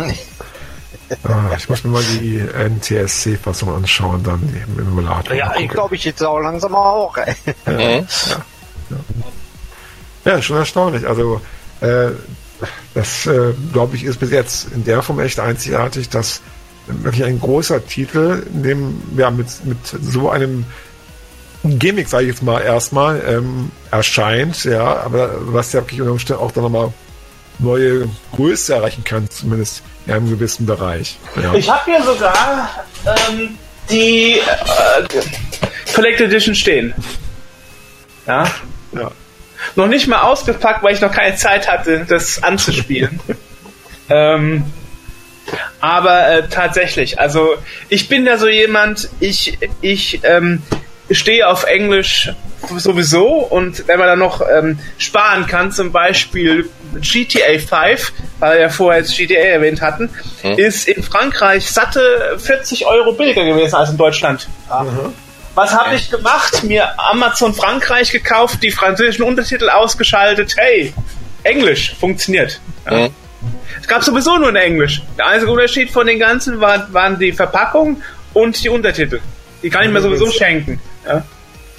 Ah, 1.25 1.54
ich 1.56 1.69
muss 1.69 1.85
mir 1.85 1.90
mal 1.90 2.02
die 2.02 2.38
NTSC-Fassung 2.38 3.75
anschauen, 3.75 4.23
dann 4.23 4.40
im 4.67 4.79
Emulator. 4.79 5.35
Ja, 5.35 5.54
ich 5.59 5.69
glaube, 5.69 5.94
ich 5.94 6.04
jetzt 6.04 6.23
auch 6.23 6.38
langsam 6.38 6.75
auch. 6.75 7.17
Ey. 7.17 7.35
Mhm. 7.67 8.06
Ja, 10.25 10.42
schon 10.42 10.56
erstaunlich. 10.56 11.06
Also, 11.06 11.40
äh, 11.81 12.11
das, 12.94 13.27
äh, 13.27 13.54
glaube 13.73 13.96
ich, 13.96 14.04
ist 14.04 14.19
bis 14.21 14.31
jetzt 14.31 14.73
in 14.73 14.85
der 14.85 15.02
Form 15.02 15.21
echt 15.21 15.40
einzigartig, 15.40 16.09
dass 16.09 16.42
wirklich 16.87 17.25
ein 17.25 17.40
großer 17.40 17.87
Titel, 17.87 18.46
in 18.52 18.63
dem, 18.63 19.02
ja, 19.17 19.31
mit, 19.31 19.46
mit 19.65 19.79
so 19.87 20.31
einem 20.31 20.65
Gimmick, 21.65 22.09
sage 22.09 22.25
ich 22.25 22.31
jetzt 22.31 22.42
mal 22.42 22.61
erstmal, 22.61 23.23
ähm, 23.27 23.71
erscheint, 23.90 24.65
ja, 24.65 25.02
aber 25.02 25.31
was 25.52 25.73
ja 25.73 25.81
wirklich 25.81 26.00
unter 26.00 26.13
Umständen 26.13 26.42
auch 26.42 26.52
dann 26.52 26.65
nochmal 26.65 26.92
neue 27.59 28.09
Größe 28.35 28.75
erreichen 28.75 29.04
kann, 29.04 29.29
zumindest 29.31 29.83
in 30.06 30.13
einem 30.15 30.31
gewissen 30.31 30.67
Bereich. 30.67 31.19
Ja. 31.40 31.54
Ich 31.54 31.71
habe 31.71 31.85
hier 31.85 32.02
sogar 32.02 32.85
ähm, 33.31 33.59
die 33.90 34.38
äh, 34.38 35.09
Collector 35.94 36.27
Edition 36.27 36.54
stehen. 36.54 36.94
Ja. 38.27 38.50
ja. 38.92 39.11
Noch 39.75 39.88
nicht 39.88 40.06
mal 40.06 40.21
ausgepackt, 40.21 40.83
weil 40.83 40.94
ich 40.94 41.00
noch 41.00 41.13
keine 41.13 41.37
Zeit 41.37 41.69
hatte, 41.69 42.04
das 42.09 42.42
anzuspielen. 42.42 43.21
ähm, 44.09 44.65
aber 45.81 46.29
äh, 46.29 46.48
tatsächlich, 46.48 47.19
also 47.19 47.56
ich 47.88 48.09
bin 48.09 48.25
da 48.25 48.37
so 48.37 48.48
jemand, 48.48 49.09
ich, 49.21 49.59
ich 49.81 50.21
ähm, 50.25 50.63
stehe 51.11 51.48
auf 51.48 51.65
Englisch 51.65 52.33
sowieso 52.77 53.27
und 53.27 53.87
wenn 53.88 53.98
man 53.98 54.09
dann 54.09 54.19
noch 54.19 54.42
ähm, 54.42 54.79
sparen 54.98 55.46
kann, 55.46 55.73
zum 55.73 55.92
Beispiel 55.92 56.69
GTA 57.00 57.59
5, 57.59 58.13
weil 58.40 58.54
wir 58.54 58.61
ja 58.63 58.69
vorher 58.69 59.00
jetzt 59.00 59.17
GTA 59.17 59.40
erwähnt 59.40 59.81
hatten, 59.81 60.11
hm. 60.42 60.59
ist 60.59 60.88
in 60.88 61.02
Frankreich 61.02 61.71
satte 61.71 62.37
40 62.38 62.87
Euro 62.87 63.13
billiger 63.13 63.44
gewesen 63.44 63.75
als 63.75 63.90
in 63.90 63.96
Deutschland. 63.96 64.48
Mhm. 64.69 65.15
Was 65.54 65.73
habe 65.73 65.96
ich 65.96 66.11
gemacht? 66.11 66.63
Mir 66.63 66.88
Amazon 67.00 67.52
Frankreich 67.52 68.13
gekauft, 68.13 68.63
die 68.63 68.71
französischen 68.71 69.25
Untertitel 69.25 69.69
ausgeschaltet. 69.69 70.54
Hey, 70.56 70.94
Englisch 71.42 71.94
funktioniert. 71.98 72.61
Ja. 72.88 73.09
Mhm. 73.09 73.15
Es 73.81 73.88
gab 73.88 74.02
sowieso 74.02 74.37
nur 74.38 74.50
in 74.50 74.56
Englisch. 74.56 75.02
Der 75.17 75.27
einzige 75.27 75.50
Unterschied 75.50 75.90
von 75.90 76.06
den 76.06 76.19
ganzen 76.19 76.61
war, 76.61 76.92
waren 76.92 77.19
die 77.19 77.33
Verpackung 77.33 78.02
und 78.35 78.63
die 78.63 78.69
Untertitel. 78.69 79.21
Die 79.63 79.71
kann 79.71 79.85
ich 79.85 79.90
mir 79.90 80.00
sowieso 80.00 80.31
schenken. 80.31 80.81
Ja. 81.07 81.25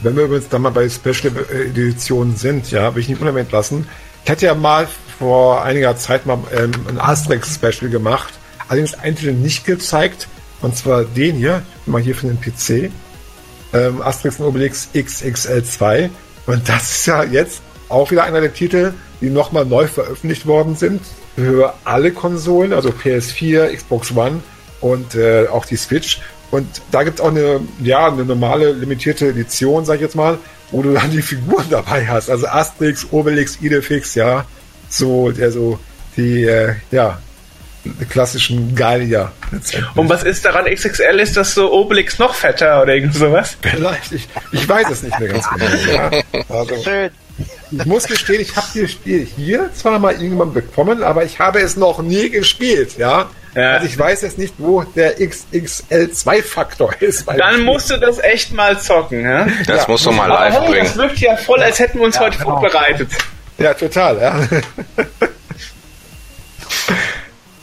Wenn 0.01 0.15
wir 0.15 0.23
übrigens 0.23 0.47
dann 0.49 0.61
mal 0.61 0.69
bei 0.69 0.87
Special 0.89 1.33
Editionen 1.51 2.35
sind, 2.35 2.71
ja, 2.71 2.95
will 2.95 3.01
ich 3.01 3.09
nicht 3.09 3.21
unerwähnt 3.21 3.51
lassen. 3.51 3.87
Ich 4.23 4.31
hatte 4.31 4.45
ja 4.45 4.55
mal 4.55 4.87
vor 5.17 5.63
einiger 5.63 5.97
Zeit 5.97 6.25
mal 6.25 6.39
ähm, 6.55 6.71
ein 6.87 6.99
Asterix-Special 6.99 7.89
gemacht, 7.89 8.33
allerdings 8.67 8.93
einen 8.93 9.15
Titel 9.15 9.33
nicht 9.33 9.65
gezeigt, 9.65 10.27
und 10.61 10.75
zwar 10.77 11.03
den 11.03 11.35
hier, 11.35 11.63
mal 11.85 12.01
hier 12.01 12.15
für 12.15 12.27
den 12.27 12.39
PC, 12.39 12.91
ähm, 13.73 14.01
Asterix 14.01 14.39
und 14.39 14.45
Obelix 14.45 14.89
XXL2. 14.93 16.09
Und 16.45 16.67
das 16.67 16.91
ist 16.91 17.05
ja 17.05 17.23
jetzt 17.23 17.61
auch 17.89 18.11
wieder 18.11 18.23
einer 18.23 18.41
der 18.41 18.53
Titel, 18.53 18.93
die 19.21 19.29
nochmal 19.29 19.65
neu 19.65 19.87
veröffentlicht 19.87 20.45
worden 20.45 20.75
sind 20.75 21.01
für 21.35 21.73
alle 21.83 22.11
Konsolen, 22.11 22.73
also 22.73 22.89
PS4, 22.89 23.75
Xbox 23.75 24.15
One 24.15 24.41
und 24.81 25.15
äh, 25.15 25.47
auch 25.47 25.65
die 25.65 25.77
Switch. 25.77 26.21
Und 26.51 26.81
da 26.91 27.03
gibt 27.03 27.19
es 27.19 27.25
auch 27.25 27.29
eine, 27.29 27.59
ja, 27.81 28.07
eine 28.07 28.25
normale 28.25 28.71
limitierte 28.71 29.27
Edition, 29.27 29.85
sag 29.85 29.95
ich 29.95 30.01
jetzt 30.01 30.15
mal, 30.15 30.37
wo 30.71 30.81
du 30.81 30.93
dann 30.93 31.11
die 31.11 31.21
Figuren 31.21 31.65
dabei 31.69 32.07
hast. 32.07 32.29
Also 32.29 32.47
Asterix, 32.47 33.07
Obelix, 33.11 33.59
Idefix, 33.61 34.15
ja, 34.15 34.45
so, 34.89 35.31
der 35.31 35.51
so 35.51 35.79
die, 36.17 36.43
äh, 36.43 36.75
ja, 36.91 37.19
die 37.85 38.05
klassischen 38.05 38.75
Gallier. 38.75 39.31
Und 39.95 40.09
was 40.09 40.23
ist 40.23 40.43
daran 40.43 40.65
XXL? 40.65 41.19
Ist 41.19 41.37
das 41.37 41.53
so 41.53 41.71
Obelix 41.71 42.19
noch 42.19 42.33
fetter 42.33 42.81
oder 42.81 42.93
irgend 42.95 43.15
sowas? 43.15 43.57
Vielleicht, 43.61 44.11
ich, 44.11 44.27
ich 44.51 44.67
weiß 44.67 44.89
es 44.89 45.03
nicht 45.03 45.17
mehr 45.19 45.29
ganz 45.29 45.45
genau. 45.49 45.65
Ja. 45.93 46.11
Also, 46.49 47.09
ich 47.71 47.85
muss 47.85 48.05
gestehen, 48.05 48.41
ich 48.41 48.55
habe 48.55 48.67
das 48.73 48.91
Spiel 48.91 49.25
hier 49.25 49.69
zwar 49.73 49.99
mal 49.99 50.13
irgendwann 50.13 50.53
bekommen, 50.53 51.03
aber 51.03 51.23
ich 51.23 51.39
habe 51.39 51.59
es 51.59 51.75
noch 51.75 52.01
nie 52.01 52.29
gespielt, 52.29 52.97
ja. 52.97 53.29
Ja. 53.55 53.73
Also 53.73 53.87
ich 53.87 53.97
weiß 53.97 54.21
jetzt 54.21 54.37
nicht, 54.37 54.53
wo 54.57 54.83
der 54.83 55.17
XXL2-Faktor 55.19 56.93
ist. 57.01 57.27
Dann 57.27 57.63
musst 57.63 57.89
du 57.89 57.97
das 57.97 58.19
echt 58.19 58.53
mal 58.53 58.79
zocken. 58.79 59.23
Ja? 59.23 59.47
Das 59.65 59.81
ja. 59.81 59.85
musst 59.87 60.05
du 60.05 60.11
mal 60.11 60.27
live 60.27 60.53
hey, 60.53 60.69
bringen. 60.69 60.85
Das 60.85 60.97
wirkt 60.97 61.19
ja 61.19 61.35
voll, 61.35 61.61
als 61.61 61.79
hätten 61.79 61.97
wir 61.99 62.05
uns 62.05 62.15
ja, 62.15 62.21
heute 62.21 62.37
genau. 62.37 62.59
vorbereitet. 62.59 63.09
Ja, 63.57 63.73
total. 63.73 64.17
Ja. 64.21 64.47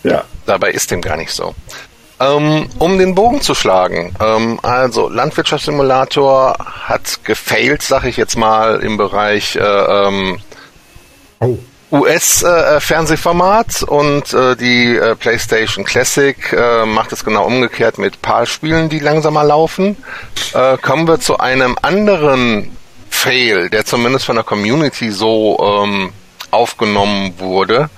ja. 0.10 0.24
Dabei 0.44 0.70
ist 0.70 0.90
dem 0.90 1.00
gar 1.00 1.16
nicht 1.16 1.30
so. 1.30 1.54
Ähm, 2.18 2.68
um 2.78 2.98
den 2.98 3.14
Bogen 3.14 3.42
zu 3.42 3.54
schlagen, 3.54 4.14
ähm, 4.20 4.58
also 4.62 5.10
Landwirtschaftssimulator 5.10 6.56
hat 6.58 7.24
gefailt, 7.24 7.82
sag 7.82 8.04
ich 8.04 8.16
jetzt 8.16 8.38
mal, 8.38 8.80
im 8.80 8.96
Bereich 8.96 9.56
äh, 9.56 9.60
ähm, 9.60 10.38
oh. 11.40 11.58
US-Fernsehformat 11.92 13.82
äh, 13.82 13.84
und 13.84 14.32
äh, 14.32 14.56
die 14.56 14.96
äh, 14.96 15.14
PlayStation 15.14 15.84
Classic 15.84 16.36
äh, 16.54 16.86
macht 16.86 17.12
es 17.12 17.22
genau 17.22 17.44
umgekehrt 17.44 17.98
mit 17.98 18.22
PAL-Spielen, 18.22 18.88
die 18.88 18.98
langsamer 18.98 19.44
laufen. 19.44 19.96
Äh, 20.54 20.78
kommen 20.78 21.06
wir 21.06 21.20
zu 21.20 21.38
einem 21.38 21.76
anderen 21.82 22.74
Fail, 23.10 23.68
der 23.68 23.84
zumindest 23.84 24.24
von 24.24 24.36
der 24.36 24.44
Community 24.44 25.10
so 25.10 25.58
ähm, 25.84 26.12
aufgenommen 26.50 27.34
wurde. 27.38 27.90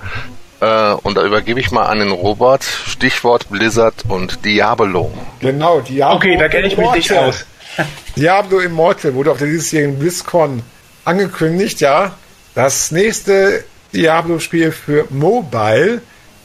Äh, 0.61 0.93
und 1.03 1.15
da 1.15 1.23
übergebe 1.23 1.59
ich 1.59 1.71
mal 1.71 1.85
an 1.85 1.99
den 1.99 2.11
Robert. 2.11 2.63
Stichwort 2.63 3.49
Blizzard 3.49 4.03
und 4.07 4.43
Diablo. 4.45 5.11
Genau, 5.39 5.81
Diablo. 5.81 6.17
Okay, 6.17 6.37
da 6.37 6.47
kenne 6.49 6.67
ich 6.67 6.77
mich 6.77 6.91
nicht 6.91 7.13
aus. 7.13 7.45
Diablo 8.15 8.59
Immortal 8.59 9.13
wurde 9.13 9.31
auf 9.31 9.37
der 9.37 9.47
diesjährigen 9.47 9.99
BlizzCon 9.99 10.63
angekündigt, 11.05 11.79
ja. 11.81 12.15
Das 12.55 12.91
nächste 12.91 13.63
Diablo-Spiel 13.93 14.71
für 14.71 15.05
Mobile 15.09 16.01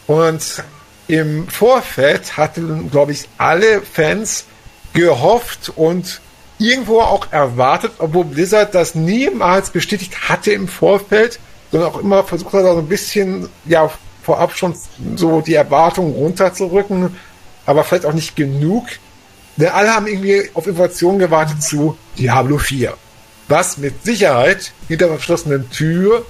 und 0.07 0.63
im 1.09 1.49
Vorfeld 1.49 2.37
hatten, 2.37 2.91
glaube 2.91 3.13
ich, 3.13 3.29
alle 3.37 3.83
Fans 3.83 4.45
gehofft 4.95 5.73
und 5.75 6.21
irgendwo 6.59 7.01
auch 7.01 7.33
erwartet, 7.33 7.93
obwohl 7.99 8.25
Blizzard 8.25 8.75
das 8.75 8.95
niemals 8.95 9.71
bestätigt 9.71 10.29
hatte 10.29 10.53
im 10.53 10.69
Vorfeld, 10.69 11.41
sondern 11.75 11.91
auch 11.91 11.99
immer 11.99 12.23
versucht 12.23 12.53
hat, 12.53 12.63
so 12.63 12.79
ein 12.79 12.87
bisschen, 12.87 13.49
ja, 13.65 13.91
vorab 14.23 14.57
schon 14.57 14.77
so 15.17 15.41
die 15.41 15.55
Erwartungen 15.55 16.15
runterzurücken, 16.15 17.17
aber 17.67 17.83
vielleicht 17.83 18.07
auch 18.07 18.13
nicht 18.13 18.37
genug. 18.37 18.87
Denn 19.57 19.71
alle 19.71 19.93
haben 19.93 20.07
irgendwie 20.07 20.51
auf 20.55 20.69
Informationen 20.69 21.19
gewartet 21.19 21.65
zu 21.65 21.99
Diablo 22.17 22.59
4. 22.59 22.95
Was 23.49 23.77
mit 23.77 24.05
Sicherheit 24.05 24.73
hinter 24.87 25.09
verschlossenen 25.09 25.69
Tür 25.71 26.25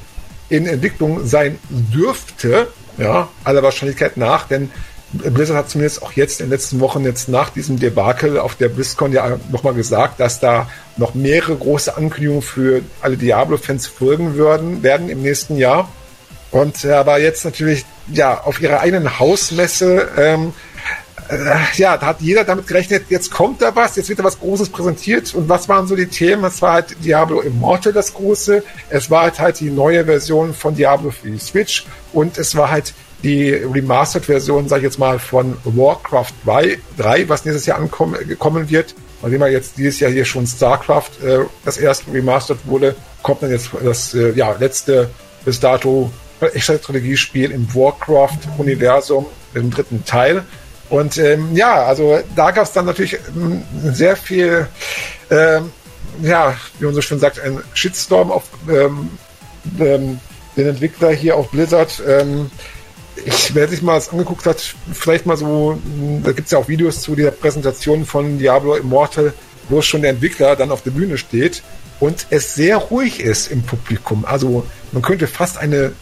in 0.48 0.66
Entwicklung 0.66 1.26
sein 1.26 1.58
dürfte, 1.68 2.68
ja, 2.96 3.28
aller 3.44 3.62
Wahrscheinlichkeit 3.62 4.16
nach, 4.16 4.48
denn 4.48 4.70
Blizzard 5.18 5.56
hat 5.56 5.70
zumindest 5.70 6.02
auch 6.02 6.12
jetzt 6.12 6.40
in 6.40 6.46
den 6.46 6.50
letzten 6.52 6.80
Wochen, 6.80 7.04
jetzt 7.04 7.28
nach 7.28 7.50
diesem 7.50 7.78
Debakel 7.78 8.38
auf 8.38 8.54
der 8.54 8.68
BlizzCon 8.68 9.12
ja 9.12 9.38
nochmal 9.50 9.74
gesagt, 9.74 10.20
dass 10.20 10.40
da 10.40 10.68
noch 10.96 11.14
mehrere 11.14 11.56
große 11.56 11.96
Ankündigungen 11.96 12.42
für 12.42 12.82
alle 13.00 13.16
Diablo-Fans 13.16 13.86
folgen 13.86 14.34
würden, 14.34 14.82
werden 14.82 15.08
im 15.08 15.22
nächsten 15.22 15.56
Jahr. 15.56 15.88
Und 16.50 16.84
äh, 16.84 16.92
aber 16.92 17.18
jetzt 17.18 17.44
natürlich, 17.44 17.84
ja, 18.12 18.42
auf 18.42 18.60
ihrer 18.60 18.80
eigenen 18.80 19.18
Hausmesse 19.18 20.08
ähm, 20.16 20.52
äh, 21.28 21.56
ja, 21.76 21.96
da 21.96 22.06
hat 22.06 22.20
jeder 22.20 22.44
damit 22.44 22.66
gerechnet, 22.66 23.06
jetzt 23.08 23.30
kommt 23.30 23.62
da 23.62 23.74
was, 23.74 23.96
jetzt 23.96 24.08
wird 24.08 24.18
da 24.18 24.24
was 24.24 24.38
Großes 24.38 24.68
präsentiert. 24.68 25.34
Und 25.34 25.48
was 25.48 25.68
waren 25.68 25.86
so 25.86 25.96
die 25.96 26.06
Themen? 26.06 26.44
Es 26.44 26.60
war 26.60 26.74
halt 26.74 26.96
Diablo 27.04 27.40
Immortal 27.40 27.92
das 27.92 28.14
Große, 28.14 28.62
es 28.90 29.10
war 29.10 29.22
halt, 29.22 29.38
halt 29.38 29.60
die 29.60 29.70
neue 29.70 30.04
Version 30.04 30.54
von 30.54 30.74
Diablo 30.74 31.10
für 31.10 31.30
die 31.30 31.38
Switch 31.38 31.86
und 32.12 32.38
es 32.38 32.56
war 32.56 32.70
halt 32.70 32.94
die 33.24 33.50
Remastered-Version, 33.52 34.68
sag 34.68 34.78
ich 34.78 34.84
jetzt 34.84 34.98
mal, 34.98 35.18
von 35.18 35.56
Warcraft 35.64 36.32
3, 36.44 36.78
3 36.98 37.28
was 37.28 37.44
nächstes 37.44 37.66
Jahr 37.66 37.78
ankommen 37.78 38.70
wird. 38.70 38.94
Nachdem 39.22 39.40
ja 39.40 39.46
jetzt 39.48 39.78
dieses 39.78 40.00
Jahr 40.00 40.10
hier 40.10 40.26
schon 40.26 40.46
StarCraft 40.46 41.22
äh, 41.24 41.38
das 41.64 41.78
erste 41.78 42.12
Remastered 42.12 42.58
wurde, 42.66 42.94
kommt 43.22 43.42
dann 43.42 43.50
jetzt 43.50 43.70
das 43.82 44.14
äh, 44.14 44.32
ja, 44.32 44.52
letzte 44.52 45.10
bis 45.44 45.58
dato 45.58 46.10
echte 46.52 46.78
Strategiespiel 46.78 47.50
im 47.50 47.74
Warcraft-Universum 47.74 49.26
im 49.54 49.70
dritten 49.70 50.04
Teil. 50.04 50.44
Und 50.90 51.16
ähm, 51.16 51.56
ja, 51.56 51.84
also 51.84 52.18
da 52.36 52.50
gab 52.50 52.64
es 52.64 52.72
dann 52.72 52.84
natürlich 52.84 53.18
ähm, 53.34 53.62
sehr 53.82 54.16
viel, 54.16 54.66
ähm, 55.30 55.72
ja, 56.22 56.54
wie 56.78 56.84
man 56.84 56.94
so 56.94 57.00
schön 57.00 57.18
sagt, 57.18 57.40
ein 57.40 57.62
Shitstorm 57.72 58.30
auf 58.30 58.44
ähm, 58.68 59.10
ähm, 59.80 60.20
den 60.56 60.68
Entwickler 60.68 61.10
hier 61.10 61.36
auf 61.36 61.50
Blizzard. 61.50 62.02
Ich, 63.24 63.54
wer 63.54 63.68
sich 63.68 63.82
mal 63.82 63.94
das 63.94 64.10
angeguckt 64.10 64.46
hat, 64.46 64.74
vielleicht 64.92 65.26
mal 65.26 65.36
so, 65.36 65.78
da 66.22 66.32
gibt 66.32 66.46
es 66.46 66.52
ja 66.52 66.58
auch 66.58 66.68
Videos 66.68 67.00
zu 67.00 67.14
der 67.14 67.30
Präsentation 67.30 68.04
von 68.04 68.38
Diablo 68.38 68.74
Immortal, 68.74 69.32
wo 69.68 69.80
schon 69.82 70.02
der 70.02 70.10
Entwickler 70.10 70.56
dann 70.56 70.70
auf 70.70 70.82
der 70.82 70.90
Bühne 70.90 71.16
steht 71.16 71.62
und 72.00 72.26
es 72.30 72.54
sehr 72.54 72.76
ruhig 72.76 73.20
ist 73.20 73.50
im 73.50 73.62
Publikum. 73.62 74.24
Also 74.24 74.66
man 74.92 75.02
könnte 75.02 75.26
fast 75.26 75.58
eine 75.58 75.92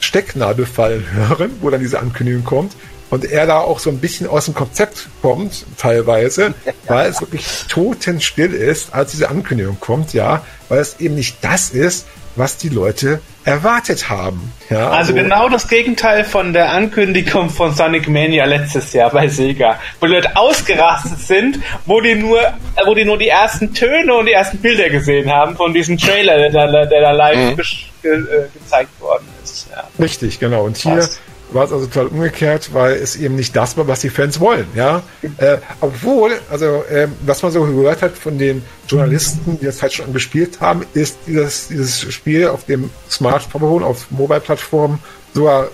Stecknadel 0.00 0.66
fallen 0.66 1.06
hören, 1.12 1.50
wo 1.60 1.70
dann 1.70 1.80
diese 1.80 1.98
Ankündigung 1.98 2.44
kommt. 2.44 2.72
und 3.08 3.24
er 3.24 3.46
da 3.46 3.58
auch 3.58 3.78
so 3.78 3.90
ein 3.90 3.98
bisschen 3.98 4.26
aus 4.26 4.46
dem 4.46 4.54
Konzept 4.54 5.08
kommt, 5.22 5.64
teilweise, 5.78 6.54
weil 6.88 7.08
es 7.08 7.20
wirklich 7.20 7.46
totenstill 7.68 8.52
ist, 8.52 8.92
als 8.92 9.12
diese 9.12 9.28
Ankündigung 9.28 9.78
kommt, 9.78 10.12
ja, 10.12 10.44
weil 10.68 10.80
es 10.80 10.98
eben 10.98 11.14
nicht 11.14 11.36
das 11.42 11.70
ist, 11.70 12.06
was 12.36 12.56
die 12.58 12.68
Leute 12.68 13.20
erwartet 13.44 14.08
haben. 14.08 14.52
Ja, 14.70 14.86
also, 14.86 14.96
also, 14.96 15.14
genau 15.14 15.48
das 15.48 15.68
Gegenteil 15.68 16.24
von 16.24 16.52
der 16.52 16.70
Ankündigung 16.72 17.50
von 17.50 17.74
Sonic 17.74 18.08
Mania 18.08 18.44
letztes 18.44 18.92
Jahr 18.92 19.10
bei 19.10 19.28
Sega, 19.28 19.78
wo 20.00 20.06
die 20.06 20.12
Leute 20.12 20.36
ausgerastet 20.36 21.18
sind, 21.18 21.60
wo 21.86 22.00
die 22.00 22.14
nur, 22.14 22.40
wo 22.84 22.94
die 22.94 23.04
nur 23.04 23.18
die 23.18 23.28
ersten 23.28 23.72
Töne 23.72 24.14
und 24.14 24.26
die 24.26 24.32
ersten 24.32 24.58
Bilder 24.58 24.90
gesehen 24.90 25.30
haben 25.30 25.56
von 25.56 25.72
diesem 25.72 25.96
Trailer, 25.96 26.36
der 26.36 26.50
da, 26.50 26.84
der 26.86 27.00
da 27.00 27.10
live 27.12 27.56
mhm. 27.56 27.62
ge 28.02 28.12
äh, 28.12 28.48
gezeigt 28.52 29.00
worden 29.00 29.26
ist. 29.42 29.68
Ja. 29.70 29.84
Richtig, 29.98 30.38
genau. 30.38 30.64
Und 30.64 30.76
hier 30.76 30.96
Fast 30.96 31.20
war 31.56 31.64
es 31.64 31.72
also 31.72 31.86
total 31.86 32.06
umgekehrt, 32.06 32.72
weil 32.72 32.94
es 32.94 33.16
eben 33.16 33.34
nicht 33.34 33.56
das 33.56 33.76
war, 33.76 33.88
was 33.88 34.00
die 34.00 34.10
Fans 34.10 34.38
wollen. 34.38 34.66
Ja, 34.74 35.02
äh, 35.38 35.58
obwohl, 35.80 36.32
also 36.50 36.84
äh, 36.88 37.08
was 37.24 37.42
man 37.42 37.50
so 37.50 37.64
gehört 37.64 38.02
hat 38.02 38.16
von 38.16 38.38
den 38.38 38.62
Journalisten, 38.86 39.58
die 39.60 39.64
das 39.64 39.82
halt 39.82 39.92
schon 39.92 40.12
gespielt 40.12 40.60
haben, 40.60 40.86
ist 40.94 41.18
dieses, 41.26 41.68
dieses 41.68 42.12
Spiel 42.12 42.48
auf 42.48 42.64
dem 42.66 42.90
Smartphone, 43.10 43.82
auf 43.82 44.10
Mobile-Plattformen 44.10 45.00
sogar 45.34 45.68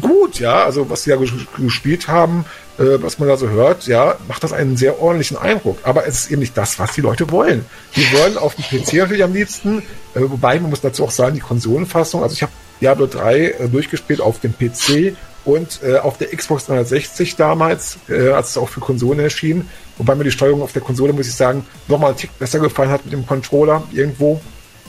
gut, 0.00 0.40
ja, 0.40 0.64
also 0.64 0.90
was 0.90 1.04
sie 1.04 1.10
ja 1.10 1.16
gespielt 1.56 2.08
haben, 2.08 2.44
äh, 2.78 3.02
was 3.02 3.18
man 3.18 3.28
da 3.28 3.36
so 3.36 3.48
hört, 3.48 3.86
ja, 3.86 4.16
macht 4.28 4.42
das 4.44 4.52
einen 4.52 4.76
sehr 4.76 5.00
ordentlichen 5.00 5.36
Eindruck. 5.36 5.78
Aber 5.84 6.06
es 6.06 6.20
ist 6.20 6.30
eben 6.30 6.40
nicht 6.40 6.56
das, 6.56 6.78
was 6.78 6.92
die 6.92 7.00
Leute 7.00 7.30
wollen. 7.30 7.64
Die 7.96 8.04
wollen 8.12 8.36
auf 8.36 8.54
dem 8.56 8.64
PC 8.64 8.94
natürlich 8.94 9.24
am 9.24 9.32
liebsten, 9.32 9.78
äh, 10.14 10.20
wobei 10.20 10.60
man 10.60 10.70
muss 10.70 10.80
dazu 10.80 11.04
auch 11.04 11.10
sagen, 11.10 11.34
die 11.34 11.40
Konsolenfassung, 11.40 12.22
also 12.22 12.34
ich 12.34 12.42
habe 12.42 12.52
Diablo 12.80 13.06
3 13.06 13.38
äh, 13.38 13.68
durchgespielt 13.68 14.20
auf 14.20 14.40
dem 14.40 14.52
PC 14.52 15.16
und 15.44 15.80
äh, 15.82 15.98
auf 15.98 16.16
der 16.18 16.28
Xbox 16.28 16.66
360 16.66 17.36
damals, 17.36 17.98
äh, 18.08 18.30
als 18.30 18.50
es 18.50 18.58
auch 18.58 18.68
für 18.68 18.80
Konsolen 18.80 19.20
erschien. 19.20 19.68
Wobei 19.98 20.14
mir 20.14 20.24
die 20.24 20.30
Steuerung 20.30 20.62
auf 20.62 20.72
der 20.72 20.82
Konsole, 20.82 21.12
muss 21.12 21.28
ich 21.28 21.34
sagen, 21.34 21.66
nochmal 21.86 22.10
einen 22.10 22.18
Tick 22.18 22.36
besser 22.38 22.58
gefallen 22.58 22.90
hat 22.90 23.04
mit 23.04 23.12
dem 23.12 23.26
Controller 23.26 23.82
irgendwo. 23.92 24.40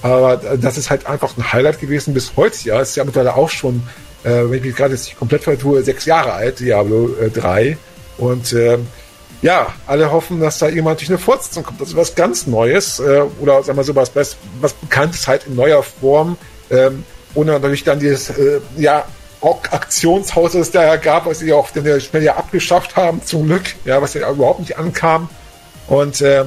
Aber 0.02 0.44
äh, 0.44 0.58
das 0.58 0.78
ist 0.78 0.90
halt 0.90 1.06
einfach 1.08 1.38
ein 1.38 1.52
Highlight 1.52 1.80
gewesen 1.80 2.14
bis 2.14 2.34
heute. 2.36 2.58
Ja, 2.64 2.80
es 2.80 2.90
ist 2.90 2.96
ja 2.96 3.04
mittlerweile 3.04 3.36
auch 3.36 3.50
schon, 3.50 3.84
äh, 4.24 4.30
wenn 4.30 4.54
ich 4.54 4.64
mich 4.64 4.76
gerade 4.76 4.94
jetzt 4.94 5.06
nicht 5.06 5.20
komplett 5.20 5.44
vertue, 5.44 5.84
sechs 5.84 6.06
Jahre 6.06 6.34
alt, 6.34 6.60
Diablo 6.60 7.10
äh, 7.20 7.30
3. 7.30 7.78
Und 8.18 8.54
äh, 8.54 8.78
ja, 9.42 9.74
alle 9.88 10.12
hoffen, 10.12 10.40
dass 10.40 10.60
da 10.60 10.68
irgendwann 10.68 10.94
natürlich 10.94 11.10
eine 11.10 11.20
Fortsetzung 11.20 11.64
kommt. 11.64 11.82
Also 11.82 11.98
was 11.98 12.16
ganz 12.16 12.48
Neues 12.48 13.00
äh, 13.00 13.24
oder 13.42 13.62
sagen 13.64 13.78
wir 13.78 13.84
so 13.84 13.96
was, 13.96 14.16
was 14.16 14.74
Bekanntes 14.74 15.28
halt 15.28 15.48
in 15.48 15.56
neuer 15.56 15.84
Form. 15.84 16.38
Ähm, 16.72 17.04
und 17.36 17.48
natürlich 17.48 17.84
dann 17.84 18.00
dieses, 18.00 18.30
äh, 18.30 18.62
ja, 18.78 19.06
Rock-Aktionshaus, 19.42 20.54
das 20.54 20.62
es 20.62 20.72
da 20.72 20.84
ja 20.84 20.96
gab, 20.96 21.28
was 21.28 21.40
sie 21.40 21.54
auch 21.54 21.70
dann 21.70 22.02
schnell 22.02 22.24
ja 22.24 22.36
abgeschafft 22.36 22.96
haben, 22.96 23.24
zum 23.24 23.46
Glück, 23.46 23.76
ja, 23.86 24.02
was 24.02 24.16
ja 24.16 24.30
überhaupt 24.30 24.60
nicht 24.62 24.78
ankam. 24.78 25.30
Und 25.88 26.22
äh, 26.22 26.46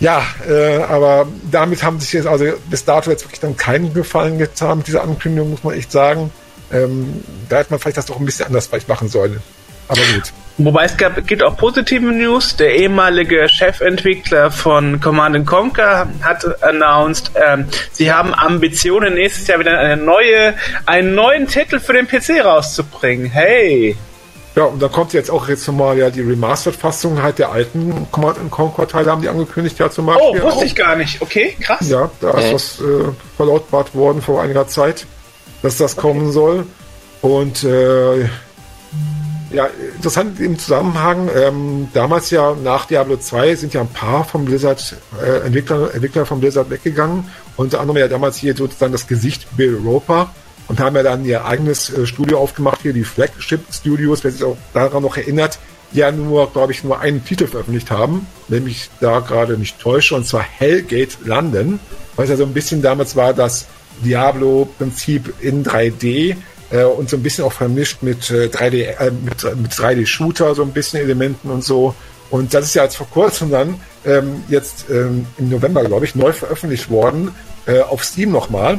ja, 0.00 0.22
äh, 0.48 0.82
aber 0.82 1.26
damit 1.50 1.82
haben 1.82 1.98
sich 2.00 2.12
jetzt 2.12 2.26
also 2.26 2.44
bis 2.68 2.84
dato 2.84 3.10
jetzt 3.10 3.24
wirklich 3.24 3.40
dann 3.40 3.56
keinen 3.56 3.94
Gefallen 3.94 4.38
getan 4.38 4.78
mit 4.78 4.86
dieser 4.86 5.02
Ankündigung, 5.02 5.50
muss 5.50 5.64
man 5.64 5.74
echt 5.74 5.90
sagen. 5.90 6.30
Ähm, 6.70 7.24
da 7.48 7.58
hätte 7.58 7.70
man 7.70 7.80
vielleicht 7.80 7.96
das 7.96 8.06
doch 8.06 8.18
ein 8.18 8.26
bisschen 8.26 8.46
anders 8.46 8.66
vielleicht 8.66 8.88
machen 8.88 9.08
sollen. 9.08 9.40
Aber 9.88 10.02
gut. 10.14 10.32
Wobei 10.58 10.84
es 10.84 10.96
gab, 10.96 11.24
gibt 11.24 11.44
auch 11.44 11.56
positive 11.56 12.04
News. 12.04 12.56
Der 12.56 12.74
ehemalige 12.74 13.48
Chefentwickler 13.48 14.50
von 14.50 15.00
Command 15.00 15.46
Conquer 15.46 16.08
hat 16.20 16.62
announced, 16.64 17.30
ähm, 17.36 17.66
sie 17.92 18.12
haben 18.12 18.34
Ambitionen, 18.34 19.14
nächstes 19.14 19.46
Jahr 19.46 19.60
wieder 19.60 19.78
eine 19.78 19.96
neue, 19.96 20.54
einen 20.84 21.14
neuen 21.14 21.46
Titel 21.46 21.78
für 21.78 21.92
den 21.92 22.08
PC 22.08 22.44
rauszubringen. 22.44 23.30
Hey! 23.30 23.96
Ja, 24.56 24.64
und 24.64 24.82
da 24.82 24.88
kommt 24.88 25.12
jetzt 25.12 25.30
auch 25.30 25.48
jetzt 25.48 25.68
nochmal 25.68 25.96
ja 25.96 26.10
die 26.10 26.22
Remastered-Fassung 26.22 27.22
halt 27.22 27.38
der 27.38 27.52
alten 27.52 28.08
Command 28.10 28.50
Conquer-Teile 28.50 29.12
haben 29.12 29.22
die 29.22 29.28
angekündigt, 29.28 29.78
ja 29.78 29.88
zum 29.88 30.06
Beispiel. 30.06 30.40
Oh, 30.40 30.42
wusste 30.42 30.58
auch. 30.58 30.64
ich 30.64 30.74
gar 30.74 30.96
nicht. 30.96 31.22
Okay, 31.22 31.54
krass. 31.60 31.88
Ja, 31.88 32.10
da 32.20 32.32
ist 32.32 32.52
was 32.52 32.80
äh, 32.80 33.12
verlautbart 33.36 33.94
worden 33.94 34.20
vor 34.20 34.42
einiger 34.42 34.66
Zeit, 34.66 35.06
dass 35.62 35.76
das 35.76 35.92
okay. 35.92 36.00
kommen 36.00 36.32
soll. 36.32 36.66
Und 37.22 37.62
äh, 37.62 38.28
ja, 39.50 39.68
interessant 39.96 40.40
im 40.40 40.58
Zusammenhang, 40.58 41.30
ähm, 41.34 41.88
damals 41.94 42.30
ja 42.30 42.54
nach 42.62 42.86
Diablo 42.86 43.16
2 43.16 43.54
sind 43.54 43.74
ja 43.74 43.80
ein 43.80 43.88
paar 43.88 44.24
vom 44.24 44.44
Blizzard, 44.44 44.96
äh, 45.22 45.46
Entwickler, 45.46 45.94
Entwickler 45.94 46.26
vom 46.26 46.40
Blizzard 46.40 46.70
weggegangen. 46.70 47.24
Unter 47.56 47.80
anderem 47.80 47.98
ja 47.98 48.08
damals 48.08 48.36
hier 48.36 48.54
sozusagen 48.54 48.92
das 48.92 49.06
Gesicht 49.06 49.46
Bill 49.56 49.80
Roper. 49.84 50.30
Und 50.68 50.80
haben 50.80 50.96
ja 50.96 51.02
dann 51.02 51.24
ihr 51.24 51.46
eigenes 51.46 51.88
äh, 51.90 52.06
Studio 52.06 52.38
aufgemacht, 52.38 52.82
hier 52.82 52.92
die 52.92 53.04
Flagship 53.04 53.60
Studios, 53.72 54.22
wer 54.22 54.30
sich 54.30 54.44
auch 54.44 54.58
daran 54.74 55.02
noch 55.02 55.16
erinnert, 55.16 55.58
die 55.92 56.00
ja 56.00 56.12
nur, 56.12 56.52
glaube 56.52 56.72
ich, 56.72 56.84
nur 56.84 57.00
einen 57.00 57.24
Titel 57.24 57.46
veröffentlicht 57.46 57.90
haben, 57.90 58.26
nämlich 58.48 58.90
da 59.00 59.20
gerade 59.20 59.56
nicht 59.56 59.80
täusche, 59.80 60.14
und 60.14 60.26
zwar 60.26 60.42
Hellgate 60.42 61.16
London, 61.24 61.80
was 62.16 62.28
ja 62.28 62.36
so 62.36 62.44
ein 62.44 62.52
bisschen 62.52 62.82
damals 62.82 63.16
war 63.16 63.32
das 63.32 63.66
Diablo-Prinzip 64.04 65.32
in 65.40 65.64
3D, 65.64 66.36
äh, 66.70 66.84
und 66.84 67.08
so 67.08 67.16
ein 67.16 67.22
bisschen 67.22 67.44
auch 67.44 67.52
vermischt 67.52 68.02
mit 68.02 68.30
äh, 68.30 68.46
3D, 68.46 68.82
äh, 68.82 69.10
mit, 69.10 69.42
mit 69.56 69.72
3D-Shooter, 69.72 70.54
so 70.54 70.62
ein 70.62 70.72
bisschen 70.72 71.00
Elementen 71.00 71.50
und 71.50 71.64
so. 71.64 71.94
Und 72.30 72.52
das 72.52 72.66
ist 72.66 72.74
ja 72.74 72.84
jetzt 72.84 72.96
vor 72.96 73.08
kurzem 73.08 73.50
dann 73.50 73.80
ähm, 74.04 74.42
jetzt 74.48 74.86
ähm, 74.90 75.26
im 75.38 75.48
November, 75.48 75.84
glaube 75.84 76.04
ich, 76.04 76.14
neu 76.14 76.32
veröffentlicht 76.32 76.90
worden, 76.90 77.34
äh, 77.66 77.80
auf 77.80 78.04
Steam 78.04 78.30
nochmal. 78.30 78.78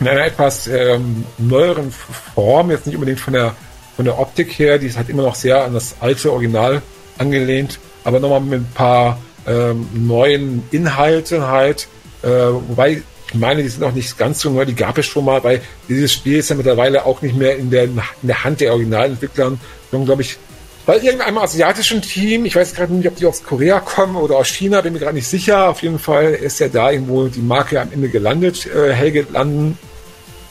In 0.00 0.08
einer 0.08 0.24
etwas 0.24 0.66
ähm, 0.66 1.24
neueren 1.38 1.92
Form, 2.34 2.70
jetzt 2.70 2.86
nicht 2.86 2.96
unbedingt 2.96 3.20
von 3.20 3.34
der, 3.34 3.54
von 3.94 4.04
der 4.04 4.18
Optik 4.18 4.58
her, 4.58 4.78
die 4.78 4.88
ist 4.88 4.96
halt 4.96 5.08
immer 5.08 5.22
noch 5.22 5.36
sehr 5.36 5.64
an 5.64 5.74
das 5.74 5.96
alte 6.00 6.32
Original 6.32 6.82
angelehnt, 7.18 7.78
aber 8.02 8.18
nochmal 8.18 8.40
mit 8.40 8.60
ein 8.60 8.72
paar 8.74 9.18
ähm, 9.46 9.88
neuen 9.94 10.64
Inhalten 10.72 11.46
halt, 11.46 11.86
äh, 12.22 12.28
wobei 12.28 13.02
ich 13.32 13.38
meine, 13.38 13.62
die 13.62 13.68
sind 13.68 13.82
auch 13.82 13.92
nicht 13.92 14.18
ganz 14.18 14.40
so 14.40 14.50
neu, 14.50 14.66
die 14.66 14.74
gab 14.74 14.98
es 14.98 15.06
schon 15.06 15.24
mal, 15.24 15.42
weil 15.42 15.62
dieses 15.88 16.12
Spiel 16.12 16.38
ist 16.38 16.50
ja 16.50 16.56
mittlerweile 16.56 17.06
auch 17.06 17.22
nicht 17.22 17.34
mehr 17.34 17.56
in 17.56 17.70
der, 17.70 17.84
in 17.84 18.00
der 18.22 18.44
Hand 18.44 18.60
der 18.60 18.72
Originalentwickler, 18.72 19.52
sondern 19.90 20.06
glaube 20.06 20.22
ich, 20.22 20.38
bei 20.84 20.98
irgendeinem 20.98 21.38
asiatischen 21.38 22.02
Team, 22.02 22.44
ich 22.44 22.56
weiß 22.56 22.74
gerade 22.74 22.92
nicht, 22.92 23.06
ob 23.06 23.16
die 23.16 23.24
aus 23.24 23.44
Korea 23.44 23.80
kommen 23.80 24.16
oder 24.16 24.36
aus 24.36 24.48
China, 24.48 24.80
bin 24.80 24.92
mir 24.92 24.98
gerade 24.98 25.14
nicht 25.14 25.28
sicher. 25.28 25.68
Auf 25.68 25.82
jeden 25.82 26.00
Fall 26.00 26.32
ist 26.32 26.58
ja 26.58 26.68
da 26.68 26.90
irgendwo 26.90 27.28
die 27.28 27.40
Marke 27.40 27.80
am 27.80 27.92
Ende 27.92 28.08
gelandet, 28.08 28.66
äh, 28.66 28.92
Helge 28.92 29.26
landen. 29.30 29.78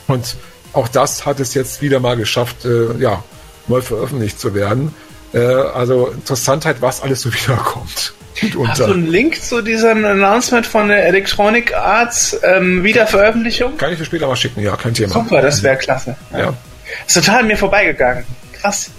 Und 0.08 0.38
auch 0.74 0.88
das 0.88 1.26
hat 1.26 1.42
es 1.42 1.54
jetzt 1.54 1.82
wieder 1.82 2.00
mal 2.00 2.16
geschafft, 2.16 2.64
äh, 2.64 2.98
ja, 2.98 3.24
neu 3.68 3.82
veröffentlicht 3.82 4.40
zu 4.40 4.56
werden. 4.56 4.96
Äh, 5.34 5.40
also 5.40 6.08
Interessantheit, 6.08 6.78
was 6.82 7.02
alles 7.02 7.22
so 7.22 7.34
wiederkommt. 7.34 8.14
Hast 8.68 8.80
du 8.80 8.86
einen 8.86 9.08
Link 9.08 9.42
zu 9.42 9.62
diesem 9.62 10.06
Announcement 10.06 10.66
von 10.66 10.88
der 10.88 11.06
Electronic 11.08 11.74
Arts 11.76 12.40
ähm, 12.44 12.84
Wiederveröffentlichung? 12.84 13.78
Kann 13.78 13.92
ich 13.92 14.00
dir 14.00 14.06
später 14.06 14.28
mal 14.28 14.36
schicken, 14.36 14.62
ja, 14.62 14.76
kein 14.76 14.94
Thema. 14.94 15.14
Super, 15.14 15.42
das 15.42 15.62
wäre 15.64 15.78
klasse. 15.78 16.16
Ja. 16.32 16.40
ja. 16.40 16.54
Ist 17.06 17.14
total 17.14 17.42
an 17.42 17.48
mir 17.48 17.58
vorbeigegangen. 17.58 18.26
Krass. 18.54 18.90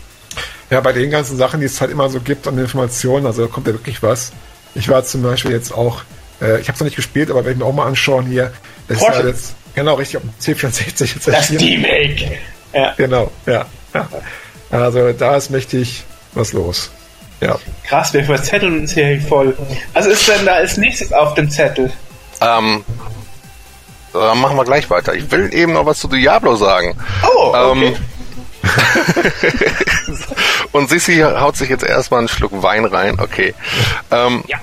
Ja, 0.71 0.81
bei 0.81 0.93
den 0.93 1.11
ganzen 1.11 1.37
Sachen, 1.37 1.61
die 1.61 1.67
es 1.67 1.81
halt 1.81 1.91
immer 1.91 2.09
so 2.09 2.21
gibt 2.21 2.47
an 2.49 2.57
Informationen, 2.59 3.27
also 3.27 3.47
da 3.47 3.53
kommt 3.53 3.67
ja 3.67 3.75
wirklich 3.75 4.03
was. 4.03 4.33
Ich 4.75 4.89
war 4.89 5.05
zum 5.05 5.23
Beispiel 5.23 5.51
jetzt 5.51 5.73
auch, 5.73 6.03
äh, 6.41 6.61
ich 6.61 6.69
habe 6.69 6.75
es 6.75 6.81
noch 6.81 6.87
nicht 6.87 6.97
gespielt, 6.97 7.31
aber 7.31 7.41
werde 7.41 7.53
ich 7.53 7.59
mir 7.59 7.67
auch 7.67 7.75
mal 7.75 7.87
anschauen 7.87 8.27
hier. 8.27 8.53
Das 8.89 8.99
Porsche. 8.99 9.19
ist 9.19 9.23
ja 9.23 9.29
jetzt, 9.29 9.55
genau, 9.75 9.95
richtig, 9.95 10.19
auf 10.19 10.23
dem 10.23 10.33
C64 10.41 11.15
jetzt 11.15 11.29
Das 11.29 11.49
D-Make. 11.49 12.39
Ja. 12.73 12.95
Genau, 12.97 13.31
ja, 13.47 13.67
ja. 13.93 14.09
Also 14.71 15.13
da 15.13 15.37
ist 15.37 15.51
mächtig 15.51 16.05
was 16.33 16.55
los. 16.55 16.91
Ja. 17.43 17.59
Krass, 17.85 18.13
wir 18.15 18.25
verzetteln 18.25 18.81
uns 18.81 18.93
hier 18.93 19.21
voll. 19.21 19.57
Was 19.95 20.07
ist 20.07 20.29
denn 20.29 20.47
da 20.47 20.53
als 20.53 20.77
nächstes 20.77 21.13
auf 21.13 21.35
dem 21.35 21.51
Zettel? 21.51 21.93
Ähm, 22.41 22.85
dann 24.13 24.39
machen 24.39 24.57
wir 24.57 24.65
gleich 24.65 24.89
weiter. 24.91 25.13
Ich 25.15 25.29
will 25.31 25.53
eben 25.53 25.73
noch 25.73 25.85
was 25.85 25.99
zu 25.99 26.07
Diablo 26.07 26.55
sagen. 26.55 26.97
Oh, 27.25 27.53
okay. 27.53 27.87
Ähm, 27.87 27.97
und 30.73 30.89
Sissi 30.89 31.19
haut 31.19 31.57
sich 31.57 31.69
jetzt 31.69 31.83
erstmal 31.83 32.21
einen 32.21 32.29
Schluck 32.29 32.63
Wein 32.63 32.85
rein. 32.85 33.19
Okay. 33.19 33.55
Ähm, 34.13 34.45
ja. 34.47 34.59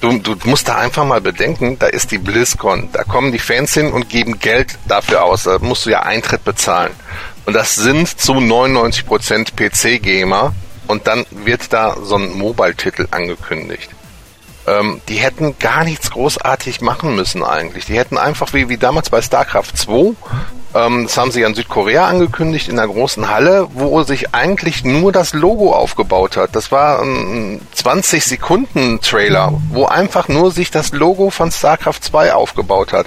Du, 0.00 0.18
du 0.18 0.36
musst 0.44 0.68
da 0.68 0.76
einfach 0.76 1.04
mal 1.04 1.20
bedenken, 1.20 1.78
da 1.78 1.86
ist 1.86 2.10
die 2.10 2.18
BlizzCon. 2.18 2.88
Da 2.92 3.04
kommen 3.04 3.32
die 3.32 3.38
Fans 3.38 3.74
hin 3.74 3.92
und 3.92 4.08
geben 4.08 4.38
Geld 4.38 4.78
dafür 4.86 5.24
aus. 5.24 5.44
Da 5.44 5.58
musst 5.60 5.84
du 5.84 5.90
ja 5.90 6.00
Eintritt 6.00 6.44
bezahlen. 6.44 6.92
Und 7.44 7.54
das 7.54 7.74
sind 7.74 8.20
zu 8.20 8.32
99% 8.32 9.54
PC-Gamer 9.56 10.54
und 10.86 11.06
dann 11.06 11.26
wird 11.30 11.72
da 11.72 11.96
so 12.02 12.16
ein 12.16 12.32
Mobile-Titel 12.32 13.08
angekündigt. 13.10 13.90
Ähm, 14.66 15.00
die 15.08 15.16
hätten 15.16 15.58
gar 15.58 15.84
nichts 15.84 16.10
großartig 16.10 16.80
machen 16.80 17.14
müssen 17.14 17.44
eigentlich. 17.44 17.84
Die 17.84 17.98
hätten 17.98 18.16
einfach 18.16 18.54
wie, 18.54 18.68
wie 18.68 18.78
damals 18.78 19.10
bei 19.10 19.20
StarCraft 19.20 19.72
2, 19.74 20.14
ähm, 20.74 21.04
das 21.04 21.18
haben 21.18 21.30
sie 21.30 21.44
an 21.44 21.54
Südkorea 21.54 22.08
angekündigt 22.08 22.68
in 22.68 22.76
der 22.76 22.88
großen 22.88 23.28
Halle, 23.28 23.68
wo 23.74 24.02
sich 24.02 24.34
eigentlich 24.34 24.82
nur 24.84 25.12
das 25.12 25.34
Logo 25.34 25.74
aufgebaut 25.74 26.36
hat. 26.36 26.56
Das 26.56 26.72
war 26.72 27.00
ein 27.02 27.60
20 27.74 28.24
Sekunden 28.24 29.00
Trailer, 29.00 29.52
wo 29.70 29.84
einfach 29.84 30.28
nur 30.28 30.50
sich 30.50 30.70
das 30.70 30.92
Logo 30.92 31.28
von 31.28 31.52
StarCraft 31.52 32.00
2 32.00 32.32
aufgebaut 32.32 32.92
hat. 32.94 33.06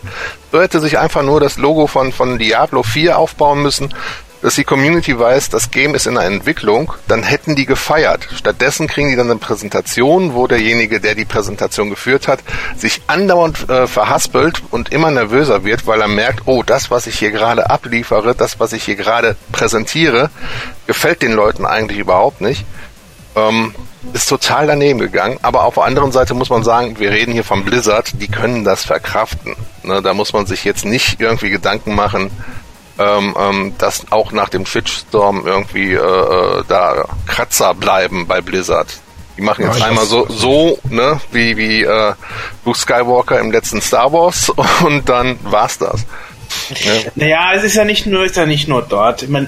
So 0.51 0.61
hätte 0.61 0.79
sich 0.79 0.99
einfach 0.99 1.23
nur 1.23 1.39
das 1.39 1.57
Logo 1.57 1.87
von, 1.87 2.13
von 2.13 2.37
Diablo 2.37 2.83
4 2.83 3.17
aufbauen 3.17 3.61
müssen 3.61 3.93
dass 4.41 4.55
die 4.55 4.63
Community 4.63 5.17
weiß, 5.17 5.49
das 5.49 5.71
Game 5.71 5.95
ist 5.95 6.07
in 6.07 6.15
der 6.15 6.25
Entwicklung, 6.25 6.93
dann 7.07 7.23
hätten 7.23 7.55
die 7.55 7.65
gefeiert. 7.65 8.27
Stattdessen 8.35 8.87
kriegen 8.87 9.09
die 9.09 9.15
dann 9.15 9.29
eine 9.29 9.39
Präsentation, 9.39 10.33
wo 10.33 10.47
derjenige, 10.47 10.99
der 10.99 11.15
die 11.15 11.25
Präsentation 11.25 11.89
geführt 11.89 12.27
hat, 12.27 12.39
sich 12.75 13.01
andauernd 13.07 13.69
äh, 13.69 13.87
verhaspelt 13.87 14.61
und 14.71 14.91
immer 14.91 15.11
nervöser 15.11 15.63
wird, 15.63 15.87
weil 15.87 16.01
er 16.01 16.07
merkt, 16.07 16.43
oh, 16.45 16.63
das, 16.63 16.91
was 16.91 17.07
ich 17.07 17.17
hier 17.17 17.31
gerade 17.31 17.69
abliefere, 17.69 18.35
das, 18.35 18.59
was 18.59 18.73
ich 18.73 18.83
hier 18.83 18.95
gerade 18.95 19.35
präsentiere, 19.51 20.29
gefällt 20.85 21.21
den 21.21 21.33
Leuten 21.33 21.65
eigentlich 21.65 21.99
überhaupt 21.99 22.41
nicht. 22.41 22.65
Ähm, 23.35 23.73
ist 24.13 24.29
total 24.29 24.67
daneben 24.67 24.99
gegangen. 24.99 25.37
Aber 25.41 25.63
auf 25.63 25.75
der 25.75 25.83
anderen 25.83 26.11
Seite 26.11 26.33
muss 26.33 26.49
man 26.49 26.63
sagen, 26.63 26.99
wir 26.99 27.11
reden 27.11 27.33
hier 27.33 27.43
von 27.43 27.65
Blizzard, 27.65 28.13
die 28.21 28.27
können 28.27 28.63
das 28.63 28.85
verkraften. 28.85 29.55
Ne, 29.83 30.01
da 30.01 30.13
muss 30.13 30.33
man 30.33 30.45
sich 30.45 30.63
jetzt 30.63 30.85
nicht 30.85 31.19
irgendwie 31.19 31.49
Gedanken 31.49 31.95
machen, 31.95 32.31
ähm, 32.99 33.35
ähm, 33.39 33.73
dass 33.77 34.11
auch 34.11 34.31
nach 34.31 34.49
dem 34.49 34.65
Shitstorm 34.65 35.45
irgendwie 35.45 35.93
äh, 35.93 35.97
äh, 35.97 36.63
da 36.67 37.05
Kratzer 37.25 37.73
bleiben 37.73 38.27
bei 38.27 38.41
Blizzard. 38.41 38.87
Die 39.37 39.43
machen 39.43 39.65
jetzt 39.65 39.79
ja, 39.79 39.85
einmal 39.85 40.05
so, 40.05 40.27
so, 40.29 40.79
ne, 40.89 41.21
wie, 41.31 41.55
wie 41.57 41.83
äh, 41.83 42.13
Luke 42.65 42.77
Skywalker 42.77 43.39
im 43.39 43.51
letzten 43.51 43.81
Star 43.81 44.11
Wars 44.11 44.49
und 44.83 45.07
dann 45.07 45.37
war's 45.43 45.77
das. 45.77 46.05
Ne? 46.85 47.11
Naja, 47.15 47.53
es 47.53 47.63
ist 47.63 47.75
ja 47.75 47.85
nicht 47.85 48.07
nur, 48.07 48.25
ist 48.25 48.35
ja 48.35 48.45
nicht 48.45 48.67
nur 48.67 48.81
dort. 48.81 49.23
Ich 49.23 49.29
meine, 49.29 49.47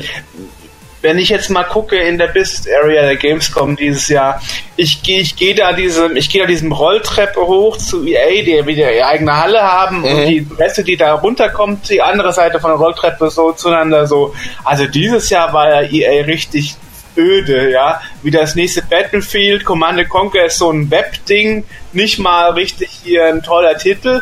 wenn 1.02 1.18
ich 1.18 1.30
jetzt 1.30 1.50
mal 1.50 1.64
gucke 1.64 1.96
in 1.96 2.18
der 2.18 2.28
Business 2.28 2.68
Area 2.82 3.04
der 3.04 3.16
Gamescom 3.16 3.76
dieses 3.76 4.08
Jahr, 4.10 4.42
ich 4.76 5.02
gehe 5.02 5.22
ich 5.22 5.36
gehe 5.36 5.56
da 5.56 5.74
diesem 5.74 6.16
ich 6.16 6.30
gehe 6.30 6.42
da 6.42 6.48
diesem 6.48 6.72
Rolltreppe 6.72 7.40
hoch 7.40 7.78
zu 7.78 8.06
EA, 8.06 8.44
die 8.44 8.66
wieder 8.66 8.92
ihre 8.92 9.06
eigene 9.06 9.36
Halle 9.38 9.62
haben 9.62 10.00
mhm. 10.00 10.06
und 10.06 10.26
die 10.26 10.48
Reste, 10.58 10.84
die 10.84 10.98
da 10.98 11.14
runterkommt, 11.14 11.90
die 11.90 12.02
andere 12.02 12.34
Seite 12.34 12.60
von 12.60 12.72
der 12.72 12.80
Rolltreppe 12.80 13.30
so 13.30 13.52
zueinander 13.52 14.08
so. 14.08 14.34
Also 14.64 14.86
dieses 14.88 15.30
Jahr 15.30 15.54
war 15.54 15.84
ja 15.84 15.90
EA 15.90 16.26
richtig 16.26 16.76
öde, 17.18 17.72
ja, 17.72 18.02
wie 18.24 18.32
das 18.32 18.56
nächste 18.56 18.82
Battlefield, 18.82 19.66
Command 19.66 20.08
Conquer 20.10 20.46
ist 20.46 20.58
so 20.58 20.72
ein 20.72 20.90
Webding, 20.90 21.66
nicht 21.92 22.20
mal 22.20 22.52
richtig 22.52 22.90
hier 23.04 23.26
ein 23.26 23.44
toller 23.44 23.78
Titel 23.78 24.22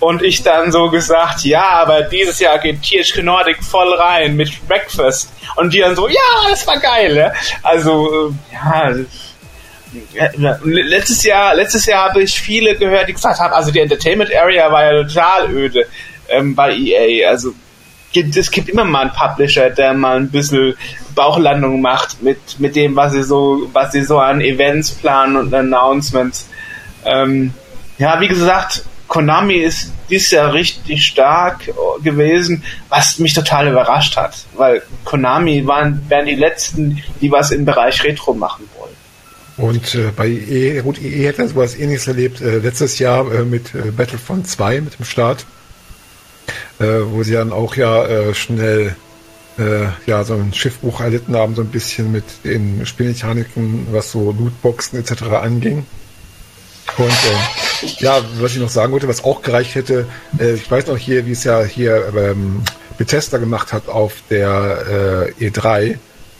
und 0.00 0.22
ich 0.22 0.42
dann 0.42 0.72
so 0.72 0.90
gesagt, 0.90 1.44
ja, 1.44 1.68
aber 1.68 2.02
dieses 2.02 2.38
Jahr 2.38 2.58
geht 2.58 2.82
THQ 2.82 3.22
Nordic 3.22 3.62
voll 3.64 3.94
rein 3.94 4.36
mit 4.36 4.66
Breakfast. 4.68 5.32
Und 5.56 5.72
die 5.72 5.80
dann 5.80 5.96
so, 5.96 6.08
ja, 6.08 6.50
das 6.50 6.66
war 6.66 6.78
geil. 6.78 7.16
Ja? 7.16 7.32
Also, 7.62 8.34
äh, 8.52 9.04
ja, 10.12 10.58
letztes 10.62 11.24
Jahr, 11.24 11.54
letztes 11.54 11.86
Jahr 11.86 12.10
habe 12.10 12.22
ich 12.22 12.38
viele 12.38 12.76
gehört, 12.76 13.08
die 13.08 13.14
gesagt 13.14 13.40
haben, 13.40 13.54
also 13.54 13.70
die 13.70 13.80
Entertainment 13.80 14.34
Area 14.34 14.70
war 14.70 14.84
ja 14.84 15.02
total 15.02 15.50
öde 15.50 15.86
ähm, 16.28 16.54
bei 16.54 16.76
EA. 16.76 17.28
Also 17.30 17.54
es 18.14 18.50
gibt 18.50 18.68
immer 18.68 18.84
mal 18.84 19.02
einen 19.02 19.12
Publisher, 19.12 19.70
der 19.70 19.94
mal 19.94 20.16
ein 20.16 20.30
bisschen 20.30 20.74
Bauchlandung 21.14 21.80
macht 21.80 22.22
mit, 22.22 22.58
mit 22.58 22.76
dem, 22.76 22.96
was 22.96 23.12
sie 23.12 23.22
so, 23.22 23.68
was 23.72 23.92
sie 23.92 24.02
so 24.02 24.18
an 24.18 24.40
Events 24.40 24.90
planen 24.90 25.36
und 25.36 25.54
Announcements. 25.54 26.48
Ähm, 27.04 27.52
ja, 27.98 28.20
wie 28.20 28.28
gesagt, 28.28 28.84
Konami 29.08 29.56
ist 29.56 29.92
dieses 30.10 30.30
Jahr 30.30 30.52
richtig 30.52 31.04
stark 31.04 31.72
gewesen, 32.02 32.62
was 32.88 33.18
mich 33.18 33.34
total 33.34 33.68
überrascht 33.68 34.16
hat, 34.16 34.44
weil 34.56 34.82
Konami 35.04 35.66
waren, 35.66 36.04
wären 36.08 36.26
die 36.26 36.34
letzten, 36.34 37.02
die 37.20 37.30
was 37.30 37.50
im 37.50 37.64
Bereich 37.64 38.02
Retro 38.04 38.34
machen 38.34 38.68
wollen. 38.78 38.96
Und 39.56 39.94
äh, 39.94 40.10
bei 40.14 40.28
EE, 40.28 40.82
gut, 40.82 41.00
EE 41.00 41.28
hat 41.28 41.38
ja 41.38 41.48
sowas 41.48 41.76
ähnliches 41.76 42.06
erlebt 42.06 42.40
äh, 42.40 42.58
letztes 42.58 42.98
Jahr 42.98 43.32
äh, 43.32 43.42
mit 43.42 43.74
äh, 43.74 43.90
Battlefront 43.90 44.46
2, 44.46 44.82
mit 44.82 44.98
dem 44.98 45.06
Start, 45.06 45.46
äh, 46.78 46.84
wo 46.84 47.22
sie 47.22 47.32
dann 47.32 47.52
auch 47.52 47.74
ja 47.76 48.04
äh, 48.04 48.34
schnell 48.34 48.96
ja 50.06 50.22
so 50.22 50.34
ein 50.34 50.52
Schiffbruch 50.52 51.00
erlitten 51.00 51.34
haben, 51.34 51.54
so 51.54 51.62
ein 51.62 51.68
bisschen 51.68 52.12
mit 52.12 52.24
den 52.44 52.84
Spielmechaniken, 52.84 53.86
was 53.90 54.12
so 54.12 54.30
Lootboxen 54.30 54.98
etc. 54.98 55.22
anging. 55.42 55.86
Und 56.98 57.10
äh, 57.10 57.86
ja, 57.98 58.20
was 58.38 58.52
ich 58.52 58.58
noch 58.58 58.70
sagen 58.70 58.92
wollte, 58.92 59.08
was 59.08 59.24
auch 59.24 59.42
gereicht 59.42 59.74
hätte, 59.74 60.06
äh, 60.38 60.54
ich 60.54 60.70
weiß 60.70 60.86
noch 60.86 60.96
hier, 60.96 61.26
wie 61.26 61.32
es 61.32 61.44
ja 61.44 61.62
hier 61.62 62.12
ähm, 62.16 62.62
Bethesda 62.96 63.38
gemacht 63.38 63.72
hat 63.72 63.88
auf 63.88 64.14
der 64.30 65.32
äh, 65.38 65.48
E3, 65.48 65.80
äh, 65.82 65.98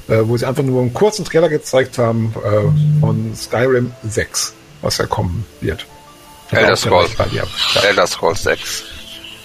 wo 0.08 0.36
sie 0.36 0.46
einfach 0.46 0.62
nur 0.62 0.80
einen 0.80 0.94
kurzen 0.94 1.24
Trailer 1.24 1.48
gezeigt 1.48 1.98
haben 1.98 2.34
äh, 2.44 3.00
von 3.00 3.34
Skyrim 3.36 3.92
6, 4.08 4.54
was 4.82 4.98
ja 4.98 5.06
kommen 5.06 5.44
wird. 5.60 5.86
Elder 6.50 6.76
Scrolls. 6.76 7.10
Elder 7.82 8.06
Scrolls 8.06 8.42
6. 8.44 8.84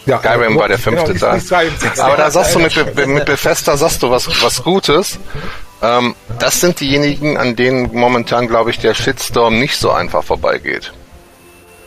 Ja, 0.06 0.20
Skyrim 0.20 0.58
war 0.58 0.68
der 0.68 0.80
fünfte 0.80 1.14
genau, 1.14 1.38
Teil. 1.38 1.72
Aber 1.98 2.18
da 2.18 2.32
sagst 2.32 2.56
du 2.56 2.60
mit, 2.60 2.76
mit 3.08 3.26
Bethesda 3.26 3.76
sagst 3.78 4.02
du 4.02 4.10
was, 4.10 4.28
was 4.42 4.64
Gutes. 4.64 5.20
Ähm, 5.82 6.16
das 6.40 6.62
sind 6.62 6.80
diejenigen, 6.80 7.38
an 7.38 7.56
denen 7.56 7.94
momentan, 7.94 8.48
glaube 8.48 8.70
ich, 8.70 8.80
der 8.80 8.94
Shitstorm 8.94 9.60
nicht 9.60 9.78
so 9.78 9.92
einfach 9.92 10.24
vorbeigeht. 10.24 10.94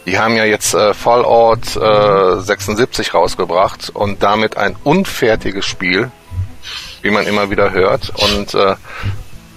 Die 0.07 0.19
haben 0.19 0.37
ja 0.37 0.45
jetzt 0.45 0.75
äh, 0.75 0.93
Fallout 0.93 1.77
äh, 1.77 2.41
76 2.41 3.15
rausgebracht 3.15 3.91
und 3.95 4.23
damit 4.23 4.57
ein 4.57 4.77
unfertiges 4.85 5.65
Spiel, 5.65 6.11
wie 7.03 7.11
man 7.11 7.27
immer 7.27 7.51
wieder 7.51 7.71
hört, 7.71 8.11
und 8.17 8.55
äh, 8.55 8.75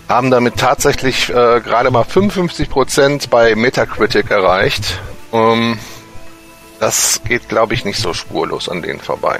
haben 0.07 0.31
damit 0.31 0.55
tatsächlich 0.57 1.29
äh, 1.29 1.59
gerade 1.61 1.91
mal 1.91 2.03
55% 2.03 3.29
bei 3.29 3.55
Metacritic 3.55 4.31
erreicht. 4.31 4.99
Ähm, 5.33 5.77
das 6.79 7.21
geht, 7.27 7.49
glaube 7.49 7.73
ich, 7.73 7.83
nicht 7.83 7.99
so 7.99 8.13
spurlos 8.13 8.69
an 8.69 8.81
denen 8.81 8.99
vorbei. 8.99 9.39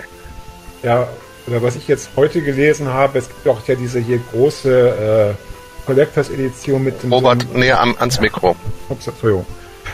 Ja, 0.83 1.07
oder 1.47 1.61
was 1.61 1.75
ich 1.75 1.87
jetzt 1.87 2.09
heute 2.15 2.41
gelesen 2.41 2.87
habe, 2.87 3.19
es 3.19 3.27
gibt 3.29 3.47
auch 3.47 3.65
ja 3.67 3.75
diese 3.75 3.99
hier 3.99 4.19
große 4.31 5.35
äh, 5.37 5.85
Collectors 5.85 6.29
Edition 6.29 6.83
mit 6.83 7.01
dem. 7.01 7.13
Robert, 7.13 7.43
so 7.43 7.57
näher 7.57 7.79
am, 7.79 7.95
ans 7.97 8.19
Mikro. 8.19 8.55
Ups, 8.89 9.07
Entschuldigung. 9.07 9.45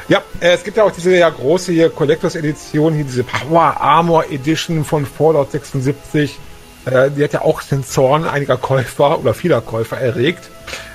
Ja, 0.07 0.21
äh, 0.39 0.53
es 0.53 0.63
gibt 0.63 0.77
ja 0.77 0.83
auch 0.83 0.91
diese 0.91 1.15
ja 1.15 1.29
große 1.29 1.71
hier 1.71 1.89
Collectors 1.89 2.35
Edition, 2.35 2.93
hier 2.93 3.05
diese 3.05 3.23
Power 3.23 3.79
Armor 3.79 4.25
Edition 4.29 4.83
von 4.83 5.05
Fallout 5.05 5.51
76. 5.51 6.39
Äh, 6.85 7.11
die 7.11 7.23
hat 7.23 7.33
ja 7.33 7.41
auch 7.41 7.61
den 7.61 7.85
Zorn 7.85 8.25
einiger 8.25 8.57
Käufer 8.57 9.19
oder 9.19 9.33
vieler 9.33 9.61
Käufer 9.61 9.97
erregt. 9.97 10.49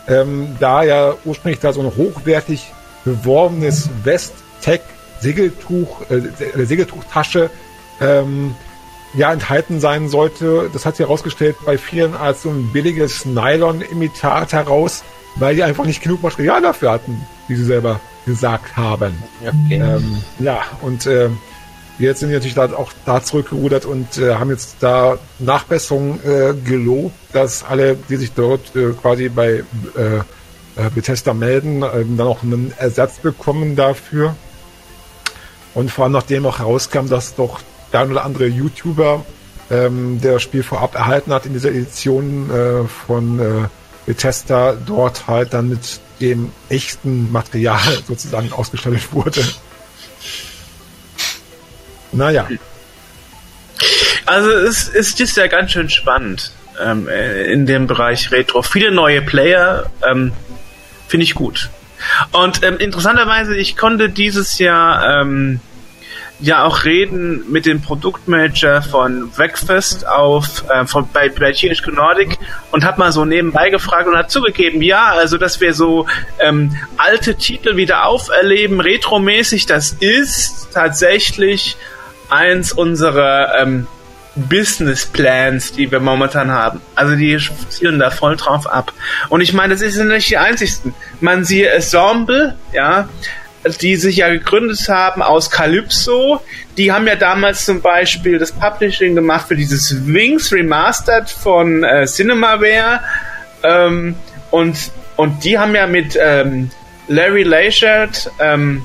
Ähm, 0.09 0.57
da 0.59 0.83
ja 0.83 1.15
ursprünglich 1.25 1.61
da 1.61 1.73
so 1.73 1.81
ein 1.81 1.93
hochwertig 1.97 2.73
beworbenes 3.05 3.89
West-Tech 4.05 4.81
Segeltuch, 5.21 6.03
äh, 6.11 6.65
Segeltuchtasche 6.65 7.51
ähm, 8.01 8.55
ja 9.15 9.33
enthalten 9.33 9.81
sein 9.81 10.09
sollte. 10.09 10.71
Das 10.73 10.87
hat 10.87 10.97
sich 10.97 11.07
herausgestellt 11.07 11.57
bei 11.65 11.79
vielen 11.79 12.15
als 12.15 12.43
so 12.43 12.51
ein 12.51 12.73
billiges 12.73 13.25
Nylon-Imitat 13.25 14.53
heraus, 14.53 15.03
weil 15.37 15.55
die 15.55 15.63
einfach 15.63 15.85
nicht 15.85 16.03
genug 16.03 16.23
Material 16.23 16.61
dafür 16.63 16.93
hatten, 16.93 17.27
wie 17.47 17.57
sie 17.57 17.65
selber 17.65 18.01
gesagt 18.27 18.77
haben. 18.77 19.15
Okay. 19.41 19.77
Ähm, 19.77 20.23
ja, 20.39 20.61
und 20.83 21.07
äh, 21.07 21.31
jetzt 21.99 22.21
sind 22.21 22.29
die 22.29 22.35
natürlich 22.35 22.55
da 22.55 22.73
auch 22.75 22.93
da 23.07 23.23
zurückgerudert 23.23 23.87
und 23.87 24.19
äh, 24.19 24.35
haben 24.35 24.51
jetzt 24.51 24.77
da 24.81 25.19
Nachbesserungen 25.39 26.21
äh, 26.25 26.55
gelobt, 26.55 27.15
dass 27.33 27.65
alle, 27.65 27.97
die 27.97 28.17
sich 28.17 28.33
dort 28.33 28.77
äh, 28.77 28.93
quasi 29.01 29.29
bei 29.29 29.65
äh, 29.97 30.19
äh 30.77 30.91
Bethesda 30.95 31.33
melden, 31.33 31.83
äh, 31.83 32.05
dann 32.17 32.27
auch 32.27 32.43
einen 32.43 32.73
Ersatz 32.77 33.19
bekommen 33.19 33.77
dafür. 33.77 34.37
Und 35.75 35.91
vor 35.91 36.05
allem 36.05 36.13
nachdem 36.13 36.47
auch 36.47 36.59
herauskam, 36.59 37.09
dass 37.09 37.35
doch 37.35 37.61
der 37.93 38.01
ein 38.01 38.11
oder 38.11 38.25
andere 38.25 38.47
YouTuber, 38.47 39.25
ähm, 39.71 40.21
der 40.21 40.35
das 40.35 40.43
Spiel 40.43 40.63
vorab 40.63 40.95
erhalten 40.95 41.33
hat 41.33 41.47
in 41.47 41.53
dieser 41.53 41.71
Edition 41.71 42.51
äh, 42.51 42.89
von 42.89 43.39
äh, 43.39 43.69
Bethesda, 44.07 44.75
dort 44.87 45.27
halt 45.27 45.53
dann 45.53 45.69
mit 45.69 46.01
dem 46.21 46.53
echten 46.69 47.31
Material 47.31 47.81
sozusagen 48.07 48.53
ausgestattet 48.53 49.13
wurde. 49.13 49.45
Naja. 52.13 52.49
Also 54.27 54.51
es, 54.51 54.89
es 54.89 55.19
ist 55.19 55.37
ja 55.37 55.47
ganz 55.47 55.73
schön 55.73 55.91
spannend 55.91 56.53
ähm, 56.81 57.09
in 57.09 57.67
dem 57.67 57.87
Bereich 57.87 58.31
Retro. 58.33 58.63
Viele 58.63 58.91
neue 58.91 59.23
Player 59.23 59.91
ähm, 60.09 60.33
finde 61.07 61.25
ich 61.25 61.35
gut. 61.35 61.71
Und 62.33 62.63
ähm, 62.63 62.79
interessanterweise, 62.79 63.57
ich 63.57 63.77
konnte 63.77 64.09
dieses 64.09 64.59
Jahr 64.59 65.23
ähm, 65.23 65.61
ja 66.41 66.65
auch 66.65 66.85
reden 66.85 67.51
mit 67.51 67.67
dem 67.67 67.83
Produktmanager 67.83 68.83
von 68.83 69.31
Breakfast 69.31 70.07
auf 70.07 70.65
äh, 70.71 70.87
von 70.87 71.09
bei, 71.13 71.29
bei 71.29 71.53
THQ 71.53 71.89
Nordic 71.89 72.39
und 72.71 72.85
habe 72.85 73.01
mal 73.01 73.13
so 73.13 73.25
nebenbei 73.25 73.71
gefragt 73.71 74.07
und 74.07 74.17
hat 74.17 74.31
zugegeben, 74.31 74.83
ja, 74.83 75.07
also 75.07 75.37
dass 75.37 75.61
wir 75.61 75.75
so 75.75 76.07
ähm, 76.39 76.77
alte 76.97 77.35
Titel 77.37 77.77
wieder 77.77 78.07
auferleben, 78.07 78.81
retromäßig, 78.81 79.67
das 79.67 79.93
ist 79.93 80.69
tatsächlich 80.73 81.77
eins 82.31 82.73
unserer 82.73 83.59
ähm, 83.61 83.87
Business 84.37 85.07
Plans, 85.07 85.73
die 85.73 85.91
wir 85.91 85.99
momentan 85.99 86.51
haben. 86.51 86.81
Also 86.95 87.17
die 87.17 87.37
zielen 87.69 87.99
da 87.99 88.11
voll 88.11 88.37
drauf 88.37 88.67
ab. 88.67 88.93
Und 89.29 89.41
ich 89.41 89.53
meine, 89.53 89.75
das 89.75 89.81
sind 89.81 90.09
nicht 90.09 90.31
die 90.31 90.39
einzigsten. 90.39 90.95
Man 91.21 91.45
siehe 91.45 91.71
Ensemble, 91.71 92.57
ja, 92.73 93.09
die 93.77 93.97
sich 93.97 94.17
ja 94.17 94.29
gegründet 94.31 94.89
haben 94.89 95.23
aus 95.23 95.51
Calypso. 95.51 96.41
Die 96.77 96.93
haben 96.93 97.07
ja 97.07 97.17
damals 97.17 97.65
zum 97.65 97.81
Beispiel 97.81 98.39
das 98.39 98.53
Publishing 98.53 99.15
gemacht 99.15 99.49
für 99.49 99.57
dieses 99.57 100.07
Wings 100.07 100.53
Remastered 100.53 101.29
von 101.29 101.85
äh, 101.85 102.07
Cinemaware. 102.07 103.01
Ähm, 103.63 104.15
und, 104.51 104.91
und 105.17 105.45
die 105.45 105.59
haben 105.59 105.75
ja 105.75 105.87
mit 105.87 106.19
ähm, 106.21 106.71
Larry 107.09 107.43
Leichert, 107.43 108.31
ähm, 108.39 108.85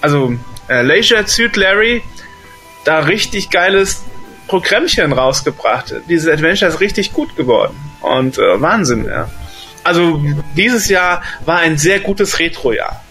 also 0.00 0.34
äh, 0.68 0.82
Leichert 0.82 1.28
Süd 1.28 1.56
Larry, 1.56 2.02
da 2.84 3.00
richtig 3.00 3.50
geiles 3.50 4.02
Programmchen 4.48 5.12
rausgebracht. 5.12 5.94
Dieses 6.08 6.28
Adventure 6.28 6.70
ist 6.70 6.80
richtig 6.80 7.12
gut 7.12 7.36
geworden. 7.36 7.74
Und 8.00 8.38
äh, 8.38 8.60
Wahnsinn, 8.60 9.06
ja. 9.06 9.30
Also 9.82 10.22
dieses 10.56 10.88
Jahr 10.88 11.22
war 11.44 11.58
ein 11.58 11.76
sehr 11.76 12.00
gutes 12.00 12.38
Retro-Jahr. 12.38 13.03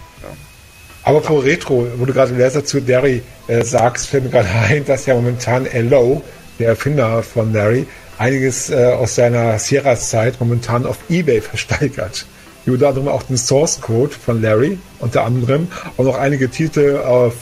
Aber 1.04 1.22
vor 1.22 1.44
Retro, 1.44 1.88
wo 1.98 2.06
du 2.06 2.14
gerade 2.14 2.34
Laser 2.34 2.64
zu 2.64 2.80
Larry 2.80 3.22
äh, 3.48 3.64
sagst, 3.64 4.08
fällt 4.08 4.24
mir 4.24 4.30
gerade 4.30 4.50
ein, 4.70 4.86
dass 4.86 5.06
ja 5.06 5.16
momentan 5.16 5.66
L.O., 5.66 6.22
der 6.60 6.70
Erfinder 6.70 7.24
von 7.24 7.52
Larry, 7.52 7.86
einiges 8.18 8.70
äh, 8.70 8.94
aus 8.94 9.16
seiner 9.16 9.58
Sierra-Zeit 9.60 10.40
momentan 10.40 10.86
auf 10.86 10.98
Ebay 11.10 11.42
versteigert. 11.42 12.26
Unter 12.66 12.90
anderem 12.90 13.10
auch 13.10 13.24
den 13.24 13.36
Source 13.36 13.82
Code 13.82 14.14
von 14.14 14.42
Larry, 14.42 14.78
unter 15.00 15.26
anderem, 15.26 15.68
und 15.98 16.06
noch 16.06 16.18
einige 16.18 16.50
Titel, 16.50 16.98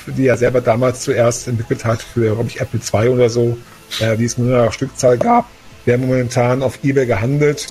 die 0.08 0.26
er 0.26 0.38
selber 0.38 0.62
damals 0.62 1.02
zuerst 1.02 1.48
entwickelt 1.48 1.86
hat 1.86 2.02
für, 2.02 2.34
glaube 2.34 2.50
ich, 2.50 2.60
Apple 2.60 2.80
II 2.92 3.10
oder 3.10 3.30
so, 3.30 3.56
äh, 4.00 4.18
die 4.18 4.26
es 4.26 4.40
nur 4.40 4.58
eine 4.58 4.72
Stückzahl 4.72 5.20
gab, 5.20 5.48
werden 5.86 6.08
momentan 6.08 6.64
auf 6.64 6.80
Ebay 6.84 7.06
gehandelt. 7.06 7.68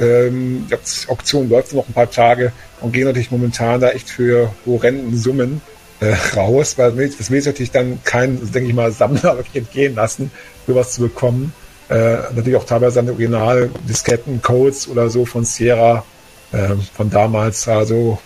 Ähm, 0.00 0.66
die 0.68 1.08
Auktion 1.08 1.48
läuft 1.48 1.72
noch 1.72 1.88
ein 1.88 1.92
paar 1.92 2.10
Tage 2.10 2.52
und 2.80 2.92
gehen 2.92 3.04
natürlich 3.04 3.30
momentan 3.30 3.80
da 3.80 3.90
echt 3.90 4.08
für 4.08 4.52
horrenden 4.66 5.16
Summen 5.16 5.60
äh, 6.00 6.14
raus, 6.36 6.76
weil 6.76 6.92
das 6.92 7.30
will 7.30 7.40
sich 7.40 7.46
natürlich 7.46 7.70
dann 7.70 8.00
kein, 8.04 8.40
denke 8.52 8.68
ich 8.68 8.74
mal, 8.74 8.90
Sammler 8.92 9.36
wirklich 9.36 9.56
entgehen 9.56 9.94
lassen, 9.94 10.30
sowas 10.66 10.92
zu 10.92 11.02
bekommen. 11.02 11.52
Äh, 11.88 12.14
natürlich 12.34 12.56
auch 12.56 12.64
teilweise 12.64 13.00
an 13.00 13.10
Original-Disketten, 13.10 14.42
Codes 14.42 14.88
oder 14.88 15.10
so 15.10 15.24
von 15.26 15.44
Sierra 15.44 16.04
äh, 16.52 16.74
von 16.94 17.10
damals. 17.10 17.68
Also 17.68 18.18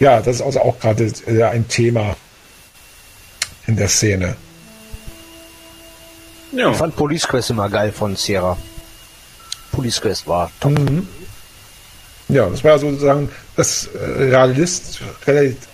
ja, 0.00 0.20
das 0.20 0.36
ist 0.36 0.42
also 0.42 0.60
auch 0.60 0.78
gerade 0.78 1.10
äh, 1.26 1.42
ein 1.44 1.66
Thema 1.68 2.16
in 3.66 3.76
der 3.76 3.88
Szene. 3.88 4.36
Ja. 6.52 6.70
Ich 6.70 6.76
fand 6.76 6.96
Police 6.96 7.28
Quest 7.28 7.50
immer 7.50 7.68
geil 7.68 7.92
von 7.92 8.16
Sierra. 8.16 8.56
Police 9.78 10.00
Quest 10.00 10.26
war. 10.26 10.50
Mhm. 10.64 11.06
Ja, 12.28 12.48
das 12.50 12.64
war 12.64 12.80
sozusagen 12.80 13.30
das 13.54 13.88
äh, 13.94 14.24
Realist, 14.24 15.00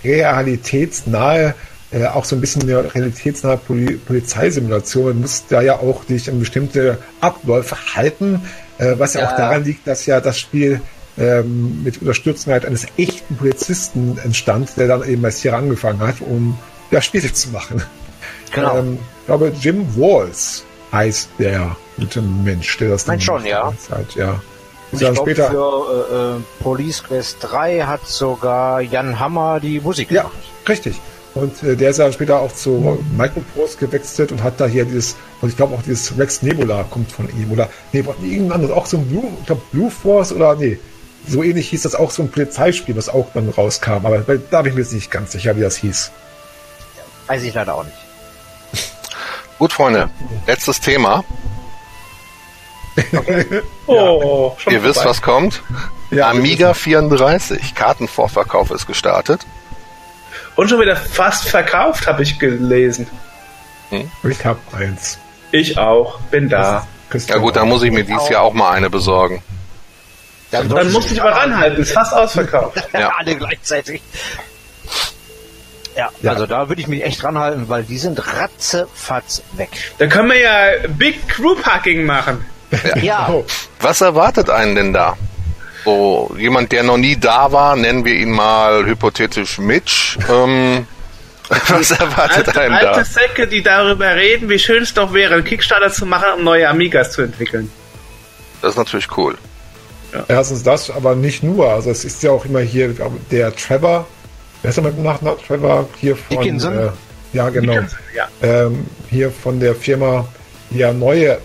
realitätsnahe, 0.05 1.55
äh, 1.91 2.05
auch 2.05 2.27
so 2.27 2.37
ein 2.37 2.43
bisschen 2.43 2.63
eine 2.65 2.95
realitätsnahe 2.95 3.57
Poli 3.57 3.95
Polizeisimulation. 3.97 5.15
Du 5.15 5.21
musst 5.21 5.47
da 5.49 5.63
ja 5.63 5.79
auch 5.79 6.05
dich 6.05 6.29
an 6.29 6.39
bestimmte 6.39 6.99
Abläufe 7.23 7.77
halten, 7.95 8.43
äh, 8.77 8.95
was 8.99 9.15
ja, 9.15 9.23
ja, 9.23 9.33
auch 9.33 9.37
daran 9.39 9.65
liegt, 9.65 9.87
dass 9.87 10.05
ja 10.05 10.21
das 10.21 10.39
Spiel 10.39 10.83
ähm, 11.17 11.83
mit 11.83 12.03
Unterstützung 12.03 12.53
halt 12.53 12.67
eines 12.67 12.87
echten 12.99 13.37
Polizisten 13.37 14.19
entstand, 14.23 14.77
der 14.77 14.89
dann 14.89 15.09
eben 15.09 15.23
bei 15.23 15.31
Sierra 15.31 15.57
angefangen 15.57 16.01
hat, 16.01 16.21
um 16.21 16.59
ja, 16.91 17.01
Spiele 17.01 17.33
zu 17.33 17.49
machen. 17.49 17.83
Genau. 18.53 18.77
Ähm, 18.79 18.99
ich 19.21 19.27
glaube, 19.27 19.51
Jim 19.59 19.87
Walls 19.97 20.63
heißt 20.93 21.31
der 21.39 21.75
gute 21.97 22.23
Mensch, 22.23 22.77
der 22.79 22.91
das 22.91 23.05
dann 23.05 23.21
schon, 23.21 23.45
ja. 23.45 23.73
Hat, 23.91 24.15
ja. 24.15 24.41
Und 24.93 25.03
ich 25.03 25.13
glaube, 25.13 25.35
für 25.35 26.37
äh, 26.37 26.39
äh, 26.39 26.63
Police 26.63 27.03
Quest 27.03 27.39
3 27.41 27.81
hat 27.81 28.07
sogar 28.07 28.81
Jan 28.81 29.19
Hammer 29.19 29.59
die 29.61 29.81
Musik 29.81 30.09
gemacht. 30.09 30.33
Ja, 30.33 30.69
richtig. 30.69 31.01
Und 31.35 31.63
äh, 31.65 31.75
der 31.75 31.91
ist 31.91 31.99
ja 31.99 32.13
später 32.13 32.39
auch 32.41 32.53
zu 32.53 33.03
Microprose 33.17 33.77
gewechselt 33.79 34.31
und 34.31 34.43
hat 34.43 34.61
da 34.61 34.67
hier 34.67 34.85
dieses, 34.85 35.17
und 35.41 35.49
ich 35.49 35.57
glaube 35.57 35.75
auch 35.75 35.83
dieses 35.83 36.17
Rex 36.17 36.43
Nebula 36.43 36.85
kommt 36.85 37.11
von 37.11 37.29
ihm. 37.29 37.51
Oder, 37.51 37.69
nee, 37.93 38.05
irgendein 38.23 38.53
anderes, 38.53 38.77
auch 38.77 38.87
so 38.87 38.99
ein 38.99 39.09
Blue, 39.09 39.25
ich 39.41 39.47
glaube 39.47 39.63
Blue 39.73 39.91
Force 39.91 40.33
oder, 40.33 40.55
nee, 40.55 40.79
so 41.27 41.43
ähnlich 41.43 41.71
hieß 41.71 41.83
das 41.83 41.95
auch 41.95 42.11
so 42.11 42.23
ein 42.23 42.31
Polizeispiel, 42.31 42.97
was 42.97 43.09
auch 43.09 43.27
dann 43.35 43.49
rauskam. 43.49 44.07
Aber 44.07 44.19
da 44.19 44.63
bin 44.63 44.71
ich 44.71 44.77
mir 44.77 44.83
jetzt 44.83 44.93
nicht 44.93 45.11
ganz 45.11 45.33
sicher, 45.33 45.57
wie 45.57 45.63
das 45.63 45.77
hieß. 45.77 46.13
Weiß 47.27 47.43
ich 47.43 47.55
leider 47.55 47.75
auch 47.75 47.85
nicht. 47.85 47.97
Gut, 49.59 49.73
Freunde, 49.73 50.11
letztes 50.47 50.81
Thema. 50.81 51.25
Okay. 52.97 53.63
oh, 53.87 54.57
Ihr 54.57 54.63
vorbei. 54.63 54.83
wisst, 54.83 55.05
was 55.05 55.23
kommt. 55.23 55.63
Ja, 56.11 56.31
Amiga 56.31 56.75
34, 56.75 57.75
Kartenvorverkauf 57.75 58.71
ist 58.71 58.87
gestartet. 58.87 59.45
Und 60.57 60.69
schon 60.69 60.81
wieder 60.81 60.97
fast 60.97 61.49
verkauft, 61.49 62.07
habe 62.07 62.23
ich 62.23 62.39
gelesen. 62.39 63.09
Hm? 63.91 64.11
Ich 64.31 64.45
habe 64.45 64.61
eins. 64.77 65.19
Ich 65.51 65.79
auch, 65.79 66.21
bin 66.31 66.49
da. 66.49 66.87
Ja 67.29 67.39
gut, 67.39 67.57
dann 67.57 67.69
muss 67.69 67.83
ich 67.83 67.93
mir 67.93 68.05
dieses 68.05 68.29
Jahr 68.29 68.43
auch 68.43 68.53
mal 68.55 68.73
eine 68.73 68.91
besorgen. 68.91 69.43
Dann, 70.51 70.69
dann 70.69 70.93
musst 70.93 71.11
du 71.11 71.15
dich 71.15 71.23
mal 71.23 71.33
ranhalten, 71.33 71.83
ist 71.83 71.93
fast 71.93 72.13
ausverkauft. 72.13 72.77
ja. 72.93 73.13
Alle 73.19 73.37
gleichzeitig. 73.37 74.03
Ja, 75.97 76.11
ja, 76.23 76.33
also 76.33 76.47
da 76.47 76.69
würde 76.69 76.81
ich 76.81 76.89
mich 76.89 77.05
echt 77.05 77.23
ranhalten, 77.23 77.69
weil 77.69 77.85
die 77.85 77.99
sind 77.99 78.25
ratzefatz 78.27 79.43
weg. 79.53 79.71
Da 79.99 80.07
können 80.07 80.31
wir 80.31 80.41
ja 80.41 80.89
Big 80.89 81.29
Crew 81.29 81.55
Packing 81.55 82.05
machen. 82.05 82.45
Ja. 82.97 83.03
ja. 83.03 83.29
Oh. 83.31 83.45
Was 83.81 84.01
erwartet 84.01 84.51
einen 84.51 84.75
denn 84.75 84.93
da? 84.93 85.17
So, 85.85 86.35
jemand, 86.39 86.73
der 86.73 86.83
noch 86.83 86.97
nie 86.97 87.17
da 87.17 87.53
war, 87.53 87.77
nennen 87.77 88.05
wir 88.05 88.15
ihn 88.15 88.31
mal 88.31 88.87
hypothetisch 88.87 89.59
Mitch. 89.59 90.19
Ähm, 90.31 90.87
was 91.69 91.91
erwartet 91.91 92.49
alte, 92.49 92.61
einen 92.61 92.75
alte 92.75 92.87
da? 92.87 92.93
Alte 92.93 93.11
Säcke, 93.11 93.47
die 93.47 93.63
darüber 93.63 94.17
reden, 94.17 94.49
wie 94.49 94.59
schön 94.59 94.83
es 94.83 94.95
doch 94.95 95.13
wäre, 95.13 95.35
einen 95.35 95.45
Kickstarter 95.45 95.91
zu 95.91 96.07
machen, 96.07 96.39
um 96.39 96.45
neue 96.45 96.69
Amigas 96.69 97.13
zu 97.13 97.23
entwickeln. 97.23 97.71
Das 98.63 98.73
ist 98.73 98.79
natürlich 98.79 99.15
cool. 99.17 99.37
Ja. 100.15 100.25
Erstens 100.29 100.63
das, 100.63 100.91
aber 100.91 101.15
nicht 101.15 101.43
nur. 101.43 101.69
Also 101.69 101.91
es 101.91 102.05
ist 102.05 102.23
ja 102.23 102.31
auch 102.31 102.47
immer 102.47 102.61
hier 102.61 102.95
der 103.31 103.55
Trevor, 103.55 104.07
wer 104.63 104.69
ist 104.71 104.77
der 104.77 104.85
mit 104.85 104.99
Nachnamen? 104.99 105.39
Trevor 105.47 105.87
hier 106.01 106.17
von... 106.17 106.37
Dickinson? 106.37 106.79
Äh, 106.79 106.91
ja, 107.35 107.51
genau. 107.51 107.75
Dickinson, 107.75 107.99
ja. 108.17 108.29
Ähm, 108.43 108.87
hier 109.11 109.31
von 109.31 109.61
der 109.61 109.75
Firma, 109.75 110.27
die 110.71 110.79
ja 110.79 110.95
neue 110.95 111.39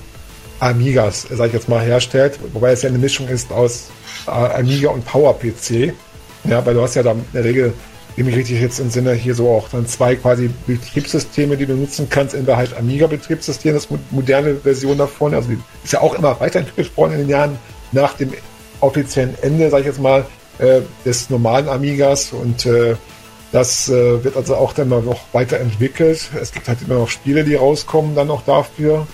Amigas, 0.60 1.28
sag 1.30 1.48
ich 1.48 1.54
jetzt 1.54 1.70
mal, 1.70 1.82
herstellt, 1.82 2.40
wobei 2.54 2.72
es 2.72 2.82
ja 2.82 2.90
eine 2.90 2.98
Mischung 2.98 3.28
ist 3.28 3.52
aus 3.52 3.90
äh, 4.28 4.32
Amiga 4.32 4.90
und 4.90 5.06
PowerPC. 5.06 5.94
Ja, 6.46 6.66
weil 6.66 6.74
du 6.74 6.82
hast 6.82 6.96
ja 6.96 7.04
da 7.04 7.12
in 7.12 7.26
der 7.34 7.44
Regel, 7.44 7.74
wenn 8.16 8.28
ich 8.28 8.36
richtig 8.36 8.60
jetzt 8.60 8.80
im 8.80 8.90
Sinne, 8.90 9.14
hier 9.14 9.36
so 9.36 9.50
auch 9.50 9.70
dann 9.70 9.88
zwei 9.88 10.16
quasi 10.16 10.50
Betriebssysteme, 10.68 11.56
die 11.56 11.66
du 11.66 11.76
nutzen 11.76 12.08
kannst, 12.10 12.34
in 12.34 12.46
der 12.46 12.58
halt 12.58 12.76
Amiga-Betriebssystem, 12.78 13.74
das 13.74 13.88
moderne 14.12 14.56
Version 14.56 14.98
davon. 14.98 15.34
Also 15.34 15.50
die 15.50 15.60
ist 15.84 15.94
ja 15.94 16.02
auch 16.02 16.16
immer 16.16 16.40
weiterentwickelt 16.40 16.96
worden 16.98 17.14
in 17.14 17.20
den 17.20 17.30
Jahren 17.30 17.58
nach 17.92 18.14
dem 18.14 18.34
offiziellen 18.82 19.36
Ende, 19.42 19.70
sag 19.70 19.82
ich 19.82 19.86
jetzt 19.86 20.02
mal, 20.02 20.26
äh, 20.58 20.82
des 21.06 21.30
normalen 21.30 21.70
Amigas 21.70 22.34
und 22.34 22.66
äh, 22.66 22.96
das 23.52 23.90
wird 23.90 24.38
also 24.38 24.56
auch 24.56 24.74
dann 24.74 24.90
noch 24.90 25.22
weiterentwickelt. 25.32 26.30
Es 26.40 26.52
gibt 26.52 26.68
halt 26.68 26.84
immer 26.86 27.00
noch 27.00 27.10
Spiele, 27.10 27.44
die 27.44 27.56
rauskommen 27.56 28.14
dann 28.14 28.30
auch 28.30 28.44
dafür. 28.44 29.08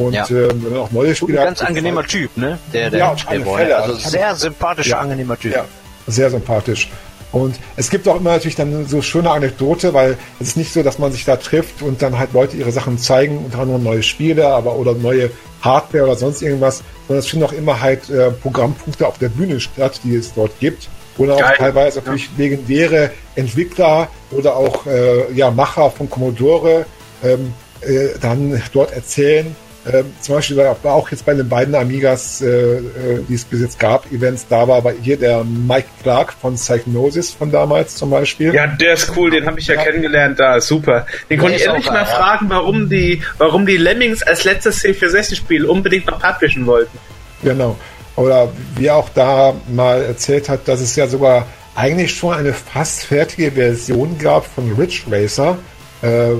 Und 0.00 0.14
ja. 0.14 0.24
äh, 0.24 0.48
wenn 0.54 0.76
auch 0.78 0.90
neue 0.92 1.14
Spiele. 1.14 1.40
Ein 1.40 1.46
ganz 1.48 1.60
angenehmer 1.60 2.00
halt, 2.00 2.10
Typ, 2.10 2.34
ne? 2.36 2.58
Der, 2.72 2.88
der, 2.88 2.98
ja, 3.00 3.14
der 3.14 3.40
Fälle. 3.44 3.76
Also 3.76 4.08
sehr 4.08 4.34
sympathischer, 4.34 4.90
ja, 4.92 5.00
angenehmer 5.00 5.38
Typ. 5.38 5.52
Ja, 5.52 5.66
sehr 6.06 6.30
sympathisch. 6.30 6.88
Und 7.32 7.56
es 7.76 7.90
gibt 7.90 8.08
auch 8.08 8.16
immer 8.16 8.30
natürlich 8.30 8.56
dann 8.56 8.86
so 8.86 9.02
schöne 9.02 9.30
Anekdote, 9.30 9.92
weil 9.92 10.16
es 10.40 10.48
ist 10.48 10.56
nicht 10.56 10.72
so, 10.72 10.82
dass 10.82 10.98
man 10.98 11.12
sich 11.12 11.26
da 11.26 11.36
trifft 11.36 11.82
und 11.82 12.00
dann 12.00 12.18
halt 12.18 12.32
Leute 12.32 12.56
ihre 12.56 12.72
Sachen 12.72 12.98
zeigen, 12.98 13.44
unter 13.44 13.58
anderem 13.58 13.84
neue 13.84 14.02
Spiele, 14.02 14.48
aber 14.48 14.76
oder 14.76 14.94
neue 14.94 15.30
Hardware 15.60 16.04
oder 16.04 16.16
sonst 16.16 16.40
irgendwas, 16.40 16.82
sondern 17.06 17.20
es 17.20 17.28
finden 17.28 17.44
auch 17.44 17.52
immer 17.52 17.80
halt 17.80 18.08
äh, 18.08 18.30
Programmpunkte 18.30 19.06
auf 19.06 19.18
der 19.18 19.28
Bühne 19.28 19.60
statt, 19.60 20.00
die 20.02 20.16
es 20.16 20.32
dort 20.32 20.58
gibt. 20.60 20.88
Oder 21.18 21.34
auch 21.34 21.56
teilweise 21.58 21.98
natürlich 21.98 22.24
ja. 22.24 22.30
legendäre 22.38 23.10
Entwickler 23.34 24.08
oder 24.30 24.56
auch 24.56 24.86
äh, 24.86 25.30
ja, 25.34 25.50
Macher 25.50 25.90
von 25.90 26.08
Commodore 26.08 26.86
ähm, 27.22 27.52
äh, 27.82 28.18
dann 28.20 28.62
dort 28.72 28.92
erzählen, 28.92 29.54
ähm, 29.86 30.12
zum 30.20 30.34
Beispiel 30.34 30.58
war 30.58 30.92
auch 30.92 31.10
jetzt 31.10 31.24
bei 31.24 31.32
den 31.32 31.48
beiden 31.48 31.74
Amigas, 31.74 32.42
äh, 32.42 32.48
äh, 32.48 32.82
die 33.26 33.34
es 33.34 33.44
bis 33.44 33.60
jetzt 33.62 33.78
gab, 33.78 34.10
Events 34.12 34.46
da 34.46 34.68
war, 34.68 34.76
aber 34.76 34.92
hier 34.92 35.16
der 35.16 35.42
Mike 35.42 35.88
Clark 36.02 36.34
von 36.34 36.56
Psychnosis 36.56 37.32
von 37.32 37.50
damals 37.50 37.96
zum 37.96 38.10
Beispiel. 38.10 38.54
Ja, 38.54 38.66
der 38.66 38.94
ist 38.94 39.16
cool, 39.16 39.30
den 39.30 39.46
habe 39.46 39.58
ich 39.58 39.68
ja, 39.68 39.76
ja, 39.76 39.82
kennengelernt 39.82 40.38
da, 40.38 40.60
super. 40.60 41.06
Den 41.30 41.38
konnte 41.38 41.56
ich 41.56 41.66
endlich 41.66 41.86
mal 41.86 42.00
ja. 42.00 42.04
fragen, 42.04 42.50
warum 42.50 42.90
die, 42.90 43.22
warum 43.38 43.64
die 43.64 43.78
Lemmings 43.78 44.22
als 44.22 44.44
letztes 44.44 44.84
C460-Spiel 44.84 45.64
unbedingt 45.64 46.06
noch 46.06 46.20
publishen 46.20 46.66
wollten. 46.66 46.98
Genau. 47.42 47.76
Oder 48.16 48.52
wie 48.76 48.90
auch 48.90 49.08
da 49.08 49.54
mal 49.68 50.02
erzählt 50.02 50.50
hat, 50.50 50.68
dass 50.68 50.80
es 50.80 50.94
ja 50.94 51.06
sogar 51.06 51.46
eigentlich 51.74 52.14
schon 52.14 52.34
eine 52.34 52.52
fast 52.52 53.04
fertige 53.04 53.52
Version 53.52 54.18
gab 54.18 54.44
von 54.44 54.72
Ridge 54.72 55.04
Racer 55.10 55.56
äh, 56.02 56.32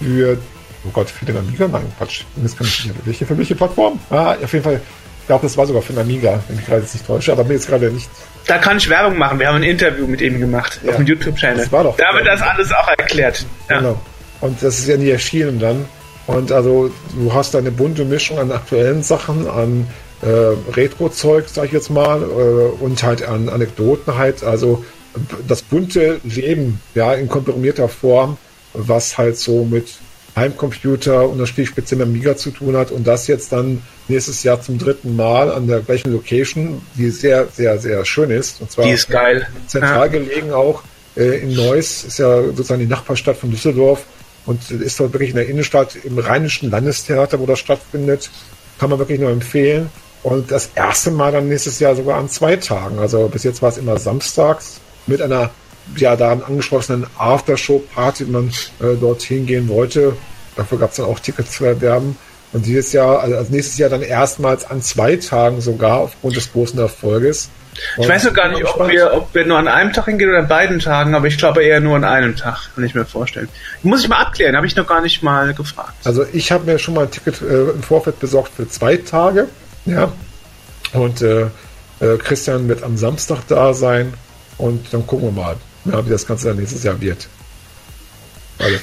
für 0.00 0.38
oh 0.86 0.90
Gott, 0.92 1.10
für 1.10 1.24
den 1.24 1.36
Amiga? 1.36 1.68
Nein, 1.68 1.92
Quatsch. 1.98 2.22
Das 2.36 2.56
kann 2.56 2.66
ich 2.66 2.86
nicht. 2.86 2.94
Welche, 3.06 3.26
für 3.26 3.36
welche 3.38 3.54
Plattform? 3.54 3.98
Ah, 4.10 4.34
auf 4.42 4.52
jeden 4.52 4.64
Fall 4.64 4.80
glaube, 5.26 5.46
das 5.46 5.56
war 5.56 5.64
sogar 5.64 5.80
von 5.82 5.96
Amiga, 5.96 6.42
wenn 6.48 6.58
ich 6.58 6.66
gerade 6.66 6.80
jetzt 6.80 6.92
nicht 6.92 7.06
täusche, 7.06 7.30
aber 7.30 7.44
mir 7.44 7.54
jetzt 7.54 7.68
gerade 7.68 7.88
nicht. 7.92 8.08
Da 8.48 8.58
kann 8.58 8.78
ich 8.78 8.88
Werbung 8.88 9.16
machen. 9.16 9.38
Wir 9.38 9.46
haben 9.46 9.56
ein 9.56 9.62
Interview 9.62 10.08
mit 10.08 10.20
ihm 10.20 10.40
gemacht 10.40 10.80
Ja. 10.82 10.90
auf 10.90 10.96
dem 10.96 11.06
YouTube-Channel. 11.06 11.56
Das 11.58 11.70
war 11.70 11.84
doch- 11.84 11.96
Da 11.96 12.06
wird 12.14 12.26
das 12.26 12.42
alles 12.42 12.72
auch 12.72 12.88
erklärt. 12.88 13.46
Ja. 13.68 13.78
Genau. 13.78 14.00
Und 14.40 14.60
das 14.60 14.80
ist 14.80 14.88
ja 14.88 14.96
nie 14.96 15.08
erschienen 15.10 15.60
dann. 15.60 15.84
Und 16.26 16.50
also 16.50 16.90
du 17.14 17.32
hast 17.32 17.54
da 17.54 17.58
eine 17.58 17.70
bunte 17.70 18.04
Mischung 18.04 18.40
an 18.40 18.50
aktuellen 18.50 19.04
Sachen, 19.04 19.48
an 19.48 19.86
äh, 20.22 20.26
Retro-Zeug, 20.72 21.44
sag 21.46 21.66
ich 21.66 21.72
jetzt 21.72 21.90
mal, 21.90 22.22
äh, 22.22 22.82
und 22.82 23.00
halt 23.04 23.22
an 23.22 23.48
Anekdoten 23.48 24.16
halt. 24.18 24.42
Also 24.42 24.84
das 25.46 25.62
bunte 25.62 26.20
Leben, 26.24 26.80
ja, 26.96 27.12
in 27.14 27.28
komprimierter 27.28 27.88
Form, 27.88 28.36
was 28.74 29.16
halt 29.16 29.38
so 29.38 29.64
mit 29.64 29.92
Heimcomputer 30.40 31.28
und 31.28 31.38
natürlich 31.38 31.70
speziell 31.70 31.98
mit 31.98 32.08
Amiga 32.08 32.36
zu 32.36 32.50
tun 32.50 32.76
hat 32.76 32.90
und 32.90 33.06
das 33.06 33.26
jetzt 33.26 33.52
dann 33.52 33.82
nächstes 34.08 34.42
Jahr 34.42 34.60
zum 34.60 34.78
dritten 34.78 35.14
Mal 35.16 35.52
an 35.52 35.66
der 35.66 35.80
gleichen 35.80 36.12
Location, 36.12 36.82
die 36.96 37.10
sehr, 37.10 37.48
sehr, 37.48 37.78
sehr 37.78 38.04
schön 38.04 38.30
ist. 38.30 38.60
Und 38.60 38.70
zwar 38.70 38.84
Die 38.84 38.92
ist 38.92 39.08
geil. 39.08 39.46
zentral 39.66 40.10
gelegen 40.10 40.52
auch 40.52 40.82
äh, 41.16 41.40
in 41.40 41.54
Neuss, 41.54 42.04
ist 42.04 42.18
ja 42.18 42.42
sozusagen 42.42 42.80
die 42.80 42.86
Nachbarstadt 42.86 43.36
von 43.36 43.50
Düsseldorf 43.50 44.04
und 44.46 44.70
ist 44.70 44.98
dort 44.98 45.12
wirklich 45.12 45.30
in 45.30 45.36
der 45.36 45.48
Innenstadt 45.48 45.96
im 46.02 46.18
Rheinischen 46.18 46.70
Landestheater, 46.70 47.38
wo 47.38 47.46
das 47.46 47.58
stattfindet. 47.58 48.30
Kann 48.78 48.90
man 48.90 48.98
wirklich 48.98 49.20
nur 49.20 49.30
empfehlen. 49.30 49.90
Und 50.22 50.50
das 50.50 50.70
erste 50.74 51.10
Mal 51.10 51.32
dann 51.32 51.48
nächstes 51.48 51.78
Jahr 51.78 51.94
sogar 51.94 52.18
an 52.18 52.28
zwei 52.28 52.56
Tagen. 52.56 52.98
Also 52.98 53.28
bis 53.28 53.44
jetzt 53.44 53.62
war 53.62 53.70
es 53.70 53.78
immer 53.78 53.98
samstags 53.98 54.80
mit 55.06 55.22
einer 55.22 55.50
ja 55.96 56.16
daran 56.16 56.42
angeschlossenen 56.42 57.06
Aftershow-Party, 57.18 58.24
wenn 58.26 58.32
man 58.32 58.48
äh, 58.80 58.96
dorthin 59.00 59.46
gehen 59.46 59.68
wollte. 59.68 60.16
Dafür 60.60 60.78
gab 60.78 60.90
es 60.90 60.96
dann 60.96 61.06
auch 61.06 61.18
Tickets 61.18 61.52
zu 61.52 61.64
erwerben. 61.64 62.18
Und 62.52 62.66
dieses 62.66 62.92
Jahr, 62.92 63.20
also 63.20 63.34
als 63.34 63.48
nächstes 63.48 63.78
Jahr 63.78 63.88
dann 63.88 64.02
erstmals 64.02 64.68
an 64.68 64.82
zwei 64.82 65.16
Tagen 65.16 65.62
sogar 65.62 66.00
aufgrund 66.00 66.36
des 66.36 66.52
großen 66.52 66.78
Erfolges. 66.78 67.48
Ich 67.96 68.06
weiß 68.06 68.24
noch 68.24 68.34
gar 68.34 68.50
nicht, 68.50 68.62
ob 68.62 68.88
wir, 68.90 69.14
ob 69.14 69.34
wir 69.34 69.46
nur 69.46 69.56
an 69.56 69.68
einem 69.68 69.94
Tag 69.94 70.04
hingehen 70.04 70.28
oder 70.28 70.40
an 70.40 70.48
beiden 70.48 70.78
Tagen, 70.78 71.14
aber 71.14 71.28
ich 71.28 71.38
glaube 71.38 71.64
eher 71.64 71.80
nur 71.80 71.96
an 71.96 72.04
einem 72.04 72.36
Tag, 72.36 72.74
kann 72.74 72.84
ich 72.84 72.94
mir 72.94 73.06
vorstellen. 73.06 73.48
Muss 73.82 74.02
ich 74.02 74.08
mal 74.10 74.18
abklären, 74.20 74.54
habe 74.54 74.66
ich 74.66 74.76
noch 74.76 74.86
gar 74.86 75.00
nicht 75.00 75.22
mal 75.22 75.54
gefragt. 75.54 75.94
Also 76.04 76.26
ich 76.30 76.52
habe 76.52 76.70
mir 76.70 76.78
schon 76.78 76.92
mal 76.92 77.04
ein 77.04 77.10
Ticket 77.10 77.40
äh, 77.40 77.70
im 77.70 77.82
Vorfeld 77.82 78.20
besorgt 78.20 78.52
für 78.54 78.68
zwei 78.68 78.98
Tage. 78.98 79.48
Ja. 79.86 80.12
Und 80.92 81.22
äh, 81.22 81.46
äh, 82.00 82.18
Christian 82.18 82.68
wird 82.68 82.82
am 82.82 82.98
Samstag 82.98 83.46
da 83.48 83.72
sein 83.72 84.12
und 84.58 84.92
dann 84.92 85.06
gucken 85.06 85.34
wir 85.34 85.42
mal, 85.42 85.56
ja, 85.86 86.04
wie 86.04 86.10
das 86.10 86.26
Ganze 86.26 86.48
dann 86.48 86.58
nächstes 86.58 86.82
Jahr 86.82 87.00
wird. 87.00 87.28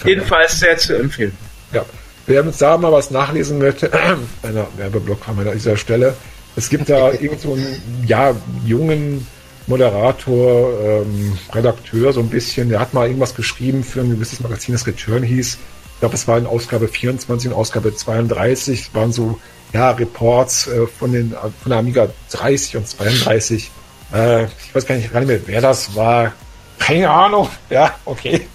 Jedenfalls 0.06 0.60
sehr 0.60 0.76
zu 0.78 0.98
empfehlen. 0.98 1.38
Ja. 1.72 1.86
Wer 2.26 2.44
uns 2.44 2.58
da 2.58 2.78
mal 2.78 2.92
was 2.92 3.10
nachlesen 3.10 3.58
möchte, 3.58 3.92
einer 4.44 4.68
Werbeblock 4.76 5.28
haben 5.28 5.44
wir 5.44 5.50
an 5.50 5.58
dieser 5.58 5.78
Stelle. 5.78 6.14
Es 6.56 6.70
gibt 6.70 6.90
da 6.90 7.12
irgend 7.20 7.42
so 7.42 7.54
einen 7.54 7.82
ja, 8.06 8.36
jungen 8.66 9.26
Moderator, 9.68 10.80
ähm, 10.82 11.38
Redakteur, 11.54 12.14
so 12.14 12.22
ein 12.22 12.30
bisschen, 12.30 12.70
der 12.70 12.80
hat 12.80 12.94
mal 12.94 13.08
irgendwas 13.08 13.36
geschrieben 13.36 13.84
für 13.84 14.02
ein 14.02 14.10
gewisses 14.10 14.40
Magazin, 14.40 14.74
das 14.74 14.88
Return 14.88 15.24
hieß. 15.24 15.58
Ich 15.94 16.00
glaube, 16.00 16.16
es 16.16 16.28
war 16.28 16.38
in 16.38 16.46
Ausgabe 16.46 16.88
24 16.88 17.52
und 17.52 17.58
Ausgabe 17.58 17.94
32. 17.94 18.82
Es 18.82 18.96
waren 18.96 19.12
so 19.12 19.40
ja, 19.74 19.92
Reports 19.92 20.68
äh, 20.68 20.88
von, 20.88 21.12
den, 21.12 21.32
von 21.32 21.70
der 21.70 21.80
Amiga 21.80 22.08
30 22.32 22.78
und 22.78 22.88
32. 22.88 23.72
Äh, 24.14 24.46
ich 24.46 24.74
weiß 24.74 24.86
gar 24.86 24.96
nicht, 24.96 25.12
gar 25.12 25.20
nicht 25.20 25.30
mehr, 25.30 25.40
wer 25.46 25.62
das 25.62 25.96
war. 25.96 26.34
Keine 26.80 27.10
Ahnung. 27.10 27.50
Ja, 27.70 27.96
okay. 28.06 28.48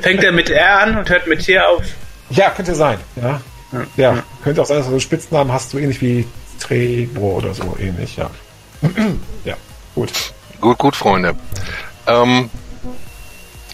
Fängt 0.00 0.22
er 0.22 0.32
mit 0.32 0.48
R 0.50 0.80
an 0.80 0.98
und 0.98 1.10
hört 1.10 1.26
mit 1.26 1.44
T 1.44 1.58
auf? 1.58 1.82
Ja, 2.30 2.50
könnte 2.50 2.74
sein. 2.74 2.98
Ja. 3.16 3.40
Ja, 3.96 4.22
könnte 4.42 4.62
auch 4.62 4.66
sein, 4.66 4.78
dass 4.78 4.86
du 4.86 4.92
einen 4.92 5.00
Spitznamen 5.00 5.52
hast, 5.52 5.70
so 5.70 5.78
ähnlich 5.78 6.00
wie 6.00 6.26
Trebo 6.58 7.36
oder 7.36 7.52
so 7.54 7.76
ähnlich, 7.78 8.16
ja. 8.16 8.30
ja, 9.44 9.54
gut. 9.94 10.10
Gut, 10.60 10.78
gut, 10.78 10.96
Freunde. 10.96 11.34
Ähm, 12.06 12.50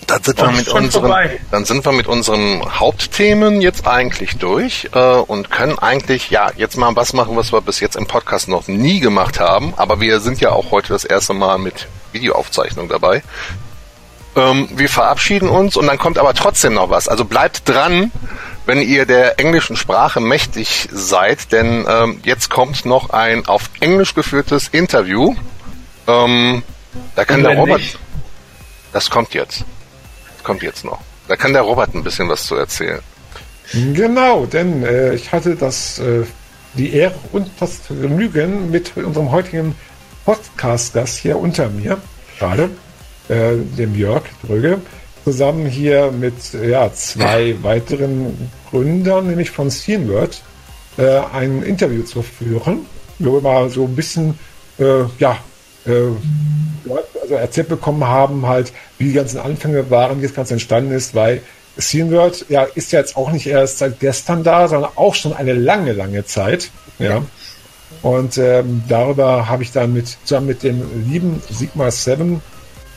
dann 0.07 0.23
sind, 0.23 0.39
wir 0.39 0.51
mit 0.51 0.69
unseren, 0.69 1.15
dann 1.51 1.65
sind 1.65 1.85
wir 1.85 1.93
mit 1.93 2.07
unseren 2.07 2.79
Hauptthemen 2.79 3.61
jetzt 3.61 3.87
eigentlich 3.87 4.37
durch 4.37 4.91
äh, 4.93 4.99
und 4.99 5.51
können 5.51 5.79
eigentlich 5.79 6.31
ja 6.31 6.51
jetzt 6.57 6.77
mal 6.77 6.95
was 6.95 7.13
machen, 7.15 7.37
was 7.37 7.53
wir 7.53 7.61
bis 7.63 7.81
jetzt 7.81 7.97
im 7.97 8.07
Podcast 8.07 8.49
noch 8.49 8.69
nie 8.69 9.01
gemacht 9.01 9.41
haben. 9.41 9.73
Aber 9.77 10.01
wir 10.01 10.21
sind 10.21 10.41
ja 10.41 10.51
auch 10.51 10.71
heute 10.73 10.93
das 10.93 11.05
erste 11.05 11.33
Mal 11.33 11.59
mit 11.59 11.87
Videoaufzeichnung 12.13 12.89
dabei. 12.89 13.23
Ähm, 14.37 14.69
wir 14.75 14.89
verabschieden 14.89 15.49
uns 15.49 15.77
und 15.77 15.87
dann 15.87 15.99
kommt 15.99 16.19
aber 16.19 16.35
trotzdem 16.35 16.75
noch 16.75 16.91
was. 16.91 17.09
Also 17.09 17.25
bleibt 17.25 17.69
dran, 17.69 18.11
wenn 18.67 18.81
ihr 18.81 19.07
der 19.07 19.39
englischen 19.39 19.77
Sprache 19.77 20.21
mächtig 20.21 20.89
seid, 20.91 21.53
denn 21.53 21.87
ähm, 21.89 22.21
jetzt 22.25 22.51
kommt 22.51 22.85
noch 22.85 23.11
ein 23.11 23.47
auf 23.47 23.71
Englisch 23.81 24.15
geführtes 24.15 24.69
Interview. 24.69 25.35
Ähm, 26.07 26.63
da 27.15 27.25
kann 27.25 27.43
der 27.43 27.57
Robert. 27.57 27.79
nicht? 27.79 27.99
Das 28.93 29.11
kommt 29.11 29.35
jetzt. 29.35 29.65
Das 30.35 30.45
kommt 30.45 30.63
jetzt 30.63 30.85
noch. 30.85 31.01
Da 31.29 31.37
kann 31.37 31.53
der 31.53 31.63
Robert 31.63 31.95
ein 31.95 32.03
bisschen 32.03 32.29
was 32.29 32.47
zu 32.47 32.57
erzählen. 32.57 33.01
Genau, 33.73 34.47
denn 34.47 34.85
äh, 34.85 35.15
ich 35.15 35.33
hatte 35.33 35.57
das, 35.57 35.99
äh, 35.99 36.25
die 36.75 36.93
Ehre 36.93 37.15
und 37.33 37.51
das 37.61 37.79
Vergnügen 37.79 38.71
mit 38.71 38.97
unserem 38.97 39.31
heutigen 39.31 39.75
Podcast-Gast 40.25 41.19
hier 41.19 41.39
unter 41.39 41.69
mir, 41.69 42.01
gerade, 42.39 42.71
äh, 43.29 43.57
dem 43.77 43.95
Jörg 43.95 44.23
Dröge, 44.47 44.79
zusammen 45.25 45.67
hier 45.67 46.13
mit 46.13 46.35
ja, 46.53 46.93
zwei 46.93 47.57
weiteren 47.63 48.51
Gründern, 48.71 49.29
nämlich 49.29 49.51
von 49.51 49.71
Steamword, 49.71 50.43
äh, 50.99 51.21
ein 51.33 51.63
Interview 51.63 52.03
zu 52.03 52.23
führen, 52.23 52.87
wo 53.19 53.35
wir 53.35 53.41
mal 53.41 53.71
so 53.71 53.85
ein 53.85 53.97
bisschen, 53.97 54.39
äh, 54.79 55.05
ja, 55.19 55.39
äh, 55.87 55.91
also 57.23 57.35
erzählt 57.35 57.69
bekommen 57.69 58.05
haben, 58.05 58.47
halt, 58.47 58.73
wie 58.99 59.07
die 59.07 59.13
ganzen 59.15 59.39
Anfänge 59.39 59.91
waren, 59.91 60.19
wie 60.19 60.27
das 60.27 60.35
Ganze 60.35 60.55
entstanden 60.55 60.93
ist, 60.93 61.15
weil 61.15 61.41
Steamworld 61.79 62.47
ja, 62.49 62.65
ist 62.75 62.93
ja 62.93 63.01
jetzt 63.01 63.17
auch 63.17 63.33
nicht 63.33 63.47
erst 63.47 63.79
seit 63.79 63.99
gestern 64.01 64.45
da, 64.45 64.69
sondern 64.69 64.91
auch 64.95 65.15
schon 65.15 65.33
eine 65.33 65.55
lange, 65.55 65.93
lange 65.93 66.25
Zeit. 66.25 66.71
Ja. 66.99 67.23
Und 68.03 68.39
ähm, 68.39 68.83
darüber 68.89 69.49
habe 69.49 69.63
ich 69.63 69.73
dann 69.73 69.93
mit, 69.93 70.17
zusammen 70.25 70.49
mit 70.49 70.63
dem 70.63 70.83
lieben 71.11 71.43
Sigma 71.51 71.91
7, 71.91 72.41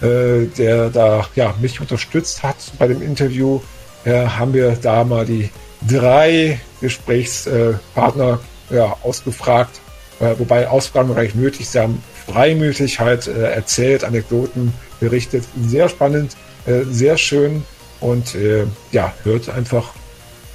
äh, 0.02 0.46
der 0.58 0.90
da 0.90 1.28
ja, 1.36 1.54
mich 1.60 1.82
unterstützt 1.82 2.44
hat 2.44 2.58
bei 2.78 2.88
dem 2.88 3.02
Interview, 3.02 3.62
äh, 4.06 4.26
haben 4.28 4.54
wir 4.54 4.78
da 4.82 5.04
mal 5.04 5.26
die 5.26 5.50
drei 5.88 6.60
Gesprächspartner 6.82 8.40
ja, 8.70 8.96
ausgefragt, 9.04 9.80
äh, 10.20 10.36
wobei 10.38 10.68
Ausfragen 10.68 11.16
war 11.16 11.22
nicht 11.22 11.36
nötig. 11.36 11.70
Sie 11.70 11.80
haben 11.80 12.04
freimütig 12.28 13.00
halt 13.00 13.28
äh, 13.28 13.52
erzählt, 13.52 14.04
Anekdoten 14.04 14.74
berichtet. 15.00 15.46
Sehr 15.62 15.90
spannend, 15.90 16.36
äh, 16.66 16.84
sehr 16.90 17.18
schön 17.18 17.64
und 18.00 18.36
äh, 18.36 18.66
ja, 18.92 19.14
hört 19.24 19.50
einfach 19.50 19.94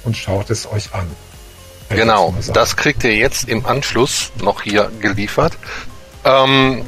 und 0.03 0.17
schaut 0.17 0.49
es 0.49 0.71
euch 0.71 0.93
an. 0.93 1.07
Genau, 1.89 2.33
das 2.53 2.75
kriegt 2.75 3.03
ihr 3.03 3.15
jetzt 3.15 3.47
im 3.47 3.65
Anschluss 3.65 4.31
noch 4.41 4.63
hier 4.63 4.91
geliefert. 4.99 5.57
Ähm, 6.25 6.85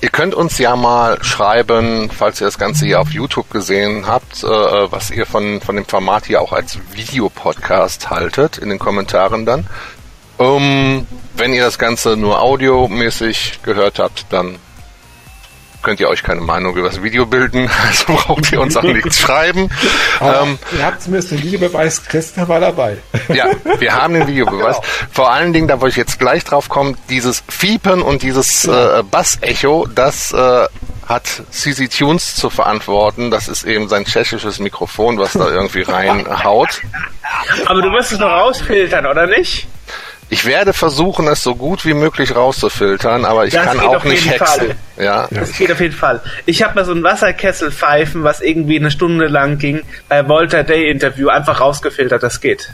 ihr 0.00 0.10
könnt 0.10 0.34
uns 0.34 0.58
ja 0.58 0.76
mal 0.76 1.22
schreiben, 1.22 2.10
falls 2.10 2.40
ihr 2.40 2.46
das 2.46 2.58
Ganze 2.58 2.86
hier 2.86 3.00
auf 3.00 3.10
YouTube 3.10 3.50
gesehen 3.50 4.06
habt, 4.06 4.42
äh, 4.44 4.46
was 4.46 5.10
ihr 5.10 5.26
von, 5.26 5.60
von 5.60 5.76
dem 5.76 5.86
Format 5.86 6.26
hier 6.26 6.40
auch 6.40 6.52
als 6.52 6.78
Videopodcast 6.92 8.10
haltet, 8.10 8.58
in 8.58 8.68
den 8.68 8.78
Kommentaren 8.78 9.46
dann. 9.46 9.66
Ähm, 10.38 11.06
wenn 11.34 11.54
ihr 11.54 11.64
das 11.64 11.78
Ganze 11.78 12.16
nur 12.16 12.42
audiomäßig 12.42 13.60
gehört 13.62 13.98
habt, 13.98 14.26
dann 14.30 14.58
könnt 15.86 16.00
ihr 16.00 16.08
euch 16.08 16.24
keine 16.24 16.40
Meinung 16.40 16.76
über 16.76 16.88
das 16.88 17.00
Video 17.00 17.26
bilden, 17.26 17.70
also 17.86 18.14
braucht 18.14 18.50
ihr 18.50 18.60
uns 18.60 18.76
auch 18.76 18.82
nichts 18.82 19.20
schreiben. 19.20 19.70
Ähm, 20.20 20.58
ihr 20.76 20.84
habt 20.84 21.00
zumindest 21.00 21.30
den 21.30 21.44
Videobeweis, 21.44 22.04
Christian 22.04 22.48
war 22.48 22.58
dabei. 22.58 22.98
ja, 23.28 23.46
wir 23.78 23.94
haben 23.94 24.14
den 24.14 24.26
Videobeweis. 24.26 24.80
Vor 25.12 25.32
allen 25.32 25.52
Dingen, 25.52 25.68
da 25.68 25.80
wollte 25.80 25.92
ich 25.92 25.96
jetzt 25.96 26.18
gleich 26.18 26.42
drauf 26.42 26.68
kommen, 26.68 26.96
dieses 27.08 27.44
Fiepen 27.48 28.02
und 28.02 28.22
dieses 28.22 28.64
äh, 28.64 29.04
Bassecho, 29.08 29.86
das 29.94 30.32
äh, 30.32 30.66
hat 31.06 31.42
CC 31.52 31.86
Tunes 31.86 32.34
zu 32.34 32.50
verantworten. 32.50 33.30
Das 33.30 33.46
ist 33.46 33.62
eben 33.62 33.88
sein 33.88 34.04
tschechisches 34.04 34.58
Mikrofon, 34.58 35.20
was 35.20 35.34
da 35.34 35.48
irgendwie 35.48 35.82
reinhaut. 35.86 36.82
Aber 37.66 37.80
du 37.80 37.92
wirst 37.92 38.10
es 38.10 38.18
noch 38.18 38.30
rausfiltern, 38.30 39.06
oder 39.06 39.28
nicht? 39.28 39.68
Ich 40.28 40.44
werde 40.44 40.72
versuchen, 40.72 41.28
es 41.28 41.42
so 41.42 41.54
gut 41.54 41.84
wie 41.84 41.94
möglich 41.94 42.34
rauszufiltern, 42.34 43.24
aber 43.24 43.46
ich 43.46 43.54
Das 43.54 43.64
kann 43.64 43.78
auch 43.80 44.02
nicht 44.04 44.28
hexen. 44.28 44.46
Fall. 44.46 44.76
Ja, 44.96 45.28
Das 45.30 45.52
geht 45.52 45.70
auf 45.70 45.80
jeden 45.80 45.94
Fall. 45.94 46.20
Ich 46.46 46.62
habe 46.64 46.74
mal 46.74 46.84
so 46.84 46.90
einen 46.92 47.04
Wasserkessel 47.04 47.70
pfeifen, 47.70 48.24
was 48.24 48.40
irgendwie 48.40 48.76
eine 48.78 48.90
Stunde 48.90 49.26
lang 49.28 49.58
ging, 49.58 49.82
bei 50.08 50.28
Walter 50.28 50.64
Day 50.64 50.90
Interview 50.90 51.28
einfach 51.28 51.60
rausgefiltert, 51.60 52.22
das 52.22 52.40
geht. 52.40 52.72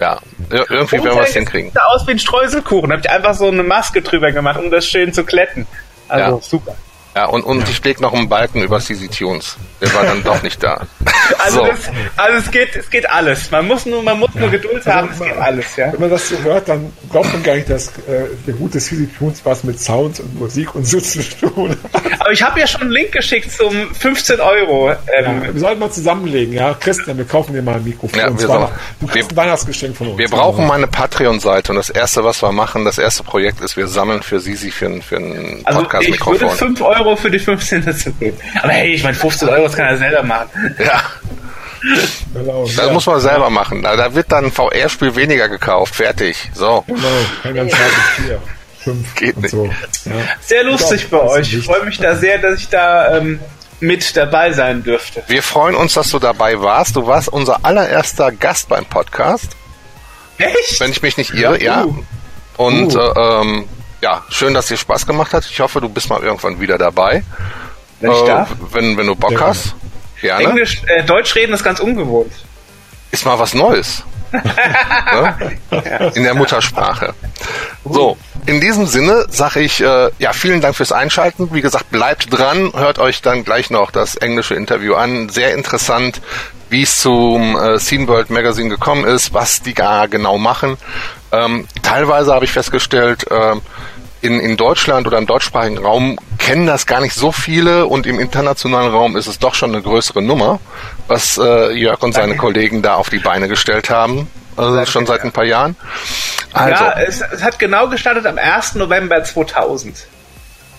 ja. 0.00 0.18
Ir 0.50 0.64
irgendwie 0.70 1.02
werden 1.04 1.16
wir 1.16 1.22
es 1.24 1.32
hinkriegen. 1.34 1.70
Sieht 1.70 1.82
aus 1.82 2.06
wie 2.06 2.12
ein 2.12 2.18
Streuselkuchen. 2.18 2.92
Habt 2.92 3.04
ihr 3.06 3.12
einfach 3.12 3.34
so 3.34 3.48
eine 3.48 3.62
Maske 3.62 4.00
drüber 4.02 4.32
gemacht, 4.32 4.58
um 4.58 4.70
das 4.70 4.86
schön 4.86 5.12
zu 5.12 5.24
kletten. 5.24 5.66
Also 6.08 6.36
Ja. 6.36 6.42
super. 6.42 6.74
Ja, 7.14 7.26
und, 7.26 7.42
und 7.44 7.68
ich 7.68 7.82
leg 7.84 8.00
noch 8.00 8.12
einen 8.12 8.28
Balken 8.28 8.62
über 8.62 8.80
CZ 8.80 9.16
Tunes. 9.16 9.56
Der 9.80 9.92
war 9.94 10.02
dann 10.04 10.22
doch 10.24 10.42
nicht 10.42 10.62
da. 10.62 10.86
Also, 11.42 11.60
so. 11.60 11.66
das, 11.66 11.78
also 12.18 12.38
es 12.38 12.50
geht, 12.50 12.76
es 12.76 12.90
geht 12.90 13.08
alles. 13.08 13.50
Man 13.50 13.66
muss 13.66 13.86
nur, 13.86 14.02
man 14.02 14.18
muss 14.18 14.34
nur 14.34 14.50
Geduld 14.50 14.84
haben. 14.84 15.08
Es 15.10 15.20
geht 15.20 15.36
alles, 15.38 15.74
ja. 15.76 15.90
Wenn 15.92 16.00
man 16.00 16.10
das 16.10 16.28
so 16.28 16.36
hört, 16.42 16.68
dann 16.68 16.92
glaubt 17.10 17.32
man 17.32 17.42
gar 17.42 17.54
nicht, 17.54 17.70
dass 17.70 17.88
äh, 17.88 18.26
der 18.46 18.52
gute 18.54 18.78
CD 18.78 19.06
Tunes 19.06 19.40
was 19.44 19.64
mit 19.64 19.80
Sounds 19.80 20.20
und 20.20 20.38
Musik 20.38 20.74
und 20.74 20.86
so 20.86 21.00
zu 21.00 21.22
tun 21.40 21.70
hat. 21.92 22.02
Aber 22.20 22.30
ich 22.30 22.42
habe 22.42 22.60
ja 22.60 22.66
schon 22.66 22.82
einen 22.82 22.90
Link 22.90 23.12
geschickt 23.12 23.50
zum 23.52 23.94
15 23.94 24.38
Euro. 24.40 24.92
Ähm, 25.16 25.42
Wir 25.54 25.60
sollten 25.60 25.80
mal 25.80 25.90
zusammenlegen, 25.90 26.52
ja. 26.52 26.74
Christian, 26.74 27.16
wir 27.16 27.24
kaufen 27.24 27.54
dir 27.54 27.62
mal 27.62 27.76
ein 27.76 27.84
Mikrofon. 27.84 28.18
Ja, 28.18 28.30
wir 28.38 28.46
sollen- 28.46 28.68
du 29.00 29.06
kriegst 29.06 29.30
ein 29.30 29.36
Weihnachtsgeschenk 29.36 29.96
von 29.96 30.08
uns. 30.08 30.18
Wir 30.18 30.28
brauchen 30.28 30.66
mal 30.66 30.74
eine 30.74 30.88
Patreon-Seite 30.88 31.72
und 31.72 31.76
das 31.76 31.88
erste, 31.88 32.22
was 32.24 32.42
wir 32.42 32.52
machen, 32.52 32.84
das 32.84 32.98
erste 32.98 33.22
Projekt 33.22 33.62
ist, 33.62 33.78
wir 33.78 33.88
sammeln 33.88 34.22
für 34.22 34.40
Sisi 34.40 34.70
für 34.70 34.86
ein, 34.86 35.00
für 35.00 35.16
ein 35.16 35.62
also 35.64 35.80
ich 35.80 35.88
würde 35.94 36.18
Podcast-Mikrofon. 36.18 36.50
5 36.50 36.80
Euro 36.82 37.03
für 37.16 37.30
die 37.30 37.38
15 37.38 37.84
dazu 37.84 38.12
geben. 38.14 38.36
Aber 38.62 38.72
hey, 38.72 38.94
ich 38.94 39.02
meine 39.02 39.14
15 39.14 39.48
Euro, 39.48 39.64
das 39.64 39.74
kann 39.76 39.86
er 39.86 39.98
selber 39.98 40.22
machen. 40.22 40.74
Ja, 40.78 41.02
das 42.34 42.76
ja, 42.76 42.92
muss 42.92 43.06
man 43.06 43.20
selber 43.20 43.50
machen. 43.50 43.82
Da 43.82 44.14
wird 44.14 44.32
dann 44.32 44.46
ein 44.46 44.52
VR-Spiel 44.52 45.14
weniger 45.16 45.48
gekauft. 45.48 45.94
Fertig. 45.94 46.50
So. 46.54 46.82
Genau, 46.86 47.00
kein 47.42 47.54
ganz 47.54 47.72
hartes 47.74 47.94
Vier. 48.16 48.40
Fünf 48.82 49.14
Geht 49.14 49.36
nicht. 49.38 49.50
so. 49.50 49.66
Ja. 50.04 50.12
Sehr 50.40 50.64
lustig 50.64 51.08
bei 51.10 51.20
euch. 51.20 51.52
Ich 51.52 51.64
freue 51.64 51.84
mich 51.84 51.98
da 51.98 52.16
sehr, 52.16 52.38
dass 52.38 52.58
ich 52.60 52.68
da 52.68 53.16
ähm, 53.18 53.40
mit 53.80 54.16
dabei 54.16 54.52
sein 54.52 54.82
dürfte. 54.82 55.22
Wir 55.26 55.42
freuen 55.42 55.74
uns, 55.74 55.94
dass 55.94 56.10
du 56.10 56.18
dabei 56.18 56.60
warst. 56.60 56.96
Du 56.96 57.06
warst 57.06 57.28
unser 57.28 57.64
allererster 57.64 58.30
Gast 58.32 58.68
beim 58.68 58.84
Podcast, 58.86 59.56
Echt? 60.38 60.80
wenn 60.80 60.90
ich 60.90 61.02
mich 61.02 61.16
nicht 61.16 61.34
irre, 61.34 61.62
ja. 61.62 61.84
Uh. 61.84 62.02
Und 62.56 62.94
Uh. 62.94 62.98
äh, 62.98 63.40
ähm, 63.42 63.64
ja, 64.04 64.22
schön, 64.28 64.52
dass 64.52 64.66
dir 64.66 64.76
Spaß 64.76 65.06
gemacht 65.06 65.32
hat. 65.32 65.46
Ich 65.50 65.60
hoffe, 65.60 65.80
du 65.80 65.88
bist 65.88 66.10
mal 66.10 66.22
irgendwann 66.22 66.60
wieder 66.60 66.76
dabei. 66.76 67.24
Wenn 68.00 68.12
ich 68.12 68.20
Äh, 68.22 68.26
darf. 68.26 68.50
Wenn, 68.70 68.98
wenn 68.98 69.06
du 69.06 69.14
Bock 69.14 69.32
Ja, 69.32 69.40
hast. 69.40 69.74
Gerne. 70.20 70.44
Englisch, 70.44 70.82
äh, 70.86 71.02
Deutsch 71.04 71.34
reden 71.34 71.54
ist 71.54 71.64
ganz 71.64 71.80
ungewohnt. 71.80 72.30
Ist 73.12 73.24
mal 73.24 73.38
was 73.38 73.54
Neues. 73.54 74.02
ne? 74.32 76.10
In 76.14 76.24
der 76.24 76.34
Muttersprache. 76.34 77.14
So, 77.84 78.18
in 78.44 78.60
diesem 78.60 78.86
Sinne 78.86 79.24
sage 79.30 79.60
ich, 79.60 79.80
äh, 79.80 80.10
ja, 80.18 80.34
vielen 80.34 80.60
Dank 80.60 80.76
fürs 80.76 80.92
Einschalten. 80.92 81.54
Wie 81.54 81.62
gesagt, 81.62 81.90
bleibt 81.90 82.36
dran, 82.36 82.72
hört 82.74 82.98
euch 82.98 83.22
dann 83.22 83.44
gleich 83.44 83.70
noch 83.70 83.90
das 83.90 84.16
englische 84.16 84.54
Interview 84.54 84.96
an. 84.96 85.30
Sehr 85.30 85.54
interessant, 85.54 86.20
wie 86.68 86.82
es 86.82 87.00
zum 87.00 87.56
äh, 87.56 87.78
Scene 87.78 88.06
World 88.08 88.28
Magazine 88.28 88.68
gekommen 88.68 89.04
ist, 89.06 89.32
was 89.32 89.62
die 89.62 89.72
da 89.72 90.06
genau 90.06 90.36
machen. 90.36 90.76
Ähm, 91.32 91.66
teilweise 91.82 92.34
habe 92.34 92.44
ich 92.44 92.52
festgestellt, 92.52 93.26
ähm, 93.30 93.62
in, 94.24 94.40
in 94.40 94.56
Deutschland 94.56 95.06
oder 95.06 95.18
im 95.18 95.26
deutschsprachigen 95.26 95.78
Raum 95.78 96.18
kennen 96.38 96.66
das 96.66 96.86
gar 96.86 97.00
nicht 97.00 97.14
so 97.14 97.30
viele 97.30 97.86
und 97.86 98.06
im 98.06 98.18
internationalen 98.18 98.90
Raum 98.90 99.16
ist 99.16 99.26
es 99.26 99.38
doch 99.38 99.54
schon 99.54 99.72
eine 99.74 99.82
größere 99.82 100.22
Nummer, 100.22 100.60
was 101.08 101.38
äh, 101.38 101.72
Jörg 101.72 102.02
und 102.02 102.14
seine 102.14 102.36
Kollegen 102.36 102.82
da 102.82 102.94
auf 102.94 103.10
die 103.10 103.18
Beine 103.18 103.48
gestellt 103.48 103.90
haben. 103.90 104.28
Also 104.56 104.84
schon 104.86 105.06
seit 105.06 105.22
ein 105.22 105.32
paar 105.32 105.44
Jahren. 105.44 105.76
Also, 106.52 106.84
Ja, 106.84 107.00
es, 107.00 107.20
es 107.20 107.42
hat 107.42 107.58
genau 107.58 107.88
gestartet 107.88 108.26
am 108.26 108.38
1. 108.38 108.76
November 108.76 109.22
2000. 109.22 110.06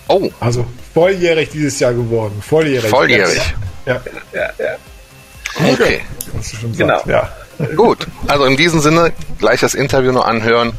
oh, 0.08 0.30
Also 0.40 0.66
volljährig 0.94 1.50
dieses 1.50 1.78
Jahr 1.78 1.92
geworden. 1.92 2.42
Volljährig. 2.42 2.90
volljährig. 2.90 3.54
Ja, 3.84 4.00
Ja, 4.32 4.50
ja. 4.58 5.72
Okay, 5.72 6.00
was 6.32 6.50
du 6.50 6.56
schon 6.56 6.76
Genau. 6.76 7.02
Ja. 7.06 7.30
Gut. 7.76 8.06
Also 8.28 8.44
in 8.44 8.56
diesem 8.56 8.80
Sinne 8.80 9.12
gleich 9.38 9.60
das 9.60 9.74
Interview 9.74 10.12
noch 10.12 10.24
anhören 10.26 10.72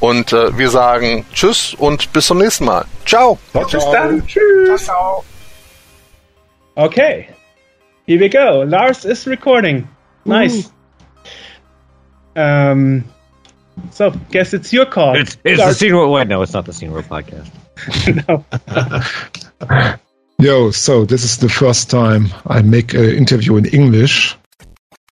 und 0.00 0.32
äh, 0.32 0.56
wir 0.56 0.70
sagen 0.70 1.24
Tschüss 1.32 1.74
und 1.74 2.12
bis 2.12 2.26
zum 2.26 2.38
nächsten 2.38 2.64
Mal. 2.64 2.84
Ciao. 3.06 3.38
Ciao, 3.52 3.62
Bis 3.62 3.70
ciao. 3.70 3.92
dann. 3.92 4.26
Tschüss. 4.26 4.90
Okay. 6.76 7.28
Here 8.06 8.20
we 8.20 8.28
go. 8.28 8.64
Lars 8.66 9.04
is 9.04 9.26
recording. 9.26 9.88
Nice. 10.24 10.70
Um, 12.36 13.04
so, 13.90 14.12
guess 14.30 14.52
it's 14.52 14.72
your 14.72 14.86
call. 14.86 15.16
It's, 15.16 15.36
it's 15.44 15.58
the 15.58 15.64
Lars. 15.64 15.78
Scene 15.78 15.94
World. 15.94 16.12
Wait, 16.12 16.28
no, 16.28 16.42
it's 16.42 16.52
not 16.52 16.66
the 16.66 16.72
Scene 16.72 16.92
World 16.92 17.06
podcast. 17.08 17.50
no. 18.28 18.44
Yo, 20.38 20.70
so 20.70 21.04
this 21.04 21.24
is 21.24 21.38
the 21.38 21.48
first 21.48 21.90
time 21.90 22.28
I 22.46 22.60
make 22.62 22.92
an 22.92 23.10
interview 23.10 23.56
in 23.56 23.66
English. 23.66 24.36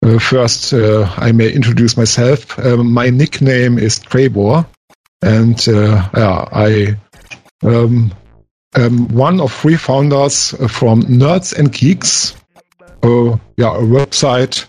Uh, 0.03 0.17
first, 0.17 0.73
uh, 0.73 1.07
I 1.17 1.31
may 1.31 1.51
introduce 1.51 1.95
myself. 1.95 2.57
Um, 2.57 2.91
my 2.91 3.11
nickname 3.11 3.77
is 3.77 3.99
Trebor, 3.99 4.65
and 5.21 5.67
uh, 5.67 6.09
yeah, 6.17 6.47
I 6.51 6.97
um, 7.61 8.11
am 8.75 9.07
one 9.09 9.39
of 9.39 9.53
three 9.53 9.75
founders 9.77 10.55
from 10.71 11.03
Nerds 11.03 11.55
and 11.55 11.71
Geeks. 11.71 12.35
Uh, 13.03 13.37
yeah, 13.57 13.75
a 13.75 13.81
website 13.81 14.65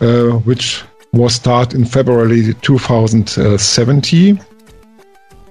uh, 0.00 0.38
which 0.38 0.84
was 1.12 1.34
started 1.34 1.76
in 1.76 1.84
February 1.84 2.54
2017. 2.62 4.40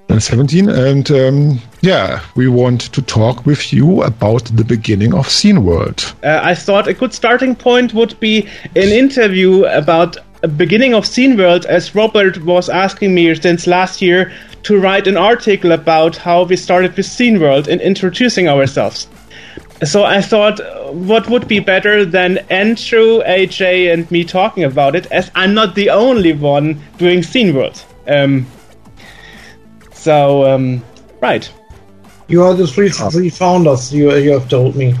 Uh, 0.08 0.18
17 0.18 0.68
and 0.68 1.10
um, 1.10 1.60
yeah 1.80 2.20
we 2.34 2.48
want 2.48 2.80
to 2.92 3.02
talk 3.02 3.44
with 3.46 3.72
you 3.72 4.02
about 4.02 4.44
the 4.46 4.64
beginning 4.64 5.14
of 5.14 5.28
scene 5.28 5.64
world 5.64 6.14
uh, 6.22 6.40
I 6.42 6.54
thought 6.54 6.88
a 6.88 6.94
good 6.94 7.12
starting 7.12 7.54
point 7.54 7.94
would 7.94 8.18
be 8.20 8.48
an 8.74 8.88
interview 8.88 9.64
about 9.64 10.16
beginning 10.46 10.94
of 10.94 11.04
Scene 11.04 11.36
World, 11.36 11.66
as 11.66 11.94
Robert 11.94 12.44
was 12.44 12.68
asking 12.68 13.14
me 13.14 13.34
since 13.34 13.66
last 13.66 14.00
year 14.00 14.32
to 14.62 14.78
write 14.78 15.06
an 15.06 15.16
article 15.16 15.72
about 15.72 16.16
how 16.16 16.44
we 16.44 16.56
started 16.56 16.96
with 16.96 17.06
Scene 17.06 17.40
World 17.40 17.66
and 17.66 17.80
introducing 17.80 18.48
ourselves. 18.48 19.08
So 19.84 20.04
I 20.04 20.20
thought, 20.20 20.60
uh, 20.60 20.90
what 20.92 21.28
would 21.28 21.48
be 21.48 21.60
better 21.60 22.04
than 22.04 22.38
Andrew, 22.50 23.22
AJ, 23.22 23.92
and 23.92 24.10
me 24.10 24.24
talking 24.24 24.64
about 24.64 24.96
it, 24.96 25.06
as 25.06 25.30
I'm 25.34 25.54
not 25.54 25.74
the 25.74 25.90
only 25.90 26.32
one 26.32 26.80
doing 26.98 27.22
Scene 27.22 27.54
World. 27.54 27.84
Um, 28.06 28.46
so, 29.98 30.46
um, 30.46 30.82
right. 31.20 31.50
You 32.28 32.42
are 32.44 32.54
the 32.54 32.66
three, 32.66 32.90
three 32.90 33.30
founders, 33.30 33.92
you, 33.92 34.14
you 34.16 34.32
have 34.32 34.48
told 34.48 34.76
me. 34.76 34.94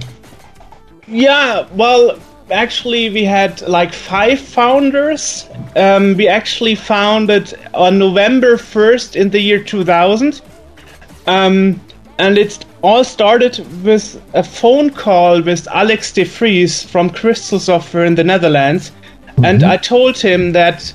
Yeah, 1.06 1.68
well, 1.72 2.18
actually, 2.50 3.10
we 3.10 3.24
had 3.24 3.60
like 3.62 3.92
five 3.92 4.40
founders. 4.40 5.48
Um, 5.76 6.16
we 6.16 6.26
actually 6.26 6.74
founded 6.74 7.54
on 7.74 7.98
November 7.98 8.56
1st 8.56 9.16
in 9.16 9.30
the 9.30 9.40
year 9.40 9.62
2000. 9.62 10.40
Um, 11.26 11.80
and 12.18 12.36
it 12.36 12.64
all 12.82 13.04
started 13.04 13.58
with 13.84 14.20
a 14.34 14.42
phone 14.42 14.90
call 14.90 15.40
with 15.40 15.68
Alex 15.68 16.12
de 16.12 16.24
Vries 16.24 16.82
from 16.82 17.10
Crystal 17.10 17.60
Software 17.60 18.04
in 18.04 18.16
the 18.16 18.24
Netherlands. 18.24 18.90
And 19.44 19.62
I 19.62 19.76
told 19.76 20.18
him 20.18 20.52
that 20.52 20.92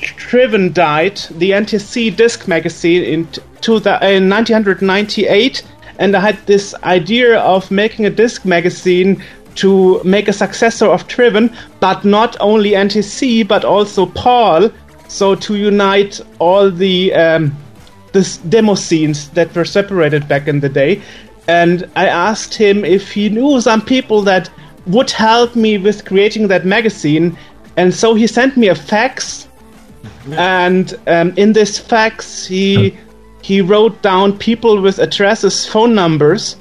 Driven 0.00 0.72
died, 0.72 1.16
the 1.30 1.52
NTC 1.52 2.14
disc 2.16 2.48
magazine, 2.48 3.02
in, 3.02 3.26
t- 3.26 3.42
to 3.62 3.80
the, 3.80 3.94
in 4.06 4.28
1998. 4.28 5.62
And 5.98 6.14
I 6.14 6.20
had 6.20 6.38
this 6.46 6.74
idea 6.84 7.38
of 7.38 7.70
making 7.70 8.06
a 8.06 8.10
disc 8.10 8.44
magazine 8.44 9.22
to 9.56 10.02
make 10.04 10.28
a 10.28 10.32
successor 10.32 10.86
of 10.86 11.08
Driven, 11.08 11.54
but 11.80 12.04
not 12.04 12.36
only 12.40 12.72
NTC, 12.72 13.46
but 13.46 13.64
also 13.64 14.06
PAL. 14.06 14.70
So 15.08 15.34
to 15.34 15.56
unite 15.56 16.20
all 16.38 16.70
the 16.70 17.14
um, 17.14 17.56
this 18.12 18.38
demo 18.38 18.74
scenes 18.74 19.28
that 19.30 19.54
were 19.54 19.64
separated 19.64 20.26
back 20.26 20.48
in 20.48 20.60
the 20.60 20.68
day. 20.68 21.02
And 21.48 21.88
I 21.96 22.08
asked 22.08 22.54
him 22.54 22.84
if 22.84 23.12
he 23.12 23.28
knew 23.28 23.60
some 23.60 23.82
people 23.82 24.22
that 24.22 24.50
would 24.86 25.10
help 25.10 25.54
me 25.54 25.78
with 25.78 26.04
creating 26.04 26.48
that 26.48 26.64
magazine. 26.64 27.36
And 27.76 27.92
so 27.94 28.14
he 28.14 28.26
sent 28.26 28.56
me 28.56 28.68
a 28.68 28.74
fax. 28.74 29.48
And 30.32 30.94
um, 31.06 31.32
in 31.36 31.52
this 31.52 31.78
fax, 31.78 32.46
he 32.46 32.96
he 33.42 33.60
wrote 33.60 34.02
down 34.02 34.36
people 34.38 34.80
with 34.80 34.98
addresses, 34.98 35.66
phone 35.66 35.94
numbers. 35.94 36.56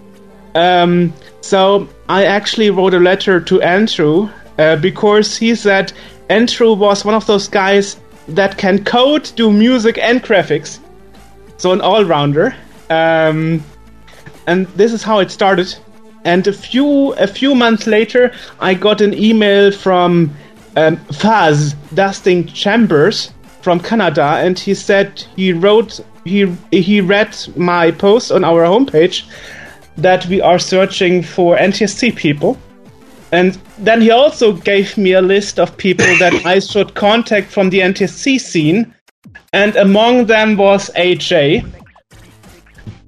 Um, 0.53 1.13
so 1.41 1.87
I 2.07 2.25
actually 2.25 2.69
wrote 2.69 2.93
a 2.93 2.99
letter 2.99 3.39
to 3.39 3.61
Andrew 3.61 4.29
uh, 4.59 4.75
because 4.75 5.35
he 5.35 5.55
said 5.55 5.91
Andrew 6.29 6.73
was 6.73 7.03
one 7.03 7.15
of 7.15 7.25
those 7.25 7.47
guys 7.47 7.99
that 8.27 8.57
can 8.57 8.83
code, 8.83 9.31
do 9.35 9.51
music, 9.51 9.97
and 9.97 10.23
graphics. 10.23 10.79
So 11.57 11.71
an 11.71 11.81
all-rounder. 11.81 12.55
Um, 12.89 13.63
and 14.47 14.67
this 14.75 14.93
is 14.93 15.03
how 15.03 15.19
it 15.19 15.31
started. 15.31 15.75
And 16.23 16.47
a 16.47 16.53
few 16.53 17.13
a 17.13 17.27
few 17.27 17.53
months 17.55 17.85
later, 17.87 18.31
I 18.59 18.73
got 18.73 19.01
an 19.01 19.13
email 19.13 19.71
from 19.71 20.35
um, 20.75 20.97
Faz 20.97 21.75
Dustin 21.93 22.47
Chambers 22.47 23.31
from 23.65 23.79
Canada, 23.79 24.21
and 24.45 24.59
he 24.59 24.75
said 24.75 25.25
he 25.35 25.51
wrote 25.51 25.99
he 26.23 26.45
he 26.71 27.01
read 27.01 27.35
my 27.55 27.89
post 27.89 28.31
on 28.31 28.43
our 28.43 28.63
homepage 28.63 29.23
that 29.97 30.23
we 30.27 30.39
are 30.39 30.59
searching 30.59 31.23
for 31.23 31.57
NTSC 31.57 32.15
people. 32.15 32.59
And 33.31 33.57
then 33.79 34.01
he 34.01 34.11
also 34.11 34.53
gave 34.53 34.95
me 34.97 35.13
a 35.13 35.21
list 35.21 35.59
of 35.59 35.75
people 35.77 36.05
that 36.19 36.45
I 36.53 36.59
should 36.59 36.93
contact 36.93 37.51
from 37.51 37.71
the 37.71 37.79
NTSC 37.79 38.39
scene. 38.39 38.93
And 39.51 39.75
among 39.77 40.27
them 40.27 40.57
was 40.57 40.91
AJ. 40.95 41.65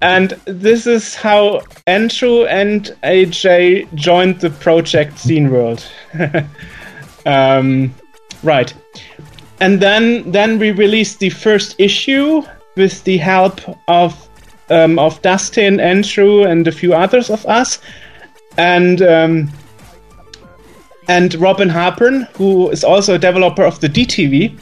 and 0.02 0.30
this 0.46 0.86
is 0.88 1.14
how 1.14 1.60
Andrew 1.86 2.46
and 2.46 2.90
AJ 3.04 3.94
joined 3.94 4.40
the 4.40 4.50
project 4.50 5.18
Scene 5.18 5.50
World. 5.52 5.86
um, 7.26 7.94
right, 8.42 8.74
and 9.60 9.80
then 9.80 10.30
then 10.30 10.58
we 10.58 10.70
released 10.70 11.18
the 11.18 11.30
first 11.30 11.74
issue 11.78 12.42
with 12.76 13.02
the 13.04 13.16
help 13.16 13.60
of 13.88 14.28
um, 14.70 14.98
of 14.98 15.20
Dustin, 15.22 15.80
Andrew, 15.80 16.44
and 16.44 16.66
a 16.66 16.72
few 16.72 16.94
others 16.94 17.30
of 17.30 17.44
us, 17.46 17.78
and. 18.56 19.02
Um, 19.02 19.50
and 21.10 21.34
Robin 21.36 21.70
Harbron, 21.70 22.28
who 22.36 22.68
is 22.68 22.84
also 22.84 23.14
a 23.14 23.18
developer 23.18 23.64
of 23.64 23.80
the 23.80 23.88
DTV, 23.88 24.54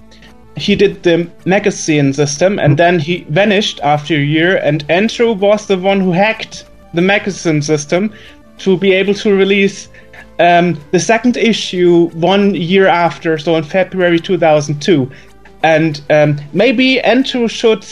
he 0.57 0.75
did 0.75 1.03
the 1.03 1.31
magazine 1.45 2.13
system 2.13 2.59
and 2.59 2.79
then 2.79 2.99
he 2.99 3.27
vanished 3.29 3.81
after 3.81 4.15
a 4.15 4.23
year 4.23 4.57
and 4.59 4.85
Andrew 4.89 5.33
was 5.33 5.67
the 5.67 5.77
one 5.77 6.01
who 6.01 6.13
hacked 6.13 6.65
the 6.95 7.03
magazine 7.03 7.61
system 7.61 8.13
to 8.59 8.77
be 8.79 8.93
able 8.93 9.13
to 9.15 9.37
release 9.37 9.89
um, 10.39 10.79
the 10.91 11.01
second 11.01 11.37
issue 11.37 12.09
one 12.11 12.55
year 12.55 12.87
after, 12.87 13.39
so 13.39 13.57
in 13.57 13.65
February 13.65 14.21
2002. 14.21 15.11
And 15.63 16.01
um, 16.11 16.39
maybe 16.53 17.01
Andrew 17.01 17.49
should 17.49 17.85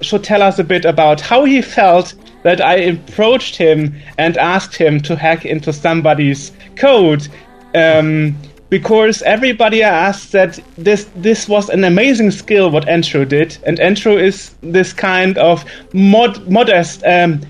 should 0.00 0.24
tell 0.24 0.42
us 0.42 0.58
a 0.58 0.64
bit 0.64 0.84
about 0.84 1.20
how 1.20 1.44
he 1.44 1.62
felt 1.62 2.14
that 2.42 2.60
I 2.60 2.74
approached 2.74 3.56
him 3.56 3.94
and 4.18 4.36
asked 4.36 4.76
him 4.76 5.00
to 5.00 5.16
hack 5.16 5.46
into 5.46 5.72
somebody's 5.72 6.52
code 6.76 7.26
um, 7.74 8.36
because 8.68 9.22
everybody 9.22 9.82
asked 9.82 10.32
that 10.32 10.58
this 10.76 11.08
this 11.16 11.48
was 11.48 11.68
an 11.68 11.84
amazing 11.84 12.30
skill 12.30 12.70
what 12.70 12.88
Andrew 12.88 13.24
did, 13.24 13.56
and 13.66 13.78
Andrew 13.80 14.16
is 14.16 14.54
this 14.62 14.92
kind 14.92 15.38
of 15.38 15.64
mod, 15.92 16.48
modest 16.50 17.02
um, 17.04 17.40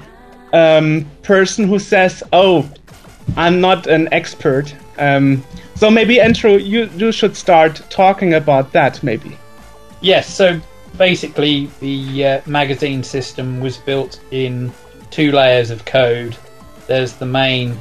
um, 0.53 1.07
person 1.22 1.66
who 1.66 1.78
says, 1.78 2.22
"Oh, 2.32 2.68
I'm 3.37 3.61
not 3.61 3.87
an 3.87 4.09
expert." 4.12 4.75
Um, 4.99 5.45
so 5.75 5.91
maybe 5.91 6.20
Andrew, 6.20 6.57
you 6.57 6.89
you 6.97 7.12
should 7.12 7.37
start 7.37 7.83
talking 7.91 8.35
about 8.35 8.72
that, 8.72 9.03
maybe. 9.03 9.37
Yes. 10.01 10.33
So 10.33 10.61
basically, 10.97 11.70
the 11.81 12.27
uh, 12.27 12.41
magazine 12.47 13.03
system 13.03 13.61
was 13.61 13.79
built 13.79 14.20
in 14.31 14.72
two 15.11 15.33
layers 15.33 15.70
of 15.70 15.85
code. 15.85 16.37
There's 16.87 17.14
the 17.14 17.27
main 17.27 17.77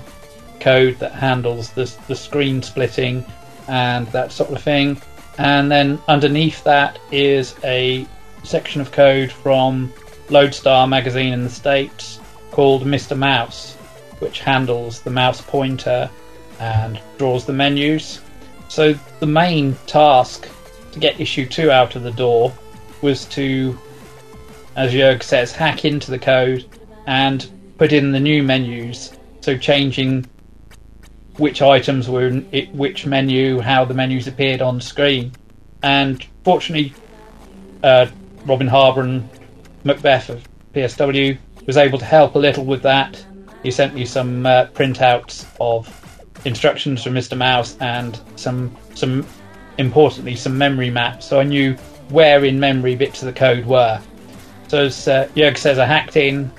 code 0.60 0.98
that 1.00 1.12
handles 1.12 1.72
the, 1.72 1.94
the 2.08 2.16
screen 2.16 2.62
splitting 2.62 3.26
and 3.68 4.08
that 4.08 4.32
sort 4.32 4.52
of 4.52 4.62
thing. 4.62 5.02
And 5.38 5.72
then 5.72 6.00
underneath 6.08 6.64
that 6.64 7.00
is 7.12 7.56
a 7.64 8.08
section 8.44 8.82
of 8.82 8.92
code 8.92 9.32
from 9.32 9.92
Loadstar 10.28 10.88
magazine 10.88 11.34
in 11.34 11.44
the 11.44 11.50
States 11.50 12.20
called 12.52 12.84
Mr. 12.84 13.18
Mouse, 13.18 13.76
which 14.24 14.40
handles 14.40 15.02
the 15.02 15.10
mouse 15.10 15.42
pointer 15.42 16.10
and 16.60 17.00
draws 17.18 17.46
the 17.46 17.52
menus. 17.52 18.22
So 18.70 18.94
the 19.20 19.28
main 19.28 19.76
task 19.86 20.48
to 20.94 21.00
get 21.00 21.20
issue 21.20 21.46
2 21.46 21.70
out 21.70 21.98
of 21.98 22.04
the 22.04 22.12
door 22.12 22.54
was 23.02 23.26
to, 23.26 23.78
as 24.78 24.94
Jörg 24.94 25.22
says, 25.24 25.52
hack 25.52 25.84
into 25.84 26.10
the 26.10 26.18
code 26.18 26.66
and 27.06 27.46
put 27.78 27.92
in 27.92 28.14
the 28.14 28.20
new 28.20 28.42
menus. 28.42 29.12
So 29.42 29.58
changing 29.58 30.26
which 31.38 31.62
items 31.62 32.08
were 32.08 32.28
in 32.28 32.48
it, 32.54 32.74
which 32.74 33.06
menu, 33.06 33.60
how 33.60 33.84
the 33.84 33.94
menus 33.94 34.28
appeared 34.28 34.62
on 34.62 34.80
screen. 34.80 35.34
And 35.82 36.26
fortunately, 36.46 36.94
uh, 37.84 38.08
Robin 38.46 38.70
Harbron 38.70 39.04
and 39.04 39.30
Macbeth 39.84 40.30
of 40.30 40.48
PSW 40.74 41.38
was 41.66 41.76
able 41.76 42.00
to 42.00 42.06
help 42.06 42.36
a 42.36 42.40
little 42.40 42.64
with 42.64 42.84
that. 42.84 43.26
He 43.64 43.72
sent 43.72 43.96
me 43.96 44.06
some 44.06 44.46
uh, 44.46 44.68
printouts 44.68 45.46
of 45.60 45.90
instructions 46.46 47.04
from 47.04 47.14
Mr. 47.14 47.38
Mouse 47.38 47.78
and 47.80 48.20
some 48.36 48.76
some 48.94 49.26
importantly 49.78 50.36
some 50.36 50.58
memory 50.58 50.90
maps, 50.90 51.26
so 51.26 51.40
I 51.40 51.44
knew 51.44 51.74
where 52.10 52.46
in 52.46 52.60
memory 52.60 52.96
bits 52.96 53.22
of 53.22 53.28
the 53.28 53.34
code 53.34 53.66
were. 53.66 54.00
So 54.68 54.86
as 54.86 55.08
uh, 55.08 55.28
Jörg 55.36 55.58
says, 55.58 55.80
I 55.80 55.86
hacked 55.86 56.16
in, 56.18 56.52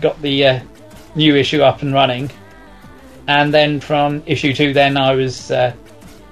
got 0.00 0.20
the 0.22 0.46
uh, 0.46 0.60
new 1.14 1.34
issue 1.34 1.62
up 1.62 1.82
and 1.82 1.92
running, 1.92 2.30
and 3.26 3.52
then 3.52 3.80
from 3.80 4.22
issue 4.26 4.54
two, 4.54 4.72
then 4.72 4.96
I 4.96 5.14
was 5.14 5.50
uh, 5.50 5.74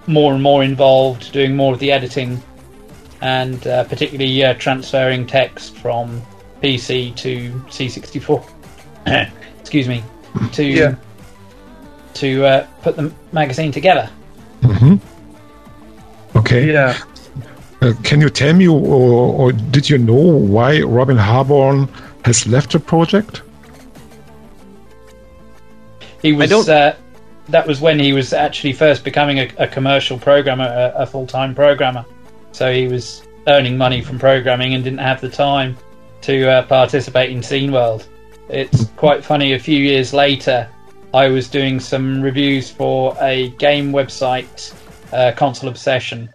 more 0.07 0.33
and 0.33 0.43
more 0.43 0.63
involved, 0.63 1.33
doing 1.33 1.57
more 1.57 1.73
of 1.73 1.81
the 1.81 1.91
editing, 1.91 2.41
and 3.21 3.67
uh, 3.67 3.85
particularly 3.85 4.45
uh, 4.45 4.55
transferring 4.55 5.27
text 5.27 5.77
from 5.77 6.23
PC 6.63 7.15
to 7.17 7.51
C64. 7.69 9.33
Excuse 9.67 9.89
me, 9.89 10.05
to 10.53 10.63
Yeah. 10.65 10.95
to 12.15 12.47
uh, 12.47 12.67
put 12.83 12.95
the 12.95 13.11
magazine 13.33 13.73
together. 13.73 14.09
hmm 14.63 14.95
Okay. 16.37 16.73
Yeah. 16.73 16.97
Uh, 17.83 17.93
can 18.05 18.21
you 18.21 18.31
tell 18.31 18.55
me, 18.55 18.69
or, 18.69 18.79
or 19.41 19.51
did 19.51 19.91
you 19.91 19.99
know 19.99 20.15
why 20.55 20.83
Robin 20.83 21.17
Harbron 21.17 21.89
has 22.25 22.47
left 22.47 22.71
the 22.73 22.79
project? 22.79 23.43
He 26.23 26.33
was. 26.33 26.49
don't- 26.51 26.69
Uh, 26.69 26.93
that 27.49 27.67
was 27.67 27.81
when 27.81 27.99
he 27.99 28.13
was 28.13 28.33
actually 28.33 28.73
first 28.73 29.03
becoming 29.03 29.39
a, 29.41 29.49
a 29.59 29.67
commercial 29.67 30.17
programmer, 30.19 30.93
a, 30.97 31.03
a 31.03 31.07
full-time 31.07 31.57
programmer. 31.57 32.05
So 32.53 32.73
he 32.73 32.87
was 32.87 33.23
earning 33.49 33.77
money 33.77 34.01
from 34.01 34.19
programming 34.21 34.75
and 34.75 34.85
didn't 34.85 35.01
have 35.01 35.21
the 35.21 35.29
time 35.29 35.77
to 36.23 36.49
uh, 36.51 36.63
participate 36.67 37.31
in 37.31 37.43
Scene 37.43 37.73
World. 37.73 38.07
It's 38.49 38.85
quite 38.97 39.25
funny. 39.25 39.53
A 39.53 39.59
few 39.59 39.79
years 39.79 40.13
later, 40.13 40.69
I 41.13 41.29
was 41.29 41.49
doing 41.49 41.81
some 41.81 42.23
reviews 42.23 42.71
for 42.71 43.17
a 43.21 43.51
game 43.51 43.93
website, 43.93 44.75
uh, 45.13 45.33
Console 45.37 45.69
Obsession, 45.69 46.29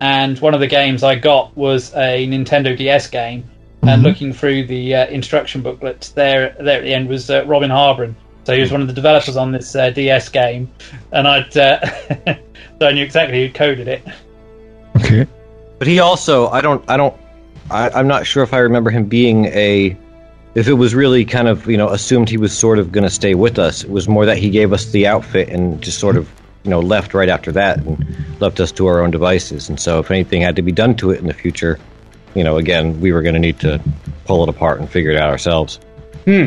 and 0.00 0.38
one 0.38 0.54
of 0.54 0.60
the 0.60 0.66
games 0.66 1.02
I 1.02 1.16
got 1.16 1.56
was 1.56 1.92
a 1.94 2.26
Nintendo 2.26 2.76
DS 2.76 3.08
game. 3.08 3.44
And 3.82 4.02
looking 4.02 4.32
through 4.32 4.66
the 4.66 4.94
uh, 4.94 5.06
instruction 5.06 5.62
booklets, 5.62 6.10
there, 6.10 6.54
there 6.60 6.78
at 6.78 6.82
the 6.82 6.92
end 6.92 7.08
was 7.08 7.30
uh, 7.30 7.44
Robin 7.46 7.70
Harbron. 7.70 8.14
So 8.44 8.54
he 8.54 8.60
was 8.60 8.72
one 8.72 8.80
of 8.80 8.86
the 8.86 8.92
developers 8.92 9.36
on 9.36 9.52
this 9.52 9.76
uh, 9.76 9.90
DS 9.90 10.28
game, 10.30 10.70
and 11.12 11.28
I'd 11.28 11.56
uh, 11.56 11.84
so 12.78 12.86
I 12.86 12.92
knew 12.92 13.04
exactly 13.04 13.46
who 13.46 13.52
coded 13.52 13.88
it. 13.88 14.02
Okay. 14.96 15.26
But 15.78 15.86
he 15.86 16.00
also, 16.00 16.48
I 16.48 16.60
don't, 16.60 16.82
I 16.88 16.96
don't, 16.96 17.14
I, 17.70 17.90
I'm 17.90 18.08
not 18.08 18.26
sure 18.26 18.42
if 18.42 18.54
I 18.54 18.58
remember 18.58 18.90
him 18.90 19.04
being 19.04 19.46
a. 19.46 19.96
If 20.54 20.66
it 20.66 20.74
was 20.74 20.94
really 20.94 21.24
kind 21.24 21.48
of, 21.48 21.66
you 21.66 21.76
know, 21.76 21.88
assumed 21.88 22.28
he 22.28 22.36
was 22.36 22.56
sort 22.56 22.78
of 22.78 22.90
going 22.90 23.04
to 23.04 23.10
stay 23.10 23.34
with 23.34 23.58
us, 23.58 23.84
it 23.84 23.90
was 23.90 24.08
more 24.08 24.26
that 24.26 24.38
he 24.38 24.50
gave 24.50 24.72
us 24.72 24.86
the 24.86 25.06
outfit 25.06 25.48
and 25.48 25.80
just 25.80 25.98
sort 25.98 26.16
of, 26.16 26.28
you 26.64 26.70
know, 26.70 26.80
left 26.80 27.14
right 27.14 27.28
after 27.28 27.52
that 27.52 27.78
and 27.78 28.04
left 28.40 28.58
us 28.60 28.72
to 28.72 28.86
our 28.86 29.00
own 29.00 29.10
devices. 29.10 29.68
And 29.68 29.78
so, 29.78 29.98
if 29.98 30.10
anything 30.10 30.42
had 30.42 30.56
to 30.56 30.62
be 30.62 30.72
done 30.72 30.96
to 30.96 31.10
it 31.10 31.20
in 31.20 31.26
the 31.26 31.34
future, 31.34 31.78
you 32.34 32.44
know, 32.44 32.56
again, 32.56 33.00
we 33.00 33.12
were 33.12 33.22
going 33.22 33.34
to 33.34 33.40
need 33.40 33.60
to 33.60 33.80
pull 34.24 34.42
it 34.42 34.48
apart 34.48 34.80
and 34.80 34.90
figure 34.90 35.10
it 35.10 35.16
out 35.16 35.30
ourselves. 35.30 35.80
Hmm. 36.24 36.46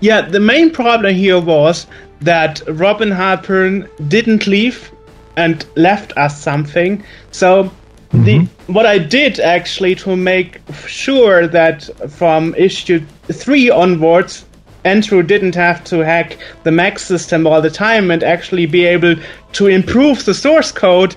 Yeah, 0.00 0.22
the 0.22 0.40
main 0.40 0.70
problem 0.70 1.14
here 1.14 1.40
was 1.40 1.86
that 2.20 2.62
Robin 2.68 3.10
Harbron 3.10 3.88
didn't 4.08 4.46
leave 4.46 4.92
and 5.36 5.64
left 5.76 6.16
us 6.16 6.40
something. 6.40 7.02
So 7.30 7.72
the 8.12 8.46
what 8.66 8.86
I 8.86 8.98
did 8.98 9.40
actually 9.40 9.94
to 9.96 10.16
make 10.16 10.60
sure 10.86 11.46
that 11.46 11.88
from 12.10 12.54
issue 12.56 13.04
three 13.28 13.70
onwards, 13.70 14.44
Andrew 14.84 15.22
didn't 15.22 15.54
have 15.54 15.82
to 15.84 15.98
hack 16.00 16.38
the 16.64 16.72
Mac 16.72 16.98
system 16.98 17.46
all 17.46 17.62
the 17.62 17.70
time 17.70 18.10
and 18.10 18.22
actually 18.22 18.66
be 18.66 18.84
able 18.84 19.14
to 19.52 19.66
improve 19.66 20.24
the 20.24 20.34
source 20.34 20.72
code. 20.72 21.14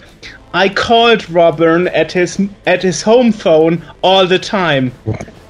I 0.53 0.69
called 0.69 1.29
Robin 1.29 1.89
at 1.89 2.11
his 2.11 2.39
at 2.65 2.81
his 2.81 3.01
home 3.01 3.31
phone 3.33 3.83
all 4.01 4.25
the 4.25 4.39
time, 4.39 4.93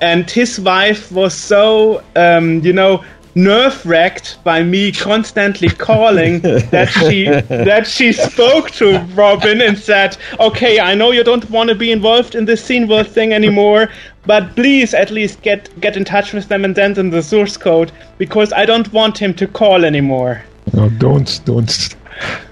and 0.01 0.29
his 0.29 0.59
wife 0.59 1.11
was 1.11 1.33
so 1.35 2.03
um, 2.15 2.61
you 2.61 2.73
know 2.73 3.03
nerve 3.35 3.85
wracked 3.85 4.41
by 4.43 4.63
me 4.63 4.91
constantly 4.91 5.67
calling 5.67 6.39
that 6.39 6.87
she 6.87 7.25
that 7.25 7.85
she 7.85 8.13
spoke 8.13 8.71
to 8.71 8.99
Robin 9.13 9.61
and 9.61 9.77
said, 9.77 10.17
"Okay, 10.39 10.79
I 10.79 10.95
know 10.95 11.11
you 11.11 11.23
don't 11.23 11.49
want 11.49 11.69
to 11.69 11.75
be 11.75 11.91
involved 11.91 12.33
in 12.33 12.45
this 12.45 12.63
scene 12.63 12.87
world 12.87 13.07
thing 13.07 13.33
anymore, 13.33 13.89
but 14.25 14.55
please 14.55 14.93
at 14.93 15.11
least 15.11 15.41
get 15.41 15.69
get 15.81 15.97
in 15.97 16.05
touch 16.05 16.33
with 16.33 16.47
them 16.47 16.65
and 16.65 16.75
send 16.75 16.95
them 16.95 17.09
the 17.11 17.21
source 17.21 17.57
code 17.57 17.91
because 18.17 18.53
I 18.53 18.65
don't 18.65 18.91
want 18.93 19.17
him 19.17 19.33
to 19.35 19.47
call 19.47 19.85
anymore." 19.85 20.41
No, 20.73 20.89
don't, 20.89 21.41
don't. 21.45 21.95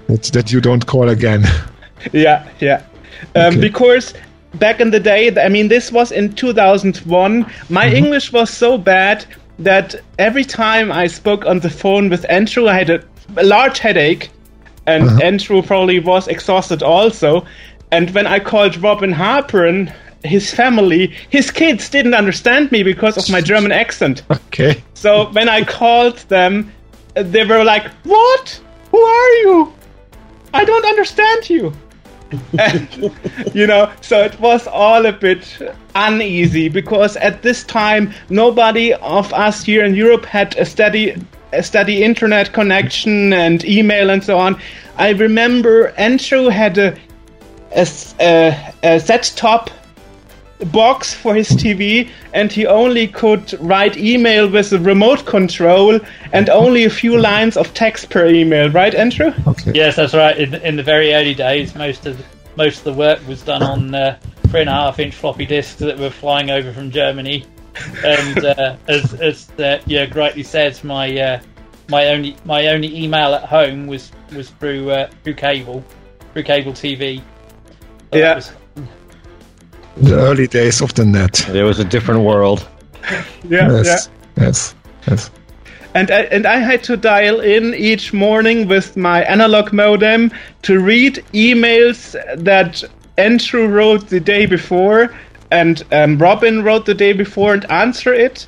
That's 0.08 0.30
that 0.30 0.52
you 0.52 0.60
don't 0.60 0.86
call 0.86 1.08
again. 1.08 1.44
Yeah, 2.12 2.46
yeah. 2.60 2.82
Um, 3.34 3.54
Okay. 3.54 3.60
Because 3.60 4.12
back 4.54 4.80
in 4.80 4.90
the 4.90 5.00
day, 5.00 5.34
I 5.42 5.48
mean, 5.48 5.68
this 5.68 5.90
was 5.90 6.12
in 6.12 6.34
2001. 6.34 7.46
My 7.70 7.90
English 7.90 8.32
was 8.32 8.50
so 8.50 8.76
bad 8.76 9.24
that 9.58 9.94
every 10.18 10.44
time 10.44 10.90
I 10.90 11.06
spoke 11.06 11.46
on 11.46 11.60
the 11.60 11.70
phone 11.70 12.08
with 12.08 12.28
Andrew, 12.28 12.68
I 12.68 12.74
had 12.74 12.90
a, 12.90 13.04
a 13.36 13.44
large 13.44 13.78
headache, 13.78 14.30
and 14.86 15.04
uh-huh. 15.04 15.20
Andrew 15.22 15.62
probably 15.62 16.00
was 16.00 16.28
exhausted 16.28 16.82
also. 16.82 17.46
And 17.90 18.10
when 18.10 18.26
I 18.26 18.40
called 18.40 18.76
Robin 18.78 19.12
Harbron 19.12 19.68
and 19.68 19.92
his 20.24 20.52
family, 20.52 21.14
his 21.30 21.50
kids 21.50 21.88
didn't 21.88 22.14
understand 22.14 22.72
me 22.72 22.82
because 22.82 23.16
of 23.16 23.30
my 23.30 23.40
German 23.40 23.72
accent. 23.72 24.22
Okay. 24.30 24.82
So 24.94 25.30
when 25.32 25.48
I 25.48 25.64
called 25.64 26.18
them, 26.28 26.72
they 27.14 27.44
were 27.44 27.62
like, 27.62 27.86
"What? 28.04 28.60
Who 28.90 28.98
are 28.98 29.32
you? 29.42 29.72
I 30.52 30.64
don't 30.64 30.84
understand 30.86 31.50
you." 31.50 31.72
you 33.54 33.66
know, 33.66 33.92
so 34.00 34.22
it 34.22 34.38
was 34.40 34.66
all 34.66 35.06
a 35.06 35.12
bit 35.12 35.58
uneasy 35.94 36.68
because 36.68 37.16
at 37.16 37.42
this 37.42 37.64
time 37.64 38.12
nobody 38.28 38.94
of 38.94 39.32
us 39.32 39.64
here 39.64 39.84
in 39.84 39.94
Europe 39.94 40.24
had 40.24 40.56
a 40.56 40.64
steady, 40.64 41.14
a 41.52 41.62
steady 41.62 42.02
internet 42.02 42.52
connection 42.52 43.32
and 43.32 43.64
email 43.64 44.10
and 44.10 44.22
so 44.22 44.38
on. 44.38 44.60
I 44.96 45.10
remember 45.10 45.88
Andrew 45.98 46.48
had 46.48 46.78
a 46.78 46.96
a 47.74 49.00
set 49.00 49.32
top 49.36 49.70
box 50.64 51.12
for 51.14 51.34
his 51.34 51.48
TV, 51.50 52.08
and 52.32 52.50
he 52.52 52.66
only 52.66 53.06
could 53.08 53.52
write 53.60 53.96
email 53.96 54.48
with 54.48 54.72
a 54.72 54.78
remote 54.78 55.24
control 55.26 56.00
and 56.32 56.48
only 56.50 56.84
a 56.84 56.90
few 56.90 57.18
lines 57.18 57.56
of 57.56 57.72
text 57.74 58.10
per 58.10 58.26
email. 58.26 58.70
Right, 58.70 58.94
Andrew? 58.94 59.32
Okay. 59.46 59.72
Yes, 59.74 59.96
that's 59.96 60.14
right. 60.14 60.36
In, 60.36 60.54
in 60.54 60.76
the 60.76 60.82
very 60.82 61.14
early 61.14 61.34
days, 61.34 61.74
most 61.74 62.06
of 62.06 62.24
most 62.56 62.78
of 62.78 62.84
the 62.84 62.92
work 62.92 63.18
was 63.26 63.42
done 63.42 63.62
on 63.62 63.94
uh, 63.94 64.18
three 64.48 64.60
and 64.60 64.70
a 64.70 64.72
half 64.72 64.98
inch 65.00 65.14
floppy 65.14 65.44
disks 65.46 65.76
that 65.80 65.98
were 65.98 66.10
flying 66.10 66.50
over 66.50 66.72
from 66.72 66.90
Germany. 66.90 67.44
And 68.04 68.44
uh, 68.44 68.76
as 68.88 69.14
as 69.14 69.50
uh, 69.58 69.80
yeah, 69.86 70.06
rightly 70.14 70.42
said, 70.44 70.82
my 70.84 71.18
uh, 71.18 71.40
my 71.88 72.06
only 72.08 72.36
my 72.44 72.68
only 72.68 72.96
email 73.04 73.34
at 73.34 73.44
home 73.44 73.86
was 73.86 74.12
was 74.34 74.50
through 74.50 74.90
uh, 74.90 75.08
through 75.22 75.34
cable, 75.34 75.84
through 76.32 76.44
cable 76.44 76.72
TV. 76.72 77.18
So 77.18 77.22
that 78.10 78.18
Yeah. 78.18 78.34
was- 78.36 78.52
The 79.96 80.16
early 80.16 80.46
days 80.46 80.80
of 80.80 80.94
the 80.94 81.04
net. 81.04 81.44
There 81.48 81.64
was 81.64 81.78
a 81.78 81.84
different 81.84 82.22
world. 82.22 82.66
Yeah, 83.46 83.70
Yes. 83.70 84.08
Yes. 84.36 84.74
Yes. 85.06 85.30
And 85.94 86.10
I, 86.10 86.22
and 86.22 86.46
I 86.46 86.56
had 86.56 86.82
to 86.84 86.96
dial 86.96 87.40
in 87.40 87.74
each 87.74 88.14
morning 88.14 88.66
with 88.66 88.96
my 88.96 89.22
analog 89.24 89.72
modem 89.72 90.32
to 90.62 90.80
read 90.80 91.22
emails 91.34 92.16
that 92.42 92.82
Andrew 93.18 93.68
wrote 93.68 94.08
the 94.08 94.20
day 94.20 94.46
before 94.46 95.14
and 95.50 95.84
um, 95.92 96.18
Robin 96.18 96.64
wrote 96.64 96.86
the 96.86 96.94
day 96.94 97.12
before 97.12 97.54
and 97.54 97.70
answer 97.70 98.12
it. 98.12 98.46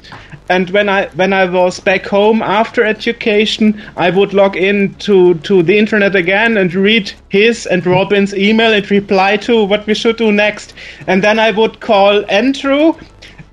And 0.48 0.70
when 0.70 0.89
I 0.89 1.06
when 1.16 1.32
I 1.32 1.44
was 1.44 1.81
back 1.81 2.06
home 2.06 2.40
after 2.43 2.85
education, 2.85 3.82
I 3.97 4.10
would 4.10 4.32
log 4.32 4.56
in 4.56 4.94
to, 5.06 5.35
to 5.35 5.62
the 5.62 5.77
internet 5.77 6.14
again 6.14 6.56
and 6.56 6.73
read 6.73 7.12
his 7.28 7.66
and 7.66 7.85
Robin's 7.85 8.32
email 8.35 8.73
and 8.73 8.89
reply 8.90 9.36
to 9.39 9.64
what 9.64 9.86
we 9.86 9.94
should 9.94 10.16
do 10.16 10.31
next. 10.31 10.74
And 11.06 11.23
then 11.23 11.39
I 11.39 11.51
would 11.51 11.81
call 11.81 12.24
Andrew 12.31 12.94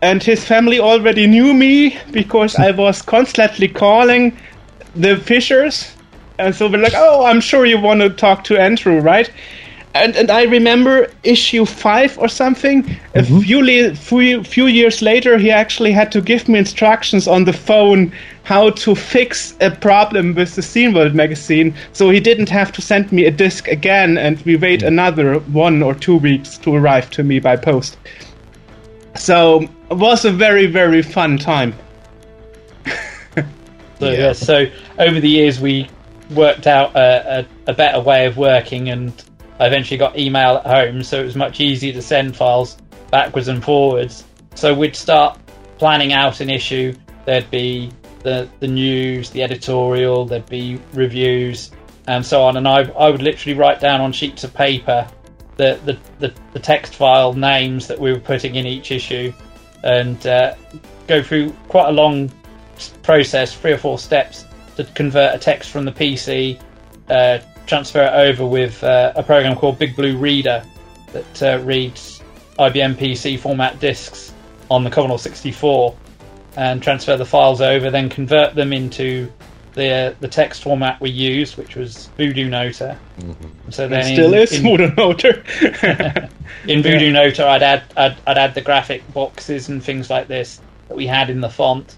and 0.03 0.21
his 0.21 0.43
family 0.43 0.79
already 0.79 1.25
knew 1.27 1.53
me 1.53 1.97
because 2.11 2.55
I 2.57 2.71
was 2.71 3.01
constantly 3.01 3.69
calling 3.69 4.37
the 4.95 5.15
Fishers, 5.15 5.95
and 6.37 6.53
so 6.53 6.67
they're 6.67 6.81
like, 6.81 6.93
"Oh, 6.95 7.25
I'm 7.25 7.39
sure 7.39 7.65
you 7.65 7.79
want 7.79 8.01
to 8.01 8.09
talk 8.09 8.43
to 8.45 8.59
Andrew, 8.59 8.99
right?" 8.99 9.31
And 9.95 10.15
and 10.15 10.31
I 10.31 10.43
remember 10.43 11.07
issue 11.23 11.65
five 11.65 12.17
or 12.17 12.27
something. 12.27 12.79
A 13.13 13.21
mm-hmm. 13.21 13.39
few, 13.41 13.95
few 13.95 14.43
few 14.43 14.65
years 14.65 15.01
later, 15.01 15.37
he 15.37 15.51
actually 15.51 15.91
had 15.91 16.11
to 16.13 16.21
give 16.21 16.49
me 16.49 16.57
instructions 16.57 17.27
on 17.27 17.45
the 17.45 17.53
phone 17.53 18.11
how 18.43 18.71
to 18.71 18.95
fix 18.95 19.55
a 19.61 19.69
problem 19.69 20.33
with 20.33 20.55
the 20.55 20.61
Scene 20.61 20.93
World 20.93 21.13
magazine, 21.13 21.73
so 21.93 22.09
he 22.09 22.19
didn't 22.19 22.49
have 22.49 22.71
to 22.73 22.81
send 22.81 23.11
me 23.11 23.25
a 23.25 23.31
disc 23.31 23.67
again, 23.67 24.17
and 24.17 24.41
we 24.41 24.57
wait 24.57 24.81
mm. 24.81 24.87
another 24.87 25.39
one 25.39 25.81
or 25.81 25.93
two 25.93 26.17
weeks 26.17 26.57
to 26.57 26.75
arrive 26.75 27.09
to 27.11 27.23
me 27.23 27.39
by 27.39 27.55
post. 27.55 27.97
So 29.15 29.61
it 29.91 29.97
was 29.97 30.25
a 30.25 30.31
very 30.31 30.65
very 30.65 31.01
fun 31.03 31.37
time. 31.37 31.73
So, 33.99 34.11
yeah. 34.11 34.33
so 34.33 34.65
over 34.99 35.19
the 35.19 35.29
years, 35.29 35.61
we 35.61 35.87
worked 36.31 36.67
out 36.67 36.95
a, 36.95 37.39
a, 37.67 37.71
a 37.71 37.73
better 37.73 38.01
way 38.01 38.25
of 38.25 38.35
working, 38.37 38.89
and 38.89 39.13
I 39.63 39.67
eventually 39.67 39.97
got 39.97 40.19
email 40.19 40.57
at 40.57 40.65
home, 40.65 41.03
so 41.03 41.21
it 41.21 41.23
was 41.23 41.37
much 41.37 41.61
easier 41.61 41.93
to 41.93 42.01
send 42.01 42.35
files 42.35 42.75
backwards 43.11 43.47
and 43.47 43.63
forwards. 43.63 44.25
So 44.55 44.73
we'd 44.73 44.93
start 44.93 45.39
planning 45.77 46.11
out 46.11 46.41
an 46.41 46.49
issue. 46.49 46.93
There'd 47.23 47.49
be 47.49 47.89
the 48.23 48.49
the 48.59 48.67
news, 48.67 49.29
the 49.29 49.41
editorial, 49.41 50.25
there'd 50.25 50.49
be 50.49 50.81
reviews, 50.91 51.71
and 52.09 52.25
so 52.25 52.43
on. 52.43 52.57
And 52.57 52.67
I 52.67 52.81
I 52.91 53.09
would 53.09 53.21
literally 53.21 53.57
write 53.57 53.79
down 53.79 54.01
on 54.01 54.11
sheets 54.11 54.43
of 54.43 54.53
paper 54.53 55.07
the 55.55 55.79
the, 55.85 55.97
the, 56.19 56.33
the 56.51 56.59
text 56.59 56.95
file 56.95 57.31
names 57.31 57.87
that 57.87 57.97
we 57.97 58.11
were 58.11 58.19
putting 58.19 58.55
in 58.55 58.67
each 58.67 58.91
issue, 58.91 59.31
and 59.85 60.27
uh, 60.27 60.55
go 61.07 61.23
through 61.23 61.51
quite 61.69 61.87
a 61.87 61.93
long 61.93 62.29
process, 63.01 63.53
three 63.53 63.71
or 63.71 63.77
four 63.77 63.97
steps 63.97 64.43
to 64.75 64.83
convert 64.83 65.33
a 65.33 65.37
text 65.37 65.69
from 65.69 65.85
the 65.85 65.91
PC, 65.93 66.59
uh, 67.09 67.39
transfer 67.65 68.03
it 68.03 68.13
over 68.13 68.45
with 68.45 68.83
uh, 68.83 69.13
a 69.15 69.23
program 69.23 69.55
called 69.55 69.79
Big 69.79 69.95
Blue 69.95 70.17
Reader 70.17 70.63
that 71.11 71.43
uh, 71.43 71.63
reads 71.63 72.21
IBM 72.59 72.95
PC 72.95 73.39
format 73.39 73.79
disks 73.79 74.33
on 74.69 74.83
the 74.83 74.89
Commodore 74.89 75.19
64, 75.19 75.95
and 76.55 76.81
transfer 76.81 77.17
the 77.17 77.25
files 77.25 77.61
over, 77.61 77.89
then 77.89 78.09
convert 78.09 78.55
them 78.55 78.73
into 78.73 79.31
the 79.73 80.15
the 80.19 80.27
text 80.27 80.61
format 80.63 80.99
we 81.01 81.09
used, 81.09 81.57
which 81.57 81.75
was 81.75 82.07
Voodoo 82.17 82.47
Nota. 82.49 82.97
So 83.69 83.87
then 83.87 84.13
Still 84.13 84.33
in, 84.33 84.39
is 84.39 84.51
in- 84.53 84.63
Motor 84.63 84.93
Motor. 84.95 85.43
in 86.67 86.83
Voodoo 86.83 87.11
Nota, 87.11 87.47
I'd 87.47 87.63
add 87.63 87.83
I'd, 87.97 88.15
I'd 88.27 88.37
add 88.37 88.53
the 88.53 88.61
graphic 88.61 89.01
boxes 89.13 89.69
and 89.69 89.83
things 89.83 90.09
like 90.09 90.27
this 90.27 90.61
that 90.87 90.95
we 90.95 91.07
had 91.07 91.29
in 91.29 91.41
the 91.41 91.49
font 91.49 91.97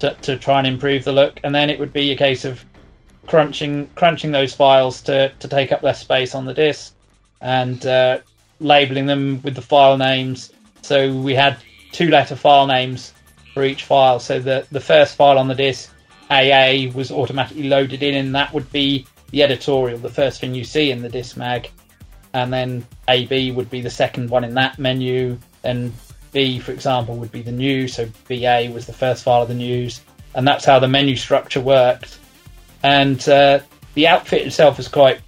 to, 0.00 0.14
to 0.22 0.36
try 0.36 0.58
and 0.58 0.66
improve 0.66 1.04
the 1.04 1.12
look, 1.12 1.40
and 1.44 1.54
then 1.54 1.70
it 1.70 1.78
would 1.78 1.92
be 1.92 2.10
a 2.12 2.16
case 2.16 2.44
of 2.44 2.64
crunching 3.26 3.88
crunching 3.94 4.32
those 4.32 4.54
files 4.54 5.02
to, 5.02 5.30
to 5.38 5.48
take 5.48 5.72
up 5.72 5.82
less 5.82 6.00
space 6.00 6.34
on 6.34 6.44
the 6.44 6.54
disk 6.54 6.94
and 7.40 7.84
uh, 7.86 8.18
labeling 8.60 9.06
them 9.06 9.40
with 9.42 9.54
the 9.54 9.62
file 9.62 9.96
names. 9.96 10.52
So 10.82 11.12
we 11.12 11.34
had 11.34 11.56
two 11.92 12.08
letter 12.08 12.36
file 12.36 12.66
names 12.66 13.12
for 13.52 13.64
each 13.64 13.84
file. 13.84 14.20
So 14.20 14.40
the 14.40 14.66
the 14.70 14.80
first 14.80 15.16
file 15.16 15.38
on 15.38 15.48
the 15.48 15.54
disk, 15.54 15.90
AA, 16.30 16.90
was 16.94 17.10
automatically 17.10 17.68
loaded 17.68 18.02
in, 18.02 18.14
and 18.14 18.34
that 18.34 18.52
would 18.52 18.70
be 18.72 19.06
the 19.30 19.42
editorial, 19.42 19.98
the 19.98 20.08
first 20.08 20.40
thing 20.40 20.54
you 20.54 20.64
see 20.64 20.90
in 20.90 21.02
the 21.02 21.08
disk 21.08 21.36
mag 21.36 21.70
and 22.34 22.52
then 22.52 22.86
AB 23.08 23.52
would 23.52 23.70
be 23.70 23.80
the 23.80 23.88
second 23.88 24.28
one 24.28 24.44
in 24.44 24.54
that 24.54 24.78
menu. 24.78 25.38
Then 25.62 25.92
B, 26.32 26.58
for 26.58 26.72
example, 26.72 27.16
would 27.16 27.32
be 27.32 27.42
the 27.42 27.52
news. 27.52 27.94
So 27.94 28.06
BA 28.28 28.70
was 28.74 28.86
the 28.86 28.92
first 28.92 29.22
file 29.22 29.42
of 29.42 29.48
the 29.48 29.54
news, 29.54 30.00
and 30.34 30.46
that's 30.46 30.64
how 30.64 30.80
the 30.80 30.88
menu 30.88 31.16
structure 31.16 31.60
worked. 31.60 32.18
And 32.84 33.26
uh, 33.28 33.60
the 33.94 34.06
outfit 34.06 34.46
itself 34.46 34.78
is 34.78 34.88
quite 34.88 35.20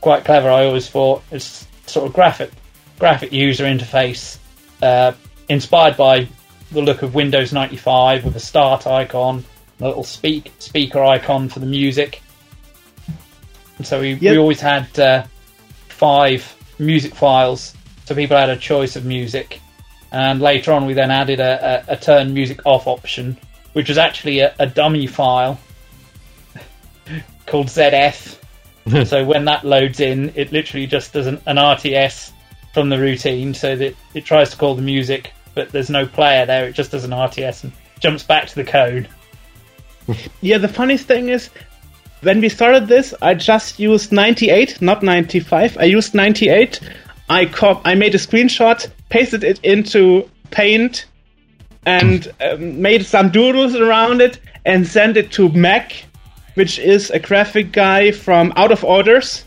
quite 0.00 0.24
clever. 0.24 0.48
I 0.48 0.66
always 0.66 0.88
thought 0.88 1.22
it's 1.32 1.66
sort 1.86 2.06
of 2.06 2.14
graphic 2.14 2.52
graphic 3.00 3.32
user 3.32 3.64
interface, 3.64 4.38
uh, 4.80 5.12
inspired 5.48 5.96
by 5.96 6.28
the 6.70 6.80
look 6.80 7.02
of 7.02 7.14
Windows 7.14 7.52
95 7.52 8.24
with 8.24 8.36
a 8.36 8.40
start 8.40 8.86
icon, 8.86 9.44
a 9.80 9.86
little 9.86 10.04
speak 10.04 10.52
speaker 10.60 11.02
icon 11.02 11.48
for 11.48 11.58
the 11.58 11.66
music. 11.66 12.22
And 13.78 13.86
so 13.86 14.00
we, 14.00 14.14
we 14.14 14.38
always 14.38 14.60
had 14.60 14.96
uh, 14.96 15.24
five 15.88 16.54
music 16.78 17.16
files, 17.16 17.74
so 18.04 18.14
people 18.14 18.36
had 18.36 18.48
a 18.48 18.56
choice 18.56 18.94
of 18.94 19.04
music. 19.04 19.60
And 20.12 20.40
later 20.40 20.72
on, 20.72 20.86
we 20.86 20.94
then 20.94 21.10
added 21.10 21.40
a, 21.40 21.84
a, 21.88 21.94
a 21.94 21.96
turn 21.96 22.32
music 22.32 22.60
off 22.64 22.86
option, 22.86 23.36
which 23.72 23.88
was 23.88 23.98
actually 23.98 24.38
a, 24.38 24.54
a 24.60 24.66
dummy 24.66 25.08
file 25.08 25.58
called 27.46 27.66
ZF. 27.66 28.38
so 29.06 29.24
when 29.24 29.44
that 29.46 29.64
loads 29.64 30.00
in, 30.00 30.32
it 30.34 30.52
literally 30.52 30.86
just 30.86 31.12
does 31.12 31.26
an, 31.26 31.40
an 31.46 31.56
RTS 31.56 32.32
from 32.72 32.88
the 32.88 32.98
routine, 32.98 33.54
so 33.54 33.76
that 33.76 33.94
it 34.14 34.24
tries 34.24 34.50
to 34.50 34.56
call 34.56 34.74
the 34.74 34.82
music, 34.82 35.32
but 35.54 35.70
there's 35.70 35.90
no 35.90 36.06
player 36.06 36.44
there. 36.44 36.66
It 36.66 36.72
just 36.74 36.90
does 36.90 37.04
an 37.04 37.12
RTS 37.12 37.64
and 37.64 37.72
jumps 38.00 38.24
back 38.24 38.48
to 38.48 38.54
the 38.56 38.64
code. 38.64 39.08
yeah, 40.40 40.58
the 40.58 40.68
funniest 40.68 41.06
thing 41.06 41.28
is, 41.28 41.50
when 42.22 42.40
we 42.40 42.48
started 42.48 42.88
this, 42.88 43.14
I 43.22 43.34
just 43.34 43.78
used 43.78 44.12
98, 44.12 44.82
not 44.82 45.02
95. 45.02 45.78
I 45.78 45.84
used 45.84 46.14
98. 46.14 46.80
I 47.28 47.46
cop- 47.46 47.82
I 47.86 47.94
made 47.94 48.14
a 48.14 48.18
screenshot, 48.18 48.90
pasted 49.08 49.44
it 49.44 49.60
into 49.62 50.28
Paint, 50.50 51.06
and 51.86 52.32
um, 52.40 52.82
made 52.82 53.06
some 53.06 53.30
doodles 53.30 53.76
around 53.76 54.20
it, 54.20 54.40
and 54.64 54.86
sent 54.86 55.16
it 55.16 55.32
to 55.32 55.48
Mac, 55.50 56.04
which 56.54 56.78
is 56.78 57.10
a 57.10 57.18
graphic 57.18 57.72
guy 57.72 58.10
from 58.10 58.52
Out 58.56 58.72
of 58.72 58.84
Orders. 58.84 59.44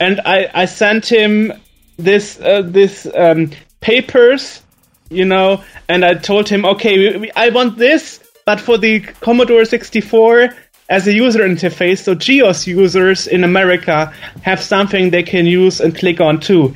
And 0.00 0.20
I, 0.24 0.50
I 0.54 0.64
sent 0.64 1.06
him 1.06 1.52
this 1.96 2.40
uh, 2.40 2.62
this 2.62 3.06
um, 3.14 3.50
papers, 3.80 4.62
you 5.10 5.24
know, 5.24 5.62
and 5.88 6.04
I 6.04 6.14
told 6.14 6.48
him, 6.48 6.64
okay, 6.64 6.98
we, 6.98 7.18
we, 7.18 7.30
I 7.36 7.50
want 7.50 7.78
this, 7.78 8.20
but 8.44 8.60
for 8.60 8.78
the 8.78 9.00
Commodore 9.00 9.64
64 9.64 10.50
as 10.88 11.06
a 11.06 11.12
user 11.12 11.40
interface, 11.40 12.02
so 12.02 12.14
GEOS 12.14 12.66
users 12.66 13.26
in 13.26 13.44
America 13.44 14.12
have 14.42 14.60
something 14.60 15.10
they 15.10 15.22
can 15.22 15.46
use 15.46 15.80
and 15.80 15.96
click 15.96 16.20
on 16.20 16.40
too. 16.40 16.74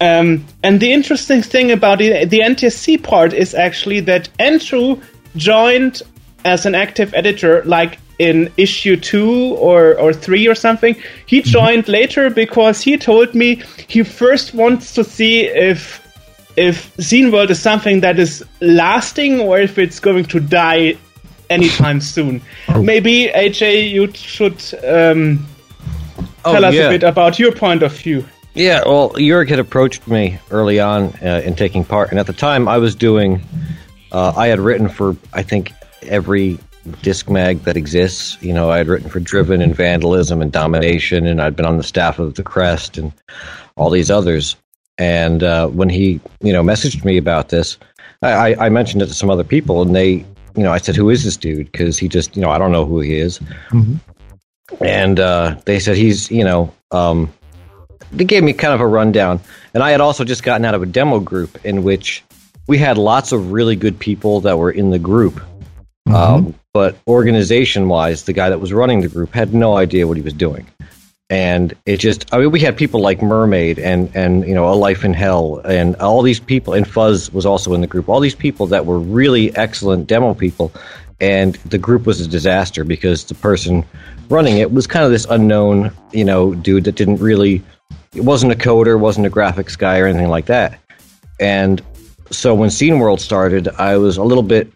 Um, 0.00 0.44
and 0.62 0.80
the 0.80 0.92
interesting 0.92 1.42
thing 1.42 1.70
about 1.70 1.98
the, 1.98 2.24
the 2.24 2.40
NTSC 2.40 3.02
part 3.02 3.32
is 3.32 3.54
actually 3.54 4.00
that 4.00 4.28
Andrew 4.38 5.00
joined 5.36 6.02
as 6.44 6.66
an 6.66 6.74
active 6.74 7.14
editor 7.14 7.62
like 7.64 7.98
in 8.18 8.52
issue 8.56 8.96
two 8.96 9.54
or, 9.56 9.98
or 9.98 10.12
three 10.12 10.46
or 10.46 10.54
something. 10.54 10.96
He 11.26 11.42
joined 11.42 11.88
later 11.88 12.30
because 12.30 12.80
he 12.80 12.96
told 12.96 13.34
me 13.34 13.62
he 13.88 14.02
first 14.02 14.54
wants 14.54 14.94
to 14.94 15.04
see 15.04 15.46
if 15.46 16.02
if 16.56 16.94
Scene 17.00 17.32
World 17.32 17.50
is 17.50 17.60
something 17.60 18.00
that 18.00 18.18
is 18.18 18.44
lasting 18.60 19.40
or 19.40 19.58
if 19.58 19.76
it's 19.76 19.98
going 19.98 20.24
to 20.26 20.38
die 20.38 20.96
anytime 21.50 22.00
soon. 22.14 22.40
Maybe 22.80 23.26
AJ, 23.34 23.90
you 23.90 24.12
should 24.12 24.62
um, 24.84 25.44
tell 26.44 26.64
us 26.64 26.74
yeah. 26.74 26.82
a 26.82 26.90
bit 26.90 27.02
about 27.02 27.38
your 27.38 27.52
point 27.52 27.82
of 27.82 27.92
view. 27.96 28.24
Yeah, 28.54 28.82
well, 28.86 29.10
Yurik 29.10 29.48
had 29.48 29.58
approached 29.58 30.06
me 30.06 30.38
early 30.52 30.78
on 30.78 31.06
uh, 31.20 31.42
in 31.44 31.56
taking 31.56 31.84
part, 31.84 32.10
and 32.10 32.20
at 32.20 32.28
the 32.28 32.32
time 32.32 32.68
I 32.68 32.78
was 32.78 32.94
doing, 32.94 33.42
uh, 34.12 34.32
I 34.36 34.46
had 34.46 34.60
written 34.60 34.88
for 34.88 35.16
I 35.32 35.42
think 35.42 35.72
every 36.02 36.58
disc 37.02 37.28
mag 37.30 37.60
that 37.64 37.76
exists. 37.76 38.36
You 38.42 38.52
know, 38.52 38.70
I 38.70 38.78
had 38.78 38.88
written 38.88 39.08
for 39.10 39.20
Driven 39.20 39.60
and 39.62 39.74
Vandalism 39.74 40.40
and 40.42 40.50
Domination, 40.52 41.26
and 41.26 41.40
I'd 41.40 41.56
been 41.56 41.66
on 41.66 41.76
the 41.76 41.82
staff 41.82 42.18
of 42.18 42.34
the 42.34 42.42
Crest 42.42 42.98
and 42.98 43.12
all 43.76 43.90
these 43.90 44.10
others. 44.10 44.56
And 44.98 45.42
uh, 45.42 45.68
when 45.68 45.88
he, 45.88 46.20
you 46.40 46.52
know, 46.52 46.62
messaged 46.62 47.04
me 47.04 47.16
about 47.16 47.48
this, 47.48 47.78
I, 48.22 48.54
I- 48.54 48.68
mentioned 48.68 49.02
it 49.02 49.06
to 49.06 49.14
some 49.14 49.28
other 49.30 49.44
people, 49.44 49.82
and 49.82 49.94
they, 49.94 50.10
you 50.56 50.62
know, 50.62 50.72
I 50.72 50.78
said, 50.78 50.94
"Who 50.96 51.10
is 51.10 51.24
this 51.24 51.36
dude?" 51.36 51.70
Because 51.70 51.98
he 51.98 52.08
just, 52.08 52.36
you 52.36 52.42
know, 52.42 52.50
I 52.50 52.58
don't 52.58 52.72
know 52.72 52.84
who 52.86 53.00
he 53.00 53.16
is. 53.18 53.40
And 54.80 55.20
uh, 55.20 55.56
they 55.66 55.78
said 55.78 55.96
he's, 55.96 56.30
you 56.30 56.44
know, 56.44 56.72
um, 56.90 57.32
they 58.12 58.24
gave 58.24 58.42
me 58.42 58.52
kind 58.52 58.72
of 58.72 58.80
a 58.80 58.86
rundown. 58.86 59.40
And 59.74 59.82
I 59.82 59.90
had 59.90 60.00
also 60.00 60.24
just 60.24 60.42
gotten 60.42 60.64
out 60.64 60.74
of 60.74 60.82
a 60.82 60.86
demo 60.86 61.20
group 61.20 61.64
in 61.64 61.82
which 61.82 62.22
we 62.66 62.78
had 62.78 62.96
lots 62.96 63.32
of 63.32 63.52
really 63.52 63.76
good 63.76 63.98
people 63.98 64.40
that 64.42 64.58
were 64.58 64.70
in 64.70 64.90
the 64.90 64.98
group. 64.98 65.40
Um, 66.06 66.54
but 66.74 66.98
organization 67.06 67.88
wise, 67.88 68.24
the 68.24 68.32
guy 68.32 68.50
that 68.50 68.60
was 68.60 68.72
running 68.72 69.00
the 69.00 69.08
group 69.08 69.32
had 69.32 69.54
no 69.54 69.76
idea 69.76 70.06
what 70.06 70.16
he 70.16 70.22
was 70.22 70.32
doing. 70.34 70.66
And 71.30 71.72
it 71.86 71.98
just, 71.98 72.32
I 72.34 72.38
mean, 72.38 72.50
we 72.50 72.60
had 72.60 72.76
people 72.76 73.00
like 73.00 73.22
Mermaid 73.22 73.78
and, 73.78 74.10
and, 74.14 74.46
you 74.46 74.54
know, 74.54 74.68
A 74.68 74.74
Life 74.74 75.04
in 75.04 75.14
Hell 75.14 75.60
and 75.64 75.96
all 75.96 76.20
these 76.20 76.40
people, 76.40 76.74
and 76.74 76.86
Fuzz 76.86 77.32
was 77.32 77.46
also 77.46 77.72
in 77.72 77.80
the 77.80 77.86
group, 77.86 78.08
all 78.08 78.20
these 78.20 78.34
people 78.34 78.66
that 78.66 78.84
were 78.84 78.98
really 78.98 79.56
excellent 79.56 80.06
demo 80.06 80.34
people. 80.34 80.70
And 81.20 81.54
the 81.64 81.78
group 81.78 82.06
was 82.06 82.20
a 82.20 82.28
disaster 82.28 82.84
because 82.84 83.24
the 83.24 83.34
person 83.34 83.84
running 84.28 84.58
it 84.58 84.72
was 84.72 84.86
kind 84.86 85.04
of 85.04 85.12
this 85.12 85.26
unknown, 85.30 85.92
you 86.12 86.24
know, 86.24 86.54
dude 86.54 86.84
that 86.84 86.96
didn't 86.96 87.18
really, 87.18 87.62
it 88.14 88.24
wasn't 88.24 88.52
a 88.52 88.56
coder, 88.56 88.98
wasn't 88.98 89.26
a 89.26 89.30
graphics 89.30 89.78
guy 89.78 90.00
or 90.00 90.06
anything 90.06 90.28
like 90.28 90.46
that. 90.46 90.78
And 91.40 91.80
so 92.30 92.54
when 92.54 92.68
Scene 92.68 92.98
World 92.98 93.20
started, 93.20 93.68
I 93.68 93.96
was 93.96 94.16
a 94.16 94.24
little 94.24 94.42
bit, 94.42 94.70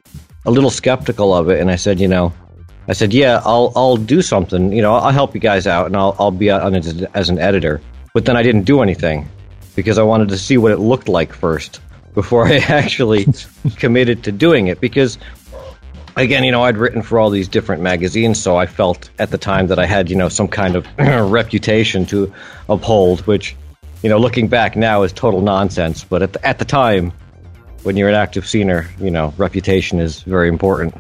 a 0.49 0.51
little 0.51 0.71
skeptical 0.71 1.35
of 1.35 1.51
it, 1.51 1.61
and 1.61 1.71
I 1.71 1.77
said, 1.77 2.01
you 2.01 2.09
know, 2.09 2.33
I 2.89 2.95
said, 2.95 3.13
yeah, 3.13 3.43
I'll 3.45 3.71
I'll 3.77 3.99
do 3.99 4.23
something, 4.23 4.73
you 4.73 4.81
know, 4.81 4.95
I'll 4.95 5.13
help 5.13 5.35
you 5.35 5.41
guys 5.41 5.67
out, 5.67 5.87
and 5.87 5.97
I'll 5.97 6.17
I'll 6.19 6.31
be 6.31 6.51
on 6.51 6.75
it 6.75 7.07
as, 7.15 7.29
an 7.29 7.39
editor. 7.39 7.83
But 8.15 8.25
then 8.25 8.35
I 8.35 8.43
didn't 8.43 8.63
do 8.63 8.81
anything 8.81 9.29
because 9.77 9.99
I 9.99 10.03
wanted 10.03 10.31
to 10.31 10.39
see 10.39 10.57
what 10.57 10.73
it 10.73 10.79
looked 10.79 11.07
like 11.07 11.35
first 11.35 11.83
before 12.15 12.47
I 12.47 12.57
actually 12.69 13.27
committed 13.77 14.25
to 14.25 14.33
doing 14.33 14.69
it. 14.69 14.81
Because 14.81 15.19
again, 16.17 16.45
you 16.45 16.51
know, 16.51 16.63
I'd 16.63 16.79
written 16.79 17.03
for 17.03 17.19
all 17.19 17.29
these 17.29 17.47
different 17.47 17.83
magazines, 17.83 18.41
so 18.41 18.57
I 18.57 18.65
felt 18.65 19.11
at 19.19 19.31
the 19.31 19.39
time 19.39 19.67
that 19.67 19.79
I 19.79 19.85
had, 19.85 20.09
you 20.09 20.17
know, 20.17 20.31
some 20.31 20.49
kind 20.49 20.75
of 20.75 20.87
reputation 20.99 22.07
to 22.07 22.33
uphold, 22.71 23.21
which, 23.27 23.55
you 24.03 24.09
know, 24.09 24.19
looking 24.19 24.49
back 24.49 24.77
now 24.77 25.03
is 25.03 25.13
total 25.13 25.43
nonsense. 25.43 26.05
But 26.05 26.23
at 26.23 26.33
the, 26.33 26.47
at 26.47 26.59
the 26.59 26.65
time, 26.65 27.13
when 27.83 27.97
you're 27.97 28.09
an 28.09 28.15
active 28.15 28.45
scener, 28.45 28.87
you 29.01 29.11
know, 29.11 29.33
reputation 29.37 30.01
is 30.01 30.23
very 30.23 30.49
important. 30.49 30.95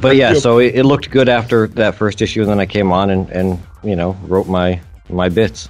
But 0.00 0.16
yeah, 0.16 0.34
so 0.34 0.58
it, 0.58 0.74
it 0.74 0.84
looked 0.84 1.10
good 1.10 1.28
after 1.28 1.66
that 1.68 1.94
first 1.94 2.20
issue, 2.20 2.42
and 2.42 2.50
then 2.50 2.60
I 2.60 2.66
came 2.66 2.92
on 2.92 3.10
and, 3.10 3.28
and 3.30 3.58
you 3.82 3.96
know 3.96 4.12
wrote 4.24 4.46
my 4.46 4.80
my 5.08 5.28
bits. 5.28 5.68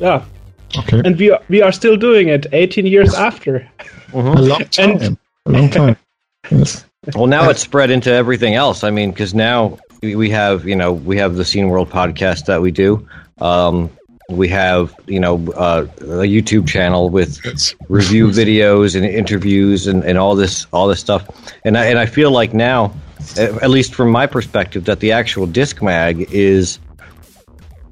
Yeah. 0.00 0.24
Okay. 0.78 1.02
And 1.04 1.18
we 1.18 1.30
are, 1.30 1.40
we 1.48 1.60
are 1.60 1.72
still 1.72 1.96
doing 1.96 2.28
it 2.28 2.46
18 2.52 2.86
years 2.86 3.14
after. 3.14 3.68
a 4.14 4.18
long 4.18 4.64
time. 4.64 5.18
a 5.46 5.50
long 5.50 5.68
time. 5.68 5.96
Yes. 6.50 6.84
Well, 7.14 7.26
now 7.26 7.50
it's 7.50 7.60
spread 7.60 7.90
into 7.90 8.10
everything 8.10 8.54
else. 8.54 8.82
I 8.84 8.90
mean, 8.90 9.10
because 9.10 9.34
now 9.34 9.78
we 10.02 10.16
we 10.16 10.30
have 10.30 10.66
you 10.66 10.76
know 10.76 10.92
we 10.92 11.16
have 11.18 11.34
the 11.36 11.44
Scene 11.44 11.68
World 11.68 11.90
podcast 11.90 12.46
that 12.46 12.62
we 12.62 12.70
do. 12.70 13.06
Um, 13.38 13.90
we 14.36 14.48
have 14.48 14.94
you 15.06 15.20
know 15.20 15.34
uh, 15.52 15.86
a 16.00 16.26
YouTube 16.26 16.66
channel 16.68 17.10
with 17.10 17.38
review 17.88 18.28
videos 18.28 18.96
and 18.96 19.04
interviews 19.04 19.86
and, 19.86 20.04
and 20.04 20.18
all 20.18 20.34
this 20.34 20.66
all 20.72 20.88
this 20.88 21.00
stuff. 21.00 21.28
And 21.64 21.76
I, 21.76 21.86
and 21.86 21.98
I 21.98 22.06
feel 22.06 22.30
like 22.30 22.54
now, 22.54 22.92
at 23.36 23.70
least 23.70 23.94
from 23.94 24.10
my 24.10 24.26
perspective, 24.26 24.84
that 24.86 25.00
the 25.00 25.12
actual 25.12 25.46
disc 25.46 25.82
mag 25.82 26.26
is 26.32 26.78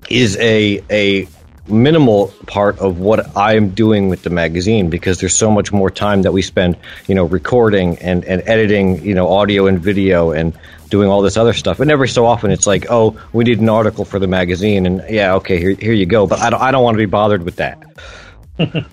is 0.08 0.36
a 0.38 0.82
a 0.90 1.28
minimal 1.68 2.28
part 2.46 2.78
of 2.78 2.98
what 2.98 3.36
I'm 3.36 3.70
doing 3.70 4.08
with 4.08 4.22
the 4.22 4.30
magazine 4.30 4.90
because 4.90 5.20
there's 5.20 5.36
so 5.36 5.50
much 5.50 5.72
more 5.72 5.90
time 5.90 6.22
that 6.22 6.32
we 6.32 6.42
spend, 6.42 6.76
you 7.06 7.14
know, 7.14 7.24
recording 7.24 7.96
and, 7.98 8.24
and 8.24 8.42
editing, 8.46 9.02
you 9.04 9.14
know, 9.14 9.28
audio 9.28 9.66
and 9.66 9.80
video 9.80 10.32
and 10.32 10.56
doing 10.90 11.08
all 11.08 11.22
this 11.22 11.36
other 11.36 11.52
stuff. 11.52 11.80
And 11.80 11.90
every 11.90 12.08
so 12.08 12.26
often 12.26 12.50
it's 12.50 12.66
like, 12.66 12.86
oh, 12.90 13.18
we 13.32 13.44
need 13.44 13.60
an 13.60 13.68
article 13.68 14.04
for 14.04 14.18
the 14.18 14.26
magazine 14.26 14.86
and 14.86 15.02
yeah, 15.08 15.34
okay, 15.34 15.58
here 15.58 15.74
here 15.74 15.92
you 15.94 16.06
go. 16.06 16.26
But 16.26 16.40
I 16.40 16.50
don't 16.50 16.60
I 16.60 16.70
don't 16.70 16.84
want 16.84 16.96
to 16.96 16.98
be 16.98 17.06
bothered 17.06 17.44
with 17.44 17.56
that. 17.56 17.82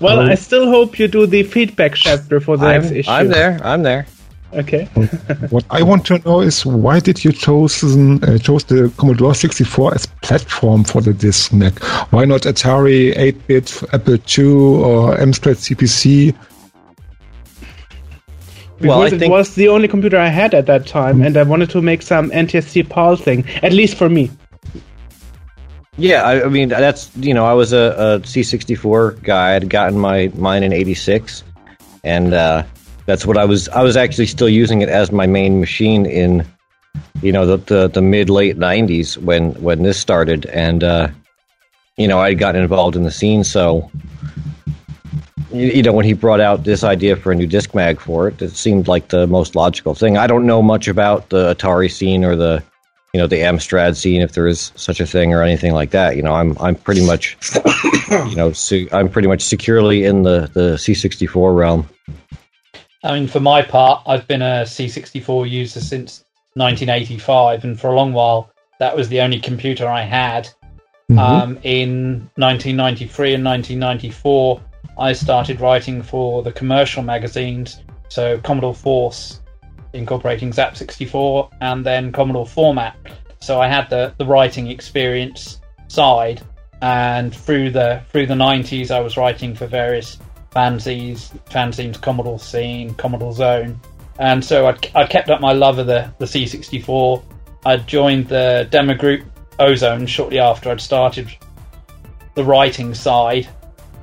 Well, 0.00 0.20
I 0.20 0.34
still 0.34 0.66
hope 0.68 0.98
you 0.98 1.08
do 1.08 1.26
the 1.26 1.42
feedback 1.42 1.94
chapter 1.94 2.40
for 2.40 2.56
the 2.56 2.66
I'm, 2.66 2.80
next 2.80 2.92
issue. 2.92 3.10
I'm 3.10 3.28
there. 3.28 3.60
I'm 3.62 3.82
there. 3.82 4.06
Okay. 4.52 4.88
What 5.50 5.64
I 5.70 5.82
want 5.82 6.06
to 6.06 6.18
know 6.24 6.40
is 6.40 6.66
why 6.66 7.00
did 7.00 7.22
you 7.24 7.32
chosen 7.32 8.22
uh, 8.24 8.38
chose 8.38 8.64
the 8.64 8.92
Commodore 8.96 9.34
64 9.34 9.94
as 9.94 10.06
platform 10.22 10.84
for 10.84 11.00
the 11.00 11.12
disk 11.12 11.52
Mac? 11.52 11.78
Why 12.12 12.24
not 12.24 12.42
Atari, 12.42 13.14
8-bit, 13.14 13.82
Apple 13.92 14.14
II, 14.14 14.44
or 14.82 15.16
Amstrad 15.16 15.56
CPC? 15.56 16.34
Because 18.80 18.88
Well, 18.96 19.02
I 19.02 19.06
it 19.08 19.18
think- 19.18 19.30
was 19.30 19.54
the 19.56 19.68
only 19.68 19.88
computer 19.88 20.16
I 20.18 20.28
had 20.28 20.54
at 20.54 20.64
that 20.66 20.86
time, 20.86 21.20
and 21.20 21.36
I 21.36 21.42
wanted 21.42 21.68
to 21.70 21.82
make 21.82 22.00
some 22.00 22.30
NTSC 22.32 22.82
PAL 22.88 23.16
thing, 23.16 23.44
at 23.62 23.72
least 23.74 23.94
for 23.94 24.08
me. 24.08 24.30
Yeah, 25.98 26.22
I, 26.22 26.44
I 26.44 26.48
mean 26.48 26.70
that's 26.70 27.10
you 27.16 27.34
know 27.34 27.44
I 27.44 27.52
was 27.52 27.72
a, 27.74 27.94
a 27.98 28.20
C64 28.20 29.22
guy. 29.22 29.54
I'd 29.56 29.68
gotten 29.68 29.98
my 29.98 30.30
mine 30.34 30.62
in 30.62 30.72
'86, 30.72 31.44
and 32.04 32.32
uh, 32.32 32.62
that's 33.04 33.26
what 33.26 33.36
I 33.36 33.44
was. 33.44 33.68
I 33.68 33.82
was 33.82 33.96
actually 33.98 34.26
still 34.26 34.48
using 34.48 34.80
it 34.80 34.88
as 34.88 35.12
my 35.12 35.26
main 35.26 35.60
machine 35.60 36.06
in 36.06 36.46
you 37.20 37.32
know 37.32 37.44
the 37.44 37.58
the, 37.58 37.88
the 37.88 38.00
mid 38.00 38.30
late 38.30 38.56
'90s 38.56 39.18
when 39.18 39.52
when 39.60 39.82
this 39.82 39.98
started, 39.98 40.46
and 40.46 40.82
uh, 40.82 41.08
you 41.98 42.08
know 42.08 42.18
I 42.18 42.30
had 42.30 42.38
gotten 42.38 42.62
involved 42.62 42.96
in 42.96 43.02
the 43.02 43.10
scene. 43.10 43.44
So 43.44 43.90
you, 45.52 45.68
you 45.68 45.82
know 45.82 45.92
when 45.92 46.04
he 46.04 46.12
brought 46.12 46.40
out 46.40 46.64
this 46.64 46.84
idea 46.84 47.16
for 47.16 47.32
a 47.32 47.34
new 47.34 47.46
disc 47.46 47.74
mag 47.74 48.00
for 48.00 48.28
it, 48.28 48.40
it 48.40 48.50
seemed 48.50 48.88
like 48.88 49.08
the 49.08 49.26
most 49.26 49.54
logical 49.54 49.94
thing. 49.94 50.16
I 50.16 50.26
don't 50.26 50.46
know 50.46 50.62
much 50.62 50.88
about 50.88 51.28
the 51.30 51.54
Atari 51.54 51.90
scene 51.90 52.24
or 52.24 52.36
the 52.36 52.62
you 53.12 53.20
know 53.20 53.26
the 53.26 53.36
Amstrad 53.36 53.96
scene 53.96 54.22
if 54.22 54.32
there 54.32 54.46
is 54.46 54.72
such 54.76 55.00
a 55.00 55.06
thing 55.06 55.34
or 55.34 55.42
anything 55.42 55.72
like 55.72 55.90
that. 55.90 56.16
You 56.16 56.22
know, 56.22 56.34
I'm 56.34 56.56
I'm 56.58 56.74
pretty 56.74 57.04
much 57.04 57.36
you 58.10 58.36
know 58.36 58.52
se- 58.52 58.88
I'm 58.92 59.08
pretty 59.08 59.28
much 59.28 59.42
securely 59.42 60.04
in 60.04 60.22
the 60.22 60.50
the 60.52 60.74
C64 60.76 61.56
realm. 61.56 61.88
I 63.02 63.18
mean, 63.18 63.28
for 63.28 63.40
my 63.40 63.62
part, 63.62 64.02
I've 64.06 64.28
been 64.28 64.42
a 64.42 64.64
C64 64.64 65.48
user 65.48 65.80
since 65.80 66.24
1985, 66.54 67.64
and 67.64 67.80
for 67.80 67.88
a 67.88 67.96
long 67.96 68.12
while, 68.12 68.50
that 68.78 68.94
was 68.94 69.08
the 69.08 69.20
only 69.20 69.40
computer 69.40 69.88
I 69.88 70.02
had. 70.02 70.48
Um, 71.18 71.58
in 71.64 72.30
1993 72.36 73.34
and 73.34 73.44
1994, 73.44 74.62
I 74.98 75.12
started 75.12 75.60
writing 75.60 76.02
for 76.02 76.42
the 76.42 76.52
commercial 76.52 77.02
magazines, 77.02 77.82
so 78.08 78.38
Commodore 78.38 78.74
Force, 78.74 79.40
incorporating 79.92 80.50
Zzap!64, 80.50 81.50
and 81.60 81.84
then 81.84 82.12
Commodore 82.12 82.46
Format. 82.46 82.96
So 83.40 83.60
I 83.60 83.68
had 83.68 83.88
the, 83.88 84.14
the 84.18 84.26
writing 84.26 84.68
experience 84.68 85.60
side, 85.88 86.42
and 86.82 87.34
through 87.34 87.70
the 87.70 88.02
through 88.10 88.26
the 88.26 88.34
90s, 88.34 88.90
I 88.90 89.00
was 89.00 89.16
writing 89.16 89.54
for 89.54 89.66
various 89.66 90.18
fanzines, 90.50 91.32
fanzines, 91.48 92.00
Commodore 92.00 92.38
Scene, 92.38 92.94
Commodore 92.94 93.32
Zone, 93.32 93.80
and 94.18 94.44
so 94.44 94.66
I'd, 94.66 94.94
I 94.94 95.06
kept 95.06 95.30
up 95.30 95.40
my 95.40 95.52
love 95.52 95.78
of 95.78 95.86
the, 95.86 96.12
the 96.18 96.26
C64. 96.26 97.22
I 97.64 97.76
joined 97.78 98.28
the 98.28 98.68
demo 98.70 98.94
group 98.94 99.24
Ozone 99.58 100.06
shortly 100.06 100.38
after 100.38 100.70
I'd 100.70 100.80
started 100.80 101.30
the 102.34 102.44
writing 102.44 102.94
side, 102.94 103.48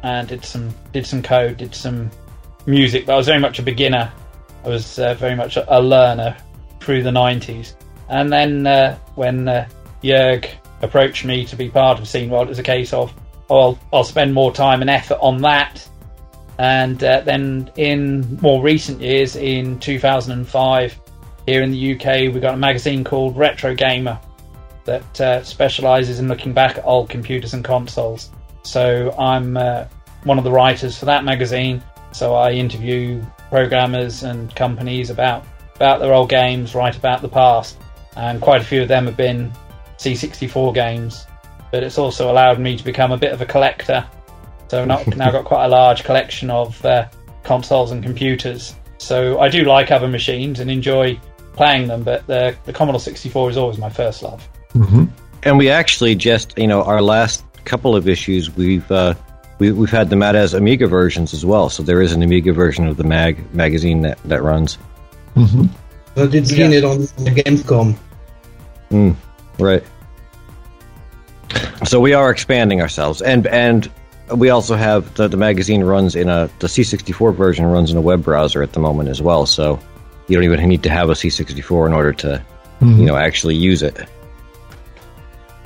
and 0.03 0.27
did 0.27 0.43
some 0.45 0.73
did 0.93 1.05
some 1.05 1.21
code, 1.21 1.57
did 1.57 1.73
some 1.73 2.11
music, 2.65 3.05
but 3.05 3.13
I 3.13 3.17
was 3.17 3.27
very 3.27 3.39
much 3.39 3.59
a 3.59 3.63
beginner. 3.63 4.11
I 4.63 4.69
was 4.69 4.99
uh, 4.99 5.13
very 5.15 5.35
much 5.35 5.57
a, 5.57 5.79
learner 5.81 6.35
through 6.79 7.03
the 7.03 7.09
90s. 7.09 7.73
And 8.09 8.31
then 8.31 8.67
uh, 8.67 8.97
when 9.15 9.47
uh, 9.47 9.67
Jörg 10.03 10.49
approached 10.81 11.25
me 11.25 11.45
to 11.45 11.55
be 11.55 11.69
part 11.69 11.99
of 11.99 12.07
Scene 12.07 12.29
World, 12.29 12.47
it 12.47 12.49
was 12.49 12.59
a 12.59 12.63
case 12.63 12.93
of 12.93 13.13
I'll 13.49 13.79
I'll 13.93 14.03
spend 14.03 14.33
more 14.33 14.53
time 14.53 14.81
and 14.81 14.89
effort 14.89 15.19
on 15.21 15.41
that. 15.41 15.87
And 16.59 17.03
uh, 17.03 17.21
then 17.21 17.71
in 17.77 18.37
more 18.41 18.61
recent 18.63 18.99
years, 18.99 19.35
in 19.35 19.79
2005, 19.79 20.99
here 21.45 21.61
in 21.61 21.71
the 21.71 21.93
UK, 21.93 22.33
we 22.33 22.39
got 22.39 22.55
a 22.55 22.57
magazine 22.57 23.03
called 23.03 23.37
Retro 23.37 23.75
Gamer 23.75 24.19
that 24.85 25.21
uh, 25.21 25.43
specialises 25.43 26.19
in 26.19 26.27
looking 26.27 26.53
back 26.53 26.77
at 26.77 26.85
old 26.85 27.09
computers 27.09 27.53
and 27.53 27.63
consoles. 27.63 28.31
So 28.67 29.15
I'm 29.17 29.55
uh, 29.55 29.85
one 30.23 30.37
of 30.37 30.43
the 30.43 30.51
writers 30.51 30.97
for 30.97 31.05
that 31.05 31.23
magazine. 31.23 31.81
So 32.11 32.35
I 32.35 32.51
interview 32.51 33.23
programmers 33.49 34.23
and 34.23 34.53
companies 34.55 35.09
about 35.09 35.45
about 35.75 35.99
their 35.99 36.13
old 36.13 36.29
games, 36.29 36.75
write 36.75 36.97
about 36.97 37.21
the 37.21 37.29
past, 37.29 37.77
and 38.15 38.41
quite 38.41 38.61
a 38.61 38.65
few 38.65 38.81
of 38.81 38.87
them 38.87 39.05
have 39.05 39.15
been 39.15 39.51
C64 39.97 40.73
games. 40.73 41.25
But 41.71 41.83
it's 41.83 41.97
also 41.97 42.31
allowed 42.31 42.59
me 42.59 42.75
to 42.75 42.83
become 42.83 43.11
a 43.11 43.17
bit 43.17 43.31
of 43.31 43.41
a 43.41 43.45
collector. 43.45 44.05
So 44.69 44.83
now, 44.91 45.03
now 45.15 45.31
got 45.31 45.45
quite 45.45 45.65
a 45.65 45.69
large 45.69 46.03
collection 46.03 46.49
of 46.49 46.83
uh, 46.83 47.07
consoles 47.43 47.91
and 47.91 48.03
computers. 48.03 48.75
So 48.97 49.39
I 49.39 49.49
do 49.49 49.63
like 49.63 49.91
other 49.91 50.07
machines 50.07 50.59
and 50.59 50.69
enjoy 50.69 51.19
playing 51.53 51.87
them, 51.87 52.03
but 52.03 52.25
the, 52.27 52.55
the 52.65 52.73
Commodore 52.73 52.99
64 52.99 53.51
is 53.51 53.57
always 53.57 53.77
my 53.77 53.89
first 53.89 54.23
love. 54.23 54.47
And 55.43 55.57
we 55.57 55.69
actually 55.69 56.15
just, 56.15 56.57
you 56.57 56.67
know, 56.67 56.81
our 56.83 57.01
last 57.01 57.45
couple 57.67 57.95
of 57.95 58.07
issues, 58.07 58.55
we've 58.55 58.89
uh, 58.91 59.13
we, 59.59 59.71
we've 59.71 59.91
had 59.91 60.09
them 60.09 60.23
out 60.23 60.35
as 60.35 60.53
Amiga 60.53 60.87
versions 60.87 61.33
as 61.33 61.45
well. 61.45 61.69
So 61.69 61.83
there 61.83 62.01
is 62.01 62.13
an 62.13 62.23
Amiga 62.23 62.53
version 62.53 62.87
of 62.87 62.97
the 62.97 63.03
mag 63.03 63.53
magazine 63.53 64.01
that 64.01 64.17
that 64.25 64.41
runs. 64.41 64.77
Mm-hmm. 65.35 65.65
I 66.19 66.25
did 66.25 66.47
seen 66.47 66.73
it 66.73 66.83
on 66.83 67.01
the 67.01 67.31
Gamescom. 67.31 67.95
Mm, 68.89 69.15
right. 69.59 69.83
So 71.85 71.99
we 71.99 72.13
are 72.13 72.31
expanding 72.31 72.81
ourselves, 72.81 73.21
and 73.21 73.45
and 73.47 73.91
we 74.35 74.49
also 74.49 74.75
have 74.75 75.13
the, 75.15 75.27
the 75.27 75.37
magazine 75.37 75.83
runs 75.83 76.15
in 76.15 76.29
a 76.29 76.49
the 76.59 76.67
C64 76.67 77.35
version 77.35 77.65
runs 77.65 77.91
in 77.91 77.97
a 77.97 78.01
web 78.01 78.23
browser 78.23 78.63
at 78.63 78.73
the 78.73 78.79
moment 78.79 79.09
as 79.09 79.21
well. 79.21 79.45
So 79.45 79.79
you 80.27 80.35
don't 80.35 80.43
even 80.43 80.67
need 80.67 80.83
to 80.83 80.89
have 80.89 81.09
a 81.09 81.13
C64 81.13 81.87
in 81.87 81.93
order 81.93 82.13
to 82.13 82.43
you 82.81 82.87
mm-hmm. 82.87 83.05
know 83.05 83.15
actually 83.15 83.55
use 83.55 83.83
it. 83.83 84.07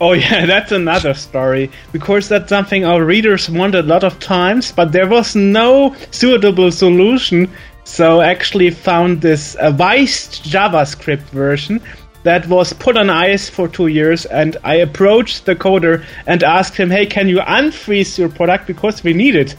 Oh 0.02 0.14
yeah, 0.26 0.48
that's 0.48 0.72
another 0.72 1.14
story 1.14 1.70
because 1.92 2.28
that's 2.28 2.50
something 2.50 2.84
our 2.84 3.06
readers 3.06 3.50
wanted 3.50 3.86
a 3.86 3.88
lot 3.88 4.04
of 4.04 4.20
times, 4.20 4.72
but 4.72 4.92
there 4.92 5.08
was 5.08 5.36
no 5.36 5.96
suitable 6.10 6.72
solution. 6.72 7.50
So 7.84 8.20
actually 8.22 8.72
found 8.72 9.22
this 9.22 9.56
Weist 9.56 10.42
JavaScript 10.42 11.30
version 11.30 11.82
that 12.24 12.48
was 12.48 12.74
put 12.74 12.98
on 12.98 13.10
ice 13.12 13.48
for 13.48 13.68
two 13.68 13.88
years, 13.88 14.26
and 14.26 14.58
I 14.64 14.76
approached 14.76 15.46
the 15.46 15.56
coder 15.56 16.04
and 16.26 16.44
asked 16.44 16.76
him, 16.76 16.90
"Hey, 16.90 17.06
can 17.06 17.28
you 17.30 17.38
unfreeze 17.38 18.18
your 18.18 18.30
product 18.30 18.66
because 18.66 19.04
we 19.04 19.14
need 19.14 19.36
it? 19.36 19.56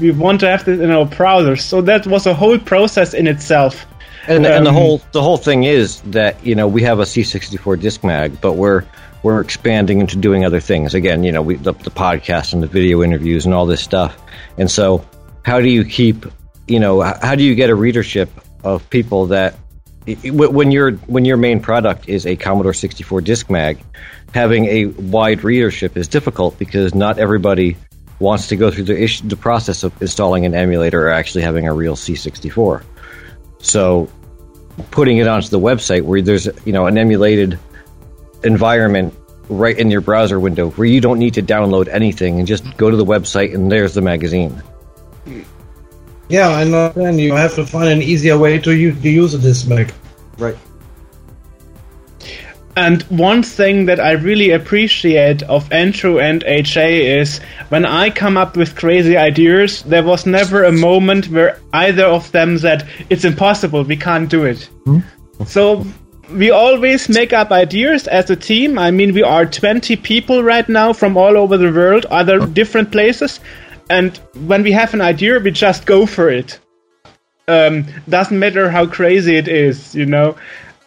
We 0.00 0.10
want 0.10 0.40
to 0.40 0.48
have 0.48 0.64
this 0.64 0.80
in 0.80 0.90
our 0.90 1.06
browsers. 1.06 1.60
So 1.60 1.82
that 1.82 2.04
was 2.06 2.26
a 2.26 2.34
whole 2.34 2.58
process 2.58 3.14
in 3.14 3.28
itself. 3.28 3.86
And, 4.28 4.44
and 4.44 4.66
the 4.66 4.70
Um, 4.70 4.74
whole 4.74 5.00
the 5.12 5.22
whole 5.22 5.38
thing 5.38 5.64
is 5.64 6.00
that 6.10 6.34
you 6.44 6.54
know 6.54 6.66
we 6.66 6.82
have 6.82 6.98
a 6.98 7.04
C64 7.04 7.80
disc 7.80 8.04
mag, 8.04 8.40
but 8.40 8.54
we're 8.54 8.82
we're 9.22 9.40
expanding 9.40 10.00
into 10.00 10.16
doing 10.16 10.44
other 10.44 10.60
things. 10.60 10.94
Again, 10.94 11.24
you 11.24 11.32
know, 11.32 11.42
we 11.42 11.56
the, 11.56 11.72
the 11.72 11.90
podcast 11.90 12.52
and 12.52 12.62
the 12.62 12.66
video 12.66 13.02
interviews 13.02 13.44
and 13.44 13.54
all 13.54 13.66
this 13.66 13.82
stuff. 13.82 14.16
And 14.56 14.70
so, 14.70 15.04
how 15.44 15.60
do 15.60 15.68
you 15.68 15.84
keep 15.84 16.26
you 16.66 16.78
know 16.78 17.00
how 17.00 17.34
do 17.34 17.42
you 17.42 17.54
get 17.54 17.70
a 17.70 17.74
readership 17.74 18.30
of 18.62 18.88
people 18.90 19.26
that 19.26 19.54
when 20.24 20.70
your 20.70 20.92
when 20.92 21.24
your 21.24 21.36
main 21.36 21.60
product 21.60 22.08
is 22.08 22.26
a 22.26 22.36
Commodore 22.36 22.74
64 22.74 23.20
disc 23.22 23.50
mag, 23.50 23.78
having 24.32 24.66
a 24.66 24.86
wide 24.86 25.44
readership 25.44 25.96
is 25.96 26.08
difficult 26.08 26.58
because 26.58 26.94
not 26.94 27.18
everybody 27.18 27.76
wants 28.20 28.48
to 28.48 28.56
go 28.56 28.70
through 28.70 28.84
the 28.84 29.00
issue, 29.00 29.28
the 29.28 29.36
process 29.36 29.82
of 29.82 30.00
installing 30.02 30.44
an 30.44 30.54
emulator 30.54 31.06
or 31.06 31.10
actually 31.10 31.42
having 31.42 31.68
a 31.68 31.72
real 31.72 31.94
C64. 31.94 32.82
So 33.60 34.10
putting 34.90 35.18
it 35.18 35.28
onto 35.28 35.48
the 35.48 35.60
website 35.60 36.02
where 36.02 36.22
there's 36.22 36.48
you 36.64 36.72
know 36.72 36.86
an 36.86 36.98
emulated 36.98 37.58
environment 38.42 39.14
right 39.48 39.78
in 39.78 39.90
your 39.90 40.00
browser 40.00 40.38
window 40.38 40.70
where 40.70 40.86
you 40.86 41.00
don't 41.00 41.18
need 41.18 41.34
to 41.34 41.42
download 41.42 41.88
anything 41.88 42.38
and 42.38 42.46
just 42.46 42.76
go 42.76 42.90
to 42.90 42.96
the 42.96 43.04
website 43.04 43.54
and 43.54 43.72
there's 43.72 43.94
the 43.94 44.02
magazine. 44.02 44.62
Yeah, 46.28 46.60
and 46.60 46.74
uh, 46.74 46.90
then 46.90 47.18
you 47.18 47.34
have 47.34 47.54
to 47.54 47.64
find 47.64 47.88
an 47.88 48.02
easier 48.02 48.36
way 48.36 48.58
to 48.58 48.76
use, 48.76 49.00
to 49.00 49.08
use 49.08 49.32
a 49.32 49.38
disc 49.38 49.66
mag. 49.66 49.92
Right. 50.36 50.56
And 52.76 53.02
one 53.04 53.42
thing 53.42 53.86
that 53.86 53.98
I 53.98 54.12
really 54.12 54.50
appreciate 54.50 55.42
of 55.42 55.72
Andrew 55.72 56.20
and 56.20 56.44
HA 56.44 57.18
is 57.20 57.40
when 57.70 57.84
I 57.84 58.08
come 58.10 58.36
up 58.36 58.56
with 58.56 58.76
crazy 58.76 59.16
ideas, 59.16 59.82
there 59.82 60.04
was 60.04 60.26
never 60.26 60.62
a 60.62 60.70
moment 60.70 61.28
where 61.28 61.58
either 61.72 62.04
of 62.04 62.30
them 62.30 62.56
said, 62.56 62.86
It's 63.10 63.24
impossible, 63.24 63.82
we 63.82 63.96
can't 63.96 64.30
do 64.30 64.44
it. 64.44 64.68
So 65.44 65.84
we 66.30 66.50
always 66.50 67.08
make 67.08 67.32
up 67.32 67.50
ideas 67.50 68.06
as 68.06 68.30
a 68.30 68.36
team. 68.36 68.78
I 68.78 68.90
mean, 68.90 69.14
we 69.14 69.22
are 69.22 69.46
20 69.46 69.96
people 69.96 70.42
right 70.42 70.68
now 70.68 70.92
from 70.92 71.16
all 71.16 71.36
over 71.36 71.56
the 71.56 71.72
world, 71.72 72.06
other 72.06 72.46
different 72.46 72.92
places. 72.92 73.40
And 73.90 74.16
when 74.46 74.62
we 74.62 74.72
have 74.72 74.94
an 74.94 75.00
idea, 75.00 75.38
we 75.38 75.50
just 75.50 75.86
go 75.86 76.06
for 76.06 76.28
it. 76.28 76.58
Um, 77.46 77.86
doesn't 78.08 78.38
matter 78.38 78.70
how 78.70 78.86
crazy 78.86 79.36
it 79.36 79.48
is, 79.48 79.94
you 79.94 80.04
know. 80.04 80.36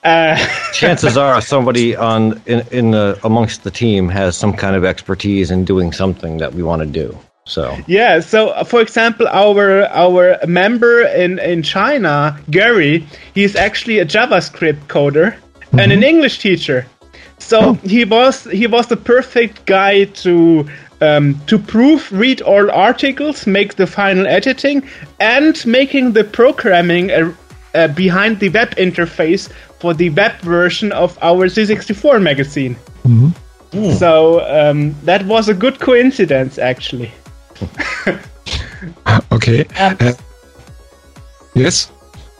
Uh, 0.04 0.36
Chances 0.74 1.18
are 1.18 1.42
somebody 1.42 1.96
on 1.96 2.42
in, 2.46 2.66
in 2.72 2.92
the 2.92 3.20
amongst 3.24 3.64
the 3.64 3.72
team 3.72 4.10
has 4.10 4.36
some 4.36 4.54
kind 4.54 4.76
of 4.76 4.84
expertise 4.84 5.52
in 5.52 5.66
doing 5.66 5.92
something 5.92 6.38
that 6.38 6.54
we 6.54 6.64
want 6.64 6.82
to 6.82 6.88
do. 6.88 7.18
So 7.46 7.78
Yeah, 7.88 8.20
so 8.20 8.50
uh, 8.50 8.64
for 8.64 8.82
example, 8.82 9.28
our 9.28 9.86
our 9.88 10.38
member 10.48 11.02
in 11.02 11.40
in 11.40 11.64
China, 11.64 12.40
Gary, 12.50 13.06
he's 13.34 13.56
actually 13.56 14.00
a 14.00 14.06
JavaScript 14.06 14.88
coder 14.88 15.36
and 15.74 15.92
an 15.92 16.04
English 16.04 16.40
teacher. 16.40 16.86
So 17.40 17.74
he 17.84 18.06
was 18.06 18.44
he 18.46 18.68
was 18.68 18.88
the 18.88 18.98
perfect 18.98 19.66
guy 19.66 20.06
to 20.24 20.66
um, 21.02 21.40
to 21.48 21.58
proofread 21.58 22.42
all 22.46 22.70
articles, 22.70 23.48
make 23.48 23.76
the 23.76 23.88
final 23.88 24.28
editing, 24.28 24.88
and 25.20 25.66
making 25.66 26.14
the 26.14 26.24
programming 26.24 27.12
uh, 27.12 27.34
uh, 27.74 27.88
behind 27.88 28.40
the 28.40 28.50
web 28.50 28.76
interface 28.76 29.52
for 29.80 29.94
the 29.94 30.10
web 30.12 30.34
version 30.42 30.92
of 30.92 31.18
our 31.22 31.48
C64 31.48 32.22
magazine. 32.22 32.76
So 33.98 34.42
um, 34.48 34.96
that 35.04 35.26
was 35.26 35.50
a 35.50 35.54
good 35.54 35.80
coincidence, 35.80 36.60
actually. 36.60 37.12
Okay. 39.32 39.66
Um, 39.80 39.98
Uh, 40.00 40.14
yes. 41.54 41.92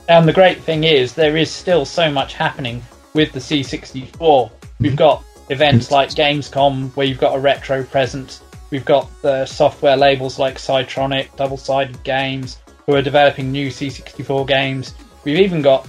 And 0.08 0.28
the 0.28 0.32
great 0.32 0.60
thing 0.60 0.84
is, 0.84 1.14
there 1.14 1.36
is 1.36 1.50
still 1.50 1.84
so 1.84 2.10
much 2.10 2.34
happening 2.34 2.82
with 3.14 3.32
the 3.32 3.38
C64. 3.38 4.50
We've 4.80 4.96
got 4.96 5.24
events 5.48 5.90
like 5.90 6.10
Gamescom, 6.10 6.94
where 6.96 7.06
you've 7.06 7.20
got 7.20 7.36
a 7.36 7.38
retro 7.38 7.84
presence. 7.84 8.42
We've 8.70 8.84
got 8.84 9.08
the 9.22 9.46
software 9.46 9.96
labels 9.96 10.38
like 10.38 10.56
Psytronik, 10.56 11.34
Double 11.36 11.56
Sided 11.56 12.02
Games, 12.04 12.58
who 12.86 12.94
are 12.94 13.02
developing 13.02 13.52
new 13.52 13.68
C64 13.68 14.46
games. 14.46 14.94
We've 15.24 15.38
even 15.38 15.62
got 15.62 15.86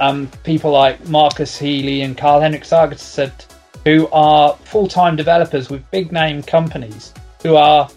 um, 0.00 0.28
people 0.44 0.70
like 0.70 1.06
Marcus 1.08 1.58
Healy 1.58 2.02
and 2.02 2.16
Carl 2.16 2.40
Henrik 2.40 2.62
Skårstedt, 2.62 3.46
who 3.84 4.08
are 4.12 4.54
full 4.64 4.88
time 4.88 5.16
developers 5.16 5.68
with 5.68 5.88
big 5.90 6.10
name 6.10 6.42
companies 6.42 7.12
who 7.42 7.56
are 7.56 7.88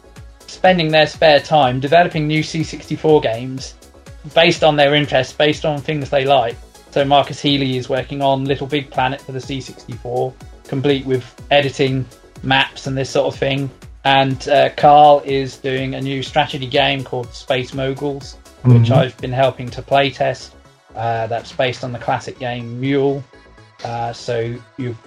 spending 0.48 0.90
their 0.92 1.08
spare 1.08 1.40
time 1.40 1.80
developing 1.80 2.28
new 2.28 2.42
C64 2.42 3.22
games 3.22 3.76
based 4.34 4.64
on 4.64 4.76
their 4.76 4.96
interests, 4.96 5.34
based 5.34 5.66
on 5.66 5.80
things 5.80 6.10
they 6.10 6.26
like. 6.26 6.56
So 6.92 7.06
Marcus 7.06 7.40
Healy 7.40 7.78
is 7.78 7.90
working 7.90 8.22
on 8.22 8.46
Little 8.46 8.68
Big 8.68 8.90
Planet 8.90 9.22
for 9.22 9.32
the 9.32 9.40
C64, 9.40 10.34
complete 10.68 11.06
with 11.06 11.24
editing, 11.52 12.06
maps, 12.44 12.88
and 12.88 12.98
this 12.98 13.10
sort 13.10 13.34
of 13.34 13.40
thing. 13.40 13.70
And 14.04 14.48
uh, 14.48 14.70
Carl 14.78 15.22
is 15.26 15.58
doing 15.58 15.96
a 15.96 16.02
new 16.02 16.24
strategy 16.24 16.68
game 16.68 17.04
called 17.04 17.32
Space 17.34 17.74
Moguls, 17.74 18.36
which 18.64 18.90
I've 18.90 19.18
been 19.18 19.34
helping 19.34 19.70
to 19.72 19.82
playtest. 19.82 20.52
Uh, 20.96 21.28
that's 21.28 21.52
based 21.52 21.84
on 21.84 21.92
the 21.92 22.00
classic 22.00 22.40
game 22.40 22.80
Mule. 22.80 23.24
Uh, 23.84 24.12
so 24.14 24.56
you 24.78 24.98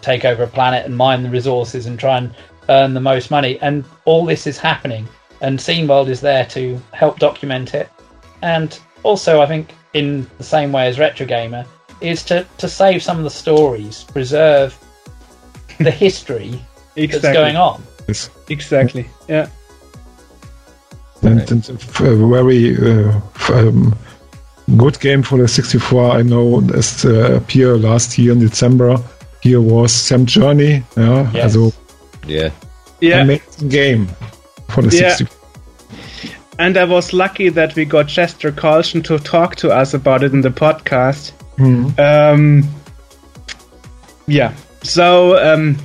take 0.00 0.24
over 0.24 0.42
a 0.42 0.48
planet 0.48 0.86
and 0.86 0.96
mine 0.96 1.22
the 1.22 1.30
resources 1.30 1.86
and 1.86 1.98
try 1.98 2.18
and 2.18 2.34
earn 2.68 2.94
the 2.94 3.00
most 3.00 3.30
money. 3.30 3.58
And 3.60 3.84
all 4.04 4.24
this 4.24 4.46
is 4.46 4.58
happening, 4.58 5.08
and 5.40 5.60
Scene 5.60 5.86
World 5.86 6.08
is 6.08 6.20
there 6.20 6.44
to 6.46 6.80
help 6.92 7.18
document 7.18 7.74
it. 7.74 7.88
And 8.42 8.78
also, 9.02 9.40
I 9.40 9.46
think, 9.46 9.74
in 9.94 10.28
the 10.38 10.44
same 10.44 10.72
way 10.72 10.88
as 10.88 10.98
Retro 10.98 11.26
Gamer, 11.26 11.64
is 12.00 12.22
to, 12.24 12.46
to 12.58 12.68
save 12.68 13.02
some 13.02 13.18
of 13.18 13.24
the 13.24 13.30
stories, 13.30 14.04
preserve 14.04 14.76
the 15.78 15.90
history 16.06 16.60
that's 16.94 17.20
going 17.20 17.56
on. 17.56 17.82
Yes. 18.06 18.30
Exactly. 18.48 19.08
Yeah. 19.28 19.48
And, 21.22 21.50
and 21.50 21.68
a 21.68 21.72
very 21.74 22.76
uh, 22.76 23.20
um, 23.52 23.96
good 24.76 24.98
game 25.00 25.22
for 25.22 25.36
the 25.38 25.48
64. 25.48 26.12
I 26.12 26.22
know 26.22 26.62
as 26.74 27.04
uh, 27.04 27.36
appear 27.36 27.76
last 27.76 28.16
year 28.18 28.32
in 28.32 28.38
December. 28.38 28.96
Here 29.42 29.60
was 29.60 29.92
Sam 29.92 30.26
Journey. 30.26 30.82
Yeah. 30.96 31.30
Yes. 31.32 31.56
Also 31.56 31.77
yeah, 32.28 32.50
Yeah. 33.00 33.22
amazing 33.22 33.68
game 33.68 34.08
for 34.68 34.82
the 34.82 34.96
Yeah. 34.96 35.14
60. 35.14 35.34
And 36.58 36.76
I 36.76 36.84
was 36.84 37.12
lucky 37.12 37.50
that 37.50 37.74
we 37.76 37.84
got 37.84 38.08
Chester 38.08 38.50
Kollschen 38.50 39.02
to 39.04 39.18
talk 39.18 39.54
to 39.56 39.70
us 39.70 39.94
about 39.94 40.22
it 40.24 40.32
in 40.32 40.40
the 40.40 40.50
podcast. 40.50 41.32
Um, 41.98 42.64
yeah. 44.26 44.52
So 44.82 45.36
um, 45.38 45.76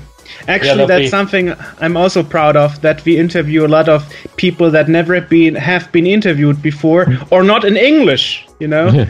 actually, 0.48 0.82
Yeah, 0.82 0.86
that's 0.88 1.10
something 1.10 1.54
I'm 1.80 1.96
also 1.98 2.24
proud 2.24 2.56
of. 2.56 2.82
That 2.82 3.04
we 3.06 3.18
interview 3.18 3.66
a 3.66 3.68
lot 3.78 3.88
of 3.90 4.04
people 4.36 4.72
that 4.72 4.88
never 4.88 5.22
been 5.22 5.56
have 5.56 5.92
been 5.92 6.08
interviewed 6.08 6.62
before, 6.62 7.08
or 7.32 7.44
not 7.44 7.64
in 7.66 7.78
English. 7.78 8.46
You 8.60 8.68
know. 8.68 9.06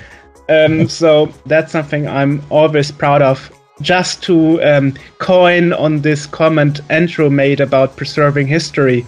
um, 0.49 0.87
so 0.89 1.31
that's 1.45 1.71
something 1.71 2.07
I'm 2.07 2.41
always 2.49 2.91
proud 2.91 3.21
of. 3.21 3.51
Just 3.83 4.23
to 4.23 4.61
um, 4.63 4.93
coin 5.19 5.73
on 5.73 6.01
this 6.01 6.25
comment 6.25 6.79
Andrew 6.89 7.29
made 7.29 7.59
about 7.61 7.95
preserving 7.97 8.47
history. 8.47 9.05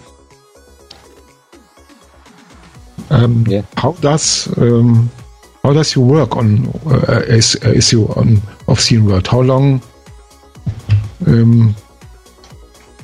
Um, 3.10 3.44
Yeah. 3.48 3.62
How 3.76 3.92
does 3.92 4.48
um, 4.58 5.10
how 5.62 5.72
does 5.72 5.94
you 5.94 6.02
work 6.02 6.36
on 6.36 6.66
uh, 6.86 7.22
is, 7.28 7.56
uh, 7.64 7.70
issue 7.70 8.04
on 8.16 8.40
of 8.68 8.80
Scene 8.80 9.04
World? 9.04 9.26
How 9.26 9.40
long? 9.40 9.80
Um, 11.26 11.74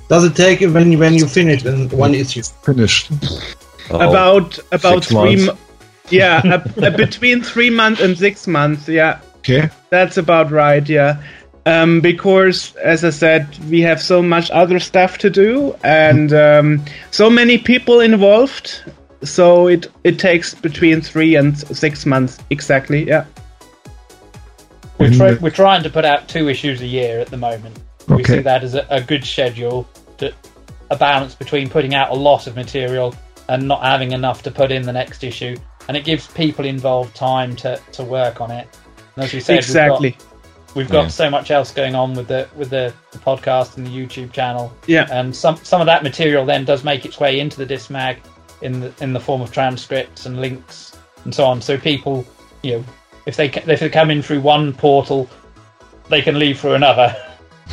Does 0.09 0.25
it 0.25 0.37
take 0.37 0.61
when 0.61 0.99
when 0.99 1.15
you 1.15 1.27
finish 1.27 1.65
in 1.65 1.89
one 1.91 2.15
issue? 2.15 2.43
finished. 2.65 3.11
Oh, 3.91 4.11
about 4.11 4.59
about 4.73 5.05
three 5.05 5.37
months. 5.47 5.61
yeah 6.11 6.41
a, 6.45 6.87
a 6.87 6.91
between 6.91 7.43
three 7.43 7.71
months 7.71 8.01
and 8.01 8.17
six 8.19 8.47
months 8.47 8.89
yeah 8.89 9.19
Okay. 9.39 9.69
that's 9.91 10.17
about 10.19 10.51
right 10.53 10.89
yeah 10.89 11.17
um, 11.67 12.01
because 12.01 12.75
as 12.77 13.05
i 13.05 13.11
said 13.11 13.47
we 13.71 13.81
have 13.81 14.01
so 14.01 14.23
much 14.23 14.51
other 14.51 14.79
stuff 14.81 15.19
to 15.19 15.31
do 15.31 15.75
and 15.85 16.33
um, 16.33 16.85
so 17.11 17.31
many 17.31 17.59
people 17.59 18.01
involved 18.01 18.83
so 19.23 19.69
it 19.69 19.87
it 20.05 20.19
takes 20.19 20.55
between 20.55 21.01
three 21.01 21.37
and 21.37 21.59
six 21.77 22.05
months 22.07 22.39
exactly 22.51 23.07
yeah 23.07 23.25
We're, 24.99 25.09
When 25.09 25.19
try- 25.19 25.35
we're 25.35 25.51
trying 25.51 25.83
to 25.83 25.91
put 25.91 26.05
out 26.05 26.29
two 26.29 26.49
issues 26.49 26.81
a 26.81 26.87
year 26.87 27.21
at 27.21 27.29
the 27.29 27.37
moment. 27.37 27.79
We 28.09 28.25
see 28.25 28.41
that 28.41 28.63
as 28.63 28.75
a, 28.75 28.87
a 28.91 29.01
good 29.01 29.25
schedule, 29.25 29.89
to, 30.19 30.33
a 30.91 30.97
balance 30.97 31.35
between 31.35 31.69
putting 31.71 31.95
out 31.95 32.11
a 32.11 32.15
lot 32.15 32.47
of 32.47 32.57
material 32.57 33.15
and 33.49 33.67
not 33.67 33.83
having 33.83 34.13
enough 34.13 34.43
to 34.43 34.51
put 34.51 34.71
in 34.71 34.83
the 34.83 34.93
next 34.93 35.25
issue. 35.25 35.57
And 35.89 35.97
it 35.97 36.05
gives 36.05 36.27
people 36.29 36.65
involved 36.65 37.15
time 37.17 37.57
to, 37.57 37.81
to 37.93 38.05
work 38.05 38.41
on 38.41 38.51
it. 38.51 38.69
And 39.17 39.25
as 39.25 39.33
we 39.33 39.41
said, 39.41 39.59
exactly 39.59 40.11
we've 40.11 40.19
got, 40.19 40.32
we've 40.75 40.91
got 40.91 41.03
Yeah. 41.03 41.09
so 41.09 41.31
much 41.31 41.51
else 41.51 41.71
going 41.71 41.95
on 41.95 42.15
with 42.15 42.29
the 42.29 42.49
with 42.57 42.71
the, 42.71 42.93
the 43.11 43.19
podcast 43.19 43.77
and 43.77 43.87
the 43.87 43.91
YouTube 43.91 44.33
channel. 44.33 44.73
yeah 44.87 45.07
and 45.11 45.35
some 45.35 45.57
some 45.63 45.81
of 45.81 45.87
that 45.87 46.03
material 46.03 46.45
then 46.45 46.65
does 46.65 46.85
make 46.85 47.05
its 47.05 47.21
way 47.21 47.41
into 47.41 47.57
the 47.57 47.67
disc 47.67 47.91
mag 47.91 48.19
in 48.63 48.81
the 48.81 48.93
in 49.01 49.13
the 49.13 49.21
form 49.21 49.43
of 49.43 49.53
transcripts 49.53 50.27
and 50.27 50.41
links 50.41 50.97
and 51.25 51.35
so 51.35 51.45
on. 51.45 51.61
So 51.61 51.77
people, 51.79 52.25
you 52.63 52.79
know, 52.79 52.85
if 53.27 53.37
they 53.37 53.47
if 53.49 53.81
they 53.81 53.89
come 53.89 54.11
in 54.11 54.23
through 54.23 54.41
one 54.41 54.73
portal, 54.73 55.29
they 56.09 56.23
can 56.23 56.39
leave 56.39 56.61
through 56.61 56.75
another. 56.75 57.15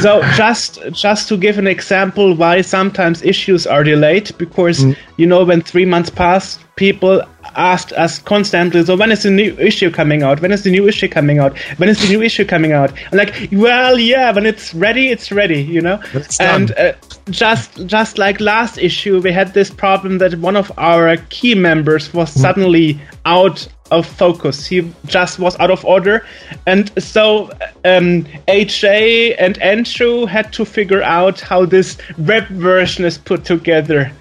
so 0.00 0.22
just 0.36 0.78
just 0.92 1.28
to 1.28 1.36
give 1.36 1.58
an 1.58 1.66
example 1.66 2.34
why 2.34 2.60
sometimes 2.60 3.22
issues 3.22 3.66
are 3.66 3.82
delayed 3.84 4.36
because 4.38 4.80
mm. 4.80 4.96
you 5.16 5.26
know 5.26 5.44
when 5.44 5.60
three 5.60 5.84
months 5.84 6.10
pass 6.10 6.58
people 6.76 7.22
asked 7.56 7.92
us 7.92 8.18
constantly 8.18 8.84
so 8.84 8.96
when 8.96 9.10
is 9.10 9.22
the 9.22 9.30
new 9.30 9.56
issue 9.58 9.90
coming 9.90 10.22
out? 10.22 10.40
When 10.40 10.52
is 10.52 10.64
the 10.64 10.70
new 10.70 10.86
issue 10.88 11.08
coming 11.08 11.38
out? 11.38 11.58
When 11.76 11.88
is 11.88 12.00
the 12.00 12.08
new 12.08 12.22
issue 12.22 12.44
coming 12.44 12.72
out? 12.72 12.92
I'm 13.12 13.18
like 13.18 13.48
well 13.52 13.98
yeah 13.98 14.32
when 14.32 14.46
it's 14.46 14.74
ready 14.74 15.08
it's 15.08 15.30
ready 15.32 15.62
you 15.62 15.80
know? 15.80 16.00
And 16.40 16.72
uh, 16.72 16.92
just 17.30 17.86
just 17.86 18.18
like 18.18 18.40
last 18.40 18.78
issue 18.78 19.20
we 19.20 19.32
had 19.32 19.54
this 19.54 19.70
problem 19.70 20.18
that 20.18 20.34
one 20.36 20.56
of 20.56 20.70
our 20.78 21.16
key 21.30 21.54
members 21.54 22.12
was 22.12 22.30
suddenly 22.30 23.00
out 23.24 23.68
of 23.90 24.06
focus. 24.06 24.66
He 24.66 24.92
just 25.06 25.38
was 25.38 25.58
out 25.58 25.70
of 25.70 25.84
order. 25.84 26.26
And 26.66 26.90
so 27.02 27.50
um, 27.84 28.26
HA 28.48 29.34
and 29.36 29.58
Andrew 29.58 30.26
had 30.26 30.52
to 30.54 30.64
figure 30.64 31.02
out 31.02 31.40
how 31.40 31.64
this 31.66 31.98
web 32.18 32.46
version 32.48 33.04
is 33.04 33.18
put 33.18 33.44
together 33.44 34.12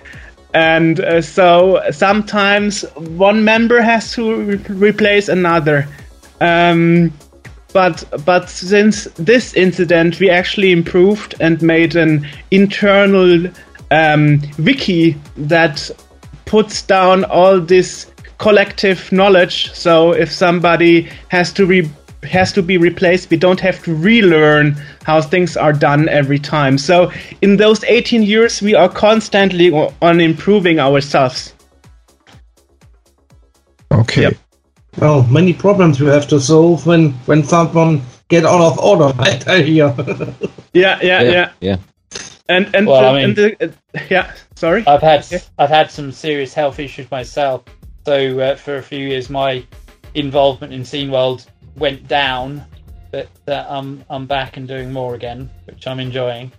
and 0.53 0.99
uh, 0.99 1.21
so 1.21 1.81
sometimes 1.91 2.83
one 2.95 3.43
member 3.43 3.81
has 3.81 4.13
to 4.13 4.35
re- 4.35 4.57
replace 4.69 5.27
another. 5.27 5.87
Um, 6.41 7.11
but 7.73 8.03
but 8.25 8.49
since 8.49 9.05
this 9.15 9.53
incident 9.55 10.19
we 10.19 10.29
actually 10.29 10.71
improved 10.71 11.35
and 11.39 11.61
made 11.61 11.95
an 11.95 12.27
internal 12.51 13.47
um, 13.89 14.41
wiki 14.59 15.17
that 15.37 15.89
puts 16.45 16.83
down 16.83 17.23
all 17.25 17.59
this 17.59 18.11
collective 18.37 19.11
knowledge. 19.11 19.73
So 19.73 20.11
if 20.11 20.31
somebody 20.31 21.09
has 21.29 21.51
to 21.53 21.65
re- 21.65 21.89
has 22.25 22.51
to 22.53 22.61
be 22.61 22.77
replaced 22.77 23.29
we 23.29 23.37
don't 23.37 23.59
have 23.59 23.81
to 23.83 23.93
relearn 23.95 24.75
how 25.03 25.21
things 25.21 25.55
are 25.57 25.73
done 25.73 26.07
every 26.09 26.39
time 26.39 26.77
so 26.77 27.11
in 27.41 27.57
those 27.57 27.83
18 27.83 28.23
years 28.23 28.61
we 28.61 28.73
are 28.75 28.89
constantly 28.89 29.71
on 30.01 30.19
improving 30.21 30.79
ourselves 30.79 31.53
Okay. 33.91 34.21
Yep. 34.23 34.33
Well, 34.99 35.23
many 35.27 35.53
problems 35.53 35.99
you 35.99 36.07
have 36.07 36.27
to 36.29 36.39
solve 36.39 36.85
when 36.85 37.11
when 37.25 37.43
someone 37.43 38.01
get 38.27 38.45
out 38.45 38.61
of 38.61 38.79
order. 38.79 39.13
I 39.19 39.37
tell 39.37 39.61
you. 39.65 39.75
yeah 39.75 39.93
yeah 40.73 40.99
yeah, 41.01 41.21
yeah, 41.21 41.49
yeah. 41.61 41.77
and 42.49 42.75
and, 42.75 42.87
Well, 42.87 43.01
the, 43.01 43.07
I 43.07 43.13
mean- 43.13 43.23
and 43.25 43.35
the, 43.35 43.65
uh, 43.65 43.99
yeah 44.09 44.33
sorry 44.55 44.83
I've 44.87 45.01
had 45.01 45.25
Yeah. 45.31 45.39
I've 45.59 45.69
had 45.69 45.91
some 45.91 46.11
serious 46.11 46.53
health 46.53 46.79
issues 46.79 47.09
myself. 47.11 47.63
So 48.05 48.39
uh, 48.39 48.55
for 48.55 48.77
a 48.77 48.81
few 48.83 49.07
years, 49.07 49.29
my 49.29 49.63
involvement 50.15 50.73
in 50.73 50.83
Scene 50.85 51.09
World 51.11 51.45
went 51.77 52.07
down, 52.07 52.63
but 53.11 53.29
uh, 53.47 53.65
I'm 53.67 54.03
I'm 54.09 54.25
back 54.25 54.57
and 54.57 54.67
doing 54.67 54.91
more 54.91 55.15
again, 55.15 55.49
which 55.65 55.87
I'm 55.87 55.99
enjoying. 55.99 56.51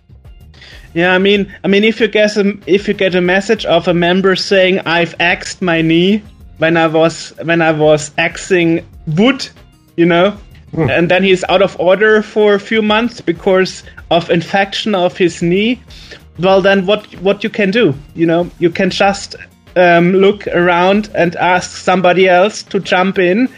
Yeah, 0.93 1.13
I 1.13 1.17
mean, 1.17 1.53
I 1.63 1.67
mean, 1.67 1.83
if 1.83 1.99
you 1.99 2.07
get 2.07 2.37
a, 2.37 2.57
if 2.65 2.87
you 2.87 2.93
get 2.93 3.15
a 3.15 3.21
message 3.21 3.65
of 3.65 3.87
a 3.87 3.93
member 3.93 4.35
saying 4.35 4.79
I've 4.85 5.15
axed 5.19 5.61
my 5.61 5.81
knee 5.81 6.23
when 6.57 6.77
I 6.77 6.87
was 6.87 7.33
when 7.43 7.61
I 7.61 7.71
was 7.71 8.11
axing 8.17 8.87
wood, 9.07 9.47
you 9.97 10.05
know, 10.05 10.37
and 10.77 11.09
then 11.09 11.23
he's 11.23 11.43
out 11.49 11.61
of 11.61 11.79
order 11.79 12.21
for 12.21 12.53
a 12.53 12.59
few 12.59 12.81
months 12.81 13.21
because 13.21 13.83
of 14.11 14.29
infection 14.29 14.95
of 14.95 15.17
his 15.17 15.41
knee. 15.41 15.81
Well, 16.39 16.61
then 16.61 16.85
what 16.85 17.05
what 17.21 17.43
you 17.43 17.49
can 17.49 17.71
do? 17.71 17.93
You 18.13 18.25
know, 18.25 18.49
you 18.59 18.69
can 18.69 18.89
just 18.89 19.35
um, 19.75 20.13
look 20.13 20.47
around 20.47 21.09
and 21.15 21.35
ask 21.35 21.77
somebody 21.77 22.27
else 22.27 22.63
to 22.63 22.79
jump 22.79 23.19
in. 23.19 23.49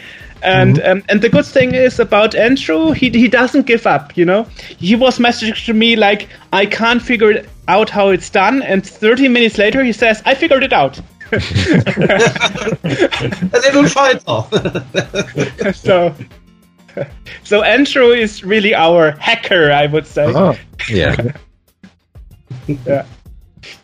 And 0.42 0.80
um, 0.82 1.02
and 1.08 1.20
the 1.20 1.28
good 1.28 1.46
thing 1.46 1.74
is 1.74 1.98
about 1.98 2.34
Andrew, 2.34 2.92
he 2.92 3.10
he 3.10 3.28
doesn't 3.28 3.66
give 3.66 3.86
up. 3.86 4.16
You 4.16 4.24
know, 4.24 4.44
he 4.78 4.94
was 4.94 5.18
messaging 5.18 5.64
to 5.66 5.74
me 5.74 5.96
like, 5.96 6.28
"I 6.52 6.66
can't 6.66 7.02
figure 7.02 7.30
it 7.32 7.48
out 7.66 7.90
how 7.90 8.08
it's 8.10 8.30
done," 8.30 8.62
and 8.62 8.86
30 8.86 9.28
minutes 9.28 9.58
later 9.58 9.82
he 9.84 9.92
says, 9.92 10.22
"I 10.24 10.34
figured 10.34 10.62
it 10.62 10.72
out." 10.72 11.00
A 11.32 11.38
little 13.52 13.86
fighter. 13.88 15.72
so, 15.74 16.14
so 17.44 17.62
Andrew 17.62 18.12
is 18.12 18.42
really 18.44 18.74
our 18.74 19.10
hacker, 19.12 19.70
I 19.70 19.86
would 19.86 20.06
say. 20.06 20.32
Ah, 20.34 20.56
Yeah. 20.88 21.32
Yeah. 22.86 23.04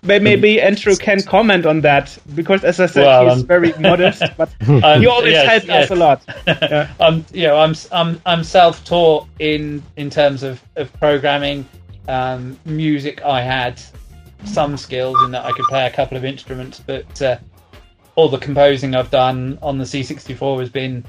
But 0.02 0.22
maybe 0.22 0.60
Andrew 0.60 0.96
can 0.96 1.22
comment 1.22 1.66
on 1.66 1.80
that 1.82 2.16
because, 2.34 2.64
as 2.64 2.80
I 2.80 2.86
said, 2.86 3.05
Well, 3.05 3.30
he's 3.30 3.40
um, 3.40 3.46
very 3.46 3.72
modest, 3.78 4.22
but 4.36 4.51
Um, 4.68 5.01
he 5.01 5.06
always 5.06 5.32
yes, 5.32 5.48
helps 5.48 5.66
yes. 5.66 5.84
us 5.84 5.90
a 5.90 5.96
lot. 5.96 6.22
Yeah. 6.46 6.92
I'm 7.01 7.24
you 7.32 7.46
know 7.46 7.56
I'm 7.56 7.74
I'm 7.92 8.20
I'm 8.26 8.44
self-taught 8.44 9.26
in 9.38 9.82
in 9.96 10.10
terms 10.10 10.42
of 10.42 10.62
of 10.76 10.92
programming, 11.01 11.66
um, 12.09 12.59
music. 12.64 13.22
I 13.24 13.40
had 13.40 13.80
some 14.44 14.76
skills 14.76 15.16
in 15.24 15.30
that 15.32 15.44
I 15.44 15.52
could 15.52 15.64
play 15.66 15.86
a 15.86 15.90
couple 15.90 16.16
of 16.16 16.24
instruments, 16.24 16.80
but 16.84 17.22
uh, 17.22 17.38
all 18.14 18.28
the 18.28 18.38
composing 18.38 18.94
I've 18.94 19.10
done 19.10 19.59
on 19.62 19.78
the 19.78 19.84
C64 19.84 20.60
has 20.60 20.68
been, 20.70 21.05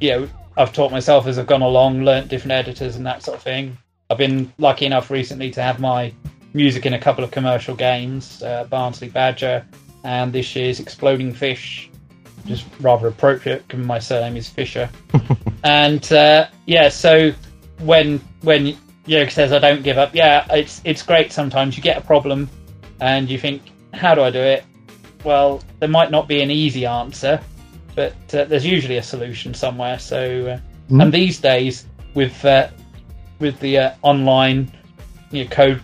you 0.00 0.10
know, 0.10 0.28
I've 0.56 0.72
taught 0.72 0.92
myself 0.92 1.26
as 1.26 1.38
I've 1.38 1.46
gone 1.46 1.62
along, 1.62 2.02
learnt 2.04 2.28
different 2.28 2.52
editors 2.52 2.96
and 2.96 3.04
that 3.06 3.22
sort 3.22 3.36
of 3.36 3.42
thing. 3.42 3.76
I've 4.10 4.18
been 4.18 4.52
lucky 4.58 4.86
enough 4.86 5.10
recently 5.10 5.50
to 5.52 5.62
have 5.62 5.80
my 5.80 6.12
music 6.54 6.86
in 6.86 6.94
a 6.94 6.98
couple 6.98 7.24
of 7.24 7.30
commercial 7.30 7.74
games, 7.74 8.42
uh, 8.42 8.64
Barnsley 8.64 9.08
Badger, 9.08 9.66
and 10.04 10.32
this 10.32 10.54
year's 10.54 10.80
Exploding 10.80 11.34
Fish, 11.34 11.90
just 12.46 12.64
rather 12.80 13.08
appropriate 13.08 13.66
given 13.68 13.86
my 13.86 13.98
surname 13.98 14.36
is 14.36 14.48
Fisher. 14.48 14.88
and 15.64 16.10
uh, 16.12 16.46
yeah, 16.66 16.88
so 16.88 17.32
when 17.80 18.18
when 18.42 18.76
Jörg 19.06 19.30
says 19.30 19.52
I 19.52 19.58
don't 19.58 19.82
give 19.82 19.98
up, 19.98 20.14
yeah, 20.14 20.46
it's 20.50 20.80
it's 20.84 21.02
great. 21.02 21.32
Sometimes 21.32 21.76
you 21.76 21.82
get 21.82 21.98
a 21.98 22.00
problem, 22.00 22.48
and 23.00 23.28
you 23.28 23.38
think, 23.38 23.62
how 23.92 24.14
do 24.14 24.22
I 24.22 24.30
do 24.30 24.40
it? 24.40 24.64
Well, 25.24 25.62
there 25.80 25.88
might 25.88 26.10
not 26.10 26.28
be 26.28 26.42
an 26.42 26.50
easy 26.50 26.86
answer, 26.86 27.40
but 27.94 28.12
uh, 28.34 28.44
there's 28.44 28.64
usually 28.64 28.98
a 28.98 29.02
solution 29.02 29.54
somewhere. 29.54 29.98
So, 29.98 30.46
uh, 30.46 31.00
and 31.00 31.12
these 31.12 31.40
days 31.40 31.86
with 32.14 32.44
uh, 32.44 32.68
with 33.38 33.58
the 33.60 33.78
uh, 33.78 33.94
online 34.02 34.70
you 35.30 35.44
know, 35.44 35.50
code 35.50 35.82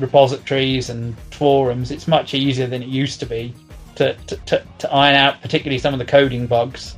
repositories 0.00 0.90
and 0.90 1.18
forums, 1.30 1.90
it's 1.90 2.08
much 2.08 2.34
easier 2.34 2.66
than 2.66 2.82
it 2.82 2.88
used 2.88 3.20
to 3.20 3.26
be 3.26 3.54
to, 3.96 4.14
to, 4.14 4.36
to, 4.36 4.62
to 4.78 4.92
iron 4.92 5.16
out 5.16 5.40
particularly 5.42 5.78
some 5.78 5.92
of 5.92 5.98
the 5.98 6.06
coding 6.06 6.46
bugs. 6.46 6.96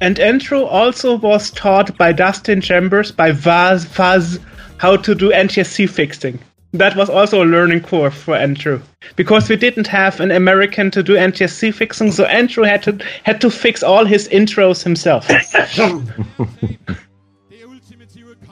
And 0.00 0.16
Entro 0.16 0.66
also 0.66 1.16
was 1.16 1.50
taught 1.50 1.96
by 1.96 2.12
Dustin 2.12 2.60
Chambers 2.60 3.12
by 3.12 3.30
Vaz 3.30 3.84
Fuzz 3.84 4.40
how 4.78 4.96
to 4.96 5.14
do 5.14 5.30
NTSC 5.30 5.88
fixing. 5.88 6.40
That 6.72 6.96
was 6.96 7.10
also 7.10 7.42
a 7.42 7.44
learning 7.44 7.82
curve 7.82 8.14
for 8.14 8.34
Entro 8.34 8.80
because 9.14 9.48
we 9.48 9.56
didn't 9.56 9.86
have 9.86 10.18
an 10.20 10.30
American 10.30 10.90
to 10.92 11.02
do 11.02 11.14
NTSC 11.14 11.72
fixing, 11.74 12.10
so 12.10 12.24
Entro 12.24 12.66
had 12.66 12.82
to 12.84 12.98
had 13.24 13.40
to 13.42 13.50
fix 13.50 13.82
all 13.82 14.06
his 14.06 14.28
intros 14.28 14.82
himself. 14.82 15.28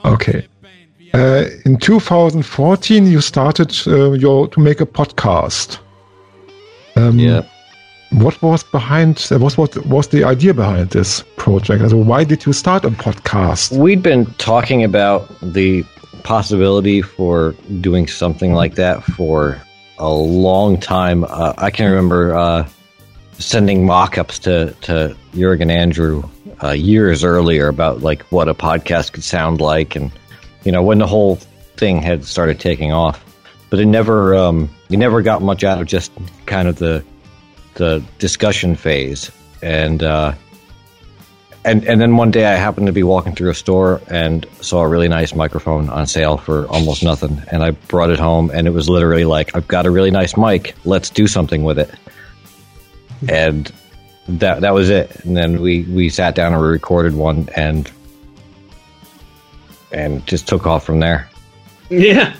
Okay. 0.03 0.47
Uh, 1.13 1.45
in 1.65 1.77
2014, 1.77 3.05
you 3.07 3.21
started 3.21 3.75
uh, 3.87 4.11
your 4.13 4.47
to 4.47 4.59
make 4.59 4.79
a 4.81 4.85
podcast. 4.85 5.79
Um, 6.95 7.19
Yeah. 7.19 7.43
What 8.11 8.41
was 8.41 8.63
behind? 8.63 9.25
Uh, 9.31 9.39
what 9.39 9.57
was 9.57 9.75
was 9.85 10.07
the 10.09 10.25
idea 10.25 10.53
behind 10.53 10.89
this 10.89 11.23
project? 11.37 11.81
Also, 11.81 11.95
why 11.95 12.25
did 12.25 12.45
you 12.45 12.51
start 12.53 12.83
a 12.83 12.89
podcast? 12.89 13.77
We'd 13.77 14.03
been 14.03 14.25
talking 14.37 14.83
about 14.83 15.29
the 15.41 15.85
possibility 16.23 17.01
for 17.01 17.55
doing 17.79 18.07
something 18.07 18.53
like 18.53 18.75
that 18.75 19.01
for 19.03 19.61
a 19.97 20.11
long 20.11 20.77
time. 20.77 21.23
Uh, 21.23 21.53
I 21.57 21.71
can 21.71 21.89
remember 21.89 22.35
uh, 22.35 22.67
sending 23.39 23.85
mock-ups 23.85 24.39
to 24.39 24.75
to 24.81 25.15
Jurgen 25.33 25.71
Andrew 25.71 26.23
uh, 26.61 26.71
years 26.71 27.23
earlier 27.23 27.69
about 27.69 28.01
like 28.01 28.23
what 28.23 28.49
a 28.49 28.53
podcast 28.53 29.13
could 29.13 29.23
sound 29.23 29.61
like, 29.61 29.95
and 29.95 30.11
you 30.63 30.71
know 30.71 30.83
when 30.83 30.99
the 30.99 31.07
whole 31.07 31.37
thing 31.77 32.01
had 32.01 32.25
started 32.25 32.59
taking 32.59 32.91
off. 32.91 33.23
But 33.69 33.79
it 33.79 33.85
never 33.85 34.35
um, 34.35 34.69
you 34.89 34.97
never 34.97 35.21
got 35.21 35.41
much 35.41 35.63
out 35.63 35.79
of 35.79 35.87
just 35.87 36.11
kind 36.45 36.67
of 36.67 36.77
the 36.77 37.03
the 37.75 38.03
discussion 38.19 38.75
phase, 38.75 39.31
and 39.61 40.03
uh, 40.03 40.33
and 41.63 41.83
and 41.85 42.01
then 42.01 42.17
one 42.17 42.31
day 42.31 42.45
I 42.45 42.55
happened 42.55 42.87
to 42.87 42.93
be 42.93 43.03
walking 43.03 43.33
through 43.33 43.49
a 43.49 43.55
store 43.55 44.01
and 44.07 44.45
saw 44.59 44.81
a 44.81 44.87
really 44.87 45.07
nice 45.07 45.33
microphone 45.33 45.89
on 45.89 46.05
sale 46.05 46.37
for 46.37 46.67
almost 46.67 47.03
nothing, 47.03 47.41
and 47.49 47.63
I 47.63 47.71
brought 47.71 48.09
it 48.09 48.19
home, 48.19 48.51
and 48.53 48.67
it 48.67 48.71
was 48.71 48.89
literally 48.89 49.25
like, 49.25 49.55
I've 49.55 49.67
got 49.67 49.85
a 49.85 49.91
really 49.91 50.11
nice 50.11 50.35
mic, 50.35 50.75
let's 50.83 51.09
do 51.09 51.27
something 51.27 51.63
with 51.63 51.79
it, 51.79 51.89
and 53.29 53.71
that 54.27 54.61
that 54.61 54.73
was 54.73 54.89
it. 54.89 55.23
And 55.23 55.37
then 55.37 55.61
we 55.61 55.83
we 55.83 56.09
sat 56.09 56.35
down 56.35 56.53
and 56.53 56.61
we 56.61 56.67
recorded 56.67 57.15
one, 57.15 57.47
and 57.55 57.89
and 59.91 60.25
just 60.25 60.47
took 60.47 60.65
off 60.65 60.85
from 60.85 60.99
there. 60.99 61.29
Yeah. 61.89 62.35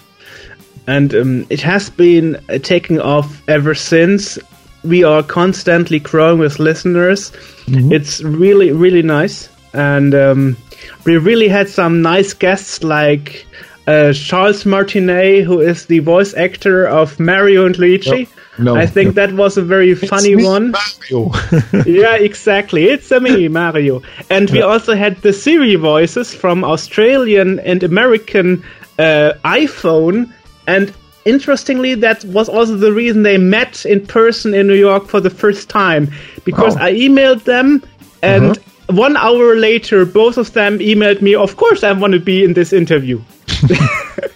And 0.88 1.14
um, 1.14 1.46
it 1.50 1.62
has 1.62 1.90
been 1.90 2.38
uh, 2.50 2.58
taking 2.58 3.00
off 3.00 3.42
ever 3.48 3.76
since. 3.76 4.40
We 4.84 5.04
are 5.04 5.22
constantly 5.22 6.00
growing 6.00 6.40
with 6.40 6.58
listeners. 6.60 7.32
It's 7.68 8.22
really, 8.24 8.72
really 8.72 9.04
nice. 9.04 9.48
And 9.74 10.16
um, 10.16 10.58
we 11.06 11.18
really 11.18 11.48
had 11.48 11.70
some 11.70 12.02
nice 12.02 12.34
guests 12.34 12.84
like 12.84 13.46
uh, 13.88 14.14
Charles 14.14 14.66
Martinet, 14.66 15.44
who 15.46 15.60
is 15.60 15.86
the 15.86 16.00
voice 16.00 16.34
actor 16.34 16.88
of 16.88 17.20
Mario 17.20 17.66
and 17.66 17.78
Luigi. 17.78 18.28
No, 18.60 18.76
I 18.76 18.86
think 18.86 19.16
that 19.16 19.32
was 19.34 19.58
a 19.58 19.62
very 19.62 19.96
funny 19.96 20.36
one. 20.36 20.72
Mario. 20.72 21.32
yeah, 21.86 22.16
exactly. 22.16 22.86
It's 22.90 23.10
a 23.12 23.20
me, 23.20 23.48
Mario. 23.48 24.02
And 24.30 24.50
we 24.50 24.62
also 24.62 24.94
had 24.94 25.18
the 25.22 25.32
Siri 25.34 25.76
voices 25.76 26.34
from 26.34 26.64
Australian 26.64 27.60
and 27.60 27.82
American 27.84 28.64
uh, 29.00 29.34
iPhone. 29.46 30.32
And 30.68 30.94
interestingly, 31.26 31.96
that 31.96 32.26
was 32.26 32.50
also 32.50 32.76
the 32.76 32.92
reason 32.92 33.24
they 33.24 33.38
met 33.38 33.86
in 33.86 34.06
person 34.06 34.54
in 34.54 34.68
New 34.68 34.76
York 34.76 35.08
for 35.08 35.22
the 35.22 35.30
first 35.30 35.70
time. 35.70 36.12
Because 36.44 36.76
Oh. 36.76 36.82
I 36.82 36.92
emailed 36.94 37.46
them, 37.46 37.82
and 38.22 38.58
one 38.88 39.16
hour 39.16 39.56
later, 39.56 40.06
both 40.06 40.38
of 40.38 40.52
them 40.54 40.80
emailed 40.80 41.22
me, 41.22 41.36
Of 41.36 41.56
course, 41.56 41.84
I 41.84 41.94
want 41.94 42.14
to 42.14 42.20
be 42.20 42.44
in 42.44 42.54
this 42.54 42.74
interview. 42.74 43.22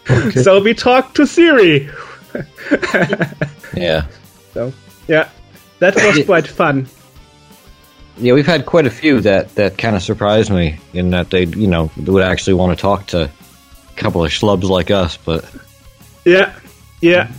So 0.43 0.61
we 0.61 0.73
talked 0.73 1.15
to 1.17 1.25
Siri. 1.27 1.89
Yeah. 3.73 4.05
So, 4.53 4.73
yeah, 5.07 5.29
that 5.79 5.95
was 5.95 6.25
quite 6.25 6.47
fun. 6.47 6.87
Yeah, 8.17 8.33
we've 8.33 8.45
had 8.45 8.65
quite 8.65 8.85
a 8.85 8.91
few 8.91 9.19
that, 9.21 9.53
that 9.55 9.77
kind 9.77 9.95
of 9.95 10.01
surprised 10.01 10.49
me 10.49 10.79
in 10.93 11.09
that 11.09 11.31
they, 11.31 11.45
you 11.45 11.67
know, 11.67 11.91
would 11.97 12.23
actually 12.23 12.53
want 12.53 12.77
to 12.77 12.81
talk 12.81 13.07
to 13.07 13.23
a 13.23 13.95
couple 13.97 14.23
of 14.23 14.31
schlubs 14.31 14.63
like 14.63 14.89
us, 14.89 15.17
but 15.17 15.43
Yeah, 16.23 16.53
yeah. 17.01 17.29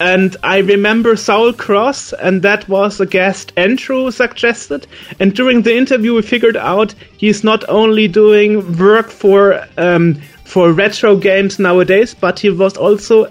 And 0.00 0.36
I 0.44 0.58
remember 0.58 1.16
Saul 1.16 1.52
Cross, 1.52 2.12
and 2.14 2.42
that 2.42 2.68
was 2.68 3.00
a 3.00 3.06
guest 3.06 3.52
Andrew 3.56 4.10
suggested. 4.12 4.86
And 5.18 5.34
during 5.34 5.62
the 5.62 5.76
interview, 5.76 6.14
we 6.14 6.22
figured 6.22 6.56
out 6.56 6.94
he's 7.16 7.42
not 7.42 7.68
only 7.68 8.06
doing 8.06 8.78
work 8.78 9.10
for 9.10 9.66
um, 9.76 10.14
for 10.44 10.72
retro 10.72 11.16
games 11.16 11.58
nowadays, 11.58 12.14
but 12.14 12.38
he 12.38 12.48
was 12.48 12.76
also 12.76 13.28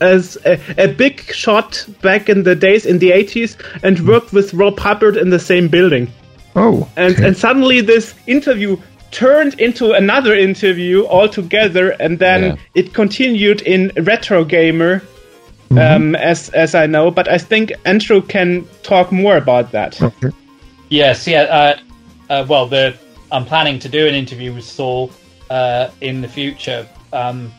as 0.00 0.36
a, 0.44 0.58
a 0.78 0.88
big 0.88 1.20
shot 1.32 1.86
back 2.02 2.28
in 2.28 2.42
the 2.42 2.54
days 2.54 2.84
in 2.86 2.98
the 2.98 3.10
80s 3.10 3.56
and 3.82 4.06
worked 4.06 4.32
with 4.32 4.52
Rob 4.54 4.78
Hubbard 4.78 5.16
in 5.16 5.30
the 5.30 5.38
same 5.38 5.68
building. 5.68 6.08
Oh, 6.54 6.88
And 6.96 7.14
okay. 7.14 7.26
and 7.26 7.36
suddenly 7.36 7.80
this 7.82 8.14
interview 8.26 8.76
turned 9.10 9.60
into 9.60 9.92
another 9.92 10.34
interview 10.34 11.06
altogether, 11.06 11.90
and 12.00 12.18
then 12.18 12.42
Yeah. 12.42 12.56
it 12.74 12.92
continued 12.94 13.60
in 13.62 13.92
Retro 13.96 14.44
Gamer, 14.44 15.02
Mm-hmm. 15.70 15.78
um, 15.96 16.14
as 16.14 16.48
as 16.50 16.74
I 16.74 16.86
know. 16.86 17.10
But 17.10 17.26
I 17.28 17.38
think 17.38 17.72
Andrew 17.84 18.22
can 18.22 18.64
talk 18.84 19.10
more 19.10 19.36
about 19.36 19.72
that. 19.72 20.00
okay. 20.00 20.30
Yes, 20.90 21.26
yeah. 21.26 21.42
Uh, 21.42 21.76
uh, 22.30 22.46
well, 22.48 22.68
the 22.68 22.94
I'm 23.32 23.44
planning 23.44 23.80
to 23.80 23.88
do 23.88 24.06
an 24.06 24.14
interview 24.14 24.54
with 24.54 24.64
Saul 24.64 25.10
uh, 25.50 25.88
in 26.00 26.20
the 26.22 26.28
future. 26.28 26.86
Um, 27.12 27.50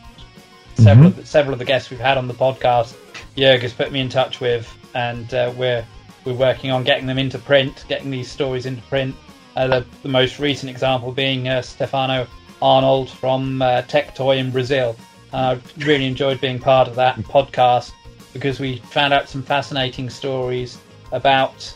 several 0.78 1.06
of 1.08 1.16
the, 1.16 1.26
several 1.26 1.52
of 1.52 1.58
the 1.58 1.64
guests 1.64 1.90
we've 1.90 2.00
had 2.00 2.16
on 2.16 2.28
the 2.28 2.34
podcast, 2.34 2.94
Jörg 3.36 3.60
has 3.60 3.72
put 3.72 3.92
me 3.92 4.00
in 4.00 4.08
touch 4.08 4.40
with, 4.40 4.72
and 4.94 5.32
uh, 5.34 5.52
we're 5.56 5.84
we're 6.24 6.34
working 6.34 6.70
on 6.70 6.84
getting 6.84 7.06
them 7.06 7.18
into 7.18 7.38
print, 7.38 7.84
getting 7.88 8.10
these 8.10 8.30
stories 8.30 8.66
into 8.66 8.82
print. 8.82 9.14
Uh, 9.56 9.66
the, 9.66 9.86
the 10.02 10.08
most 10.08 10.38
recent 10.38 10.70
example 10.70 11.10
being 11.10 11.48
uh, 11.48 11.62
Stefano 11.62 12.26
Arnhold 12.60 13.08
from 13.08 13.62
uh, 13.62 13.82
Tectoy 13.82 14.38
in 14.38 14.50
Brazil. 14.50 14.96
I 15.32 15.58
really 15.78 16.06
enjoyed 16.06 16.40
being 16.40 16.58
part 16.58 16.88
of 16.88 16.94
that 16.96 17.16
podcast 17.16 17.92
because 18.32 18.60
we 18.60 18.78
found 18.78 19.12
out 19.12 19.28
some 19.28 19.42
fascinating 19.42 20.10
stories 20.10 20.78
about 21.12 21.74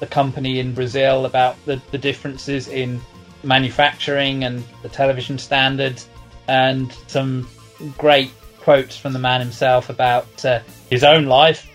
the 0.00 0.06
company 0.06 0.60
in 0.60 0.74
Brazil 0.74 1.26
about 1.26 1.56
the, 1.64 1.80
the 1.90 1.98
differences 1.98 2.68
in 2.68 3.00
manufacturing 3.42 4.44
and 4.44 4.62
the 4.82 4.88
television 4.88 5.38
standards, 5.38 6.08
and 6.46 6.92
some 7.06 7.48
great 7.96 8.30
quotes 8.58 8.96
from 8.96 9.12
the 9.12 9.18
man 9.18 9.40
himself 9.40 9.88
about 9.88 10.44
uh, 10.44 10.60
his 10.90 11.04
own 11.04 11.26
life, 11.26 11.68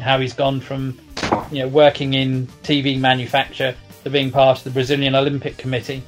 how 0.00 0.18
he's 0.18 0.32
gone 0.32 0.60
from 0.60 0.98
you 1.50 1.60
know 1.60 1.68
working 1.68 2.14
in 2.14 2.46
TV 2.62 2.98
manufacture 2.98 3.74
to 4.04 4.10
being 4.10 4.30
part 4.30 4.58
of 4.58 4.64
the 4.64 4.70
Brazilian 4.70 5.14
Olympic 5.14 5.56
Committee, 5.56 6.02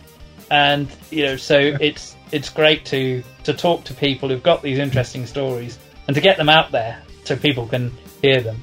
and 0.50 0.88
you 1.10 1.24
know 1.24 1.36
so 1.36 1.58
it's 1.80 2.16
it's 2.32 2.48
great 2.48 2.84
to 2.86 3.22
to 3.44 3.52
talk 3.52 3.84
to 3.84 3.94
people 3.94 4.28
who've 4.28 4.42
got 4.42 4.62
these 4.62 4.78
interesting 4.78 5.26
stories 5.26 5.78
and 6.06 6.14
to 6.14 6.20
get 6.20 6.36
them 6.36 6.48
out 6.48 6.70
there 6.70 7.00
so 7.24 7.36
people 7.36 7.66
can 7.66 7.92
hear 8.22 8.40
them. 8.40 8.62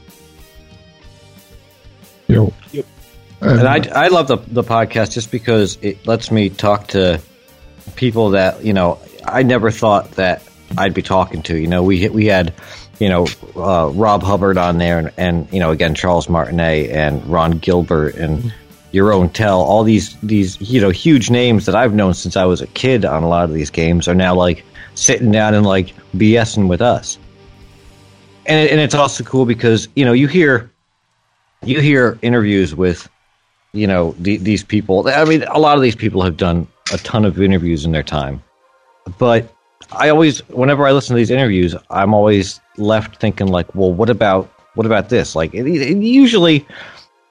Yo. 2.28 2.54
Um, 3.40 3.60
and 3.60 3.68
I, 3.68 4.06
I 4.06 4.08
love 4.08 4.28
the, 4.28 4.38
the 4.38 4.64
podcast 4.64 5.12
just 5.12 5.32
because 5.32 5.78
it 5.82 6.08
lets 6.08 6.32
me 6.32 6.50
talk 6.50 6.88
to 6.88 7.22
people 7.96 8.32
that 8.32 8.66
you 8.66 8.74
know 8.74 9.00
I 9.26 9.44
never 9.44 9.70
thought 9.70 10.12
that 10.14 10.47
I'd 10.78 10.94
be 10.94 11.02
talking 11.02 11.42
to. 11.44 11.58
You 11.58 11.68
know, 11.68 11.84
we 11.84 12.10
we 12.10 12.26
had 12.26 12.54
you 13.00 13.10
know 13.10 13.28
uh, 13.56 13.90
Rob 13.94 14.24
Hubbard 14.24 14.58
on 14.58 14.78
there, 14.78 15.00
and, 15.00 15.12
and 15.18 15.54
you 15.54 15.60
know 15.60 15.72
again 15.72 15.96
Charles 15.96 16.30
Martinet 16.30 16.90
and 16.90 17.26
Ron 17.26 17.60
Gilbert 17.60 18.16
and 18.16 18.54
Jeroen 18.94 19.32
Tel 19.32 19.62
all 19.62 19.84
these 19.84 20.16
these 20.22 20.60
you 20.60 20.82
know 20.82 20.90
huge 20.90 21.30
names 21.30 21.66
that 21.66 21.76
I've 21.76 21.94
known 21.94 22.14
since 22.14 22.36
I 22.36 22.46
was 22.46 22.62
a 22.62 22.68
kid 22.68 23.06
on 23.06 23.24
a 23.24 23.28
lot 23.28 23.46
of 23.46 23.54
these 23.54 23.70
games 23.70 24.08
are 24.08 24.16
now 24.16 24.34
like 24.34 24.64
sitting 24.96 25.32
down 25.32 25.54
and 25.54 25.66
like 25.66 25.94
BSing 26.16 26.68
with 26.68 26.82
us. 26.82 27.18
And 28.46 28.60
it, 28.66 28.72
and 28.72 28.80
it's 28.80 28.96
also 28.96 29.24
cool 29.24 29.46
because 29.46 29.88
you 29.96 30.06
know 30.06 30.14
you 30.14 30.28
hear 30.28 30.72
you 31.64 31.80
hear 31.80 32.18
interviews 32.22 32.76
with 32.76 33.10
you 33.74 33.88
know 33.88 34.16
the, 34.20 34.38
these 34.38 34.64
people 34.64 35.08
i 35.08 35.26
mean 35.26 35.44
a 35.44 35.60
lot 35.60 35.76
of 35.76 35.82
these 35.82 35.96
people 35.96 36.22
have 36.22 36.38
done 36.38 36.68
a 36.94 36.98
ton 37.00 37.26
of 37.26 37.42
interviews 37.42 37.86
in 37.86 37.92
their 37.92 38.04
time 38.04 38.42
but 39.18 39.54
i 39.92 40.10
always 40.10 40.40
whenever 40.50 40.88
i 40.88 40.92
listen 40.92 41.16
to 41.16 41.18
these 41.18 41.32
interviews 41.32 41.76
i'm 41.90 42.14
always 42.14 42.60
left 42.78 43.18
thinking 43.18 43.48
like 43.48 43.74
well 43.76 43.94
what 43.94 44.10
about 44.10 44.50
what 44.76 44.86
about 44.86 45.10
this 45.10 45.36
like 45.36 45.54
it, 45.54 45.66
it, 45.68 45.98
usually 45.98 46.66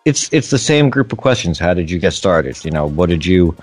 it's 0.04 0.32
it's 0.32 0.50
the 0.50 0.58
same 0.58 0.90
group 0.90 1.12
of 1.12 1.18
questions 1.18 1.58
how 1.58 1.74
did 1.74 1.90
you 1.90 1.98
get 1.98 2.12
started 2.12 2.62
you 2.64 2.70
know 2.70 2.86
what 2.86 3.08
did 3.08 3.24
you 3.24 3.56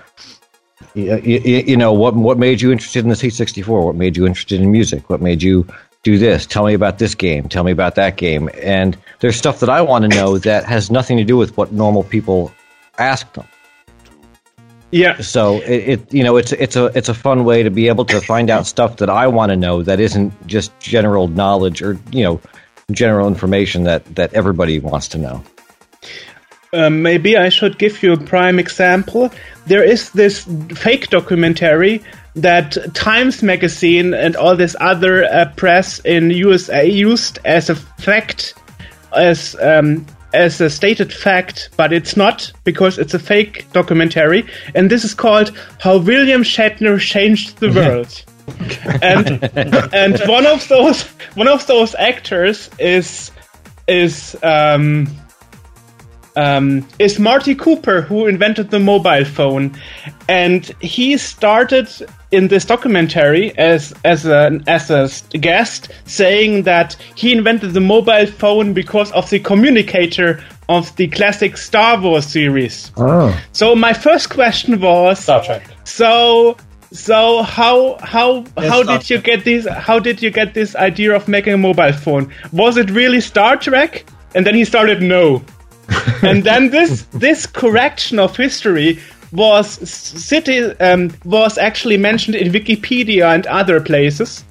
you, 0.94 1.08
you 1.18 1.76
know 1.76 1.92
what 1.92 2.14
what 2.14 2.38
made 2.38 2.60
you 2.60 2.70
interested 2.70 3.04
in 3.04 3.08
the 3.08 3.16
C64? 3.16 3.84
What 3.84 3.96
made 3.96 4.16
you 4.16 4.26
interested 4.26 4.60
in 4.60 4.70
music? 4.70 5.08
What 5.10 5.20
made 5.20 5.42
you 5.42 5.66
do 6.02 6.18
this? 6.18 6.46
Tell 6.46 6.64
me 6.64 6.74
about 6.74 6.98
this 6.98 7.14
game. 7.14 7.48
Tell 7.48 7.64
me 7.64 7.72
about 7.72 7.94
that 7.96 8.16
game. 8.16 8.50
And 8.62 8.96
there's 9.20 9.36
stuff 9.36 9.60
that 9.60 9.70
I 9.70 9.80
want 9.80 10.02
to 10.02 10.16
know 10.16 10.38
that 10.38 10.64
has 10.64 10.90
nothing 10.90 11.16
to 11.16 11.24
do 11.24 11.36
with 11.36 11.56
what 11.56 11.72
normal 11.72 12.04
people 12.04 12.52
ask 12.98 13.32
them. 13.32 13.46
Yeah. 14.94 15.20
So 15.22 15.60
it, 15.62 15.88
it, 15.88 16.14
you 16.14 16.22
know 16.22 16.36
it's 16.36 16.52
it's 16.52 16.76
a 16.76 16.84
it's 16.96 17.08
a 17.08 17.14
fun 17.14 17.44
way 17.44 17.64
to 17.64 17.70
be 17.70 17.88
able 17.88 18.04
to 18.04 18.20
find 18.20 18.48
out 18.48 18.64
stuff 18.64 18.98
that 18.98 19.10
I 19.10 19.26
want 19.26 19.50
to 19.50 19.56
know 19.56 19.82
that 19.82 19.98
isn't 19.98 20.32
just 20.46 20.70
general 20.78 21.26
knowledge 21.26 21.82
or 21.82 21.98
you 22.12 22.22
know 22.22 22.40
general 22.92 23.26
information 23.26 23.82
that 23.84 24.04
that 24.14 24.32
everybody 24.34 24.78
wants 24.78 25.08
to 25.08 25.18
know. 25.18 25.42
Um, 26.72 27.02
maybe 27.02 27.36
I 27.36 27.48
should 27.48 27.76
give 27.76 28.04
you 28.04 28.12
a 28.12 28.16
prime 28.16 28.60
example. 28.60 29.32
There 29.66 29.82
is 29.82 30.10
this 30.10 30.46
fake 30.76 31.10
documentary 31.10 32.00
that 32.36 32.76
Times 32.94 33.42
Magazine 33.42 34.14
and 34.14 34.36
all 34.36 34.54
this 34.54 34.76
other 34.78 35.24
uh, 35.24 35.50
press 35.56 35.98
in 36.04 36.30
USA 36.30 36.86
used 36.86 37.40
as 37.44 37.68
a 37.68 37.74
fact, 37.74 38.54
as 39.12 39.56
um, 39.60 40.06
as 40.34 40.60
a 40.60 40.68
stated 40.68 41.12
fact, 41.12 41.70
but 41.76 41.92
it's 41.92 42.16
not 42.16 42.52
because 42.64 42.98
it's 42.98 43.14
a 43.14 43.18
fake 43.18 43.66
documentary, 43.72 44.44
and 44.74 44.90
this 44.90 45.04
is 45.04 45.14
called 45.14 45.56
"How 45.80 45.98
William 45.98 46.42
Shatner 46.42 46.98
Changed 47.00 47.58
the 47.58 47.72
World." 47.72 48.24
and 49.02 49.42
and 49.94 50.20
one 50.28 50.46
of 50.46 50.68
those 50.68 51.02
one 51.34 51.48
of 51.48 51.66
those 51.66 51.94
actors 51.94 52.68
is 52.78 53.30
is 53.86 54.36
um, 54.42 55.06
um, 56.36 56.86
is 56.98 57.18
Marty 57.18 57.54
Cooper, 57.54 58.00
who 58.00 58.26
invented 58.26 58.70
the 58.70 58.80
mobile 58.80 59.24
phone, 59.24 59.78
and 60.28 60.64
he 60.80 61.16
started 61.16 61.88
in 62.34 62.48
this 62.48 62.64
documentary 62.64 63.56
as 63.58 63.94
as 64.04 64.26
a 64.26 64.60
as 64.66 64.90
a 64.90 65.08
guest, 65.38 65.88
saying 66.04 66.64
that 66.64 66.96
he 67.14 67.32
invented 67.32 67.72
the 67.72 67.80
mobile 67.80 68.26
phone 68.26 68.72
because 68.72 69.12
of 69.12 69.30
the 69.30 69.38
communicator 69.38 70.42
of 70.68 70.94
the 70.96 71.08
classic 71.08 71.56
Star 71.56 72.00
Wars 72.00 72.26
series. 72.26 72.90
Oh. 72.96 73.38
So 73.52 73.74
my 73.74 73.92
first 73.92 74.30
question 74.30 74.80
was 74.80 75.20
Star 75.20 75.42
Trek. 75.44 75.68
so 75.84 76.56
so 76.92 77.42
how 77.42 77.98
how 78.00 78.44
Yes, 78.56 78.70
how 78.70 78.82
did 78.82 79.10
you 79.10 79.18
get 79.18 79.44
this 79.44 79.66
how 79.68 79.98
did 79.98 80.22
you 80.22 80.30
get 80.30 80.54
this 80.54 80.74
idea 80.76 81.14
of 81.14 81.28
making 81.28 81.54
a 81.54 81.58
mobile 81.58 81.92
phone? 81.92 82.32
Was 82.52 82.76
it 82.76 82.90
really 82.90 83.20
Star 83.20 83.56
Trek? 83.56 84.04
And 84.34 84.46
then 84.46 84.54
he 84.54 84.64
started 84.64 85.02
no. 85.02 85.44
and 86.22 86.44
then 86.44 86.70
this 86.70 87.02
this 87.12 87.46
correction 87.46 88.18
of 88.18 88.36
history 88.36 88.98
was 89.34 89.66
city 89.88 90.60
um, 90.80 91.10
was 91.24 91.58
actually 91.58 91.96
mentioned 91.96 92.36
in 92.36 92.52
Wikipedia 92.52 93.34
and 93.34 93.46
other 93.46 93.80
places. 93.80 94.44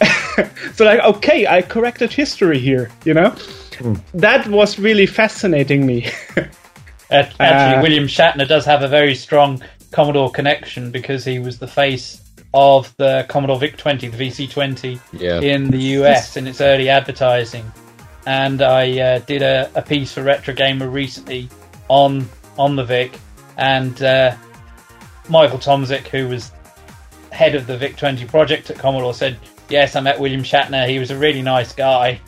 so 0.74 0.84
like 0.84 1.00
okay, 1.00 1.46
I 1.46 1.62
corrected 1.62 2.12
history 2.12 2.58
here, 2.58 2.90
you 3.04 3.14
know? 3.14 3.34
That 4.14 4.46
was 4.48 4.78
really 4.78 5.06
fascinating 5.06 5.84
me. 5.86 6.06
Actually, 7.10 7.46
Uh, 7.46 7.82
William 7.82 8.06
Shatner 8.06 8.46
does 8.48 8.64
have 8.64 8.82
a 8.82 8.88
very 8.88 9.14
strong 9.14 9.62
Commodore 9.90 10.30
connection 10.30 10.90
because 10.90 11.24
he 11.24 11.38
was 11.38 11.58
the 11.58 11.66
face 11.66 12.20
of 12.52 12.94
the 12.96 13.26
Commodore 13.28 13.58
VIC 13.58 13.76
20, 13.76 14.08
the 14.08 14.16
VC20, 14.16 15.00
Yeah. 15.12 15.40
in 15.40 15.70
the 15.70 15.78
US 15.98 16.36
in 16.36 16.46
its 16.46 16.60
early 16.60 16.88
advertising. 16.88 17.70
And 18.26 18.62
I 18.62 18.98
uh, 19.00 19.18
did 19.20 19.42
a, 19.42 19.70
a 19.74 19.82
piece 19.82 20.12
for 20.12 20.22
Retro 20.22 20.54
Gamer 20.54 20.88
recently 20.88 21.48
on 21.88 22.28
on 22.56 22.76
the 22.76 22.84
VIC, 22.84 23.18
and 23.56 24.02
uh, 24.02 24.36
Michael 25.28 25.58
Tomczyk, 25.58 26.08
who 26.08 26.28
was 26.28 26.52
head 27.30 27.54
of 27.54 27.66
the 27.66 27.76
VIC 27.76 27.96
20 27.96 28.26
project 28.26 28.70
at 28.70 28.78
Commodore, 28.78 29.14
said, 29.14 29.38
"Yes, 29.68 29.96
I 29.96 30.00
met 30.00 30.20
William 30.20 30.42
Shatner. 30.42 30.88
He 30.88 30.98
was 30.98 31.10
a 31.10 31.18
really 31.18 31.42
nice 31.42 31.72
guy." 31.72 32.20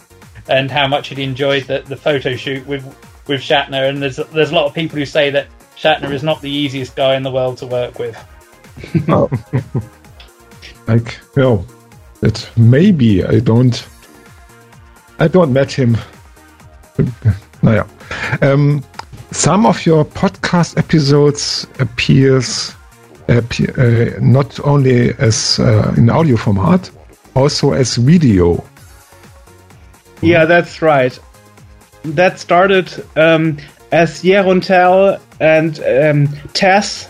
and 0.49 0.71
how 0.71 0.87
much 0.87 1.09
he'd 1.09 1.19
enjoyed 1.19 1.65
the, 1.65 1.81
the 1.81 1.97
photo 1.97 2.37
shoot 2.37 2.67
with 2.67 2.85
with 3.27 3.41
Shatner. 3.41 3.89
And 3.89 4.03
there's 4.03 4.17
there's 4.17 4.51
a 4.51 4.55
lot 4.55 4.67
of 4.67 4.75
people 4.75 4.99
who 4.99 5.07
say 5.07 5.31
that 5.31 5.49
Shatner 5.77 6.13
is 6.13 6.23
not 6.23 6.41
the 6.41 6.51
easiest 6.51 6.97
guy 6.97 7.17
in 7.17 7.23
the 7.23 7.31
world 7.31 7.59
to 7.59 7.67
work 7.67 7.99
with. 7.99 8.17
Oh. 9.09 9.31
like, 10.87 11.19
know, 11.35 11.65
that 12.21 12.47
maybe 12.59 13.25
I 13.25 13.39
don't, 13.39 13.89
I 15.19 15.29
don't 15.29 15.51
met 15.51 15.73
him. 15.73 15.97
naja. 17.63 17.89
Um, 18.43 18.85
some 19.37 19.67
of 19.67 19.85
your 19.85 20.05
podcast 20.05 20.79
episodes 20.79 21.67
appears 21.79 22.75
appear, 23.29 23.71
uh, 23.79 24.19
not 24.21 24.59
only 24.65 25.13
as 25.19 25.59
uh, 25.59 25.95
in 25.97 26.09
audio 26.09 26.37
format, 26.37 26.91
also 27.35 27.73
as 27.73 27.97
video. 27.97 28.65
Yeah, 30.23 30.47
that's 30.47 30.81
right. 30.81 31.19
That 32.05 32.39
started 32.39 32.91
um, 33.17 33.59
as 33.93 34.23
Jeroen 34.23 34.65
Tel 34.65 35.21
and 35.39 35.81
um, 35.81 36.29
Tess 36.55 37.09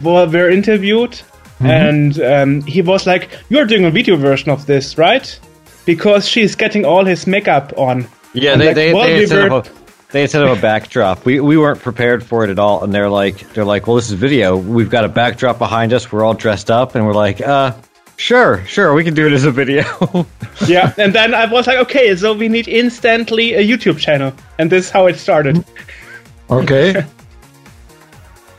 were, 0.00 0.26
were 0.26 0.48
interviewed, 0.50 1.20
and 1.60 2.18
um, 2.22 2.62
he 2.62 2.80
was 2.80 3.06
like, 3.06 3.28
"You're 3.50 3.66
doing 3.66 3.84
a 3.84 3.90
video 3.90 4.16
version 4.16 4.50
of 4.50 4.64
this, 4.66 4.96
right?" 4.96 5.38
Because 5.84 6.26
she's 6.26 6.54
getting 6.54 6.84
all 6.86 7.04
his 7.04 7.26
makeup 7.26 7.72
on. 7.76 8.06
Yeah, 8.32 8.52
I'm 8.52 8.58
they 8.60 8.66
like, 8.66 8.74
they, 8.74 8.94
well, 8.94 9.06
they, 9.06 9.14
we 9.14 9.20
had 9.20 9.28
set 9.28 9.50
were- 9.50 9.56
up 9.58 9.66
a, 9.66 9.77
they 10.10 10.22
had 10.22 10.30
set 10.30 10.42
up 10.42 10.56
a 10.56 10.60
backdrop. 10.60 11.24
We 11.24 11.40
we 11.40 11.56
weren't 11.58 11.80
prepared 11.80 12.24
for 12.24 12.44
it 12.44 12.50
at 12.50 12.58
all, 12.58 12.82
and 12.84 12.92
they're 12.94 13.10
like 13.10 13.52
they're 13.52 13.64
like, 13.64 13.86
well, 13.86 13.96
this 13.96 14.06
is 14.10 14.12
video. 14.14 14.56
We've 14.56 14.90
got 14.90 15.04
a 15.04 15.08
backdrop 15.08 15.58
behind 15.58 15.92
us. 15.92 16.10
We're 16.10 16.24
all 16.24 16.34
dressed 16.34 16.70
up, 16.70 16.94
and 16.94 17.06
we're 17.06 17.12
like, 17.14 17.40
uh, 17.40 17.72
sure, 18.16 18.64
sure, 18.66 18.94
we 18.94 19.04
can 19.04 19.14
do 19.14 19.26
it 19.26 19.32
as 19.32 19.44
a 19.44 19.50
video. 19.50 19.84
yeah, 20.66 20.92
and 20.96 21.14
then 21.14 21.34
I 21.34 21.44
was 21.46 21.66
like, 21.66 21.78
"Okay, 21.78 22.14
so 22.16 22.32
we 22.32 22.48
need 22.48 22.68
instantly 22.68 23.54
a 23.54 23.60
YouTube 23.66 23.98
channel," 23.98 24.32
and 24.58 24.70
this 24.70 24.86
is 24.86 24.90
how 24.90 25.06
it 25.06 25.16
started. 25.18 25.64
Okay. 26.50 27.04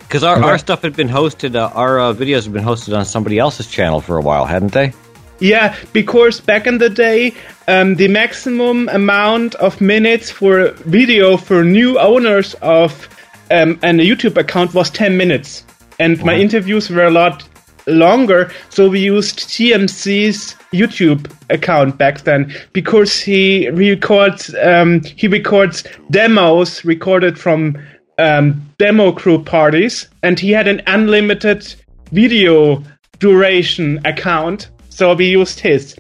Because 0.02 0.24
our, 0.24 0.38
Okay. 0.38 0.46
our 0.48 0.58
stuff 0.58 0.82
had 0.82 0.96
been 0.96 1.08
hosted, 1.10 1.56
uh, 1.56 1.70
our 1.76 2.00
uh, 2.00 2.14
videos 2.14 2.44
had 2.44 2.54
been 2.54 2.64
hosted 2.64 2.98
on 2.98 3.06
somebody 3.06 3.38
else's 3.38 3.68
channel 3.68 4.02
for 4.02 4.18
a 4.18 4.22
while, 4.22 4.44
hadn't 4.46 4.72
they? 4.74 4.92
Yeah, 5.40 5.76
because 5.94 6.42
back 6.42 6.68
in 6.68 6.80
the 6.80 6.90
day, 6.90 7.34
um, 7.68 7.96
the 7.96 8.08
maximum 8.08 8.90
amount 8.90 9.56
of 9.56 9.80
minutes 9.80 10.30
for 10.30 10.72
video 10.86 11.38
for 11.38 11.64
new 11.64 11.98
owners 11.98 12.56
of 12.56 13.08
um, 13.52 13.80
an 13.82 14.00
YouTube 14.00 14.38
account 14.38 14.74
was 14.74 14.90
10 14.90 15.18
minutes. 15.18 15.66
And 15.98 16.24
my 16.24 16.36
interviews 16.36 16.90
were 16.90 17.06
a 17.06 17.12
lot 17.12 17.48
longer, 17.88 18.52
so 18.70 18.90
we 18.90 19.00
used 19.00 19.40
TMC's 19.40 20.56
YouTube 20.72 21.32
account 21.50 21.98
back 21.98 22.22
then 22.22 22.54
because 22.74 23.20
he 23.20 23.70
records 23.70 24.54
um, 24.62 25.02
he 25.04 25.28
records 25.28 25.84
demos 26.12 26.86
recorded 26.86 27.40
from 27.40 27.78
um, 28.18 28.62
demo 28.78 29.12
crew 29.12 29.44
parties, 29.44 30.08
and 30.24 30.40
he 30.40 30.52
had 30.52 30.68
an 30.68 30.82
unlimited 30.88 31.74
video 32.12 32.84
duration 33.20 34.00
account, 34.06 34.70
so 35.00 35.16
we 35.16 35.30
used 35.30 35.62
his. 35.62 35.96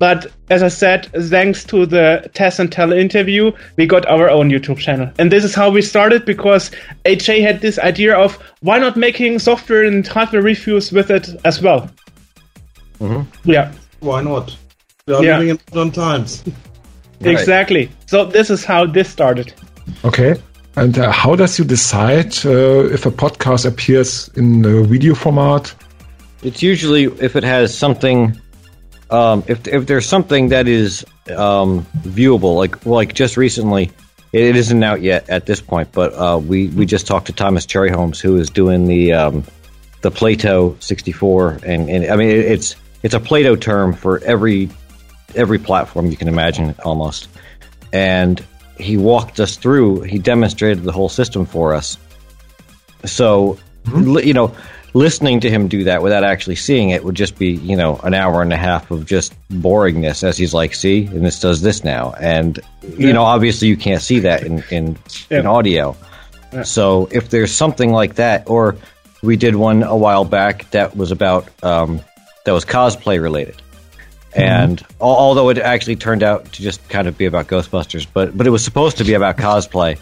But 0.00 0.26
as 0.50 0.62
I 0.64 0.68
said, 0.68 1.06
thanks 1.30 1.62
to 1.66 1.86
the 1.86 2.28
Tess 2.34 2.58
and 2.58 2.70
Tel 2.70 2.92
interview, 2.92 3.52
we 3.76 3.86
got 3.86 4.04
our 4.06 4.28
own 4.28 4.50
YouTube 4.50 4.78
channel. 4.78 5.08
And 5.20 5.30
this 5.30 5.44
is 5.44 5.54
how 5.54 5.70
we 5.70 5.82
started 5.82 6.24
because 6.24 6.72
AJ 7.04 7.42
had 7.42 7.60
this 7.60 7.78
idea 7.78 8.16
of 8.16 8.36
why 8.60 8.78
not 8.78 8.96
making 8.96 9.38
software 9.38 9.84
and 9.84 10.04
hardware 10.06 10.42
reviews 10.42 10.90
with 10.90 11.12
it 11.12 11.28
as 11.44 11.62
well. 11.62 11.88
Yeah, 13.44 13.72
Why 14.00 14.20
not? 14.22 14.56
We 15.06 15.14
are 15.14 15.22
Yeah. 15.24 15.38
living 15.38 15.50
in 15.50 15.58
modern 15.72 15.92
times. 15.92 16.42
exactly. 17.20 17.88
So 18.06 18.24
this 18.24 18.50
is 18.50 18.64
how 18.64 18.86
this 18.86 19.08
started. 19.08 19.52
Okay. 20.04 20.34
And 20.76 20.98
uh, 20.98 21.12
how 21.12 21.36
does 21.36 21.56
you 21.58 21.64
decide 21.64 22.34
uh, 22.44 22.92
if 22.92 23.06
a 23.06 23.10
podcast 23.10 23.64
appears 23.64 24.28
in 24.34 24.64
a 24.64 24.82
video 24.82 25.14
format? 25.14 25.72
It's 26.44 26.62
usually 26.62 27.04
if 27.04 27.36
it 27.36 27.42
has 27.42 27.76
something, 27.76 28.38
um, 29.10 29.42
if 29.48 29.66
if 29.66 29.86
there's 29.86 30.06
something 30.06 30.50
that 30.50 30.68
is 30.68 31.04
um, 31.34 31.86
viewable, 32.02 32.56
like 32.56 32.84
like 32.84 33.14
just 33.14 33.36
recently, 33.36 33.90
it, 34.32 34.42
it 34.42 34.56
isn't 34.56 34.82
out 34.82 35.00
yet 35.00 35.28
at 35.30 35.46
this 35.46 35.60
point, 35.60 35.90
but 35.92 36.12
uh, 36.12 36.38
we 36.38 36.68
we 36.68 36.84
just 36.86 37.06
talked 37.06 37.26
to 37.26 37.32
Thomas 37.32 37.66
Cherryhomes, 37.66 38.20
who 38.20 38.36
is 38.36 38.50
doing 38.50 38.86
the 38.86 39.14
um, 39.14 39.44
the 40.02 40.10
Plato 40.10 40.76
64, 40.80 41.60
and, 41.64 41.88
and 41.88 42.06
I 42.12 42.16
mean 42.16 42.28
it, 42.28 42.40
it's 42.40 42.76
it's 43.02 43.14
a 43.14 43.20
PLATOTerm 43.20 43.96
for 43.96 44.22
every 44.22 44.68
every 45.34 45.58
platform 45.58 46.10
you 46.10 46.16
can 46.16 46.28
imagine 46.28 46.74
almost, 46.84 47.28
and 47.92 48.44
he 48.78 48.96
walked 48.96 49.40
us 49.40 49.56
through, 49.56 50.02
he 50.02 50.18
demonstrated 50.18 50.84
the 50.84 50.92
whole 50.92 51.08
system 51.08 51.46
for 51.46 51.74
us. 51.74 51.96
So, 53.04 53.58
li- 53.86 54.26
you 54.26 54.34
know, 54.34 54.54
listening 54.94 55.40
to 55.40 55.50
him 55.50 55.68
do 55.68 55.84
that 55.84 56.02
without 56.02 56.24
actually 56.24 56.54
seeing 56.56 56.90
it 56.90 57.04
would 57.04 57.14
just 57.16 57.36
be, 57.38 57.48
you 57.56 57.76
know, 57.76 57.96
an 58.04 58.14
hour 58.14 58.40
and 58.42 58.52
a 58.52 58.56
half 58.56 58.90
of 58.90 59.04
just 59.06 59.34
boringness 59.50 60.22
as 60.22 60.36
he's 60.38 60.54
like, 60.54 60.74
see, 60.74 61.06
and 61.06 61.24
this 61.26 61.40
does 61.40 61.60
this 61.62 61.82
now. 61.84 62.14
And, 62.20 62.60
you 62.96 63.12
know, 63.12 63.24
obviously 63.24 63.68
you 63.68 63.76
can't 63.76 64.00
see 64.00 64.20
that 64.20 64.44
in, 64.44 64.62
in, 64.70 64.96
in 65.30 65.42
Yeah. 65.44 65.48
audio. 65.50 65.96
So 66.62 67.08
if 67.10 67.30
there's 67.30 67.52
something 67.52 67.90
like 67.90 68.14
that, 68.14 68.48
or 68.48 68.76
we 69.22 69.36
did 69.36 69.56
one 69.56 69.82
a 69.82 69.96
while 69.96 70.24
back 70.24 70.70
that 70.70 70.96
was 70.96 71.10
about 71.10 71.48
um, 71.64 72.00
that 72.44 72.52
was 72.52 72.64
cosplay 72.64 73.20
related, 73.20 73.60
and 74.36 74.80
al- 75.00 75.08
although 75.08 75.48
it 75.48 75.58
actually 75.58 75.96
turned 75.96 76.22
out 76.22 76.44
to 76.52 76.62
just 76.62 76.86
kind 76.88 77.08
of 77.08 77.18
be 77.18 77.24
about 77.26 77.48
Ghostbusters, 77.48 78.06
but 78.12 78.36
but 78.36 78.46
it 78.46 78.50
was 78.50 78.62
supposed 78.64 78.98
to 78.98 79.04
be 79.04 79.14
about 79.14 79.36
cosplay, 79.36 79.98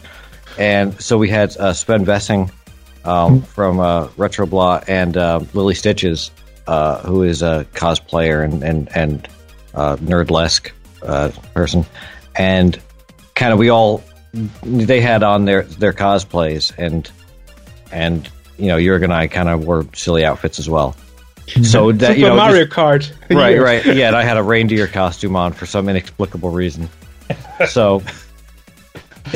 and 0.59 1.01
so 1.01 1.17
we 1.17 1.31
had 1.31 1.57
uh, 1.57 1.73
Sven 1.73 2.05
Vessing 2.05 2.51
um, 3.05 3.43
from 3.43 3.81
uh, 3.81 4.09
Retroblah 4.09 4.85
and 4.89 5.17
uh, 5.17 5.41
Lily 5.55 5.75
Stitches, 5.75 6.31
uh, 6.67 7.01
who 7.01 7.23
is 7.23 7.43
a 7.43 7.67
cosplayer 7.75 8.45
and 8.45 8.63
and 8.63 8.97
and 8.97 9.29
uh, 9.75 9.97
nerdlesque 9.97 10.71
uh, 11.03 11.31
person, 11.55 11.85
and 12.37 12.81
kind 13.35 13.53
of 13.53 13.59
we 13.59 13.69
all 13.71 14.03
they 14.63 15.01
had 15.01 15.23
on 15.23 15.45
their 15.45 15.63
their 15.63 15.93
cosplays 15.93 16.73
and 16.79 17.11
and 17.91 18.29
you 18.59 18.69
know 18.69 18.77
Jurg 18.79 19.05
and 19.05 19.13
I 19.13 19.27
kind 19.27 19.49
of 19.49 19.67
wore 19.67 19.87
silly 19.95 20.25
outfits 20.25 20.59
as 20.59 20.69
well. 20.69 20.97
So 21.65 21.91
that 21.93 22.07
Super 22.09 22.19
you 22.19 22.27
know, 22.29 22.37
Mario 22.37 22.65
just- 22.65 22.77
Kart. 22.77 23.13
right, 23.31 23.59
right, 23.61 23.85
yeah. 23.85 24.07
And 24.07 24.17
I 24.17 24.23
had 24.23 24.37
a 24.37 24.43
reindeer 24.43 24.87
costume 24.87 25.35
on 25.37 25.53
for 25.53 25.67
some 25.67 25.89
inexplicable 25.89 26.51
reason. 26.51 26.89
So, 27.69 28.03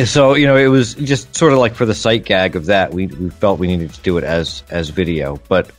so 0.05 0.35
you 0.35 0.47
know, 0.47 0.57
it 0.57 0.67
was 0.69 0.95
just 0.95 1.35
sort 1.35 1.53
of 1.53 1.59
like 1.59 1.75
for 1.75 1.87
the 1.87 1.95
sight 1.95 2.25
gag 2.25 2.57
of 2.57 2.67
that. 2.67 2.93
We 2.93 3.07
we 3.07 3.31
felt 3.31 3.59
we 3.59 3.67
needed 3.67 3.93
to 3.95 4.01
do 4.03 4.19
it 4.19 4.25
as 4.25 4.63
as 4.71 4.91
video, 4.91 5.41
but 5.49 5.71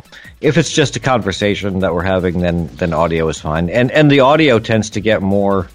if 0.42 0.58
it's 0.58 0.72
just 0.72 0.96
a 0.96 1.00
conversation 1.00 1.80
that 1.80 1.94
we're 1.94 2.04
having, 2.04 2.40
then 2.40 2.68
then 2.78 2.94
audio 2.94 3.28
is 3.28 3.40
fine. 3.40 3.70
And 3.70 3.92
and 3.92 4.10
the 4.12 4.20
audio 4.22 4.60
tends 4.60 4.90
to 4.92 5.00
get 5.02 5.22
more 5.22 5.68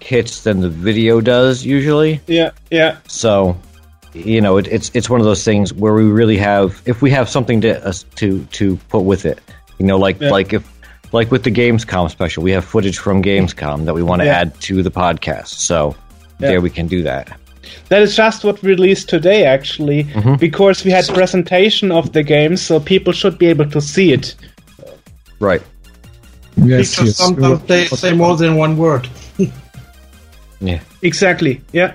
hits 0.00 0.42
than 0.42 0.60
the 0.60 0.68
video 0.68 1.20
does 1.20 1.64
usually. 1.64 2.20
Yeah, 2.26 2.50
yeah. 2.70 2.98
So, 3.06 3.56
you 4.12 4.40
know, 4.40 4.56
it, 4.56 4.66
it's 4.68 4.90
it's 4.94 5.08
one 5.08 5.20
of 5.20 5.26
those 5.26 5.44
things 5.44 5.72
where 5.72 5.94
we 5.94 6.04
really 6.04 6.36
have, 6.38 6.82
if 6.86 7.02
we 7.02 7.10
have 7.12 7.28
something 7.28 7.60
to 7.62 7.84
us 7.86 8.04
to 8.16 8.44
to 8.52 8.76
put 8.88 9.00
with 9.02 9.24
it, 9.24 9.40
you 9.78 9.86
know, 9.86 9.98
like 9.98 10.20
Yeah. 10.20 10.30
like 10.30 10.52
if 10.52 10.68
like 11.12 11.30
with 11.30 11.44
the 11.44 11.50
Gamescom 11.50 12.10
special, 12.10 12.42
we 12.42 12.50
have 12.52 12.64
footage 12.64 12.98
from 12.98 13.22
Gamescom 13.22 13.84
that 13.84 13.94
we 13.94 14.02
want 14.02 14.20
to 14.22 14.26
Yeah. 14.26 14.40
add 14.40 14.60
to 14.62 14.82
the 14.82 14.90
podcast. 14.90 15.48
So 15.48 15.94
Yeah. 16.38 16.48
there 16.48 16.60
we 16.60 16.70
can 16.70 16.86
do 16.88 17.02
that. 17.04 17.30
That 17.88 18.02
is 18.02 18.16
just 18.16 18.44
what 18.44 18.60
we 18.62 18.70
released 18.70 19.08
today, 19.08 19.44
actually, 19.44 20.04
Mm-hmm. 20.04 20.36
because 20.36 20.84
we 20.84 20.90
had 20.90 21.06
presentation 21.08 21.90
of 21.92 22.12
the 22.12 22.22
game, 22.22 22.56
so 22.56 22.80
people 22.80 23.12
should 23.12 23.38
be 23.38 23.46
able 23.46 23.68
to 23.70 23.80
see 23.80 24.12
it. 24.12 24.34
Right. 25.40 25.62
Yes, 26.56 26.90
Because 26.96 27.06
yes. 27.08 27.16
sometimes 27.16 27.62
they 27.64 27.86
say 27.86 28.12
more 28.12 28.36
than 28.36 28.56
one 28.56 28.76
word. 28.76 29.08
Yeah. 30.60 30.78
Exactly. 31.02 31.60
Yeah. 31.72 31.94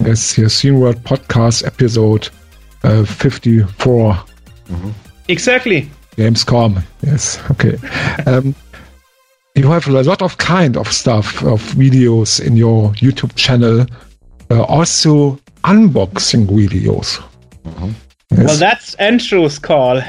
Yes, 0.00 0.36
your 0.38 0.48
Scene 0.48 0.80
World 0.80 0.96
podcast 1.04 1.64
episode 1.66 2.28
uh, 2.82 3.04
54. 3.04 4.18
Exactly. 5.28 5.88
Gamescom. 6.16 6.82
Yes. 7.02 7.38
Okay. 7.52 7.76
Um, 8.26 8.54
you 9.58 9.70
have 9.70 9.86
a 9.88 10.02
lot 10.02 10.22
of 10.22 10.38
kind 10.38 10.76
of 10.76 10.92
stuff 10.92 11.42
of 11.42 11.60
videos 11.74 12.40
in 12.44 12.56
your 12.56 12.90
YouTube 12.92 13.34
channel. 13.34 13.86
Uh, 14.50 14.62
also 14.62 15.38
unboxing 15.64 16.46
videos. 16.46 17.22
Yes. 18.30 18.46
Well, 18.46 18.56
that's 18.56 18.94
Andrew's 18.94 19.58
call. 19.58 20.00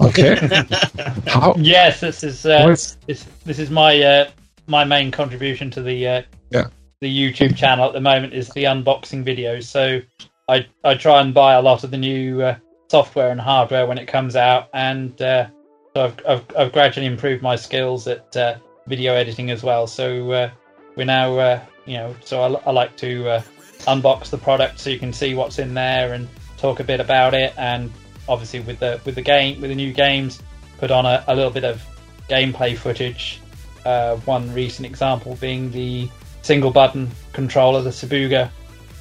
okay. 0.00 0.36
How? 1.26 1.54
Yes, 1.58 2.00
this 2.00 2.24
is 2.24 2.46
uh, 2.46 2.64
What's- 2.66 2.96
this, 3.06 3.24
this 3.44 3.58
is 3.58 3.70
my 3.70 4.00
uh, 4.02 4.30
my 4.66 4.84
main 4.84 5.10
contribution 5.10 5.70
to 5.72 5.82
the 5.82 6.08
uh, 6.08 6.22
Yeah. 6.50 6.66
the 7.00 7.08
YouTube 7.08 7.56
channel 7.56 7.86
at 7.86 7.92
the 7.92 8.00
moment 8.00 8.32
is 8.34 8.48
the 8.50 8.64
unboxing 8.64 9.24
videos. 9.24 9.64
So 9.64 10.00
I 10.48 10.66
I 10.82 10.94
try 10.94 11.20
and 11.20 11.32
buy 11.34 11.54
a 11.54 11.62
lot 11.62 11.84
of 11.84 11.90
the 11.90 11.98
new 11.98 12.42
uh, 12.42 12.56
software 12.90 13.30
and 13.30 13.40
hardware 13.40 13.86
when 13.86 13.98
it 13.98 14.06
comes 14.06 14.34
out, 14.34 14.68
and 14.74 15.20
uh, 15.22 15.46
so 15.94 16.04
I've, 16.06 16.16
I've 16.28 16.44
I've 16.58 16.72
gradually 16.72 17.06
improved 17.06 17.42
my 17.42 17.54
skills 17.56 18.08
at 18.08 18.36
uh, 18.36 18.56
video 18.86 19.14
editing 19.14 19.50
as 19.50 19.62
well. 19.62 19.86
So 19.86 20.30
uh, 20.30 20.50
we're 20.96 21.04
now 21.04 21.38
uh, 21.38 21.60
you 21.86 21.96
know 21.96 22.14
so 22.24 22.42
I, 22.42 22.68
I 22.68 22.70
like 22.72 22.96
to 22.98 23.28
uh, 23.28 23.42
unbox 23.80 24.30
the 24.30 24.38
product 24.38 24.80
so 24.80 24.90
you 24.90 24.98
can 24.98 25.12
see 25.12 25.34
what's 25.34 25.58
in 25.58 25.74
there 25.74 26.12
and 26.12 26.28
talk 26.56 26.80
a 26.80 26.84
bit 26.84 27.00
about 27.00 27.34
it. 27.34 27.52
And 27.56 27.92
obviously 28.28 28.60
with 28.60 28.78
the 28.78 29.00
with 29.04 29.14
the 29.14 29.22
game 29.22 29.60
with 29.60 29.70
the 29.70 29.76
new 29.76 29.92
games 29.92 30.42
put 30.78 30.90
on 30.90 31.06
a, 31.06 31.24
a 31.28 31.34
little 31.34 31.50
bit 31.50 31.64
of 31.64 31.82
gameplay 32.28 32.76
footage. 32.76 33.40
Uh, 33.84 34.16
one 34.18 34.52
recent 34.54 34.86
example 34.86 35.36
being 35.40 35.70
the 35.70 36.08
single 36.42 36.70
button 36.70 37.10
controller 37.32 37.82
the 37.82 37.90
Sabuga 37.90 38.50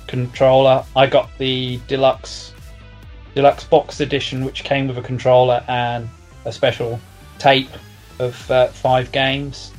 controller. 0.07 0.83
I 0.95 1.07
got 1.07 1.29
the 1.37 1.79
deluxe 1.87 2.53
deluxe 3.35 3.63
box 3.63 3.99
edition 3.99 4.45
which 4.45 4.63
came 4.63 4.87
with 4.87 4.97
a 4.97 5.01
controller 5.01 5.63
and 5.67 6.07
a 6.45 6.51
special 6.51 6.99
tape 7.39 7.69
of 8.19 8.51
uh, 8.51 8.67
five 8.67 9.11
games 9.11 9.72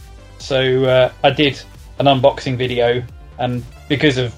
so 0.45 0.85
uh, 0.85 1.13
I 1.23 1.31
did 1.31 1.61
an 1.99 2.07
unboxing 2.07 2.57
video 2.57 3.03
and 3.39 3.65
because 3.89 4.19
of 4.19 4.35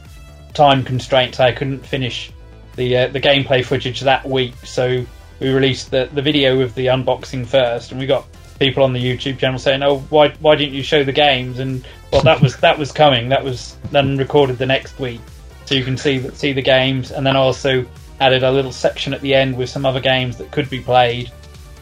time 0.54 0.84
constraints 0.84 1.40
I 1.40 1.52
couldn't 1.52 1.84
finish 1.84 2.32
the 2.76 2.96
uh, 2.96 3.08
the 3.08 3.20
gameplay 3.20 3.64
footage 3.64 4.00
that 4.00 4.24
week. 4.28 4.54
So 4.64 5.04
we 5.40 5.50
released 5.50 5.90
the, 5.90 6.08
the 6.12 6.22
video 6.22 6.60
of 6.60 6.74
the 6.74 6.86
unboxing 6.86 7.46
first, 7.46 7.90
and 7.90 8.00
we 8.00 8.06
got 8.06 8.26
people 8.58 8.84
on 8.84 8.92
the 8.92 9.00
YouTube 9.00 9.38
channel 9.38 9.58
saying, 9.58 9.82
"Oh, 9.82 9.98
why 10.10 10.28
why 10.40 10.54
didn't 10.54 10.74
you 10.74 10.82
show 10.82 11.02
the 11.02 11.12
games?" 11.12 11.58
And 11.58 11.86
well, 12.12 12.22
that 12.22 12.40
was 12.40 12.56
that 12.58 12.78
was 12.78 12.92
coming. 12.92 13.28
That 13.28 13.42
was 13.42 13.76
then 13.90 14.16
recorded 14.16 14.58
the 14.58 14.66
next 14.66 14.98
week, 14.98 15.20
so 15.64 15.74
you 15.74 15.84
can 15.84 15.96
see 15.96 16.28
see 16.30 16.52
the 16.52 16.62
games, 16.62 17.10
and 17.10 17.26
then 17.26 17.36
also 17.36 17.84
added 18.20 18.42
a 18.42 18.50
little 18.50 18.72
section 18.72 19.12
at 19.12 19.20
the 19.20 19.34
end 19.34 19.56
with 19.56 19.68
some 19.68 19.84
other 19.84 20.00
games 20.00 20.38
that 20.38 20.50
could 20.50 20.70
be 20.70 20.80
played 20.80 21.30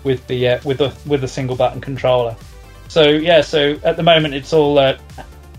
with 0.03 0.27
the 0.27 0.49
uh, 0.49 0.61
with 0.65 0.79
the 0.79 0.95
with 1.07 1.21
the 1.21 1.29
single 1.29 1.57
button 1.57 1.81
controller. 1.81 2.37
So 2.89 3.03
yeah, 3.09 3.41
so 3.41 3.79
at 3.85 3.97
the 3.97 4.03
moment 4.03 4.35
it's 4.35 4.53
all 4.53 4.79
uh, 4.79 4.99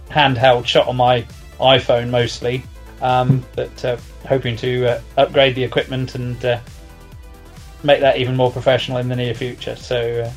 handheld 0.10 0.66
shot 0.66 0.88
on 0.88 0.96
my 0.96 1.26
iPhone 1.60 2.10
mostly, 2.10 2.64
um, 3.02 3.44
but 3.56 3.84
uh, 3.84 3.98
hoping 4.28 4.56
to 4.58 4.86
uh, 4.88 5.02
upgrade 5.18 5.56
the 5.56 5.64
equipment 5.64 6.16
and 6.16 6.44
uh, 6.46 6.60
make 7.84 8.00
that 8.02 8.18
even 8.18 8.36
more 8.36 8.52
professional 8.52 8.98
in 8.98 9.10
the 9.10 9.16
near 9.16 9.34
future. 9.34 9.76
So 9.76 10.24
uh, 10.24 10.32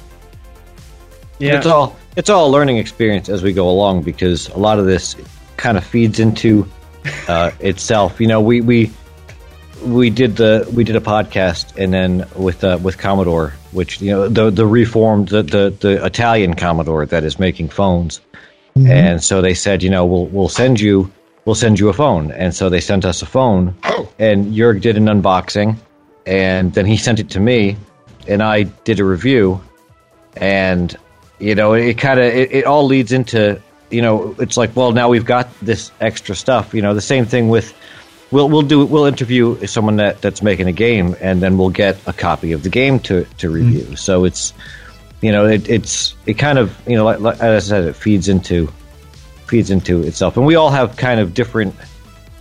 Yeah. 1.39 1.57
It's 1.59 1.67
all 1.67 1.97
it's 2.17 2.31
all 2.31 2.49
a 2.49 2.51
learning 2.51 2.79
experience 2.79 3.29
as 3.29 3.43
we 3.43 3.53
go 3.53 3.69
along 3.69 4.03
because 4.03 4.49
a 4.49 4.59
lot 4.59 4.79
of 4.79 4.87
this 4.87 5.15
kind 5.57 5.79
of 5.79 5.85
feeds 5.85 6.19
into 6.19 6.69
uh, 7.29 7.53
itself. 7.61 8.21
You 8.21 8.27
know, 8.27 8.41
we 8.41 8.61
we 8.61 8.91
we 9.85 10.11
did 10.11 10.37
the 10.37 10.69
we 10.75 10.85
did 10.85 10.97
a 10.97 11.01
podcast 11.01 11.77
and 11.77 11.93
then 11.93 12.27
with 12.37 12.63
uh, 12.65 12.79
with 12.83 12.99
Commodore, 12.99 13.53
which 13.73 14.01
you 14.01 14.11
know 14.11 14.29
the 14.29 14.51
the 14.51 14.67
reformed 14.67 15.29
the, 15.29 15.43
the 15.43 15.75
the 15.81 16.05
Italian 16.05 16.55
Commodore 16.55 17.07
that 17.07 17.25
is 17.25 17.39
making 17.39 17.69
phones, 17.69 18.21
and 18.77 19.23
so 19.23 19.41
they 19.43 19.55
said, 19.55 19.83
you 19.83 19.91
know, 19.91 20.05
we'll 20.07 20.27
we'll 20.27 20.49
send 20.49 20.81
you 20.81 21.11
we'll 21.45 21.55
send 21.55 21.79
you 21.81 21.89
a 21.89 21.93
phone, 21.93 22.31
and 22.33 22.55
so 22.55 22.69
they 22.69 22.81
sent 22.81 23.05
us 23.05 23.23
a 23.23 23.27
phone, 23.27 23.75
Oh. 23.85 24.09
and 24.19 24.55
Jurg 24.55 24.81
did 24.83 24.97
an 24.97 25.07
unboxing, 25.07 25.77
and 26.27 26.73
then 26.75 26.85
he 26.87 26.97
sent 26.97 27.19
it 27.21 27.31
to 27.31 27.41
me, 27.41 27.77
and 28.27 28.43
I 28.43 28.65
did 28.85 29.01
a 29.01 29.05
review, 29.05 29.61
and 30.37 30.97
you 31.39 31.55
know 31.55 31.73
it, 31.75 31.99
kind 31.99 32.21
of 32.21 32.27
it, 32.27 32.53
it 32.53 32.65
all 32.65 32.85
leads 32.85 33.13
into 33.13 33.61
you 33.91 34.03
know 34.03 34.35
it's 34.39 34.57
like 34.57 34.75
well 34.77 34.93
now 34.93 35.09
we've 35.09 35.25
got 35.25 35.49
this 35.61 35.91
extra 36.01 36.35
stuff 36.35 36.75
you 36.75 36.83
know 36.83 36.93
the 36.95 37.01
same 37.01 37.25
thing 37.25 37.49
with 37.49 37.73
we'll 38.31 38.49
we'll 38.49 38.63
do 38.63 38.85
we'll 38.85 39.07
interview 39.07 39.67
someone 39.67 39.97
that 39.97 40.21
that's 40.21 40.43
making 40.43 40.69
a 40.69 40.73
game 40.73 41.17
and 41.21 41.43
then 41.43 41.59
we'll 41.59 41.71
get 41.71 41.99
a 42.07 42.13
copy 42.13 42.53
of 42.53 42.63
the 42.63 42.69
game 42.69 42.99
to 43.01 43.25
to 43.39 43.49
hmm. 43.49 43.55
review. 43.55 43.97
So 43.97 44.25
it's 44.25 44.53
you 45.21 45.33
know 45.33 45.47
it, 45.47 45.69
it's 45.69 46.15
it 46.27 46.35
kind 46.35 46.59
of 46.59 46.77
you 46.89 46.97
know 46.97 47.05
like, 47.05 47.21
like 47.21 47.41
as 47.41 47.71
I 47.71 47.77
said 47.77 47.85
it 47.85 47.97
feeds 47.97 48.29
into 48.29 48.73
feeds 49.47 49.71
into 49.71 50.03
itself. 50.03 50.37
And 50.37 50.47
we 50.47 50.57
all 50.57 50.71
have 50.71 50.97
kind 50.97 51.21
of 51.21 51.35
different 51.35 51.75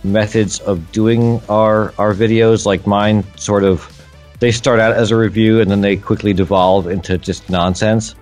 methods 0.04 0.60
of 0.60 0.92
doing 0.92 1.40
our 1.48 1.94
our 1.98 2.14
videos. 2.14 2.66
Like 2.66 2.86
mine 2.86 3.24
sort 3.36 3.64
of 3.64 3.94
they 4.40 4.52
start 4.52 4.78
out 4.78 4.92
as 4.92 5.10
a 5.10 5.16
review 5.16 5.60
and 5.60 5.70
then 5.70 5.80
they 5.80 5.96
quickly 5.96 6.32
devolve 6.32 6.86
into 6.86 7.18
just 7.18 7.48
nonsense. 7.50 8.14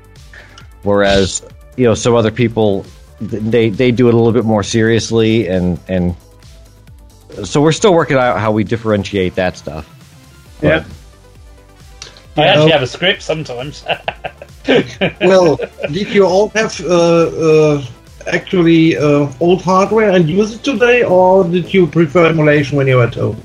Whereas 0.82 1.46
you 1.76 1.84
know 1.84 1.94
some 1.94 2.14
other 2.14 2.30
people 2.30 2.86
they 3.20 3.70
they 3.70 3.90
do 3.90 4.08
it 4.08 4.14
a 4.14 4.16
little 4.16 4.32
bit 4.32 4.44
more 4.44 4.62
seriously 4.62 5.48
and 5.48 5.80
and 5.88 6.14
so 7.44 7.60
we're 7.60 7.72
still 7.72 7.92
working 7.94 8.16
out 8.16 8.38
how 8.38 8.50
we 8.52 8.64
differentiate 8.64 9.34
that 9.34 9.56
stuff 9.56 9.86
Yeah. 10.62 10.84
I 12.36 12.42
Yeah. 12.42 12.50
actually 12.52 12.72
have 12.72 12.82
a 12.82 12.86
script 12.86 13.22
sometimes. 13.22 13.84
well, 15.20 15.58
did 15.92 16.08
you 16.14 16.24
all 16.24 16.48
have 16.50 16.78
uh, 16.84 16.94
uh, 17.48 17.84
actually 18.26 18.96
uh, 18.96 19.30
old 19.40 19.62
hardware 19.62 20.10
and 20.10 20.28
use 20.28 20.54
it 20.54 20.62
today, 20.64 21.02
or 21.02 21.44
did 21.44 21.72
you 21.72 21.86
prefer 21.86 22.26
emulation 22.26 22.76
when 22.76 22.86
you 22.88 22.96
were 22.96 23.04
at 23.04 23.14
home? 23.14 23.36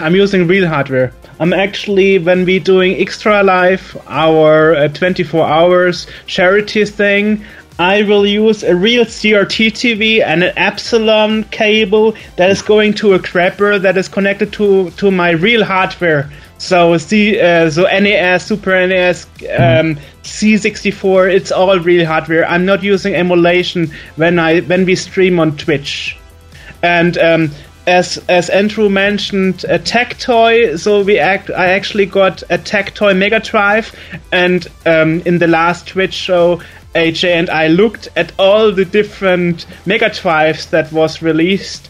I'm 0.00 0.14
using 0.14 0.46
real 0.46 0.66
hardware. 0.66 1.12
I'm 1.40 1.52
actually 1.52 2.18
when 2.18 2.44
we 2.44 2.58
doing 2.58 2.96
Extra 3.00 3.42
Life, 3.42 3.96
our 4.08 4.74
uh, 4.74 4.88
24 4.88 5.46
hours 5.46 6.06
charity 6.26 6.84
thing. 6.84 7.44
I 7.78 8.02
will 8.02 8.26
use 8.26 8.64
a 8.64 8.74
real 8.74 9.04
CRT 9.04 9.70
TV 9.70 10.22
and 10.24 10.42
an 10.42 10.52
Epsilon 10.56 11.44
cable 11.44 12.14
that 12.36 12.50
is 12.50 12.60
going 12.60 12.94
to 12.94 13.14
a 13.14 13.18
grabber 13.20 13.78
that 13.78 13.96
is 13.96 14.08
connected 14.08 14.52
to 14.54 14.90
to 14.90 15.10
my 15.10 15.30
real 15.30 15.64
hardware 15.64 16.28
So 16.58 16.98
C, 16.98 17.40
uh, 17.40 17.70
so 17.70 17.82
NES, 17.84 18.44
Super 18.44 18.86
NES, 18.86 19.26
um, 19.56 19.96
C64, 20.24 21.32
it's 21.32 21.52
all 21.52 21.78
real 21.78 22.04
hardware. 22.04 22.44
I'm 22.46 22.66
not 22.66 22.82
using 22.82 23.14
emulation 23.14 23.92
when 24.16 24.40
I 24.40 24.60
when 24.62 24.84
we 24.84 24.96
stream 24.96 25.38
on 25.38 25.56
Twitch. 25.56 26.18
And 26.82 27.16
um, 27.18 27.50
as 27.88 28.18
as 28.28 28.50
Andrew 28.50 28.88
mentioned, 28.88 29.64
a 29.64 29.78
Tectoy. 29.78 30.78
So 30.78 31.02
we 31.02 31.18
act. 31.18 31.50
I 31.50 31.68
actually 31.68 32.06
got 32.06 32.42
a 32.42 32.58
Tectoy 32.58 33.16
Mega 33.16 33.40
Drive, 33.40 33.94
and 34.30 34.68
um, 34.86 35.22
in 35.24 35.38
the 35.38 35.46
last 35.46 35.88
Twitch 35.88 36.12
show, 36.12 36.60
AJ 36.94 37.30
and 37.30 37.50
I 37.50 37.68
looked 37.68 38.08
at 38.14 38.32
all 38.38 38.70
the 38.70 38.84
different 38.84 39.66
Mega 39.86 40.10
Drives 40.10 40.66
that 40.66 40.92
was 40.92 41.22
released 41.22 41.88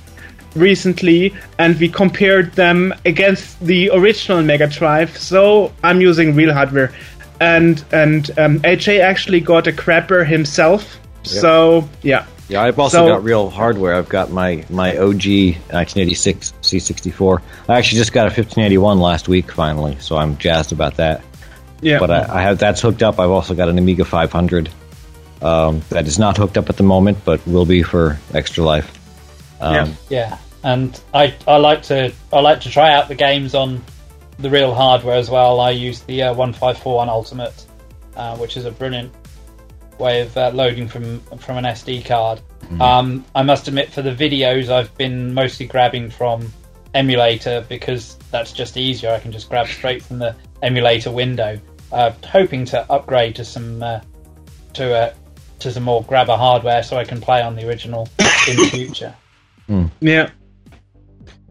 recently, 0.54 1.34
and 1.58 1.78
we 1.78 1.88
compared 1.88 2.52
them 2.52 2.94
against 3.04 3.60
the 3.60 3.90
original 3.90 4.42
Mega 4.42 4.68
Drive. 4.68 5.18
So 5.18 5.72
I'm 5.82 6.00
using 6.00 6.34
real 6.34 6.52
hardware, 6.54 6.92
and 7.40 7.84
and 7.92 8.30
um, 8.38 8.60
AJ 8.60 9.00
actually 9.00 9.40
got 9.40 9.66
a 9.66 9.72
grabber 9.72 10.22
himself. 10.24 11.00
So 11.24 11.88
yeah. 12.02 12.24
Yeah, 12.48 12.62
I've 12.62 12.78
also 12.78 12.98
So- 12.98 13.06
got 13.08 13.22
real 13.24 13.50
hardware. 13.50 13.94
I've 13.94 14.08
got 14.08 14.30
my, 14.30 14.64
my 14.70 14.96
OG 14.96 15.56
1986 15.70 16.54
C64. 16.62 17.42
I 17.68 17.76
actually 17.78 17.98
just 17.98 18.12
got 18.12 18.22
a 18.22 18.30
1581 18.30 18.98
last 19.00 19.28
week, 19.28 19.52
finally, 19.52 19.96
so 20.00 20.16
I'm 20.16 20.36
jazzed 20.38 20.72
about 20.72 20.96
that. 20.96 21.22
Yeah. 21.80 21.98
But 21.98 22.10
I, 22.10 22.38
I 22.38 22.42
have 22.42 22.58
that's 22.58 22.80
hooked 22.80 23.02
up. 23.02 23.20
I've 23.20 23.30
also 23.30 23.54
got 23.54 23.68
an 23.68 23.78
Amiga 23.78 24.04
500 24.04 24.68
um, 25.42 25.82
that 25.90 26.06
is 26.08 26.18
not 26.18 26.36
hooked 26.36 26.58
up 26.58 26.68
at 26.68 26.76
the 26.76 26.82
moment, 26.82 27.18
but 27.24 27.46
will 27.46 27.66
be 27.66 27.82
for 27.82 28.18
Extra 28.34 28.64
Life. 28.64 28.98
Um, 29.60 29.74
Yeah. 29.74 29.88
Yeah, 30.08 30.38
and 30.64 31.00
I 31.14 31.34
I 31.46 31.56
like 31.58 31.82
to 31.84 32.12
I 32.32 32.40
like 32.40 32.60
to 32.62 32.70
try 32.70 32.92
out 32.94 33.06
the 33.08 33.14
games 33.14 33.54
on 33.54 33.80
the 34.40 34.50
real 34.50 34.74
hardware 34.74 35.16
as 35.16 35.30
well. 35.30 35.60
I 35.60 35.70
use 35.70 36.00
the 36.00 36.22
uh, 36.24 36.34
one 36.34 36.52
five 36.52 36.78
four 36.78 36.96
one 36.96 37.08
Ultimate, 37.08 37.64
uh, 38.16 38.36
which 38.38 38.56
is 38.56 38.64
a 38.64 38.70
brilliant 38.72 39.12
way 39.98 40.20
of 40.22 40.36
uh, 40.36 40.50
loading 40.54 40.88
from 40.88 41.20
from 41.38 41.56
an 41.58 41.64
SD 41.64 42.04
card. 42.04 42.40
Um, 42.80 43.24
I 43.34 43.42
must 43.42 43.66
admit, 43.68 43.90
for 43.90 44.02
the 44.02 44.14
videos, 44.14 44.68
I've 44.68 44.94
been 44.96 45.32
mostly 45.32 45.66
grabbing 45.66 46.10
from 46.10 46.52
emulator 46.94 47.64
because 47.68 48.16
that's 48.30 48.52
just 48.52 48.76
easier. 48.76 49.10
I 49.10 49.20
can 49.20 49.32
just 49.32 49.48
grab 49.48 49.66
straight 49.68 50.02
from 50.02 50.18
the 50.18 50.34
emulator 50.62 51.10
window. 51.10 51.58
Uh, 51.90 52.12
hoping 52.24 52.66
to 52.66 52.90
upgrade 52.92 53.36
to 53.36 53.44
some 53.44 53.82
uh, 53.82 54.00
to 54.74 54.94
uh, 54.94 55.14
to 55.60 55.72
some 55.72 55.82
more 55.84 56.02
grabber 56.04 56.36
hardware 56.36 56.82
so 56.82 56.96
I 56.96 57.04
can 57.04 57.20
play 57.20 57.42
on 57.42 57.56
the 57.56 57.66
original 57.66 58.08
in 58.48 58.56
the 58.56 58.68
future. 58.70 59.14
Yeah. 60.00 60.30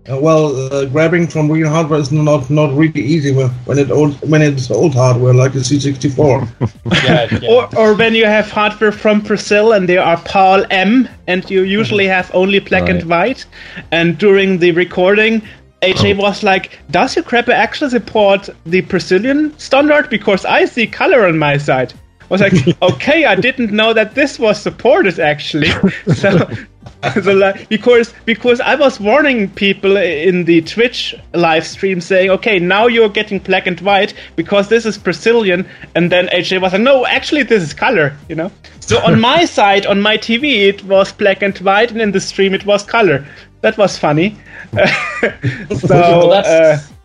Uh, 0.10 0.18
well, 0.18 0.56
uh, 0.56 0.86
grabbing 0.86 1.28
from 1.28 1.52
real 1.52 1.70
hardware 1.70 2.00
is 2.00 2.12
not 2.12 2.50
not 2.50 2.74
really 2.74 3.02
easy 3.02 3.34
when 3.34 3.50
when 3.66 3.78
it 3.78 3.92
old 3.92 4.16
when 4.30 4.42
it's 4.42 4.72
old 4.72 4.94
hardware 4.94 5.34
like 5.34 5.54
the 5.54 5.60
C64. 5.60 6.48
Yeah, 7.04 7.28
yeah. 7.42 7.50
Or, 7.50 7.78
or 7.78 7.96
when 7.96 8.16
you 8.16 8.26
have 8.26 8.50
hardware 8.50 8.92
from 8.92 9.20
Brazil 9.20 9.74
and 9.74 9.88
they 9.88 9.98
are 9.98 10.18
PAL 10.18 10.66
M 10.72 11.08
and 11.28 11.50
you 11.50 11.64
usually 11.64 12.08
have 12.08 12.32
only 12.34 12.60
black 12.60 12.90
and 12.90 13.04
white. 13.04 13.46
And 13.92 14.18
during 14.18 14.60
the 14.60 14.72
recording, 14.72 15.42
AJ 15.82 16.18
was 16.18 16.44
like, 16.44 16.80
Does 16.90 17.16
your 17.16 17.24
grabber 17.24 17.52
actually 17.52 17.92
support 17.92 18.50
the 18.66 18.82
Brazilian 18.82 19.58
standard? 19.60 20.10
Because 20.10 20.46
I 20.46 20.66
see 20.66 20.88
color 20.88 21.28
on 21.28 21.38
my 21.38 21.58
side. 21.58 21.94
I 22.22 22.26
was 22.30 22.42
like, 22.42 22.54
okay, 22.82 23.26
I 23.26 23.36
didn't 23.36 23.72
know 23.72 23.94
that 23.94 24.16
this 24.16 24.40
was 24.40 24.62
supported 24.62 25.20
actually. 25.20 25.70
so, 26.08 26.14
so 26.14 26.30
like, 26.32 26.68
because 27.70 28.14
because 28.26 28.60
I 28.62 28.76
was 28.76 29.00
warning 29.00 29.50
people 29.50 29.98
in 29.98 30.46
the 30.46 30.62
Twitch 30.62 31.16
live 31.34 31.66
stream 31.66 32.02
saying, 32.02 32.30
okay, 32.32 32.60
now 32.60 32.88
you're 32.88 33.10
getting 33.10 33.40
black 33.40 33.68
and 33.68 33.80
white 33.82 34.14
because 34.36 34.70
this 34.70 34.86
is 34.86 34.98
Brazilian, 34.98 35.68
and 35.96 36.12
then 36.12 36.28
AJ 36.28 36.62
was 36.62 36.74
like, 36.74 36.82
no, 36.82 37.06
actually 37.06 37.44
this 37.44 37.64
is 37.64 37.74
color, 37.74 38.16
you 38.30 38.36
know. 38.36 38.52
So 38.80 39.00
on 39.04 39.20
my 39.32 39.46
side, 39.46 39.86
on 39.86 40.02
my 40.02 40.18
TV, 40.18 40.68
it 40.68 40.84
was 40.84 41.12
black 41.12 41.42
and 41.42 41.58
white, 41.60 41.92
and 41.92 42.02
in 42.02 42.12
the 42.12 42.22
stream 42.22 42.54
it 42.54 42.66
was 42.66 42.84
color. 42.84 43.26
That 43.62 43.78
was 43.78 43.98
funny. 43.98 44.38
so 44.74 45.88
Well, 45.90 46.32
uh, 46.32 46.42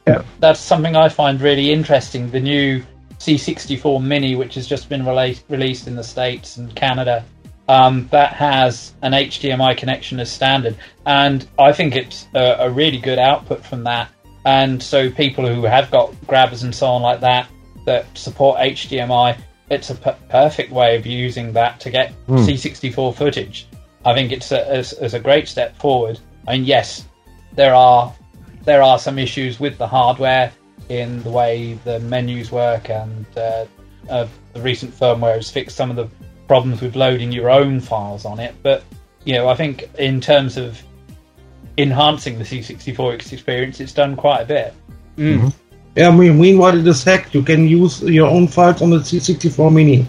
that's, 0.05 0.25
that's 0.41 0.61
something 0.61 0.97
I 0.97 1.09
find 1.09 1.41
really 1.41 1.73
interesting. 1.73 2.31
The 2.31 2.41
new 2.41 2.83
C64 3.19 4.03
Mini, 4.03 4.35
which 4.35 4.57
has 4.57 4.67
just 4.67 4.89
been 4.89 5.07
released 5.07 5.87
in 5.87 5.95
the 5.95 6.03
States 6.03 6.57
and 6.57 6.75
Canada, 6.75 7.25
um, 7.69 8.09
that 8.11 8.33
has 8.33 8.93
an 9.03 9.13
HDMI 9.13 9.77
connection 9.77 10.21
as 10.21 10.31
standard. 10.31 10.77
And 11.07 11.47
I 11.59 11.73
think 11.73 11.97
it's 11.97 12.27
a, 12.35 12.57
a 12.61 12.71
really 12.71 12.99
good 12.99 13.19
output 13.19 13.65
from 13.65 13.85
that. 13.85 14.11
And 14.45 14.83
so 14.83 15.11
people 15.11 15.47
who 15.47 15.63
have 15.63 15.91
got 15.91 16.15
grabbers 16.27 16.65
and 16.65 16.75
so 16.75 16.87
on 16.87 17.03
like 17.03 17.21
that 17.21 17.49
that 17.85 18.07
support 18.17 18.59
HDMI, 18.61 19.37
it's 19.71 19.91
a 19.91 19.95
per- 19.95 20.17
perfect 20.29 20.71
way 20.71 20.97
of 20.97 21.07
using 21.07 21.53
that 21.53 21.81
to 21.81 21.91
get 21.91 22.13
C64 22.47 23.15
footage. 23.15 23.67
I 24.05 24.15
think 24.15 24.33
it's 24.33 24.53
a, 24.53 24.79
it's, 24.79 24.93
it's 24.93 25.15
a 25.15 25.21
great 25.21 25.49
step 25.49 25.77
forward. 25.77 26.19
I 26.47 26.53
mean, 26.57 26.65
yes, 26.65 27.07
there 27.55 27.75
are 27.75 28.13
there 28.65 28.83
are 28.83 28.99
some 28.99 29.19
issues 29.19 29.59
with 29.59 29.77
the 29.79 29.87
hardware 29.87 30.53
in 30.89 31.23
the 31.23 31.31
way 31.31 31.75
the 31.85 31.99
menus 32.01 32.53
work, 32.53 32.91
and 32.91 33.27
uh, 33.37 33.65
uh, 34.09 34.27
the 34.53 34.61
recent 34.61 34.93
firmware 34.93 35.37
has 35.37 35.51
fixed 35.51 35.77
some 35.77 35.91
of 35.91 35.97
the 35.97 36.09
problems 36.49 36.81
with 36.81 36.97
loading 36.97 37.33
your 37.33 37.51
own 37.51 37.81
files 37.81 38.25
on 38.25 38.41
it. 38.41 38.55
But 38.63 38.85
you 39.25 39.35
know, 39.35 39.49
I 39.49 39.55
think 39.55 39.89
in 39.99 40.21
terms 40.21 40.57
of 40.57 40.81
enhancing 41.79 42.39
the 42.39 42.45
C64 42.45 43.15
experience, 43.33 43.81
it's 43.81 43.93
done 43.93 44.17
quite 44.17 44.41
a 44.43 44.45
bit. 44.45 44.75
yeah, 45.17 46.09
I 46.09 46.11
mean, 46.11 46.41
meanwhile 46.41 46.77
it 46.79 46.87
is 46.87 47.05
hacked. 47.05 47.35
You 47.35 47.43
can 47.43 47.69
use 47.69 48.03
your 48.03 48.29
own 48.29 48.49
files 48.49 48.83
on 48.83 48.91
the 48.91 48.99
C64 48.99 49.73
Mini. 49.73 50.03
I 50.03 50.07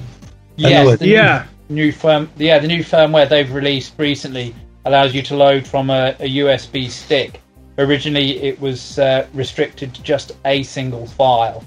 Yes, 0.57 0.99
the 0.99 1.07
Yeah. 1.07 1.45
new, 1.69 1.85
new 1.85 1.91
firm, 1.91 2.30
yeah, 2.38 2.60
the 2.60 2.68
new 2.68 2.84
firmware 2.84 3.27
they've 3.27 3.51
released 3.51 3.93
recently 3.97 4.53
allows 4.85 5.14
you 5.15 5.22
to 5.23 5.35
load 5.35 5.65
from 5.65 5.89
a, 5.89 6.15
a 6.19 6.38
USB 6.38 6.89
stick. 6.89 7.41
Originally, 7.77 8.39
it 8.43 8.60
was 8.61 8.99
uh, 8.99 9.26
restricted 9.34 9.93
to 9.95 10.03
just 10.03 10.34
a 10.45 10.61
single 10.64 11.07
file, 11.07 11.64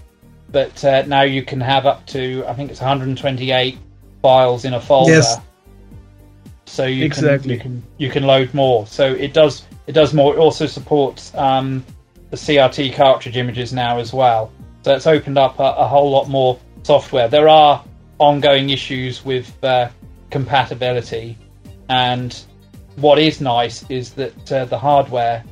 but 0.52 0.84
uh, 0.84 1.02
now 1.06 1.22
you 1.22 1.43
can 1.43 1.60
have 1.60 1.84
up 1.84 2.06
to 2.06 2.44
I 2.47 2.52
think 2.55 2.70
it's 2.70 2.80
128 2.80 3.78
files 4.26 4.64
in 4.64 4.74
a 4.74 4.80
folder. 4.80 5.12
Yes. 5.12 5.36
So 6.64 6.84
you 6.84 7.04
Exactly. 7.04 7.56
can 7.58 7.76
you 7.76 7.80
can 7.80 7.82
you 8.04 8.10
can 8.10 8.24
load 8.24 8.52
more. 8.54 8.84
So 8.88 9.04
it 9.26 9.32
does 9.32 9.54
it 9.86 9.92
does 9.92 10.12
more. 10.12 10.34
It 10.34 10.38
also 10.38 10.66
supports 10.66 11.32
um, 11.36 11.84
the 12.30 12.36
CRT 12.36 12.94
cartridge 12.94 13.36
images 13.36 13.72
now 13.72 13.98
as 13.98 14.12
well. 14.12 14.50
So 14.82 14.96
it's 14.96 15.06
opened 15.06 15.38
up 15.38 15.60
a, 15.60 15.68
a 15.84 15.86
whole 15.86 16.10
lot 16.10 16.28
more 16.28 16.58
software. 16.82 17.28
There 17.28 17.48
are 17.48 17.84
ongoing 18.18 18.70
issues 18.70 19.24
with 19.24 19.48
uh, 19.62 19.90
compatibility, 20.30 21.38
and 21.88 22.36
what 22.96 23.20
is 23.20 23.40
nice 23.40 23.88
is 23.88 24.10
that 24.14 24.52
uh, 24.52 24.64
the 24.64 24.78
hardware, 24.88 25.44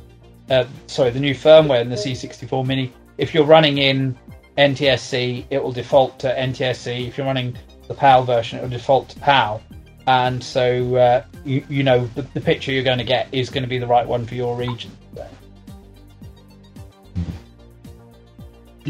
uh, 0.49 0.65
sorry, 0.87 1.11
the 1.11 1.19
new 1.21 1.33
firmware 1.33 1.81
in 1.81 1.89
the 1.89 1.95
C64 1.95 2.67
Mini, 2.67 2.91
if 3.17 3.33
you're 3.33 3.45
running 3.57 3.77
in 3.77 4.17
NTSC, 4.57 5.45
it 5.49 5.63
will 5.63 5.71
default 5.71 6.19
to 6.19 6.27
NTSC. 6.35 7.07
If 7.07 7.17
you're 7.17 7.27
running 7.27 7.55
the 7.87 7.93
PAL 7.93 8.23
version, 8.23 8.59
it 8.59 8.61
will 8.63 8.69
default 8.69 9.09
to 9.09 9.19
PAL. 9.19 9.61
And 10.07 10.43
so 10.43 10.95
uh, 10.95 11.23
you, 11.43 11.65
you 11.69 11.83
know 11.83 12.05
the, 12.07 12.21
the 12.21 12.41
picture 12.41 12.71
you're 12.71 12.83
going 12.83 12.99
to 12.99 13.03
get 13.03 13.27
is 13.31 13.49
going 13.49 13.63
to 13.63 13.69
be 13.69 13.79
the 13.79 13.87
right 13.87 14.07
one 14.07 14.25
for 14.25 14.35
your 14.35 14.55
region. 14.55 14.91
So. 15.15 15.27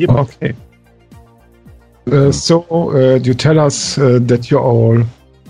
Okay. 0.10 0.54
Uh, 2.12 2.32
so 2.32 2.64
uh, 2.70 3.16
you 3.16 3.34
tell 3.34 3.60
us 3.60 3.98
uh, 3.98 4.20
that 4.24 4.52
you 4.52 4.60
all 4.60 5.02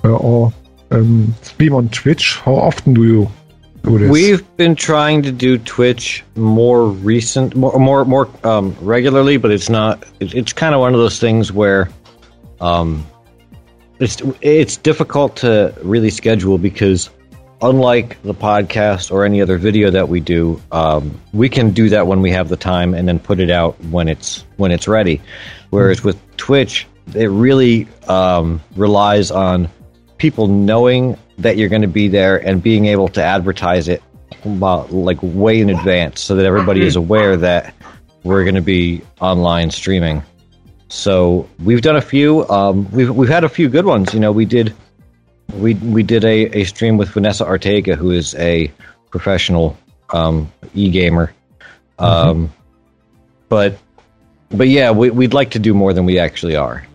uh, 0.03 0.13
all 0.13 0.53
um, 0.91 1.34
stream 1.41 1.73
on 1.73 1.89
Twitch. 1.89 2.38
How 2.38 2.55
often 2.55 2.93
do 2.93 3.03
you 3.03 3.31
do 3.84 3.97
this? 3.97 4.09
We've 4.09 4.55
been 4.55 4.76
trying 4.76 5.23
to 5.23 5.31
do 5.31 5.57
Twitch 5.57 6.23
more 6.35 6.88
recent, 6.88 7.55
more 7.55 7.77
more 7.80 8.05
more 8.05 8.30
um, 8.43 8.76
regularly, 8.81 9.38
but 9.38 9.51
it's 9.51 9.69
not. 9.69 10.05
It, 10.19 10.34
it's 10.35 10.53
kind 10.53 10.76
of 10.76 10.80
one 10.80 10.93
of 10.93 10.99
those 10.99 11.19
things 11.19 11.51
where, 11.51 11.89
um, 12.61 13.05
it's 13.99 14.22
it's 14.41 14.77
difficult 14.77 15.35
to 15.38 15.73
really 15.81 16.09
schedule 16.09 16.57
because, 16.57 17.09
unlike 17.61 18.22
the 18.23 18.34
podcast 18.34 19.11
or 19.11 19.26
any 19.26 19.41
other 19.41 19.57
video 19.57 19.89
that 19.91 20.09
we 20.09 20.19
do, 20.19 20.61
um, 20.72 21.19
we 21.34 21.49
can 21.49 21.72
do 21.72 21.89
that 21.89 22.07
when 22.07 22.22
we 22.22 22.31
have 22.31 22.49
the 22.49 22.57
time 22.57 22.93
and 22.93 23.07
then 23.07 23.19
put 23.19 23.39
it 23.39 23.49
out 23.49 23.80
when 23.85 24.07
it's 24.07 24.45
when 24.57 24.72
it's 24.72 24.88
ready. 24.88 25.22
Whereas 25.69 26.03
with 26.03 26.19
Twitch, 26.38 26.88
it 27.13 27.27
really 27.27 27.88
um, 28.07 28.61
relies 28.76 29.31
on 29.31 29.69
people 30.17 30.47
knowing 30.47 31.17
that 31.38 31.57
you're 31.57 31.69
going 31.69 31.81
to 31.81 31.88
be 31.88 32.07
there 32.07 32.38
and 32.38 32.63
being 32.63 32.85
able 32.85 33.07
to 33.09 33.23
advertise 33.23 33.88
it 33.88 34.01
about 34.43 34.93
like 34.93 35.17
way 35.22 35.59
in 35.59 35.69
advance 35.69 36.22
so 36.22 36.35
that 36.35 36.45
everybody 36.45 36.81
is 36.81 36.95
aware 36.95 37.35
that 37.35 37.73
we're 38.23 38.43
going 38.43 38.55
to 38.55 38.61
be 38.61 39.01
online 39.19 39.72
streaming. 39.72 40.23
So 40.89 41.49
we've 41.63 41.81
done 41.81 41.95
a 41.95 42.01
few. 42.01 42.47
Um, 42.49 42.89
we've 42.91 43.09
we've 43.09 43.29
had 43.29 43.43
a 43.43 43.49
few 43.49 43.69
good 43.69 43.85
ones. 43.85 44.13
You 44.13 44.19
know, 44.19 44.31
we 44.31 44.45
did 44.45 44.73
we 45.53 45.73
we 45.75 46.03
did 46.03 46.23
a, 46.23 46.57
a 46.57 46.63
stream 46.65 46.97
with 46.97 47.09
Vanessa 47.09 47.45
Ortega, 47.45 47.95
who 47.95 48.11
is 48.11 48.35
a 48.35 48.71
professional 49.09 49.77
um, 50.13 50.51
e 50.73 50.89
gamer. 50.89 51.33
Um, 51.99 52.51
But 53.49 53.77
but 54.49 54.67
yeah, 54.69 54.91
we, 54.91 55.09
we'd 55.09 55.33
like 55.33 55.51
to 55.51 55.59
do 55.59 55.73
more 55.73 55.93
than 55.93 56.05
we 56.05 56.19
actually 56.19 56.55
are. 56.55 56.85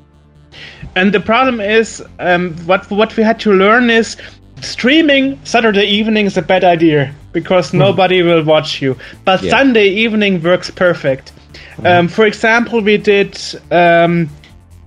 And 0.96 1.12
the 1.12 1.20
problem 1.20 1.60
is, 1.60 2.02
um, 2.18 2.54
what 2.66 2.90
what 2.90 3.16
we 3.16 3.22
had 3.22 3.38
to 3.40 3.52
learn 3.52 3.90
is 3.90 4.16
streaming 4.60 5.38
Saturday 5.44 5.84
evening 5.86 6.26
is 6.26 6.36
a 6.36 6.42
bad 6.42 6.64
idea 6.64 7.14
because 7.32 7.72
nobody 7.72 8.22
will 8.22 8.44
watch 8.44 8.82
you. 8.82 8.96
But 9.24 9.42
Yeah. 9.42 9.50
Sunday 9.50 9.88
evening 9.88 10.42
works 10.42 10.70
perfect. 10.70 11.32
Um, 11.85 12.09
for 12.09 12.27
example, 12.27 12.81
we 12.81 12.97
did 12.97 13.39
um, 13.70 14.28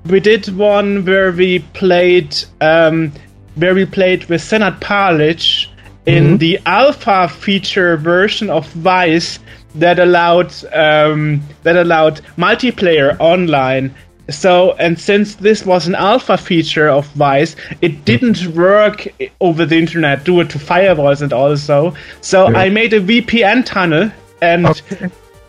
we 0.06 0.20
did 0.20 0.48
one 0.56 1.06
where 1.06 1.32
we 1.32 1.60
played 1.74 2.36
um, 2.62 3.12
where 3.56 3.76
we 3.76 3.86
played 3.86 4.26
with 4.26 4.42
Senat 4.42 4.80
Palic 4.80 5.68
in 6.06 6.38
the 6.38 6.60
alpha 6.66 7.30
feature 7.30 7.96
version 7.98 8.50
of 8.50 8.68
Vice 8.74 9.40
that 9.76 10.00
allowed 10.00 10.54
um, 10.74 11.42
that 11.64 11.76
allowed 11.76 12.22
multiplayer 12.38 13.16
online. 13.20 13.94
So, 14.30 14.72
and 14.74 14.98
since 14.98 15.36
this 15.36 15.66
was 15.66 15.86
an 15.86 15.96
alpha 15.96 16.38
feature 16.38 16.88
of 16.88 17.06
Vice, 17.08 17.56
it 17.82 18.06
didn't 18.06 18.46
work 18.56 19.08
over 19.42 19.66
the 19.66 19.78
internet 19.78 20.24
due 20.24 20.44
to 20.46 20.58
firewalls 20.58 21.22
and 21.22 21.34
also. 21.34 21.94
So 22.22 22.48
I 22.48 22.70
made 22.70 22.94
a 22.94 23.02
VPN 23.02 23.66
tunnel, 23.66 24.12
and 24.42 24.82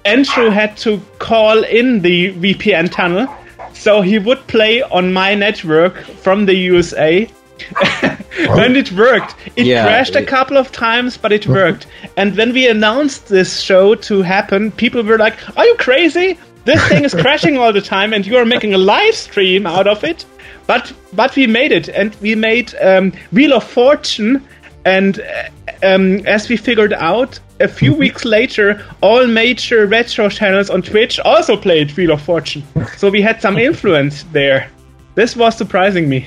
Andrew 0.05 0.51
had 0.51 0.76
to 0.78 1.01
call 1.18 1.64
in 1.64 2.01
the 2.01 2.32
VPN 2.35 2.90
tunnel. 2.90 3.28
So 3.72 4.01
he 4.01 4.18
would 4.18 4.47
play 4.47 4.82
on 4.82 5.12
my 5.12 5.35
network 5.35 5.97
from 5.97 6.47
the 6.47 6.55
USA. 6.55 7.28
and 8.02 8.76
it 8.76 8.93
worked. 8.93 9.35
It 9.56 9.66
Yeah, 9.66 9.85
crashed 9.85 10.16
a 10.16 10.24
couple 10.24 10.56
of 10.56 10.72
times, 10.72 11.16
but 11.16 11.32
it 11.32 11.47
worked. 11.47 11.86
And 12.16 12.36
when 12.36 12.52
we 12.52 12.68
announced 12.68 13.28
this 13.28 13.60
show 13.60 13.94
to 13.94 14.22
happen, 14.22 14.72
people 14.72 15.02
were 15.02 15.18
like, 15.18 15.36
Are 15.56 15.64
you 15.64 15.76
crazy? 15.76 16.39
This 16.64 16.82
thing 16.89 17.05
is 17.05 17.14
crashing 17.14 17.59
all 17.59 17.72
the 17.72 17.82
time, 17.82 18.12
and 18.14 18.26
you 18.26 18.36
are 18.36 18.47
making 18.47 18.74
a 18.74 18.78
live 18.78 19.14
stream 19.14 19.66
out 19.66 19.86
of 19.86 20.02
it. 20.02 20.24
But 20.66 20.93
but 21.12 21.36
we 21.36 21.47
made 21.47 21.72
it, 21.72 21.89
and 21.89 22.14
we 22.16 22.35
made 22.35 22.74
um, 22.81 23.12
Wheel 23.32 23.52
of 23.52 23.64
Fortune. 23.64 24.43
And 24.85 25.20
uh, 25.20 25.94
um, 25.94 26.26
as 26.26 26.48
we 26.48 26.56
figured 26.56 26.93
out, 26.93 27.39
a 27.60 27.68
few 27.68 27.93
mhm. 27.93 27.98
weeks 27.98 28.24
later, 28.24 28.85
all 29.01 29.26
major 29.26 29.86
retro 29.86 30.28
channels 30.28 30.70
on 30.70 30.82
Twitch 30.82 31.20
also 31.20 31.56
played 31.56 31.97
Wheel 31.97 32.12
of 32.12 32.22
Fortune. 32.22 32.62
So 32.97 33.10
we 33.10 33.22
had 33.22 33.40
some 33.40 33.59
influence 33.59 34.24
there. 34.32 34.70
This 35.14 35.36
was 35.36 35.56
surprising 35.56 36.09
me. 36.09 36.26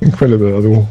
Incredible. 0.00 0.54
Also, 0.54 0.86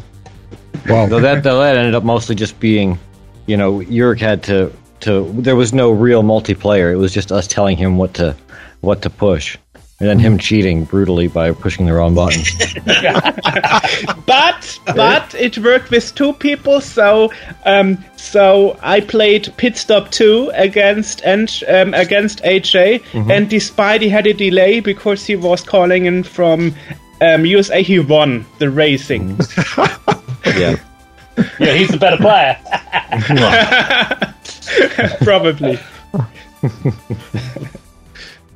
wow. 0.88 1.06
Though 1.06 1.20
that 1.20 1.42
though 1.42 1.60
that 1.60 1.76
ended 1.76 1.94
up 1.94 2.04
mostly 2.04 2.34
just 2.34 2.58
being, 2.60 2.98
you 3.46 3.56
know, 3.56 3.78
Yurik 3.80 4.20
had 4.20 4.42
to 4.44 4.72
to. 5.00 5.32
There 5.38 5.56
was 5.56 5.72
no 5.72 5.90
real 5.90 6.22
multiplayer. 6.22 6.92
It 6.92 6.96
was 6.96 7.14
just 7.14 7.32
us 7.32 7.46
telling 7.46 7.76
him 7.76 7.96
what 7.96 8.14
to 8.14 8.36
what 8.80 9.02
to 9.02 9.10
push, 9.10 9.56
and 10.00 10.08
then 10.08 10.18
him 10.18 10.38
cheating 10.38 10.84
brutally 10.84 11.26
by 11.26 11.50
pushing 11.52 11.86
the 11.86 11.92
wrong 11.92 12.14
button. 12.14 12.42
but 14.26 14.78
but 14.94 15.34
it 15.34 15.58
worked 15.58 15.90
with 15.90 16.14
two 16.14 16.32
people 16.34 16.80
so 16.80 17.32
um 17.64 18.02
so 18.16 18.78
i 18.82 19.00
played 19.00 19.52
pit 19.56 19.76
stop 19.76 20.10
2 20.10 20.52
against 20.54 21.20
and 21.24 21.62
um, 21.68 21.94
against 21.94 22.42
aj 22.44 23.02
and 23.30 23.50
despite 23.50 24.00
he 24.00 24.08
had 24.08 24.26
a 24.26 24.32
delay 24.32 24.80
because 24.80 25.26
he 25.26 25.34
was 25.36 25.62
calling 25.62 26.06
in 26.06 26.22
from 26.22 26.74
um, 27.20 27.44
usa 27.44 27.82
he 27.82 27.98
won 27.98 28.46
the 28.58 28.70
racing 28.70 29.38
yeah. 30.46 30.76
Yeah, 31.60 31.74
he's 31.74 31.90
the 31.90 31.98
better 31.98 32.16
player. 32.16 32.58
probably 35.22 35.78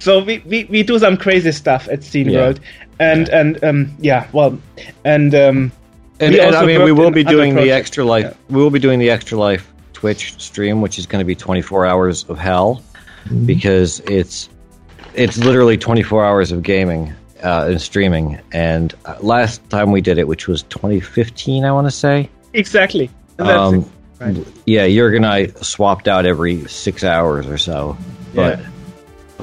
so 0.02 0.22
we, 0.24 0.38
we, 0.50 0.64
we 0.64 0.82
do 0.82 0.98
some 0.98 1.16
crazy 1.16 1.52
stuff 1.52 1.88
at 1.88 2.02
Scene 2.02 2.28
Yeah. 2.28 2.38
World 2.40 2.60
and 2.98 3.28
and 3.28 3.62
um 3.64 3.80
yeah 4.00 4.26
well 4.32 4.58
and 5.04 5.34
um 5.34 5.72
And, 6.20 6.34
We 6.34 6.40
and 6.40 6.54
I 6.54 6.64
mean, 6.66 6.82
we 6.84 6.92
will 6.92 7.10
be 7.10 7.24
doing 7.24 7.54
the 7.54 7.70
extra 7.72 8.04
life. 8.04 8.36
We 8.48 8.60
will 8.62 8.70
be 8.70 8.78
doing 8.78 8.98
the 9.00 9.10
extra 9.10 9.36
life 9.38 9.64
Twitch 9.92 10.34
stream, 10.38 10.80
which 10.80 10.98
is 10.98 11.06
going 11.06 11.20
to 11.20 11.26
be 11.26 11.34
24 11.34 11.86
hours 11.86 12.24
of 12.28 12.38
hell, 12.38 12.82
because 13.46 14.00
it's 14.00 14.48
it's 15.14 15.36
literally 15.38 15.76
24 15.76 16.24
hours 16.24 16.52
of 16.52 16.62
gaming 16.62 17.12
uh, 17.42 17.66
and 17.70 17.80
streaming. 17.80 18.38
And 18.52 18.94
uh, 19.04 19.16
last 19.20 19.68
time 19.70 19.90
we 19.92 20.00
did 20.00 20.18
it, 20.18 20.26
which 20.28 20.46
was 20.48 20.62
2015, 20.64 21.64
I 21.64 21.72
want 21.72 21.86
to 21.86 21.90
say. 21.90 22.28
exactly 22.54 23.10
And 23.38 23.48
that's 23.48 23.72
Um, 23.72 23.74
it. 23.74 23.86
Right. 24.20 24.46
Yeah, 24.66 24.86
Jurg 24.86 25.16
and 25.16 25.26
I 25.26 25.46
swapped 25.62 26.06
out 26.06 26.24
every 26.26 26.64
six 26.68 27.02
hours 27.02 27.46
or 27.48 27.58
so, 27.58 27.96
but 28.34 28.58
Yeah. 28.60 28.66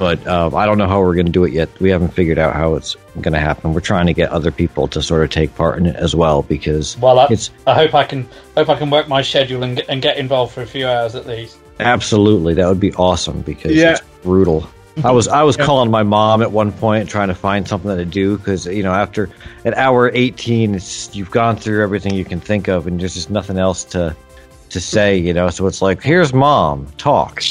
But 0.00 0.26
uh, 0.26 0.48
I 0.56 0.64
don't 0.64 0.78
know 0.78 0.88
how 0.88 0.98
we're 1.00 1.14
going 1.14 1.26
to 1.26 1.32
do 1.32 1.44
it 1.44 1.52
yet. 1.52 1.68
We 1.78 1.90
haven't 1.90 2.14
figured 2.14 2.38
out 2.38 2.54
how 2.56 2.74
it's 2.74 2.96
going 3.20 3.34
to 3.34 3.38
happen. 3.38 3.74
We're 3.74 3.80
trying 3.82 4.06
to 4.06 4.14
get 4.14 4.30
other 4.30 4.50
people 4.50 4.88
to 4.88 5.02
sort 5.02 5.22
of 5.22 5.28
take 5.28 5.54
part 5.54 5.78
in 5.78 5.84
it 5.84 5.94
as 5.96 6.16
well 6.16 6.40
because 6.42 6.96
Well, 6.96 7.18
I, 7.18 7.26
it's 7.30 7.50
I 7.66 7.74
hope 7.74 7.94
I 7.94 8.04
can 8.04 8.26
hope 8.56 8.70
I 8.70 8.76
can 8.76 8.88
work 8.88 9.08
my 9.08 9.20
schedule 9.20 9.62
and 9.62 9.76
get, 9.76 9.84
and 9.90 10.00
get 10.00 10.16
involved 10.16 10.54
for 10.54 10.62
a 10.62 10.66
few 10.66 10.88
hours 10.88 11.14
at 11.14 11.26
least. 11.26 11.58
absolutely 11.80 12.54
that 12.54 12.66
would 12.66 12.80
be 12.80 12.94
awesome 12.94 13.42
because 13.42 13.72
Yeah. 13.76 13.92
it's 13.92 14.00
brutal. 14.22 14.66
I 15.04 15.10
was 15.12 15.28
I 15.28 15.42
was 15.44 15.56
calling 15.56 15.90
my 15.90 16.02
mom 16.02 16.40
at 16.42 16.50
one 16.50 16.72
point 16.72 17.08
trying 17.08 17.28
to 17.28 17.34
find 17.34 17.68
something 17.68 17.94
to 17.96 18.04
do 18.04 18.36
because 18.38 18.66
you 18.66 18.82
know 18.82 18.92
after 18.92 19.28
at 19.64 19.74
hour 19.74 20.10
eighteen 20.14 20.74
it's 20.74 21.14
you've 21.14 21.30
gone 21.30 21.56
through 21.56 21.82
everything 21.82 22.14
you 22.14 22.24
can 22.24 22.40
think 22.40 22.68
of 22.68 22.86
and 22.86 22.98
there's 23.00 23.14
just 23.14 23.30
nothing 23.30 23.56
else 23.58 23.84
to 23.84 24.16
to 24.70 24.80
say 24.80 25.16
you 25.16 25.32
know 25.32 25.48
so 25.50 25.66
it's 25.66 25.80
like 25.82 26.02
here's 26.02 26.32
mom 26.34 26.86
talk 26.98 27.42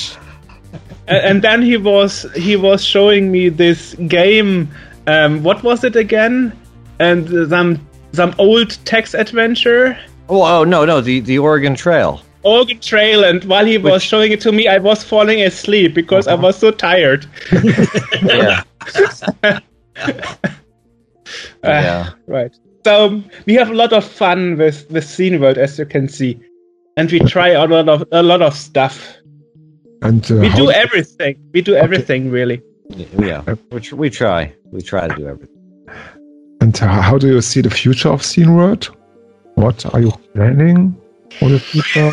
and, 1.10 1.42
then 1.42 1.62
he 1.62 1.78
was 1.78 2.26
he 2.36 2.56
was 2.56 2.84
showing 2.84 3.32
me 3.32 3.50
this 3.50 3.96
game. 4.08 4.70
Um, 5.08 5.44
what 5.44 5.64
was 5.64 5.84
it 5.84 5.96
again? 5.96 6.58
And 7.00 7.50
some 7.50 7.88
some 8.12 8.36
old 8.38 8.78
text 8.86 9.14
adventure, 9.14 9.98
oh, 10.30 10.44
oh 10.44 10.64
no 10.64 10.86
no 10.86 11.02
the 11.02 11.20
the 11.20 11.40
Oregon 11.40 11.76
Trail 11.76 12.22
Oregon 12.44 12.80
Trail. 12.80 13.24
And 13.24 13.44
while 13.46 13.66
he 13.66 13.78
was 13.78 13.94
Which- 13.94 14.04
showing 14.04 14.32
it 14.32 14.42
to 14.42 14.52
me, 14.52 14.68
I 14.68 14.78
was 14.78 15.04
falling 15.04 15.42
asleep 15.42 15.94
because 15.94 16.28
I 16.28 16.34
uh-huh. 16.34 16.44
was 16.44 16.58
so 16.58 16.72
tired. 16.72 17.26
yeah 18.24 18.64
uh, 19.46 19.60
yeah 21.64 22.10
Right. 22.28 22.56
So 22.86 23.08
um, 23.08 23.30
we 23.46 23.56
have 23.56 23.70
a 23.70 23.74
lot 23.74 23.92
of 23.92 24.06
fun 24.06 24.58
with 24.58 24.90
with 24.90 25.04
Scene 25.04 25.42
World, 25.42 25.58
as 25.58 25.78
you 25.78 25.86
can 25.86 26.08
see, 26.08 26.40
and 26.96 27.12
we 27.12 27.20
try 27.20 27.50
a 27.50 27.68
lot 27.68 27.90
of 27.90 28.06
a 28.14 28.24
lot 28.24 28.42
of 28.42 28.56
stuff. 28.56 29.18
And 30.02 30.30
uh, 30.32 30.36
We 30.36 30.50
do 30.54 30.72
everything. 30.72 31.36
We 31.54 31.62
do 31.62 31.76
everything 31.76 32.32
really. 32.32 32.62
yeah 33.20 33.44
we, 33.72 33.80
we 33.94 34.10
try 34.10 34.52
we 34.72 34.82
try 34.82 35.08
to 35.08 35.16
do 35.16 35.28
everything. 35.28 35.56
And 36.62 36.76
uh, 36.82 37.02
how 37.02 37.18
do 37.18 37.28
you 37.28 37.42
see 37.42 37.62
the 37.62 37.70
future 37.70 38.10
of 38.10 38.24
Scene 38.24 38.56
World? 38.56 38.90
What 39.56 39.86
are 39.94 40.02
you 40.02 40.12
planning 40.34 40.96
for 41.40 41.50
the 41.50 41.60
future? 41.60 42.12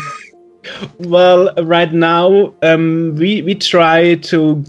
Well, 0.99 1.53
right 1.63 1.91
now, 1.93 2.53
um, 2.61 3.15
we 3.15 3.41
we 3.41 3.55
try 3.55 4.15
to 4.15 4.63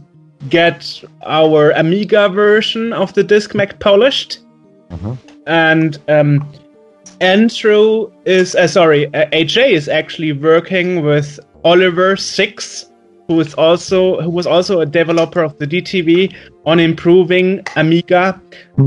get 0.48 1.02
our 1.26 1.72
Amiga 1.72 2.28
version 2.28 2.92
of 2.92 3.12
the 3.14 3.24
Disc 3.24 3.54
Mag 3.54 3.78
polished, 3.80 4.38
and 5.46 5.98
um, 6.08 6.46
Andrew 7.20 8.10
is 8.24 8.54
uh, 8.54 8.68
sorry, 8.68 9.06
uh, 9.06 9.26
AJ 9.30 9.70
is 9.72 9.88
actually 9.88 10.32
working 10.32 11.02
with 11.04 11.40
Oliver 11.64 12.16
Six, 12.16 12.87
who 13.28 13.38
is 13.40 13.54
also 13.54 14.20
who 14.22 14.30
was 14.30 14.46
also 14.46 14.80
a 14.80 14.86
developer 14.86 15.42
of 15.42 15.56
the 15.58 15.66
DTV 15.66 16.34
on 16.66 16.80
improving 16.80 17.62
Amiga, 17.76 18.40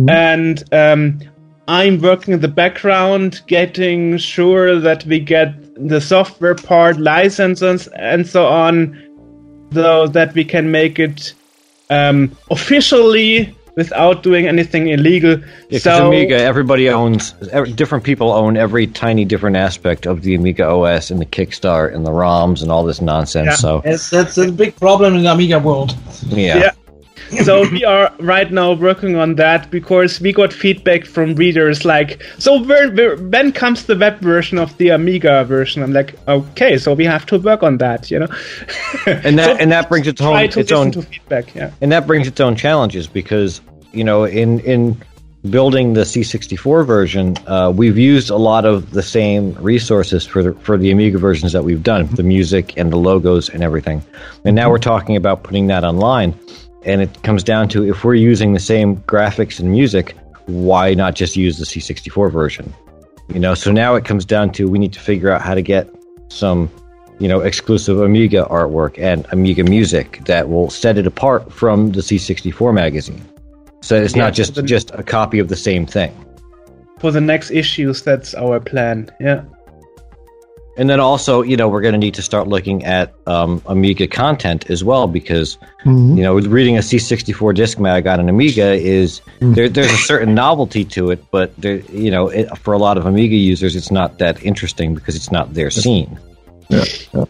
and 0.10 0.64
um, 0.74 1.20
I'm 1.68 2.02
working 2.02 2.34
in 2.34 2.42
the 2.42 2.48
background, 2.48 3.42
getting 3.48 4.18
sure 4.18 4.80
that 4.80 5.06
we 5.06 5.20
get 5.20 5.54
the 5.76 6.02
software 6.02 6.56
part, 6.56 6.98
licenses, 6.98 7.88
and 7.96 8.28
so 8.28 8.48
on, 8.48 8.98
so 9.72 10.08
that 10.08 10.34
we 10.34 10.44
can 10.44 10.72
make 10.72 11.00
it 11.00 11.34
um, 11.92 12.36
officially 12.50 13.56
without 13.76 14.24
doing 14.24 14.48
anything 14.48 14.88
illegal. 14.88 15.32
Yeah, 15.70 15.80
'cause 15.80 15.84
so, 15.84 16.08
Amiga, 16.08 16.38
everybody 16.38 16.90
owns, 16.90 17.34
ev- 17.52 17.76
different 17.76 18.04
people 18.04 18.32
own 18.32 18.58
every 18.58 18.88
tiny 18.88 19.26
different 19.26 19.56
aspect 19.58 20.06
of 20.06 20.22
the 20.24 20.36
Amiga 20.36 20.66
OS 20.68 21.10
and 21.12 21.20
the 21.22 21.26
Kickstart 21.26 21.96
and 21.96 22.06
the 22.06 22.12
ROMs 22.12 22.62
and 22.62 22.72
all 22.72 22.84
this 22.84 23.02
nonsense. 23.02 23.46
Yeah. 23.48 23.56
So, 23.56 23.82
Yes, 23.86 24.10
that's 24.10 24.38
a 24.38 24.52
big 24.52 24.76
problem 24.76 25.16
in 25.16 25.24
the 25.24 25.32
Amiga 25.32 25.60
world. 25.60 25.96
yeah. 26.30 26.58
Yeah. 26.58 26.72
so 27.44 27.70
we 27.70 27.86
are 27.86 28.14
right 28.20 28.52
now 28.52 28.74
working 28.74 29.16
on 29.16 29.36
that 29.36 29.72
because 29.72 30.20
we 30.20 30.34
got 30.34 30.52
feedback 30.52 31.06
from 31.06 31.36
readers 31.36 31.86
like, 31.86 32.22
so 32.38 32.62
where, 32.64 32.92
where, 32.92 33.16
when 33.18 33.52
comes 33.52 33.86
the 33.86 33.96
web 33.96 34.20
version 34.20 34.58
of 34.58 34.78
the 34.78 34.90
Amiga 34.90 35.46
version? 35.46 35.82
I'm 35.84 35.94
like, 35.94 36.16
okay, 36.28 36.78
so 36.78 36.94
we 36.94 37.06
have 37.06 37.26
to 37.28 37.40
work 37.40 37.64
on 37.64 37.78
that, 37.78 38.12
you 38.12 38.20
know. 38.20 38.28
And 39.06 39.38
that 39.40 39.60
and 39.60 39.72
that 39.72 39.90
brings 39.90 40.08
its 40.08 40.22
own 40.22 40.38
its 40.38 40.72
own 40.72 40.92
feedback. 40.92 41.54
Yeah. 41.56 41.72
and 41.82 41.92
that 41.92 42.08
brings 42.08 42.28
its 42.28 42.40
own 42.40 42.56
challenges 42.56 43.08
because 43.08 43.62
you 43.94 44.04
know 44.04 44.26
in 44.26 44.60
in 44.62 45.02
building 45.50 45.94
the 45.94 46.02
C64 46.02 46.86
version, 46.86 47.36
uh, 47.48 47.72
we've 47.76 47.98
used 47.98 48.30
a 48.30 48.36
lot 48.36 48.66
of 48.66 48.92
the 48.92 49.02
same 49.02 49.54
resources 49.56 50.26
for 50.26 50.44
the, 50.44 50.54
for 50.54 50.78
the 50.78 50.92
Amiga 50.92 51.18
versions 51.18 51.52
that 51.54 51.64
we've 51.64 51.82
done, 51.82 52.08
the 52.16 52.24
music 52.24 52.78
and 52.78 52.92
the 52.92 52.98
logos 52.98 53.50
and 53.50 53.64
everything. 53.64 54.04
And 54.46 54.56
now 54.56 54.70
we're 54.70 54.78
talking 54.78 55.16
about 55.16 55.44
putting 55.44 55.68
that 55.68 55.84
online. 55.84 56.38
And 56.84 57.02
it 57.02 57.24
comes 57.24 57.44
down 57.44 57.70
to 57.70 57.88
if 57.88 58.04
we're 58.04 58.16
using 58.16 58.54
the 58.54 58.60
same 58.60 58.98
graphics 58.98 59.60
and 59.60 59.70
music, 59.72 60.16
why 60.48 60.94
not 60.94 61.16
just 61.16 61.36
use 61.36 61.58
the 61.58 61.66
C64 61.66 62.32
version? 62.32 62.74
You 63.34 63.40
know, 63.40 63.54
so 63.54 63.72
now 63.72 63.96
it 63.96 64.04
comes 64.06 64.26
down 64.26 64.52
to 64.54 64.68
we 64.68 64.80
need 64.80 64.94
to 64.94 65.00
figure 65.00 65.32
out 65.32 65.42
how 65.42 65.54
to 65.54 65.62
get 65.62 65.90
some, 66.30 66.70
you 67.20 67.28
know, 67.28 67.40
exclusive 67.42 68.00
Amiga 68.02 68.48
artwork 68.50 68.98
and 68.98 69.26
Amiga 69.32 69.64
music 69.64 70.22
that 70.26 70.50
will 70.50 70.70
set 70.70 70.98
it 70.98 71.06
apart 71.06 71.54
from 71.54 71.92
the 71.92 72.02
C64 72.02 72.74
magazine. 72.74 73.22
So 73.82 73.96
it's 73.96 74.16
Yeah, 74.16 74.24
not 74.24 74.34
just 74.34 74.56
the- 74.56 74.64
just 74.64 74.92
a 74.96 75.04
copy 75.04 75.40
of 75.40 75.48
the 75.48 75.56
same 75.56 75.86
thing. 75.86 76.12
For 77.00 77.12
the 77.12 77.22
next 77.22 77.52
issues, 77.52 78.02
that's 78.02 78.34
our 78.36 78.60
plan. 78.60 79.10
Yeah. 79.20 79.42
And 80.78 80.90
then 80.90 81.00
also, 81.02 81.42
you 81.42 81.58
know, 81.58 81.68
we're 81.68 81.82
going 81.82 81.94
to 81.94 81.98
need 82.00 82.14
to 82.14 82.22
start 82.22 82.48
looking 82.48 82.86
at 82.86 83.14
um, 83.28 83.62
Amiga 83.66 84.08
content 84.08 84.70
as 84.70 84.84
well 84.84 85.06
because, 85.06 85.58
Mhm. 85.86 86.16
you 86.16 86.24
know, 86.24 86.36
reading 86.40 86.78
a 86.78 86.80
C64 86.82 87.54
disc 87.54 87.78
mag 87.80 88.08
on 88.08 88.20
an 88.22 88.30
Amiga 88.30 88.74
is 88.74 89.22
there, 89.42 89.68
there's 89.68 89.92
a 89.92 89.98
certain 89.98 90.34
novelty 90.34 90.86
to 90.86 91.12
it, 91.12 91.24
but 91.30 91.54
there, 91.58 91.78
you 91.92 92.10
know, 92.10 92.30
it, 92.30 92.48
for 92.60 92.74
a 92.74 92.78
lot 92.78 92.98
of 92.98 93.06
Amiga 93.06 93.36
users, 93.36 93.76
it's 93.76 93.92
not 93.92 94.18
that 94.20 94.42
interesting 94.44 94.96
because 94.96 95.16
it's 95.16 95.32
not 95.32 95.54
their 95.54 95.70
scene. 95.70 96.18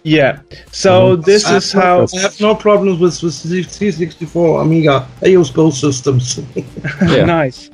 Yeah. 0.03 0.39
So 0.71 1.15
this 1.15 1.45
I 1.45 1.53
have 1.53 1.63
is 1.63 1.73
no- 1.73 1.81
how. 1.81 2.05
I 2.15 2.19
have 2.21 2.39
no 2.41 2.53
problems 2.53 2.99
with, 2.99 3.23
with 3.23 3.33
C64 3.33 4.61
Amiga. 4.61 5.07
I 5.23 5.27
use 5.27 5.49
both 5.49 5.73
systems. 5.73 6.39
Yeah. 7.01 7.25
nice. 7.39 7.71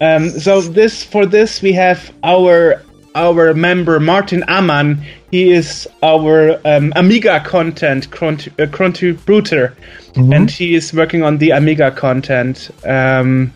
Um, 0.00 0.30
so 0.30 0.62
this 0.62 1.04
for 1.04 1.26
this 1.26 1.60
we 1.62 1.72
have 1.74 2.12
our 2.24 2.82
our 3.14 3.54
member 3.54 4.00
Martin 4.00 4.42
Amann. 4.48 5.02
He 5.30 5.52
is 5.52 5.88
our 6.02 6.60
um, 6.64 6.92
Amiga 6.96 7.40
content 7.40 8.10
cont- 8.10 8.48
uh, 8.60 8.66
contributor, 8.70 9.76
and 10.16 10.50
he 10.50 10.74
is 10.74 10.92
working 10.92 11.22
on 11.22 11.38
the 11.38 11.50
Amiga 11.50 11.90
content. 11.90 12.70
Um, 12.84 13.52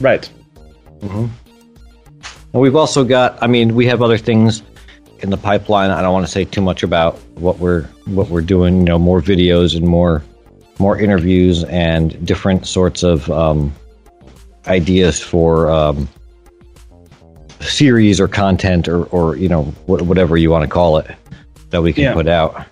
right. 0.00 0.28
And 2.52 2.60
we've 2.60 2.76
also 2.76 3.04
got, 3.04 3.40
I 3.42 3.46
mean, 3.46 3.74
we 3.74 3.86
have 3.86 4.02
other 4.02 4.18
things 4.18 4.62
in 5.20 5.30
the 5.30 5.36
pipeline. 5.36 5.90
I 5.90 6.02
don't 6.02 6.12
want 6.12 6.26
to 6.26 6.32
say 6.32 6.44
too 6.44 6.60
much 6.60 6.82
about 6.82 7.18
what 7.36 7.58
we're 7.58 7.82
what 8.06 8.28
we're 8.28 8.40
doing. 8.40 8.78
You 8.78 8.84
know, 8.84 8.98
more 8.98 9.20
videos 9.20 9.76
and 9.76 9.86
more 9.86 10.24
more 10.78 10.98
interviews 10.98 11.62
and 11.64 12.24
different 12.26 12.66
sorts 12.66 13.02
of 13.02 13.30
um, 13.30 13.72
ideas 14.66 15.22
for 15.22 15.70
um, 15.70 16.08
series 17.60 18.20
or 18.20 18.28
content 18.28 18.88
or 18.88 19.04
or 19.06 19.36
you 19.36 19.48
know 19.48 19.64
wh- 19.86 20.02
whatever 20.08 20.36
you 20.36 20.50
want 20.50 20.62
to 20.64 20.68
call 20.68 20.98
it 20.98 21.06
that 21.70 21.82
we 21.82 21.92
can 21.92 22.04
Yeah. 22.04 22.14
put 22.14 22.26
out. 22.28 22.64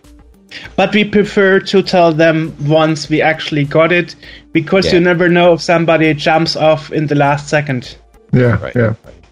But 0.77 0.95
we 0.95 1.05
prefer 1.05 1.61
to 1.61 1.83
tell 1.83 2.11
them 2.13 2.55
once 2.67 3.09
we 3.11 3.21
actually 3.21 3.65
got 3.65 3.93
it, 3.93 4.17
because 4.53 4.87
Yeah. 4.87 4.95
you 4.95 5.01
never 5.01 5.29
know 5.29 5.53
if 5.53 5.61
somebody 5.61 6.15
jumps 6.15 6.57
off 6.57 6.91
in 6.91 7.07
the 7.07 7.15
last 7.15 7.49
second. 7.49 7.97
Yeah, 8.33 8.59
Right. 8.63 8.75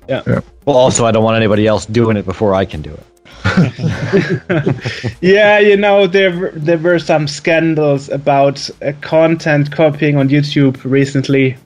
yeah. 0.08 0.22
Well, 0.66 0.76
also, 0.76 1.06
I 1.06 1.12
don't 1.12 1.24
want 1.24 1.36
anybody 1.36 1.66
else 1.66 1.86
doing 1.86 2.16
it 2.18 2.26
before 2.26 2.54
I 2.54 2.64
can 2.66 2.82
do 2.82 2.90
it. 2.90 3.02
Yeah, 5.20 5.58
you 5.58 5.76
know 5.76 6.06
there 6.06 6.30
were- 6.38 6.52
there 6.54 6.78
were 6.78 6.98
some 6.98 7.26
scandals 7.28 8.08
about 8.10 8.68
uh, 8.82 8.92
content 9.00 9.70
copying 9.70 10.16
on 10.16 10.28
YouTube 10.28 10.76
recently. 10.84 11.56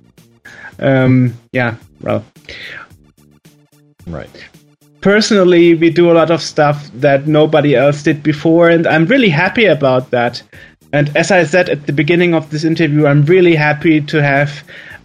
Um, 0.79 1.35
yeah, 1.53 1.75
well, 2.01 2.23
Right. 4.11 4.31
personally, 5.01 5.75
we 5.75 5.91
do 5.91 6.11
a 6.11 6.15
lot 6.15 6.31
of 6.31 6.43
stuff 6.43 6.91
that 6.95 7.27
nobody 7.27 7.75
else 7.75 8.03
did 8.03 8.23
before, 8.23 8.69
and 8.69 8.87
I'm 8.87 9.07
really 9.07 9.31
happy 9.31 9.65
about 9.65 10.11
that. 10.11 10.43
And 10.93 11.15
as 11.17 11.31
I 11.31 11.45
said 11.45 11.69
at 11.69 11.87
the 11.87 11.93
beginning 11.93 12.35
of 12.35 12.51
this 12.51 12.65
interview, 12.65 13.07
I'm 13.07 13.25
really 13.25 13.55
happy 13.55 14.01
to 14.01 14.23
have 14.23 14.63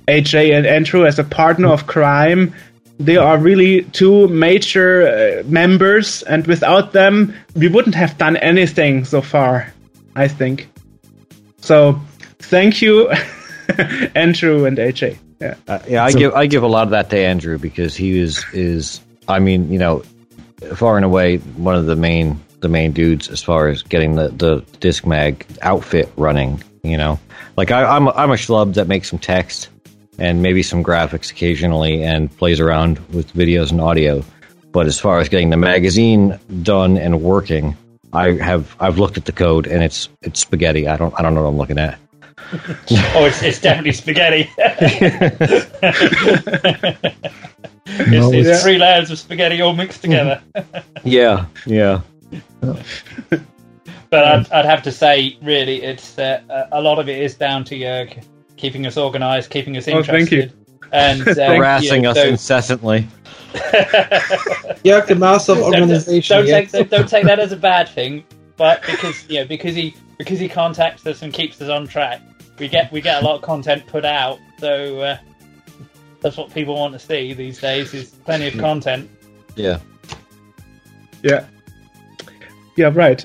AJ 0.07 0.53
and 0.55 0.65
Andrew 0.65 1.05
as 1.05 1.19
a 1.19 1.23
partner 1.23 1.69
of 1.69 1.87
crime. 1.87 2.53
They 2.99 3.17
are 3.17 3.37
really 3.37 3.83
two 3.91 4.27
major 4.29 5.07
uh, 5.07 5.43
members, 5.47 6.23
and 6.23 6.47
without 6.47 6.93
them, 6.93 7.33
we 7.55 7.67
wouldn't 7.67 7.95
have 7.95 8.17
done 8.17 8.37
anything 8.37 9.05
so 9.05 9.21
far, 9.21 9.73
I 10.15 10.27
think. 10.27 10.69
So, 11.59 11.99
thank 12.39 12.81
you, 12.81 13.09
Andrew 14.15 14.65
and 14.65 14.77
AJ. 14.77 15.17
Yeah. 15.39 15.55
Uh, 15.67 15.79
yeah, 15.87 16.03
I 16.03 16.11
give 16.11 16.33
I 16.33 16.45
give 16.45 16.63
a 16.63 16.67
lot 16.67 16.83
of 16.83 16.91
that 16.91 17.09
to 17.09 17.17
Andrew 17.17 17.57
because 17.57 17.95
he 17.95 18.17
is 18.17 18.43
is 18.53 19.01
I 19.27 19.39
mean 19.39 19.71
you 19.71 19.79
know 19.79 20.03
far 20.75 20.95
and 20.95 21.05
away 21.05 21.37
one 21.37 21.75
of 21.75 21.85
the 21.85 21.95
main 21.95 22.39
the 22.61 22.69
main 22.69 22.91
dudes 22.91 23.29
as 23.29 23.43
far 23.43 23.67
as 23.67 23.83
getting 23.83 24.15
the 24.15 24.29
the 24.29 24.65
disc 24.79 25.05
mag 25.05 25.45
outfit 25.61 26.11
running. 26.17 26.63
You 26.83 26.97
know, 26.97 27.19
like 27.57 27.71
I, 27.71 27.83
I'm 27.83 28.07
a, 28.07 28.11
I'm 28.11 28.31
a 28.31 28.35
schlub 28.35 28.75
that 28.75 28.87
makes 28.87 29.09
some 29.09 29.19
text 29.19 29.69
and 30.17 30.41
maybe 30.41 30.63
some 30.63 30.83
graphics 30.83 31.31
occasionally 31.31 32.03
and 32.03 32.35
plays 32.37 32.59
around 32.59 32.99
with 33.09 33.33
videos 33.33 33.71
and 33.71 33.81
audio. 33.81 34.23
But 34.71 34.87
as 34.87 34.99
far 34.99 35.19
as 35.19 35.29
getting 35.29 35.49
the 35.49 35.57
magazine 35.57 36.39
done 36.63 36.97
and 36.97 37.21
working, 37.21 37.75
I 38.13 38.31
have 38.33 38.75
I've 38.79 38.97
looked 38.97 39.17
at 39.17 39.25
the 39.25 39.31
code 39.31 39.67
and 39.67 39.83
it's 39.83 40.09
it's 40.21 40.39
spaghetti. 40.39 40.87
I 40.87 40.97
don't 40.97 41.13
I 41.17 41.21
don't 41.21 41.33
know 41.33 41.43
what 41.43 41.49
I'm 41.49 41.57
looking 41.57 41.79
at. 41.79 41.99
Oh, 43.17 43.25
it's, 43.25 43.41
it's 43.41 43.59
definitely 43.61 43.93
spaghetti. 43.93 44.49
it's, 44.57 45.71
No, 48.11 48.31
it's 48.31 48.47
it's- 48.47 48.63
three 48.63 48.77
layers 48.77 49.09
of 49.11 49.17
spaghetti 49.19 49.61
all 49.61 49.73
mixed 49.73 50.01
together. 50.01 50.41
Yeah, 51.03 51.45
yeah. 51.67 52.01
But 54.09 54.23
I'd, 54.23 54.51
I'd 54.51 54.65
have 54.65 54.81
to 54.83 54.91
say, 54.91 55.37
really, 55.43 55.83
it's 55.83 56.17
uh, 56.17 56.41
a- 56.49 56.79
a 56.79 56.81
lot 56.81 56.97
of 56.99 57.07
it 57.09 57.21
is 57.21 57.35
down 57.35 57.63
to 57.65 57.75
Jörg 57.77 58.23
keeping 58.57 58.85
us 58.87 58.97
organised, 58.97 59.49
keeping 59.51 59.77
us 59.77 59.87
Oh, 59.87 59.99
interested, 59.99 60.51
thank 60.51 60.51
you. 60.51 60.89
and 60.91 61.27
uh, 61.27 61.55
Harassing 61.55 62.03
yeah, 62.03 62.09
us 62.09 62.17
so- 62.17 62.27
incessantly. 62.27 63.07
yeah, 64.83 64.99
the 65.01 65.15
master 65.17 65.51
of 65.53 65.59
don't, 65.59 65.73
organization. 65.75 66.37
don't 66.37 66.47
yeah. 66.47 66.59
take 66.61 66.71
don't, 66.71 66.89
don't 66.89 67.07
take 67.09 67.23
that 67.25 67.39
as 67.39 67.51
a 67.51 67.57
bad 67.57 67.87
thing, 67.87 68.23
but 68.57 68.81
because 68.81 69.27
you 69.29 69.39
know 69.39 69.45
because 69.45 69.75
he 69.75 69.95
because 70.17 70.39
he 70.39 70.47
contacts 70.47 71.05
us 71.05 71.21
and 71.21 71.33
keeps 71.33 71.61
us 71.61 71.69
on 71.69 71.87
track, 71.87 72.21
we 72.59 72.67
get 72.67 72.91
we 72.91 73.01
get 73.01 73.21
a 73.21 73.25
lot 73.25 73.35
of 73.35 73.41
content 73.41 73.85
put 73.87 74.05
out. 74.05 74.39
So 74.59 74.99
uh, 74.99 75.17
that's 76.21 76.37
what 76.37 76.53
people 76.53 76.75
want 76.75 76.93
to 76.93 76.99
see 76.99 77.33
these 77.33 77.59
days 77.59 77.93
is 77.93 78.09
plenty 78.09 78.47
of 78.47 78.57
content. 78.57 79.09
Yeah. 79.55 79.79
Yeah. 81.23 81.45
Yeah, 82.75 82.91
right. 82.93 83.23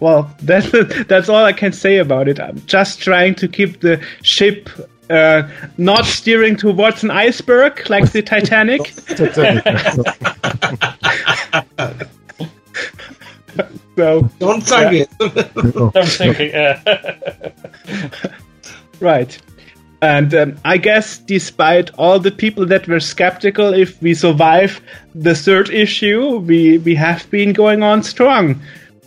Well, 0.00 0.34
that's 0.42 0.70
that's 1.06 1.28
all 1.28 1.44
I 1.44 1.52
can 1.52 1.72
say 1.72 1.98
about 1.98 2.28
it. 2.28 2.40
I'm 2.40 2.64
just 2.66 3.00
trying 3.00 3.34
to 3.36 3.48
keep 3.48 3.80
the 3.80 4.04
ship 4.22 4.68
uh, 5.10 5.48
not 5.76 6.04
steering 6.04 6.56
towards 6.56 7.02
an 7.02 7.10
iceberg 7.10 7.88
like 7.90 8.12
the 8.12 8.22
Titanic. 8.22 8.92
so, 13.96 14.28
Don't 14.38 14.62
suck 14.62 14.92
Yeah. 14.92 15.04
it. 15.20 15.54
Don't 15.74 16.08
think 16.08 16.40
it. 16.40 16.54
Uh, 16.54 18.28
right. 19.00 19.38
And 20.02 20.34
um, 20.34 20.56
I 20.64 20.76
guess, 20.76 21.18
despite 21.18 21.90
all 21.98 22.18
the 22.18 22.30
people 22.30 22.66
that 22.66 22.86
were 22.86 23.00
skeptical 23.00 23.72
if 23.72 24.00
we 24.02 24.12
survive 24.14 24.80
the 25.14 25.34
third 25.34 25.70
issue, 25.70 26.38
we 26.38 26.78
we 26.78 26.94
have 26.94 27.28
been 27.30 27.52
going 27.54 27.82
on 27.82 28.02
strong, 28.02 28.60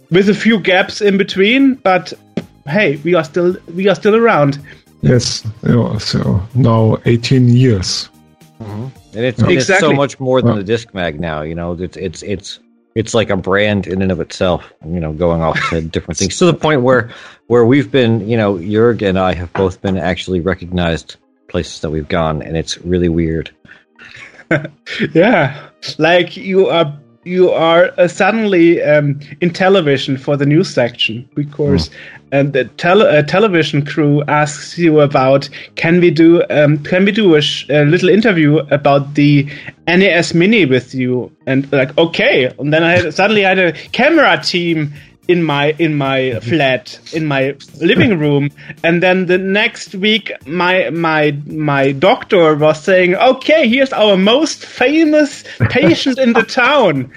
with 0.10 0.28
a 0.30 0.34
few 0.34 0.60
gaps 0.60 1.02
in 1.02 1.18
between. 1.18 1.76
But 1.76 2.14
hey, 2.68 2.96
we 3.04 3.14
are 3.14 3.24
still 3.24 3.56
we 3.76 3.88
are 3.90 3.96
still 3.96 4.16
around. 4.16 4.58
yes. 5.02 5.44
So 6.00 6.42
now 6.56 6.98
18 7.06 7.50
years. 7.50 8.10
And 8.60 8.92
it's, 9.26 9.40
and 9.40 9.52
it's 9.52 9.68
so 9.80 9.94
much 9.94 10.20
more 10.20 10.42
than 10.42 10.50
Well- 10.50 10.58
the 10.58 10.64
disc 10.64 10.94
mag 10.96 11.20
now. 11.20 11.44
You 11.44 11.54
know, 11.56 11.74
it's 11.74 11.98
it's 11.98 12.24
it's 12.24 12.60
it's 12.98 13.14
like 13.14 13.30
a 13.30 13.38
brand 13.38 13.86
in 13.86 14.02
and 14.02 14.12
of 14.12 14.20
itself. 14.20 14.74
You 14.84 15.00
know, 15.00 15.14
going 15.14 15.42
off 15.42 15.60
to 15.70 15.82
different 15.96 16.18
things 16.18 16.38
to 16.40 16.46
the 16.46 16.54
point 16.54 16.82
where 16.82 17.12
where 17.46 17.64
we've 17.64 17.92
been. 17.92 18.28
You 18.28 18.38
know, 18.38 18.56
Jurg 18.56 19.08
and 19.08 19.20
I 19.20 19.34
have 19.36 19.54
both 19.54 19.82
been 19.82 19.98
actually 19.98 20.42
recognized 20.42 21.16
places 21.48 21.82
that 21.82 21.92
we've 21.92 22.08
gone, 22.08 22.42
and 22.42 22.58
it's 22.58 22.78
really 22.80 23.10
weird. 23.10 23.52
Yeah, 25.14 25.70
like 25.98 26.38
you 26.38 26.68
are 26.68 26.98
you 27.28 27.52
are 27.52 27.92
uh, 27.98 28.08
suddenly 28.08 28.82
um, 28.82 29.20
in 29.42 29.52
television 29.52 30.18
for 30.18 30.38
the 30.38 30.46
news 30.46 30.70
section 30.74 31.28
because 31.36 31.90
and 32.32 32.54
the 32.54 32.66
tele- 32.66 33.08
uh, 33.08 33.22
television 33.24 33.86
crew 33.86 34.24
asks 34.28 34.78
you 34.78 35.00
about 35.00 35.50
can 35.76 36.00
we 36.00 36.12
do 36.12 36.44
um, 36.50 36.78
can 36.84 37.06
we 37.06 37.12
do 37.12 37.36
a, 37.36 37.42
sh- 37.42 37.70
a 37.70 37.86
little 37.86 38.10
interview 38.10 38.58
about 38.72 39.16
the 39.16 39.48
NES 39.88 40.34
Mini 40.34 40.66
with 40.66 40.94
you? 40.94 41.32
And 41.46 41.72
like 41.72 41.98
okay. 41.98 42.54
And 42.60 42.74
then 42.74 42.84
I 42.84 42.98
had, 42.98 43.14
suddenly 43.14 43.46
I 43.46 43.50
had 43.50 43.60
a 43.60 43.72
camera 43.90 44.42
team 44.44 44.94
in 45.28 45.44
my 45.44 45.76
in 45.78 45.96
my 45.96 46.40
flat 46.40 46.98
in 47.14 47.26
my 47.26 47.54
living 47.82 48.18
room 48.18 48.50
and 48.84 49.04
then 49.04 49.26
the 49.26 49.38
next 49.38 49.94
week 49.96 50.32
my 50.46 50.90
my 50.92 51.32
my 51.46 51.92
doctor 51.92 52.56
was 52.56 52.82
saying 52.82 53.16
okay 53.16 53.68
here's 53.68 53.92
our 53.94 54.16
most 54.18 54.66
famous 54.66 55.44
patient 55.70 56.18
in 56.18 56.34
the 56.34 56.44
town 56.44 57.12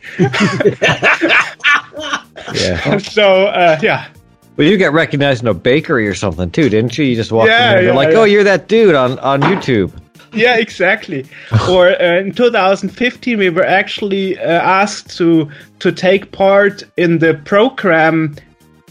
Yeah. 2.55 2.99
so 2.99 3.47
uh, 3.47 3.79
yeah 3.83 4.09
Well, 4.57 4.67
you 4.67 4.77
got 4.77 4.93
recognized 4.93 5.43
in 5.43 5.49
a 5.49 5.55
bakery 5.55 6.07
or 6.09 6.15
something 6.15 6.51
too, 6.51 6.69
didn't 6.69 6.99
you? 6.99 7.05
You 7.05 7.17
just 7.17 7.33
walked 7.33 7.49
Yeah, 7.49 7.57
in 7.57 7.61
there. 7.63 7.83
They're 7.85 7.93
yeah, 7.93 7.97
like, 7.97 8.11
yeah. 8.13 8.19
"Oh, 8.19 8.25
you're 8.25 8.45
that 8.45 8.69
dude 8.69 8.95
on 8.95 9.19
on 9.21 9.41
YouTube." 9.43 9.93
Yeah 10.33 10.57
exactly. 10.57 11.25
Or 11.69 11.89
uh, 11.89 12.21
in 12.21 12.33
2015 12.33 13.39
we 13.39 13.51
were 13.51 13.65
actually 13.65 14.39
uh, 14.39 14.43
asked 14.83 15.17
to 15.19 15.49
to 15.81 15.93
take 15.93 16.33
part 16.33 16.83
in 16.97 17.19
the 17.19 17.35
program 17.45 18.37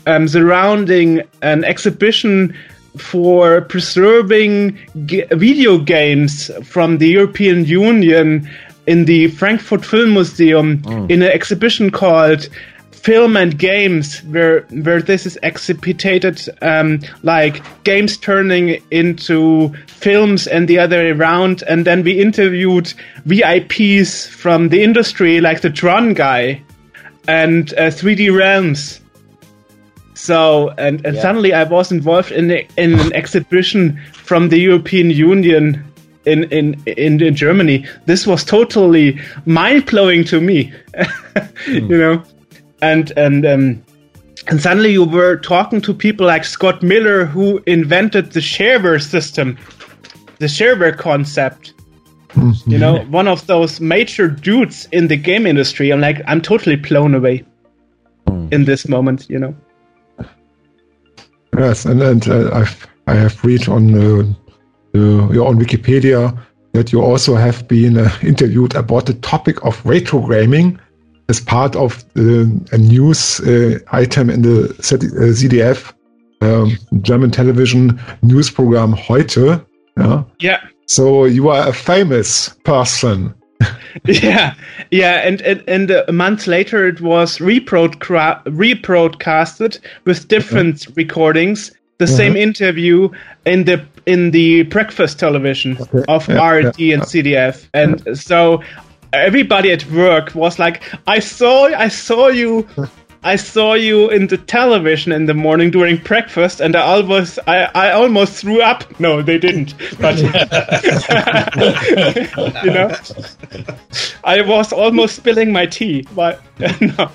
um, 0.07 0.28
surrounding 0.28 1.22
an 1.41 1.64
exhibition 1.64 2.53
for 2.98 3.61
preserving 3.61 4.78
g- 5.06 5.24
video 5.32 5.78
games 5.78 6.49
from 6.64 6.98
the 6.98 7.07
European 7.07 7.66
Union 7.66 8.49
in 8.88 9.06
the 9.06 9.28
Frankfurt 9.28 9.86
Film 9.86 10.14
Museum 10.14 10.82
in 11.10 11.22
an 11.22 11.30
exhibition 11.32 11.91
called 11.91 12.49
Film 13.01 13.38
and 13.38 13.57
Games, 13.57 14.19
where 14.23 14.61
where 14.84 15.01
this 15.01 15.26
is 15.26 15.38
exhibited 15.41 16.47
um, 16.61 16.99
like 17.23 17.63
games 17.84 18.17
turning 18.17 18.81
into 18.91 19.73
films 19.88 20.47
and 20.47 20.67
the 20.67 20.80
other 20.80 20.97
way 20.97 21.11
around, 21.11 21.63
and 21.67 21.85
then 21.85 22.03
we 22.03 22.19
interviewed 22.19 22.93
VIPs 23.26 24.27
from 24.27 24.69
the 24.69 24.84
industry, 24.84 25.39
like 25.39 25.61
the 25.61 25.69
Tron 25.69 26.13
guy 26.13 26.61
and 27.27 27.73
uh, 27.73 27.91
3D 27.91 28.35
Realms. 28.35 28.99
So 30.15 30.69
and, 30.77 31.05
and 31.05 31.15
suddenly 31.17 31.53
I 31.53 31.63
was 31.63 31.91
involved 31.91 32.31
in 32.31 32.51
a, 32.51 32.67
in 32.76 32.99
an 32.99 33.13
exhibition 33.13 33.97
from 34.11 34.49
the 34.49 34.59
European 34.59 35.09
Union 35.11 35.85
in 36.26 36.43
in 36.51 36.81
in, 36.85 37.21
in 37.21 37.35
Germany. 37.35 37.85
This 38.05 38.27
was 38.27 38.43
totally 38.43 39.19
mind 39.45 39.85
blowing 39.85 40.26
to 40.26 40.41
me, 40.41 40.73
you 41.67 41.88
know, 41.88 42.23
and 42.81 43.11
and 43.18 43.45
um, 43.45 43.84
and 44.47 44.61
suddenly 44.61 44.91
you 44.91 45.03
were 45.03 45.38
talking 45.38 45.81
to 45.81 45.93
people 45.93 46.26
like 46.26 46.45
Scott 46.45 46.81
Miller 46.81 47.26
who 47.26 47.61
invented 47.65 48.31
the 48.31 48.39
shareware 48.39 49.01
system, 49.01 49.57
the 50.39 50.47
shareware 50.47 50.97
concept. 50.97 51.73
You 52.68 52.77
know, 52.77 52.99
one 53.06 53.27
of 53.27 53.47
those 53.47 53.81
major 53.81 54.27
dudes 54.27 54.88
in 54.91 55.07
the 55.07 55.18
game 55.18 55.47
industry. 55.47 55.91
I'm 55.91 55.99
like, 55.99 56.22
I'm 56.27 56.41
totally 56.41 56.76
blown 56.76 57.15
away 57.15 57.43
in 58.51 58.65
this 58.65 58.88
moment. 58.88 59.27
You 59.30 59.39
know. 59.39 59.56
Yes, 61.57 61.85
and, 61.85 62.01
and 62.01 62.27
uh, 62.27 62.51
I've 62.53 62.88
I 63.07 63.15
have 63.15 63.43
read 63.43 63.68
on 63.68 63.95
uh, 63.95 64.23
uh, 64.95 65.31
your 65.31 65.47
on 65.47 65.57
Wikipedia 65.57 66.38
that 66.73 66.91
you 66.91 67.01
also 67.01 67.35
have 67.35 67.68
been 67.68 67.97
uh, 67.97 68.10
interviewed 68.22 68.76
about 68.76 69.07
the 69.07 69.15
topic 69.15 69.65
of 69.65 69.84
retro 69.84 70.26
gaming 70.27 70.80
as 71.30 71.39
part 71.39 71.76
of 71.76 72.03
uh, 72.18 72.45
a 72.72 72.77
news 72.77 73.39
uh, 73.41 73.80
item 73.91 74.30
in 74.30 74.41
the 74.41 74.76
Z- 74.81 74.95
uh, 74.95 75.31
ZDF 75.31 75.93
um, 76.41 76.77
German 77.01 77.31
television 77.31 77.99
news 78.22 78.49
program 78.49 78.93
Heute. 78.93 79.65
Yeah. 79.97 80.23
Yeah. 80.39 80.61
So 80.88 81.26
you 81.26 81.49
are 81.49 81.68
a 81.68 81.73
famous 81.73 82.49
person. 82.64 83.34
yeah, 84.06 84.56
yeah, 84.89 85.15
and 85.27 85.41
and, 85.41 85.61
and 85.68 85.91
a 85.91 86.14
month 86.14 86.47
later 86.47 86.88
it 86.88 87.01
was 87.01 87.39
rebroadcra- 87.39 88.41
rebroadcasted 88.45 89.80
with 90.06 90.30
different 90.30 90.88
recordings. 90.95 91.72
The 91.97 92.07
same 92.07 92.38
interview 92.38 93.10
in 93.45 93.65
the 93.65 93.85
in 94.06 94.31
the 94.31 94.64
breakfast 94.64 95.19
television 95.19 95.77
of 96.07 96.30
Yeah, 96.30 96.39
ARD 96.39 96.80
yeah, 96.80 96.93
and 96.93 97.03
ZDF, 97.03 97.68
and 97.73 98.18
so 98.18 98.64
everybody 99.14 99.72
at 99.72 99.86
work 99.91 100.36
was 100.36 100.60
like, 100.60 100.84
"I 101.07 101.19
saw, 101.19 101.65
I 101.65 101.88
saw 101.88 102.27
you." 102.27 102.68
I 103.22 103.36
saw 103.36 103.73
you 103.73 104.10
in 104.10 104.27
the 104.27 104.38
television 104.38 105.11
in 105.11 105.26
the 105.26 105.34
morning 105.34 105.72
during 105.72 105.98
breakfast, 105.98 106.61
and 106.61 106.73
I 106.73 106.80
almost, 106.80 107.38
I, 107.48 107.69
I 107.76 107.91
almost 107.91 108.36
threw 108.36 108.61
up. 108.61 108.98
No, 108.98 109.22
they 109.22 109.38
didn't, 109.38 109.73
but 109.99 110.18
you 112.64 112.72
know, 112.72 112.95
I 114.23 114.41
was 114.41 114.72
almost 114.72 115.18
spilling 115.18 115.52
my 115.52 115.65
tea, 115.65 116.07
but 116.15 116.41
no, 116.80 117.11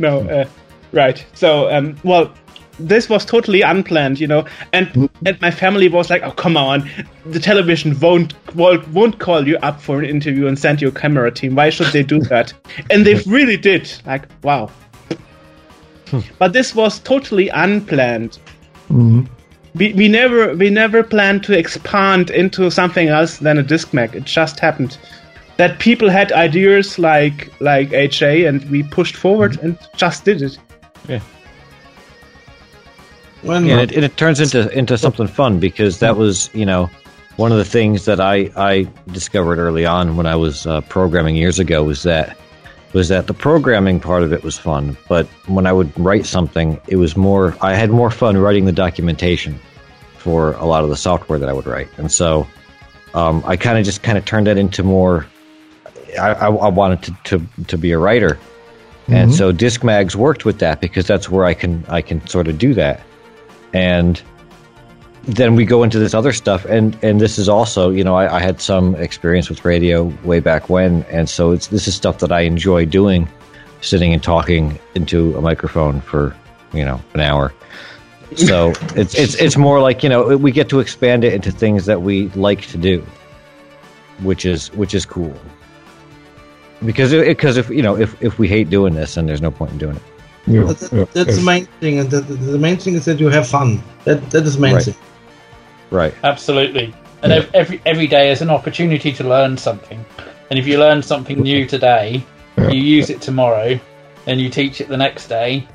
no, 0.00 0.28
uh, 0.28 0.48
right. 0.90 1.24
So, 1.34 1.70
um, 1.70 1.98
well, 2.02 2.34
this 2.78 3.08
was 3.08 3.24
totally 3.24 3.62
unplanned, 3.62 4.20
you 4.20 4.26
know, 4.26 4.44
and 4.72 4.88
mm-hmm. 4.88 5.26
and 5.26 5.40
my 5.40 5.50
family 5.50 5.88
was 5.88 6.10
like, 6.10 6.22
"Oh, 6.22 6.32
come 6.32 6.56
on, 6.56 6.88
the 7.26 7.40
television 7.40 7.98
won't 8.00 8.34
won't, 8.54 8.86
won't 8.88 9.18
call 9.18 9.46
you 9.46 9.56
up 9.58 9.80
for 9.80 9.98
an 9.98 10.04
interview 10.04 10.46
and 10.46 10.58
send 10.58 10.82
you 10.82 10.88
a 10.88 10.92
camera 10.92 11.30
team. 11.30 11.54
Why 11.54 11.70
should 11.70 11.88
they 11.88 12.02
do 12.02 12.20
that?" 12.20 12.52
And 12.90 13.06
they 13.06 13.14
really 13.26 13.56
did. 13.56 13.92
Like, 14.06 14.26
wow. 14.42 14.70
Hmm. 16.08 16.20
But 16.38 16.52
this 16.52 16.74
was 16.74 17.00
totally 17.00 17.48
unplanned. 17.48 18.38
Mm-hmm. 18.88 19.22
We, 19.74 19.92
we 19.94 20.08
never 20.08 20.54
we 20.54 20.70
never 20.70 21.02
planned 21.02 21.44
to 21.44 21.58
expand 21.58 22.30
into 22.30 22.70
something 22.70 23.08
else 23.08 23.38
than 23.38 23.58
a 23.58 23.62
disc 23.62 23.92
mag. 23.92 24.14
It 24.14 24.24
just 24.24 24.60
happened 24.60 24.98
that 25.56 25.78
people 25.78 26.10
had 26.10 26.32
ideas 26.32 26.98
like 26.98 27.52
like 27.60 27.92
HA, 27.92 28.46
and 28.46 28.64
we 28.70 28.82
pushed 28.82 29.16
forward 29.16 29.52
mm-hmm. 29.52 29.66
and 29.66 29.78
just 29.96 30.24
did 30.24 30.42
it. 30.42 30.58
When 31.06 31.20
and 33.48 33.80
it, 33.80 33.92
and 33.92 34.04
it 34.04 34.16
turns 34.16 34.40
into 34.40 34.70
into 34.76 34.96
something 34.98 35.26
fun 35.26 35.58
because 35.58 35.98
that 36.00 36.16
was 36.16 36.50
you 36.54 36.64
know 36.64 36.90
one 37.36 37.52
of 37.52 37.58
the 37.58 37.64
things 37.64 38.04
that 38.04 38.20
I 38.20 38.50
I 38.56 38.88
discovered 39.08 39.58
early 39.58 39.86
on 39.86 40.16
when 40.16 40.26
I 40.26 40.36
was 40.36 40.66
uh, 40.66 40.80
programming 40.82 41.36
years 41.36 41.58
ago 41.58 41.84
was 41.84 42.02
that 42.04 42.36
was 42.92 43.08
that 43.08 43.26
the 43.26 43.34
programming 43.34 43.98
part 43.98 44.22
of 44.22 44.32
it 44.32 44.44
was 44.44 44.56
fun, 44.56 44.96
but 45.08 45.26
when 45.46 45.66
I 45.66 45.72
would 45.72 45.92
write 45.98 46.26
something, 46.26 46.80
it 46.86 46.96
was 46.96 47.16
more 47.16 47.56
I 47.60 47.74
had 47.74 47.90
more 47.90 48.10
fun 48.10 48.38
writing 48.38 48.64
the 48.64 48.72
documentation 48.72 49.58
for 50.16 50.52
a 50.52 50.64
lot 50.64 50.84
of 50.84 50.90
the 50.90 50.96
software 50.96 51.38
that 51.38 51.48
I 51.48 51.52
would 51.52 51.66
write, 51.66 51.88
and 51.98 52.10
so 52.10 52.46
um, 53.14 53.42
I 53.46 53.56
kind 53.56 53.78
of 53.78 53.84
just 53.84 54.02
kind 54.02 54.16
of 54.16 54.24
turned 54.24 54.46
that 54.46 54.58
into 54.58 54.82
more. 54.82 55.26
I, 56.18 56.30
I, 56.30 56.46
I 56.46 56.68
wanted 56.68 57.02
to, 57.02 57.38
to 57.38 57.64
to 57.66 57.76
be 57.76 57.90
a 57.90 57.98
writer, 57.98 58.38
and 59.08 59.34
so 59.34 59.50
disc 59.50 59.82
mags 59.82 60.16
worked 60.16 60.44
with 60.44 60.60
that 60.60 60.80
because 60.80 61.06
that's 61.06 61.28
where 61.28 61.44
I 61.44 61.54
can 61.54 61.84
I 61.88 62.00
can 62.00 62.24
sort 62.28 62.46
of 62.46 62.58
do 62.58 62.74
that 62.74 63.00
and 63.74 64.22
then 65.24 65.54
we 65.54 65.64
go 65.66 65.82
into 65.82 65.98
this 65.98 66.14
other 66.14 66.32
stuff 66.32 66.64
and 66.64 66.98
and 67.02 67.20
this 67.20 67.38
is 67.38 67.48
also 67.48 67.90
you 67.90 68.04
know 68.04 68.14
I, 68.14 68.36
I 68.36 68.40
had 68.40 68.60
some 68.60 68.94
experience 68.94 69.50
with 69.50 69.64
radio 69.64 70.04
way 70.24 70.40
back 70.40 70.70
when 70.70 71.02
and 71.04 71.28
so 71.28 71.50
it's 71.50 71.66
this 71.66 71.86
is 71.86 71.94
stuff 71.94 72.18
that 72.18 72.32
i 72.32 72.40
enjoy 72.40 72.86
doing 72.86 73.28
sitting 73.84 74.12
and 74.12 74.22
talking 74.22 74.78
into 74.94 75.36
a 75.36 75.40
microphone 75.40 76.00
for 76.00 76.34
you 76.72 76.84
know 76.84 77.00
an 77.14 77.20
hour. 77.20 77.52
So 78.36 78.70
it's 78.96 79.14
it's 79.14 79.34
it's 79.36 79.56
more 79.56 79.80
like 79.80 80.02
you 80.02 80.08
know 80.08 80.36
we 80.36 80.52
get 80.52 80.68
to 80.70 80.80
expand 80.80 81.24
it 81.24 81.32
into 81.32 81.52
things 81.52 81.86
that 81.86 82.02
we 82.02 82.28
like 82.30 82.66
to 82.68 82.78
do 82.78 83.04
which 84.20 84.44
is 84.44 84.72
which 84.72 84.94
is 84.94 85.06
cool. 85.06 85.34
Because 86.84 87.12
because 87.12 87.56
if 87.56 87.70
you 87.70 87.82
know 87.82 87.96
if 87.96 88.20
if 88.22 88.38
we 88.38 88.48
hate 88.48 88.70
doing 88.70 88.94
this 88.94 89.14
then 89.14 89.26
there's 89.26 89.42
no 89.42 89.50
point 89.50 89.72
in 89.72 89.78
doing 89.78 89.96
it 89.96 90.02
Yeah, 90.46 90.64
That- 90.64 90.92
yeah, 90.92 91.04
that's 91.12 91.28
yes. 91.28 91.36
the 91.38 91.42
main 91.42 91.66
thing, 91.80 91.98
and 92.00 92.10
the, 92.10 92.20
the 92.20 92.58
main 92.58 92.76
thing 92.76 92.94
is 92.96 93.04
that 93.06 93.18
you 93.20 93.28
have 93.30 93.46
fun. 93.48 93.82
That 94.04 94.30
that 94.30 94.44
is 94.44 94.54
the 94.56 94.60
main 94.60 94.74
Right. 94.74 94.84
thing. 94.84 94.94
right 95.90 96.14
Absolutely. 96.22 96.92
And 97.22 97.32
ev- 97.32 97.50
every 97.54 97.80
every 97.86 98.06
day 98.06 98.30
is 98.30 98.42
an 98.42 98.50
opportunity 98.50 99.10
to 99.12 99.24
learn 99.24 99.56
something. 99.56 100.04
And 100.50 100.58
if 100.58 100.66
you 100.66 100.78
learn 100.78 101.02
something 101.02 101.40
new 101.40 101.66
today, 101.66 102.22
you 102.58 102.80
use 102.98 103.08
it 103.10 103.20
tomorrow, 103.22 103.80
and 104.26 104.40
you 104.40 104.50
teach 104.50 104.80
it 104.82 104.88
the 104.88 104.96
next 104.96 105.28
day, 105.28 105.66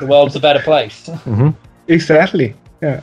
the 0.00 0.06
world's 0.06 0.36
a 0.36 0.40
better 0.40 0.60
place. 0.62 1.08
Mm-hmm. 1.08 1.50
Exactly. 1.88 2.54
Yeah. 2.82 3.00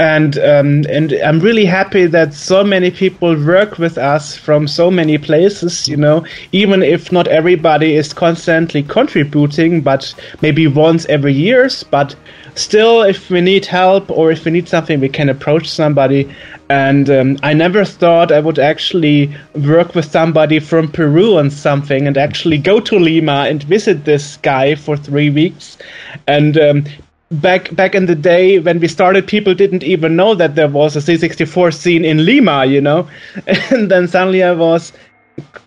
And 0.00 0.38
um, 0.38 0.86
and 0.88 1.12
I'm 1.12 1.40
really 1.40 1.66
happy 1.66 2.06
that 2.06 2.32
so 2.32 2.64
many 2.64 2.90
people 2.90 3.36
work 3.36 3.76
with 3.76 3.98
us 3.98 4.34
from 4.34 4.66
so 4.66 4.90
many 4.90 5.18
places. 5.18 5.86
You 5.86 5.98
know, 5.98 6.24
even 6.52 6.82
if 6.82 7.12
not 7.12 7.28
everybody 7.28 7.96
is 7.96 8.14
constantly 8.14 8.82
contributing, 8.82 9.82
but 9.82 10.14
maybe 10.40 10.66
once 10.66 11.04
every 11.10 11.34
years. 11.34 11.82
But 11.82 12.16
still, 12.54 13.02
if 13.02 13.28
we 13.28 13.42
need 13.42 13.66
help 13.66 14.10
or 14.10 14.30
if 14.32 14.46
we 14.46 14.52
need 14.52 14.70
something, 14.70 15.00
we 15.00 15.10
can 15.10 15.28
approach 15.28 15.68
somebody. 15.68 16.34
And 16.70 17.10
um, 17.10 17.36
I 17.42 17.52
never 17.52 17.84
thought 17.84 18.32
I 18.32 18.40
would 18.40 18.58
actually 18.58 19.30
work 19.54 19.94
with 19.94 20.10
somebody 20.10 20.60
from 20.60 20.90
Peru 20.90 21.36
on 21.36 21.50
something 21.50 22.06
and 22.06 22.16
actually 22.16 22.56
go 22.56 22.80
to 22.80 22.98
Lima 22.98 23.44
and 23.50 23.62
visit 23.64 24.06
this 24.06 24.38
guy 24.38 24.76
for 24.76 24.96
three 24.96 25.28
weeks. 25.28 25.76
And 26.26 26.56
um, 26.56 26.84
back 27.30 27.74
back 27.74 27.94
in 27.94 28.06
the 28.06 28.14
day 28.14 28.58
when 28.58 28.80
we 28.80 28.88
started, 28.88 29.26
people 29.26 29.54
didn't 29.54 29.84
even 29.84 30.16
know 30.16 30.34
that 30.34 30.54
there 30.54 30.68
was 30.68 30.96
a 30.96 31.00
C64 31.00 31.74
scene 31.74 32.04
in 32.04 32.24
Lima, 32.24 32.64
you 32.66 32.80
know. 32.80 33.08
And 33.70 33.90
then 33.90 34.08
suddenly 34.08 34.42
I 34.42 34.52
was 34.52 34.92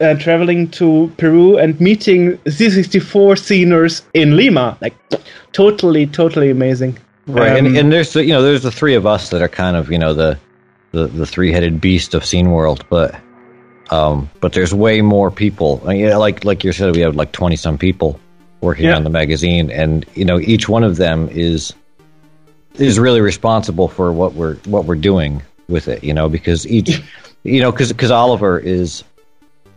uh, 0.01 0.15
traveling 0.15 0.69
to 0.71 1.11
Peru 1.17 1.57
and 1.57 1.79
meeting 1.79 2.37
c64 2.39 3.37
sceners 3.39 4.03
in 4.13 4.35
Lima. 4.35 4.77
Like, 4.81 4.95
totally, 5.51 6.07
totally 6.07 6.49
amazing. 6.49 6.97
Right, 7.25 7.57
Um, 7.57 7.65
and, 7.67 7.77
and 7.77 7.91
there's 7.91 8.13
the, 8.13 8.25
you 8.25 8.33
know 8.33 8.41
there's 8.41 8.63
the 8.63 8.71
three 8.71 8.95
of 8.95 9.05
us 9.05 9.29
that 9.29 9.41
are 9.41 9.47
kind 9.47 9.77
of 9.77 9.89
you 9.89 9.97
know 9.97 10.13
the 10.13 10.37
the, 10.91 11.07
the 11.07 11.25
three 11.25 11.51
headed 11.51 11.79
beast 11.79 12.13
of 12.13 12.25
Scene 12.25 12.51
World, 12.51 12.85
but 12.89 13.15
um, 13.91 14.29
but 14.41 14.51
there's 14.51 14.73
way 14.73 15.01
more 15.01 15.31
people. 15.31 15.81
I 15.85 15.93
mean, 15.93 15.99
yeah, 16.01 16.17
like 16.17 16.43
like 16.43 16.65
you 16.65 16.73
said, 16.73 16.93
we 16.93 17.01
have 17.01 17.15
like 17.15 17.31
twenty 17.31 17.55
some 17.55 17.77
people 17.77 18.19
working 18.63 18.85
Yeah. 18.85 18.95
on 18.95 19.03
the 19.03 19.09
magazine, 19.09 19.69
and 19.69 20.05
you 20.15 20.25
know 20.25 20.39
each 20.39 20.67
one 20.67 20.83
of 20.83 20.97
them 20.97 21.29
is 21.29 21.73
is 22.75 22.97
really 22.97 23.21
responsible 23.21 23.87
for 23.87 24.11
what 24.11 24.33
we're 24.33 24.55
what 24.65 24.85
we're 24.85 24.95
doing 24.95 25.43
with 25.67 25.87
it. 25.87 26.03
You 26.03 26.13
know, 26.13 26.29
because 26.29 26.65
each 26.67 27.01
you 27.43 27.61
know 27.61 27.71
because 27.71 27.91
because 27.91 28.09
Oliver 28.11 28.57
is 28.57 29.03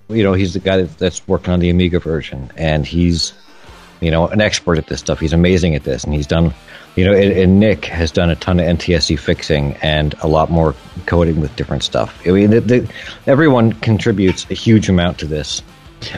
you 0.09 0.23
know 0.23 0.33
he's 0.33 0.55
the 0.55 0.61
guy 0.61 0.79
that, 0.79 0.97
that's 0.99 1.27
working 1.29 1.53
on 1.53 1.61
the 1.61 1.69
Amiga 1.69 2.01
version, 2.01 2.51
and 2.57 2.87
he's 2.87 3.33
you 4.03 4.11
know, 4.11 4.29
an 4.29 4.43
expert 4.43 4.77
at 4.77 4.89
this 4.89 5.01
stuff. 5.01 5.19
He's 5.19 5.33
amazing 5.33 5.75
at 5.75 5.85
this, 5.85 6.05
and 6.05 6.13
he's 6.13 6.27
done, 6.27 6.53
you 6.97 7.05
know, 7.07 7.15
and, 7.15 7.33
and 7.33 7.59
Nick 7.59 7.87
has 7.87 8.13
done 8.13 8.29
a 8.29 8.37
ton 8.37 8.61
of 8.61 8.67
NTSC 8.67 9.19
fixing 9.19 9.73
and 9.77 10.15
a 10.23 10.29
lot 10.29 10.51
more 10.51 10.75
coding 11.07 11.41
with 11.41 11.57
different 11.57 11.83
stuff. 11.83 12.21
I 12.27 12.31
mean, 12.33 12.51
the, 12.51 12.61
the, 12.61 12.93
everyone 13.27 13.73
contributes 13.73 14.47
a 14.51 14.55
huge 14.55 14.91
amount 14.91 15.19
to 15.21 15.27
this, 15.27 15.63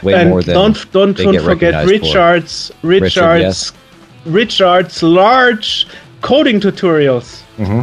way 0.03 0.13
and 0.13 0.29
more 0.29 0.41
than 0.41 0.55
don't 0.55 0.91
don't 0.91 1.17
don't 1.17 1.33
get 1.33 1.41
forget 1.43 1.73
recognized 1.73 1.89
for. 1.89 2.07
Richard's 2.07 2.71
Richard, 2.83 3.03
Richard's 3.03 3.41
yes. 3.41 3.73
Richard's 4.25 5.03
large 5.03 5.87
coding 6.21 6.59
tutorials. 6.59 7.41
Mm-hmm. 7.57 7.81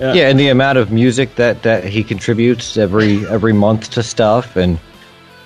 Yeah, 0.00 0.30
and 0.30 0.40
the 0.40 0.48
amount 0.48 0.78
of 0.78 0.90
music 0.90 1.34
that 1.34 1.62
that 1.62 1.84
he 1.84 2.02
contributes 2.02 2.76
every 2.78 3.26
every 3.26 3.52
month 3.52 3.90
to 3.90 4.02
stuff, 4.02 4.56
and 4.56 4.78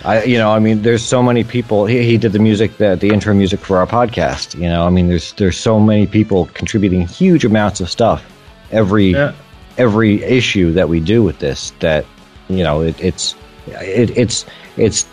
I, 0.04 0.22
you 0.24 0.38
know, 0.38 0.52
I 0.52 0.60
mean, 0.60 0.82
there's 0.82 1.02
so 1.02 1.22
many 1.24 1.42
people. 1.42 1.86
He, 1.86 2.04
he 2.04 2.16
did 2.18 2.32
the 2.32 2.38
music, 2.38 2.76
the 2.76 2.94
the 2.94 3.08
intro 3.08 3.34
music 3.34 3.58
for 3.60 3.78
our 3.78 3.86
podcast. 3.86 4.54
You 4.54 4.68
know, 4.68 4.86
I 4.86 4.90
mean, 4.90 5.08
there's 5.08 5.32
there's 5.32 5.58
so 5.58 5.80
many 5.80 6.06
people 6.06 6.46
contributing 6.54 7.04
huge 7.08 7.44
amounts 7.44 7.80
of 7.80 7.90
stuff 7.90 8.22
every 8.70 9.06
Yeah. 9.06 9.32
every 9.76 10.22
issue 10.22 10.72
that 10.74 10.88
we 10.88 11.00
do 11.00 11.22
with 11.24 11.40
this. 11.40 11.72
That 11.80 12.04
you 12.48 12.62
know, 12.62 12.82
it, 12.82 12.94
it's 13.00 13.34
it, 13.66 14.16
it's 14.16 14.46
it's 14.76 15.04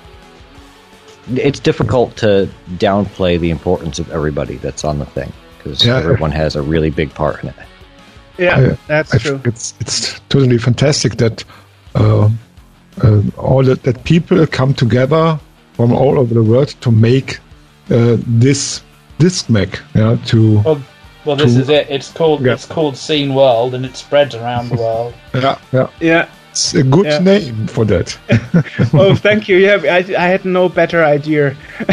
it's 1.35 1.59
difficult 1.59 2.15
to 2.17 2.49
downplay 2.77 3.39
the 3.39 3.49
importance 3.51 3.99
of 3.99 4.09
everybody 4.11 4.55
that's 4.57 4.83
on 4.83 4.99
the 4.99 5.05
thing 5.05 5.31
because 5.57 5.85
Yeah. 5.85 5.97
everyone 5.97 6.31
has 6.31 6.55
a 6.55 6.61
really 6.61 6.89
big 6.89 7.13
part 7.13 7.43
in 7.43 7.49
it. 7.49 7.55
Yeah, 8.37 8.57
I- 8.73 8.77
that's 8.87 9.13
I 9.13 9.17
true. 9.19 9.41
It's 9.45 9.73
it's 9.79 10.19
totally 10.29 10.57
fantastic 10.57 11.17
that 11.17 11.43
uh, 11.95 12.29
uh, 13.03 13.21
all 13.37 13.63
that, 13.63 13.83
that 13.83 14.03
people 14.03 14.45
come 14.47 14.73
together 14.73 15.39
from 15.73 15.93
all 15.93 16.17
over 16.19 16.33
the 16.33 16.43
world 16.43 16.69
to 16.81 16.91
make 16.91 17.39
uh, 17.91 18.17
this 18.25 18.81
disc 19.19 19.49
Mac. 19.49 19.79
Yeah, 19.93 20.17
to 20.27 20.59
Well, 20.61 20.81
well, 21.25 21.35
this 21.35 21.53
To- 21.53 21.61
is 21.61 21.69
it. 21.69 21.87
It's 21.89 22.11
called 22.11 22.41
Yeah. 22.41 22.53
it's 22.53 22.65
called 22.65 22.97
Scene 22.97 23.35
World, 23.35 23.75
and 23.75 23.85
it 23.85 23.95
spreads 23.95 24.33
around 24.33 24.69
the 24.69 24.75
world. 24.77 25.13
yeah, 25.35 25.57
yeah. 25.71 25.87
Yeah. 25.99 26.25
It's 26.51 26.73
a 26.73 26.83
good 26.83 27.05
Yeah. 27.05 27.19
name 27.19 27.67
for 27.67 27.85
that. 27.85 28.17
oh, 28.93 29.15
thank 29.15 29.47
you. 29.47 29.57
Yeah, 29.57 29.79
I, 29.83 29.97
I 30.17 30.27
had 30.27 30.43
no 30.45 30.67
better 30.69 31.03
idea. 31.03 31.55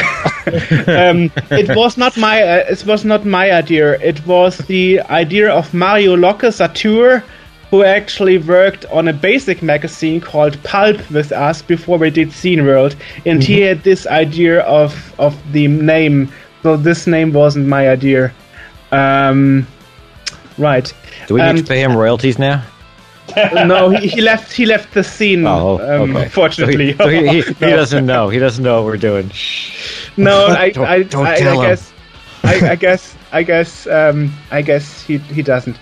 um, 0.88 1.30
it 1.50 1.74
was 1.76 1.96
not 1.96 2.16
my 2.16 2.42
uh, 2.42 2.64
it 2.68 2.84
was 2.86 3.04
not 3.04 3.24
my 3.24 3.52
idea. 3.52 3.98
It 4.00 4.26
was 4.26 4.58
the 4.58 5.00
idea 5.10 5.50
of 5.50 5.72
Mario 5.72 6.16
Locke 6.16 6.42
Satur, 6.50 7.22
who 7.70 7.84
actually 7.84 8.38
worked 8.38 8.84
on 8.86 9.08
a 9.08 9.12
basic 9.12 9.62
magazine 9.62 10.20
called 10.20 10.60
Pulp 10.64 11.08
with 11.10 11.30
us 11.32 11.62
before 11.62 11.98
we 11.98 12.10
did 12.10 12.32
Scene 12.32 12.64
World, 12.64 12.96
and 13.26 13.42
he 13.44 13.60
had 13.60 13.82
this 13.84 14.06
idea 14.06 14.60
of 14.62 14.92
of 15.18 15.34
the 15.52 15.68
name. 15.68 16.28
So 16.64 16.76
this 16.76 17.06
name 17.06 17.32
wasn't 17.32 17.66
my 17.68 17.88
idea. 17.88 18.32
Um, 18.90 19.66
right. 20.58 20.92
Do 21.28 21.34
we 21.34 21.42
need 21.42 21.48
Um, 21.50 21.56
to 21.58 21.62
pay 21.62 21.80
him 21.80 21.94
royalties 21.96 22.38
now? 22.38 22.62
No, 23.36 23.90
he, 23.90 24.08
he 24.08 24.20
left. 24.20 24.52
He 24.52 24.66
left 24.66 24.94
the 24.94 25.04
scene. 25.04 25.46
Oh, 25.46 25.78
um, 25.78 26.10
okay. 26.16 26.24
Unfortunately, 26.24 26.92
So 26.96 27.08
he, 27.08 27.16
so 27.16 27.32
he, 27.32 27.42
he, 27.42 27.42
he 27.42 27.52
doesn't 27.80 28.06
know. 28.06 28.28
He 28.28 28.38
doesn't 28.38 28.62
know 28.64 28.76
what 28.82 28.86
we're 28.86 28.96
doing. 28.96 29.30
No, 30.16 30.46
I, 30.48 30.70
Don't- 30.70 30.86
I, 30.86 31.02
don't 31.02 31.26
I, 31.26 31.36
tell 31.38 31.60
I 31.60 31.64
him. 31.64 31.70
guess, 31.70 31.92
I, 32.44 32.70
I 32.70 32.74
guess, 32.76 33.16
I 33.32 33.42
guess, 33.42 33.86
um, 33.86 34.32
I 34.50 34.62
guess 34.62 35.02
he 35.02 35.18
he 35.18 35.42
doesn't. 35.42 35.78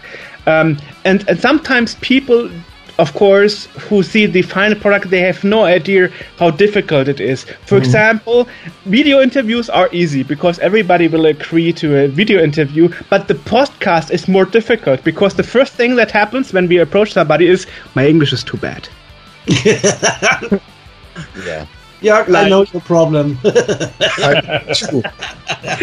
Um, 0.47 0.79
and 1.05 1.29
and 1.29 1.39
sometimes 1.41 1.95
people, 1.97 2.51
of 2.99 3.13
course, 3.15 3.67
who 3.89 4.03
see 4.03 4.27
the 4.27 4.43
final 4.43 4.79
product, 4.79 5.11
they 5.11 5.21
have 5.21 5.45
no 5.45 5.65
idea 5.65 6.11
how 6.39 6.51
difficult 6.51 7.09
it 7.09 7.21
is. 7.21 7.45
For 7.67 7.77
hmm. 7.77 7.85
example, 7.85 8.49
video 8.85 9.21
interviews 9.21 9.69
are 9.69 9.89
easy 9.93 10.23
because 10.23 10.59
everybody 10.61 11.09
will 11.09 11.27
agree 11.27 11.73
to 11.75 12.05
a 12.05 12.09
video 12.09 12.43
interview, 12.43 12.89
but 13.11 13.29
the 13.29 13.35
podcast 13.35 14.11
is 14.11 14.29
more 14.29 14.45
difficult 14.45 15.05
because 15.05 15.35
the 15.35 15.43
first 15.43 15.75
thing 15.75 15.97
that 15.97 16.11
happens 16.11 16.53
when 16.53 16.69
we 16.69 16.79
approach 16.79 17.13
somebody 17.13 17.49
is 17.49 17.67
my 17.95 18.07
English 18.07 18.33
is 18.33 18.43
too 18.43 18.57
bad. 18.57 18.89
Yeah. 21.47 21.67
Yeah, 22.03 22.25
I 22.29 22.49
know 22.49 22.65
your 22.73 22.83
problem. 22.83 23.39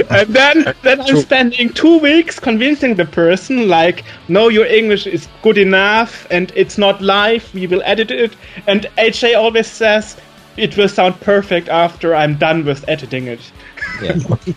And 0.10 0.28
then 0.34 0.74
then 0.82 1.02
I'm 1.02 1.18
spending 1.18 1.70
two 1.70 1.98
weeks 2.00 2.40
convincing 2.40 2.96
the 2.96 3.06
person 3.06 3.68
like, 3.68 4.04
no, 4.28 4.48
your 4.50 4.66
English 4.66 5.08
is 5.08 5.28
good 5.42 5.58
enough 5.58 6.28
and 6.30 6.52
it's 6.56 6.78
not 6.78 7.02
live. 7.02 7.54
We 7.54 7.68
will 7.68 7.82
edit 7.84 8.12
it. 8.12 8.36
And 8.68 8.88
HA 8.98 9.34
always 9.36 9.68
says 9.68 10.18
it 10.58 10.78
will 10.78 10.90
sound 10.90 11.20
perfect 11.22 11.68
after 11.70 12.16
I'm 12.16 12.36
done 12.38 12.64
with 12.66 12.88
editing 12.88 13.28
it. 13.28 13.52
Yeah. 14.02 14.18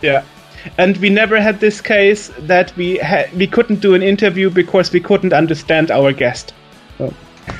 Yeah. 0.00 0.22
And 0.76 0.96
we 0.98 1.10
never 1.10 1.40
had 1.40 1.58
this 1.58 1.80
case 1.80 2.30
that 2.38 2.72
we 2.76 2.98
ha- 2.98 3.28
we 3.36 3.46
couldn't 3.48 3.80
do 3.80 3.94
an 3.94 4.02
interview 4.02 4.48
because 4.48 4.92
we 4.92 5.00
couldn't 5.00 5.32
understand 5.32 5.90
our 5.90 6.12
guest. 6.12 6.54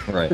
right. 0.09 0.33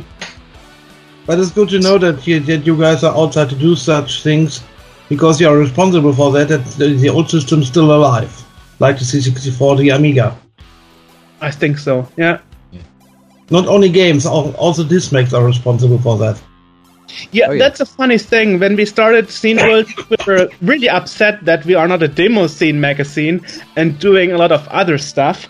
But 1.26 1.38
it's 1.38 1.51
good 1.51 1.68
to 1.70 1.78
know 1.80 1.98
that 1.98 2.26
you, 2.26 2.40
that 2.40 2.66
you 2.66 2.76
guys 2.78 3.02
are 3.02 3.16
outside 3.16 3.48
to 3.51 3.55
do 3.56 3.74
such 3.76 4.22
things 4.22 4.62
because 5.09 5.40
you 5.40 5.48
are 5.48 5.56
responsible 5.56 6.12
for 6.12 6.30
that. 6.32 6.48
That 6.48 6.64
the, 6.76 6.94
the 6.94 7.09
old 7.09 7.30
system's 7.30 7.68
still 7.68 7.94
alive, 7.94 8.32
like 8.78 8.98
the 8.98 9.05
C64, 9.05 9.78
the 9.78 9.90
Amiga. 9.90 10.36
I 11.40 11.51
think 11.51 11.78
so. 11.78 12.06
Yeah. 12.16 12.38
Not 13.51 13.66
only 13.68 13.88
games, 13.90 14.26
al- 14.26 14.55
also 14.56 14.84
disc 14.84 15.12
mags 15.12 15.34
are 15.34 15.44
responsible 15.44 15.98
for 15.98 16.16
that. 16.18 16.40
Yeah, 17.32 17.46
Oh, 17.48 17.52
yeah. 17.52 17.59
that's 17.59 17.80
a 17.80 17.86
funny 17.86 18.18
thing. 18.18 18.59
When 18.59 18.76
we 18.76 18.84
started 18.86 19.30
Scene 19.30 19.56
World, 19.59 19.86
we 20.10 20.16
were 20.26 20.48
really 20.62 20.88
upset 20.88 21.44
that 21.44 21.64
we 21.64 21.74
are 21.74 21.86
not 21.86 22.02
a 22.02 22.09
demo 22.09 22.46
scene 22.46 22.80
magazine 22.80 23.44
and 23.76 23.98
doing 23.98 24.32
a 24.32 24.36
lot 24.38 24.52
of 24.52 24.66
other 24.68 24.98
stuff. 24.98 25.46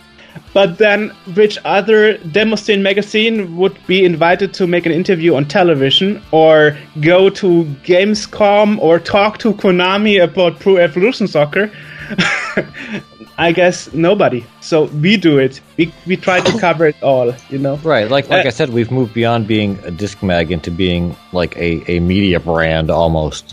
But 0.53 0.77
then, 0.77 1.09
which 1.33 1.57
other 1.65 2.17
demo 2.17 2.55
scene 2.55 2.81
magazine 2.83 3.57
would 3.57 3.75
be 3.87 4.03
invited 4.05 4.53
to 4.55 4.67
make 4.67 4.85
an 4.85 4.91
interview 4.91 5.35
on 5.35 5.45
television 5.45 6.21
or 6.31 6.77
go 7.01 7.29
to 7.29 7.63
Gamescom 7.83 8.77
or 8.79 8.99
talk 8.99 9.37
to 9.39 9.53
Konami 9.53 10.21
about 10.23 10.59
Pro 10.59 10.77
Evolution 10.77 11.27
Soccer? 11.27 11.71
I 13.37 13.51
guess 13.51 13.91
nobody. 13.93 14.45
So 14.61 14.85
we 14.85 15.17
do 15.17 15.39
it. 15.39 15.59
We, 15.77 15.91
we 16.07 16.15
try 16.15 16.39
to 16.39 16.57
cover 16.59 16.85
it 16.87 16.95
all, 17.03 17.33
you 17.49 17.57
know? 17.57 17.75
Right. 17.77 18.09
Like 18.09 18.29
like 18.29 18.45
Uh, 18.45 18.47
I 18.47 18.51
said, 18.51 18.69
we've 18.69 18.91
moved 18.91 19.13
beyond 19.13 19.47
being 19.47 19.77
a 19.83 19.91
disc 19.91 20.23
mag 20.23 20.51
into 20.51 20.71
being 20.71 21.15
like 21.33 21.55
a, 21.57 21.83
a 21.91 21.99
media 21.99 22.39
brand 22.39 22.89
almost 22.89 23.49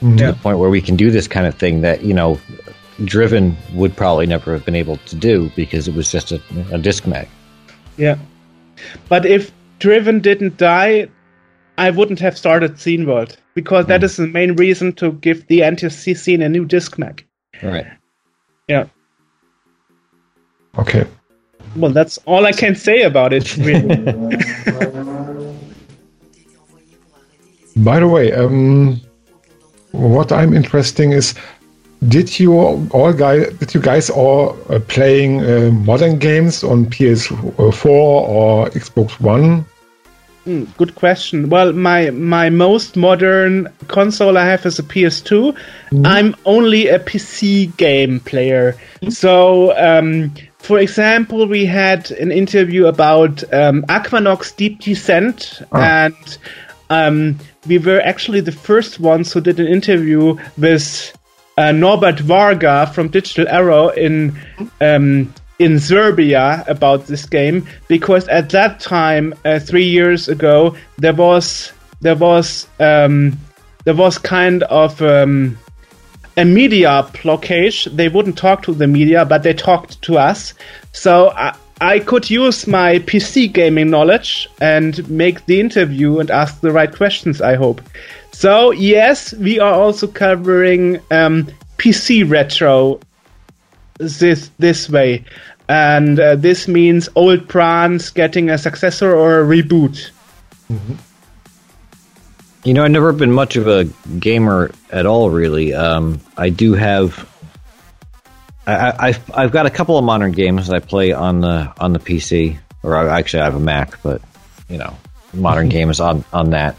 to 0.00 0.06
Yeah. 0.06 0.32
the 0.32 0.38
point 0.38 0.58
where 0.58 0.70
we 0.70 0.80
can 0.80 0.96
do 0.96 1.10
this 1.12 1.28
kind 1.28 1.46
of 1.46 1.54
thing 1.54 1.82
that 1.82 2.02
you 2.02 2.12
know, 2.14 2.40
Driven 3.04 3.56
would 3.74 3.96
probably 3.96 4.26
never 4.26 4.52
have 4.52 4.64
been 4.64 4.74
able 4.74 4.96
to 4.98 5.16
do 5.16 5.50
because 5.56 5.88
it 5.88 5.94
was 5.94 6.10
just 6.10 6.32
a, 6.32 6.40
a 6.72 6.78
disc 6.78 7.06
mag. 7.06 7.28
Yeah. 7.96 8.18
But 9.08 9.26
if 9.26 9.52
Driven 9.78 10.20
didn't 10.20 10.56
die, 10.56 11.08
I 11.78 11.90
wouldn't 11.90 12.18
have 12.20 12.36
started 12.36 12.78
Scene 12.78 13.06
World 13.06 13.36
because 13.54 13.86
that 13.86 14.04
is 14.04 14.16
the 14.16 14.26
main 14.26 14.54
reason 14.56 14.92
to 14.94 15.12
give 15.12 15.46
the 15.46 15.60
NTSC 15.60 16.16
scene 16.16 16.42
a 16.42 16.48
new 16.48 16.64
disc 16.64 16.98
mag. 16.98 17.26
Right. 17.62 17.86
Yeah. 18.68 18.86
Okay. 20.78 21.06
Well, 21.76 21.92
that's 21.92 22.18
all 22.26 22.46
I 22.46 22.52
can 22.52 22.74
say 22.74 23.02
about 23.02 23.32
it. 23.32 23.56
Really. 23.56 23.96
By 27.76 28.00
the 28.00 28.08
way, 28.08 28.32
um, 28.32 29.00
what 29.92 30.32
I'm 30.32 30.54
interesting 30.54 31.12
is, 31.12 31.34
did 32.08 32.38
you 32.38 32.54
all 32.54 33.12
guys, 33.12 33.52
did 33.58 33.74
you 33.74 33.80
guys 33.80 34.08
all 34.08 34.56
uh, 34.70 34.80
playing 34.88 35.44
uh, 35.44 35.70
modern 35.70 36.18
games 36.18 36.64
on 36.64 36.86
PS4 36.86 37.84
or 37.86 38.68
Xbox 38.70 39.20
One? 39.20 39.66
Hmm, 40.44 40.64
Good 40.78 40.94
question. 40.94 41.50
Well, 41.50 41.74
my 41.74 42.10
my 42.10 42.48
most 42.48 42.96
modern 42.96 43.68
console 43.88 44.38
I 44.38 44.46
have 44.46 44.64
is 44.64 44.78
a 44.78 44.82
PS2. 44.82 45.54
I'm 46.06 46.34
only 46.46 46.88
a 46.88 46.98
PC 46.98 47.76
game 47.76 48.20
player. 48.20 48.74
So, 49.10 49.76
um, 49.76 50.32
for 50.58 50.78
example, 50.78 51.46
we 51.46 51.66
had 51.66 52.10
an 52.12 52.32
interview 52.32 52.86
about 52.86 53.44
um, 53.52 53.82
Aquanox 53.90 54.56
Deep 54.56 54.80
Descent, 54.80 55.60
and 55.72 56.38
um, 56.88 57.36
we 57.66 57.76
were 57.76 58.00
actually 58.00 58.40
the 58.40 58.52
first 58.52 58.98
ones 58.98 59.34
who 59.34 59.42
did 59.42 59.60
an 59.60 59.66
interview 59.66 60.38
with 60.56 61.12
uh, 61.60 61.72
Norbert 61.72 62.18
Varga 62.20 62.90
from 62.94 63.08
Digital 63.08 63.46
Arrow 63.48 63.88
in 63.90 64.34
um, 64.80 65.32
in 65.58 65.78
Serbia 65.78 66.64
about 66.66 67.06
this 67.06 67.26
game 67.26 67.66
because 67.86 68.26
at 68.28 68.48
that 68.50 68.80
time, 68.80 69.34
uh, 69.44 69.58
three 69.60 69.84
years 69.84 70.26
ago, 70.26 70.74
there 70.96 71.12
was 71.12 71.72
there 72.00 72.16
was 72.16 72.66
um, 72.78 73.38
there 73.84 73.94
was 73.94 74.16
kind 74.16 74.62
of 74.64 75.02
um, 75.02 75.58
a 76.38 76.46
media 76.46 77.06
blockage. 77.12 77.94
They 77.94 78.08
wouldn't 78.08 78.38
talk 78.38 78.62
to 78.62 78.72
the 78.72 78.86
media, 78.86 79.26
but 79.26 79.42
they 79.42 79.52
talked 79.52 80.00
to 80.02 80.16
us. 80.16 80.54
So 80.92 81.28
I, 81.36 81.54
I 81.82 81.98
could 81.98 82.30
use 82.30 82.66
my 82.66 83.00
PC 83.00 83.52
gaming 83.52 83.90
knowledge 83.90 84.48
and 84.62 85.06
make 85.10 85.44
the 85.44 85.60
interview 85.60 86.20
and 86.20 86.30
ask 86.30 86.60
the 86.60 86.72
right 86.72 86.94
questions. 86.94 87.42
I 87.42 87.56
hope. 87.56 87.82
So 88.40 88.70
yes, 88.70 89.34
we 89.34 89.60
are 89.60 89.74
also 89.74 90.06
covering 90.06 90.98
um, 91.10 91.46
PC 91.76 92.24
retro 92.26 92.98
this 93.98 94.50
this 94.58 94.88
way, 94.88 95.26
and 95.68 96.18
uh, 96.18 96.36
this 96.36 96.66
means 96.66 97.10
old 97.16 97.46
brands 97.48 98.08
getting 98.08 98.48
a 98.48 98.56
successor 98.56 99.14
or 99.14 99.40
a 99.40 99.44
reboot. 99.44 100.08
You 102.64 102.72
know, 102.72 102.82
I've 102.82 102.90
never 102.90 103.12
been 103.12 103.30
much 103.30 103.56
of 103.56 103.68
a 103.68 103.84
gamer 104.18 104.70
at 104.90 105.04
all, 105.04 105.28
really. 105.28 105.74
Um, 105.74 106.18
I 106.38 106.48
do 106.48 106.72
have. 106.72 107.28
I, 108.66 108.72
I- 108.72 108.96
I've 109.08 109.30
I've 109.34 109.52
got 109.52 109.66
a 109.66 109.70
couple 109.70 109.98
of 109.98 110.04
modern 110.06 110.32
games 110.32 110.68
that 110.68 110.76
I 110.76 110.78
play 110.78 111.12
on 111.12 111.42
the 111.42 111.70
on 111.78 111.92
the 111.92 111.98
PC, 111.98 112.58
or 112.82 112.96
I, 112.96 113.18
actually 113.18 113.40
I 113.40 113.44
have 113.44 113.54
a 113.54 113.60
Mac, 113.60 114.02
but 114.02 114.22
you 114.70 114.78
know, 114.78 114.96
modern 115.34 115.68
games 115.76 116.00
on 116.00 116.24
on 116.32 116.52
that. 116.52 116.74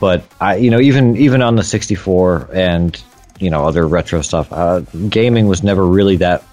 But 0.00 0.24
I, 0.40 0.56
you 0.56 0.70
know, 0.70 0.80
even 0.80 1.16
even 1.16 1.42
on 1.42 1.56
the 1.56 1.64
64 1.64 2.48
and 2.52 3.00
you 3.40 3.50
know 3.50 3.66
other 3.66 3.86
retro 3.86 4.22
stuff, 4.22 4.52
uh, 4.52 4.80
gaming 5.08 5.48
was 5.48 5.62
never 5.62 5.86
really 5.86 6.16
that 6.16 6.44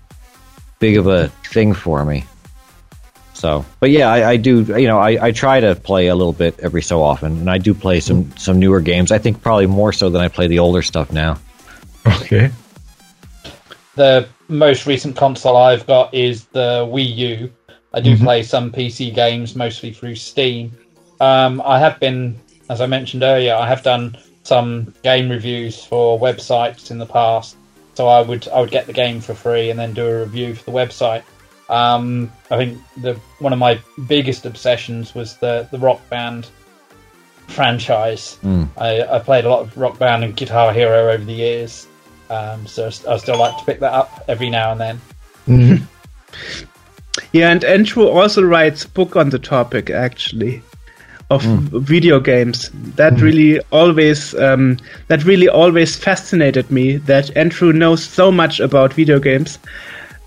big 0.80 0.98
of 0.98 1.08
a 1.08 1.30
thing 1.46 1.74
for 1.74 2.06
me. 2.06 2.26
So, 3.34 3.66
but 3.80 3.92
yeah, 3.92 4.10
I, 4.10 4.32
I 4.32 4.38
do. 4.38 4.64
You 4.64 4.88
know, 4.88 4.98
I, 4.98 5.28
I 5.28 5.32
try 5.32 5.60
to 5.60 5.76
play 5.76 6.08
a 6.08 6.16
little 6.16 6.34
bit 6.34 6.58
every 6.60 6.82
so 6.82 7.04
often, 7.04 7.34
and 7.34 7.50
I 7.50 7.58
do 7.58 7.74
play 7.74 8.00
some 8.00 8.36
some 8.38 8.60
newer 8.60 8.82
games. 8.82 9.12
I 9.12 9.18
think 9.18 9.42
probably 9.42 9.68
more 9.68 9.94
so 9.94 10.10
than 10.10 10.22
I 10.22 10.28
play 10.28 10.48
the 10.48 10.60
older 10.60 10.82
stuff 10.82 11.12
now. 11.12 11.38
Okay. 12.08 12.50
The 13.96 14.28
most 14.48 14.86
recent 14.86 15.16
console 15.16 15.58
I've 15.58 15.86
got 15.88 16.14
is 16.14 16.46
the 16.46 16.88
Wii 16.92 17.16
U. 17.16 17.52
I 17.94 18.02
do 18.02 18.18
play 18.18 18.44
some 18.44 18.72
PC 18.72 19.16
games, 19.16 19.56
mostly 19.56 19.94
through 19.94 20.16
Steam. 20.16 20.72
Um, 21.22 21.62
I 21.64 21.80
have 21.80 21.98
been, 22.00 22.38
as 22.70 22.82
I 22.82 22.88
mentioned 22.88 23.24
earlier, 23.24 23.54
I 23.54 23.68
have 23.68 23.84
done 23.84 24.18
some 24.44 24.94
game 25.04 25.30
reviews 25.30 25.84
for 25.84 26.20
websites 26.20 26.92
in 26.92 26.98
the 26.98 27.06
past. 27.06 27.58
So 27.96 28.08
I 28.08 28.22
would 28.22 28.48
I 28.50 28.60
would 28.60 28.72
get 28.72 28.88
the 28.88 28.94
game 28.94 29.22
for 29.22 29.34
free 29.34 29.70
and 29.70 29.80
then 29.80 29.94
do 29.94 30.06
a 30.06 30.20
review 30.22 30.54
for 30.56 30.66
the 30.66 30.72
website. 30.72 31.24
Um, 31.70 32.32
I 32.52 32.58
think 32.58 32.78
the 32.98 33.14
one 33.40 33.54
of 33.54 33.60
my 33.60 33.80
biggest 34.08 34.46
obsessions 34.46 35.16
was 35.16 35.38
the 35.38 35.68
the 35.72 35.80
Rock 35.80 36.08
Band 36.10 36.48
franchise. 37.48 38.38
I, 38.78 39.02
I 39.04 39.20
played 39.20 39.46
a 39.46 39.50
lot 39.50 39.62
of 39.62 39.78
Rock 39.78 39.98
Band 39.98 40.24
and 40.24 40.36
Guitar 40.36 40.74
Hero 40.74 41.12
over 41.12 41.24
the 41.24 41.34
years, 41.34 41.88
um, 42.30 42.68
so 42.68 42.86
I 42.86 43.14
I 43.14 43.18
still 43.18 43.40
like 43.40 43.58
to 43.58 43.66
pick 43.66 43.80
that 43.80 43.94
up 43.94 44.26
every 44.28 44.50
now 44.50 44.72
and 44.72 44.82
then. 44.82 45.02
Yeah, 47.32 47.50
and 47.50 47.64
Andrew 47.64 48.08
also 48.08 48.42
writes 48.44 48.86
a 48.86 48.90
book 48.90 49.16
on 49.16 49.30
the 49.30 49.40
topic 49.40 49.90
actually 49.90 50.62
of 51.30 51.42
video 51.44 52.20
games. 52.20 52.70
That 52.96 53.20
really 53.20 53.60
always 53.72 54.36
um, 54.36 54.78
that 55.08 55.24
really 55.26 55.50
always 55.50 55.96
fascinated 55.96 56.70
me. 56.72 56.98
That 56.98 57.36
Andrew 57.36 57.74
knows 57.74 58.04
so 58.04 58.32
much 58.32 58.60
about 58.60 58.94
video 58.94 59.20
games. 59.20 59.60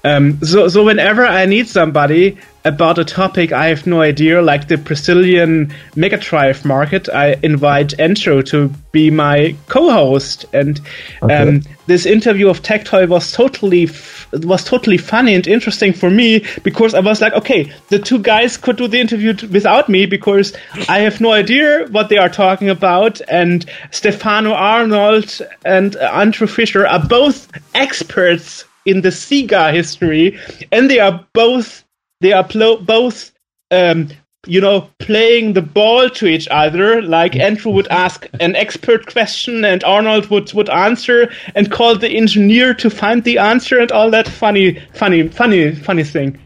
Um, 0.04 0.42
so 0.44 0.68
so 0.68 0.84
whenever 0.84 1.26
I 1.26 1.46
need 1.46 1.68
somebody 1.68 2.38
about 2.68 2.98
a 2.98 3.04
topic 3.04 3.52
I 3.52 3.66
have 3.66 3.86
no 3.86 4.02
idea, 4.02 4.40
like 4.42 4.68
the 4.68 4.76
Brazilian 4.76 5.74
Mega 5.96 6.18
Drive 6.18 6.64
market, 6.64 7.08
I 7.08 7.36
invite 7.42 7.98
Andrew 7.98 8.42
to 8.42 8.68
be 8.92 9.10
my 9.10 9.56
co-host. 9.66 10.44
And 10.52 10.80
um, 11.22 11.62
this 11.86 12.06
interview 12.06 12.48
of 12.48 12.62
Tectoy 12.62 13.08
was 13.08 13.32
totally 13.32 13.84
f- 13.84 14.28
was 14.32 14.62
totally 14.62 14.98
funny 14.98 15.34
and 15.34 15.46
interesting 15.46 15.94
for 15.94 16.10
me 16.10 16.44
because 16.62 16.94
I 16.94 17.00
was 17.00 17.20
like, 17.20 17.32
okay, 17.32 17.72
the 17.88 17.98
two 17.98 18.18
guys 18.18 18.58
could 18.58 18.76
do 18.76 18.86
the 18.86 19.00
interview 19.00 19.32
t- 19.32 19.46
without 19.46 19.88
me 19.88 20.04
because 20.04 20.54
I 20.88 21.00
have 21.00 21.20
no 21.20 21.32
idea 21.32 21.86
what 21.90 22.10
they 22.10 22.18
are 22.18 22.28
talking 22.28 22.68
about. 22.68 23.20
And 23.28 23.64
Stefano 23.90 24.52
Arnhold 24.52 25.40
and 25.64 25.96
Andrew 25.96 26.46
Fisher 26.46 26.86
are 26.86 27.04
both 27.04 27.50
experts 27.74 28.64
in 28.84 29.00
the 29.00 29.10
Sega 29.10 29.72
history, 29.72 30.38
and 30.72 30.90
they 30.90 30.98
are 30.98 31.26
both 31.32 31.84
they 32.20 32.32
are 32.32 32.44
plo- 32.44 32.84
both 32.84 33.32
um, 33.70 34.08
you 34.46 34.60
know 34.60 34.88
playing 34.98 35.52
the 35.52 35.62
ball 35.62 36.08
to 36.08 36.26
each 36.26 36.46
other 36.48 37.02
like 37.02 37.34
andrew 37.36 37.72
would 37.72 37.88
ask 37.88 38.26
an 38.40 38.54
expert 38.56 39.06
question 39.12 39.64
and 39.64 39.82
arnhold 39.82 40.30
would 40.30 40.52
would 40.54 40.70
answer 40.70 41.28
and 41.56 41.70
call 41.72 41.98
the 41.98 42.08
engineer 42.08 42.72
to 42.72 42.88
find 42.88 43.24
the 43.24 43.36
answer 43.36 43.78
and 43.80 43.90
all 43.92 44.10
that 44.10 44.28
funny 44.28 44.78
funny 44.94 45.26
funny 45.28 45.74
funny 45.74 46.04
thing 46.04 46.38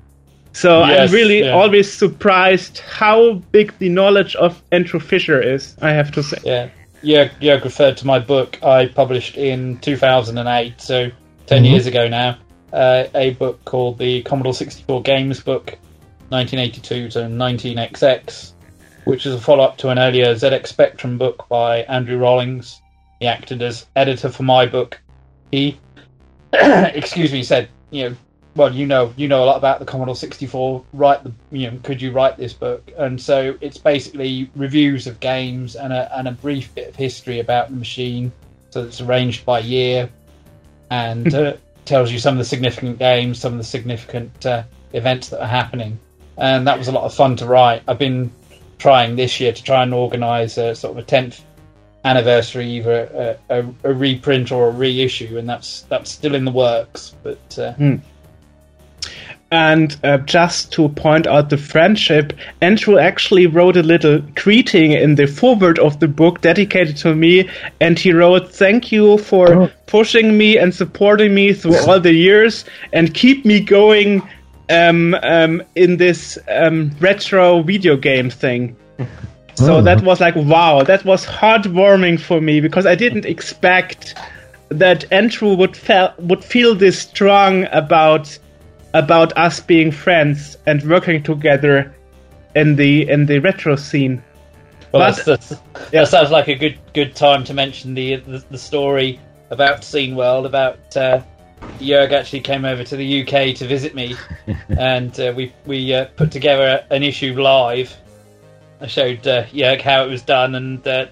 so 0.55 0.81
Yes, 0.81 1.11
i'm 1.11 1.15
really 1.15 1.41
yeah. 1.41 1.51
always 1.53 1.93
surprised 1.93 2.79
how 2.81 3.35
big 3.53 3.77
the 3.79 3.91
knowledge 3.91 4.35
of 4.37 4.63
andrew 4.73 4.99
fisher 5.01 5.41
is 5.41 5.77
i 5.83 5.91
have 5.91 6.11
to 6.13 6.23
say 6.23 6.39
Yeah, 6.45 6.71
yeah, 7.03 7.31
yeah. 7.41 7.55
Referred 7.55 7.97
to 7.99 8.07
my 8.07 8.19
book 8.21 8.59
I 8.63 8.87
published 8.87 9.37
in 9.37 9.79
2008, 9.81 10.81
so 10.81 11.11
10 11.47 11.65
years 11.65 11.87
ago 11.89 12.07
now. 12.09 12.39
Uh, 12.73 13.07
a 13.15 13.31
book 13.35 13.63
called 13.65 13.99
the 13.99 14.23
Commodore 14.23 14.55
64 14.55 15.03
Games 15.03 15.41
Book, 15.41 15.77
1982 16.31 17.11
to 17.11 17.19
19XX, 17.21 18.53
which 19.05 19.27
is 19.27 19.35
a 19.35 19.41
follow-up 19.41 19.77
to 19.79 19.91
an 19.91 19.99
earlier 19.99 20.35
ZX 20.35 20.67
Spectrum 20.69 21.19
book 21.19 21.47
by 21.49 21.83
Andrew 21.83 22.19
Rawlings. 22.19 22.81
He 23.21 23.27
acted 23.27 23.61
as 23.61 23.87
editor 23.95 24.31
for 24.31 24.43
my 24.43 24.65
book. 24.65 25.01
He, 25.51 25.79
excuse 26.53 27.33
me, 27.33 27.43
said, 27.43 27.69
you 27.91 28.09
know, 28.09 28.17
well, 28.55 28.73
you 28.75 28.87
know, 28.87 29.13
you 29.17 29.29
know 29.29 29.45
a 29.45 29.47
lot 29.47 29.57
about 29.57 29.79
the 29.79 29.87
Commodore 29.87 30.17
64. 30.17 30.85
Write 30.93 31.25
the, 31.25 31.33
you 31.51 31.71
know, 31.71 31.79
could 31.83 32.03
you 32.03 32.13
write 32.13 32.37
this 32.37 32.53
book? 32.53 32.91
And 32.99 33.21
so 33.21 33.57
it's 33.61 33.79
basically 33.79 34.51
reviews 34.55 35.07
of 35.07 35.21
games 35.21 35.75
and 35.75 35.93
a 35.93 36.15
and 36.19 36.29
a 36.29 36.33
brief 36.33 36.75
bit 36.75 36.89
of 36.89 36.97
history 36.97 37.41
about 37.41 37.71
the 37.71 37.77
machine. 37.77 38.31
So 38.71 38.85
it's 38.85 39.01
arranged 39.01 39.47
by 39.47 39.61
year, 39.61 40.11
and 40.91 41.35
uh, 41.35 41.55
tells 41.93 42.11
you 42.11 42.19
some 42.19 42.33
of 42.33 42.39
the 42.39 42.45
significant 42.47 42.99
games, 42.99 43.39
some 43.39 43.53
of 43.53 43.59
the 43.59 43.65
significant 43.65 44.47
uh, 44.47 44.63
events 44.95 45.29
that 45.29 45.43
are 45.43 45.47
happening. 45.47 45.99
And 46.39 46.67
that 46.67 46.79
was 46.79 46.89
a 46.89 46.93
lot 46.93 47.05
of 47.05 47.13
fun 47.13 47.37
to 47.37 47.45
write. 47.45 47.83
I've 47.87 47.99
been 47.99 48.33
trying 48.79 49.15
this 49.15 49.39
year 49.39 49.53
to 49.53 49.63
try 49.63 49.83
and 49.83 49.93
organise 49.93 50.57
a 50.57 50.75
sort 50.75 50.93
of 50.97 51.05
a 51.05 51.07
tenth 51.07 51.45
anniversary, 52.03 52.67
either 52.67 53.39
a, 53.51 53.59
a, 53.59 53.91
a 53.91 53.93
reprint 53.93 54.51
or 54.51 54.69
a 54.69 54.71
reissue, 54.71 55.37
and 55.37 55.47
that's 55.47 55.83
that's 55.83 56.11
still 56.11 56.35
in 56.35 56.47
the 56.47 56.51
works. 56.51 57.15
But 57.23 57.59
uh, 57.59 57.75
And 59.53 59.95
uh, 60.03 60.17
just 60.17 60.73
to 60.73 60.89
point 60.89 61.27
out 61.27 61.51
the 61.51 61.59
friendship, 61.59 62.33
Andrew 62.63 62.99
actually 62.99 63.47
wrote 63.47 63.77
a 63.77 63.83
little 63.83 64.21
greeting 64.35 64.93
in 64.93 65.17
the 65.17 65.27
foreword 65.27 65.79
of 65.79 66.01
the 66.01 66.09
book 66.09 66.41
dedicated 66.41 66.97
to 66.99 67.15
me, 67.15 67.51
and 67.79 67.99
he 67.99 68.13
wrote, 68.15 68.51
"Thank 68.51 68.91
you 68.91 69.19
for 69.19 69.71
pushing 69.87 70.39
me 70.39 70.57
and 70.57 70.75
supporting 70.75 71.35
me 71.35 71.53
through 71.53 71.77
all 71.87 72.01
the 72.01 72.15
years, 72.15 72.65
and 72.95 73.13
keep 73.13 73.45
me 73.45 73.61
going 73.61 74.23
um, 74.71 75.15
um, 75.23 75.63
in 75.75 75.99
this 75.99 76.39
um, 76.49 76.91
retro 76.99 77.63
video 77.63 77.95
game 77.97 78.31
thing." 78.31 78.75
So 79.55 79.83
that 79.83 80.03
was 80.03 80.19
like, 80.19 80.35
wow, 80.35 80.83
that 80.83 81.05
was 81.05 81.27
heartwarming 81.27 82.19
for 82.19 82.41
me 82.41 82.61
because 82.61 82.87
I 82.87 82.95
didn't 82.95 83.27
expect 83.27 84.15
that 84.71 85.05
Andrew 85.13 85.55
would 85.55 85.77
fe- 85.77 86.13
would 86.19 86.43
feel 86.43 86.75
this 86.75 86.99
strong 86.99 87.67
about 87.71 88.39
about 88.95 89.37
us 89.37 89.61
being 89.61 89.91
friends 89.91 90.57
and 90.67 90.83
working 90.89 91.23
together 91.23 91.95
in 92.55 92.77
the 92.77 93.09
in 93.09 93.27
the 93.27 93.39
retro 93.39 93.77
scene. 93.77 94.23
Well, 94.93 95.11
But- 95.11 95.25
that's, 95.25 95.49
that's, 95.49 95.91
that 95.91 96.09
sounds 96.09 96.31
like 96.31 96.49
a 96.49 96.55
good 96.55 96.79
good 96.93 97.15
time 97.15 97.45
to 97.45 97.55
mention 97.55 97.95
the 97.95 98.17
the, 98.17 98.45
the 98.51 98.59
story 98.59 99.19
about 99.51 99.85
Scene 99.85 100.15
World. 100.15 100.47
About 100.47 100.97
uh, 100.97 101.23
Jörg 101.79 102.13
actually 102.13 102.41
came 102.41 102.65
over 102.65 102.85
to 102.85 102.97
the 102.97 103.23
UK 103.23 103.55
to 103.57 103.67
visit 103.67 103.95
me, 103.95 104.17
and 104.69 105.19
uh, 105.19 105.33
we 105.35 105.53
we 105.65 105.95
uh, 105.95 106.07
put 106.17 106.31
together 106.31 106.85
an 106.91 107.03
issue 107.03 107.41
live. 107.41 107.97
I 108.81 108.87
showed 108.87 109.27
uh, 109.27 109.45
Jörg 109.45 109.81
how 109.81 110.05
it 110.05 110.11
was 110.11 110.23
done 110.23 110.55
and 110.57 110.87
uh, 110.87 111.07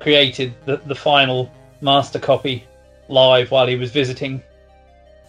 created 0.00 0.54
the 0.64 0.78
the 0.78 0.94
final 0.94 1.50
master 1.80 2.18
copy 2.18 2.64
live 3.08 3.50
while 3.50 3.66
he 3.66 3.76
was 3.76 3.90
visiting. 3.92 4.42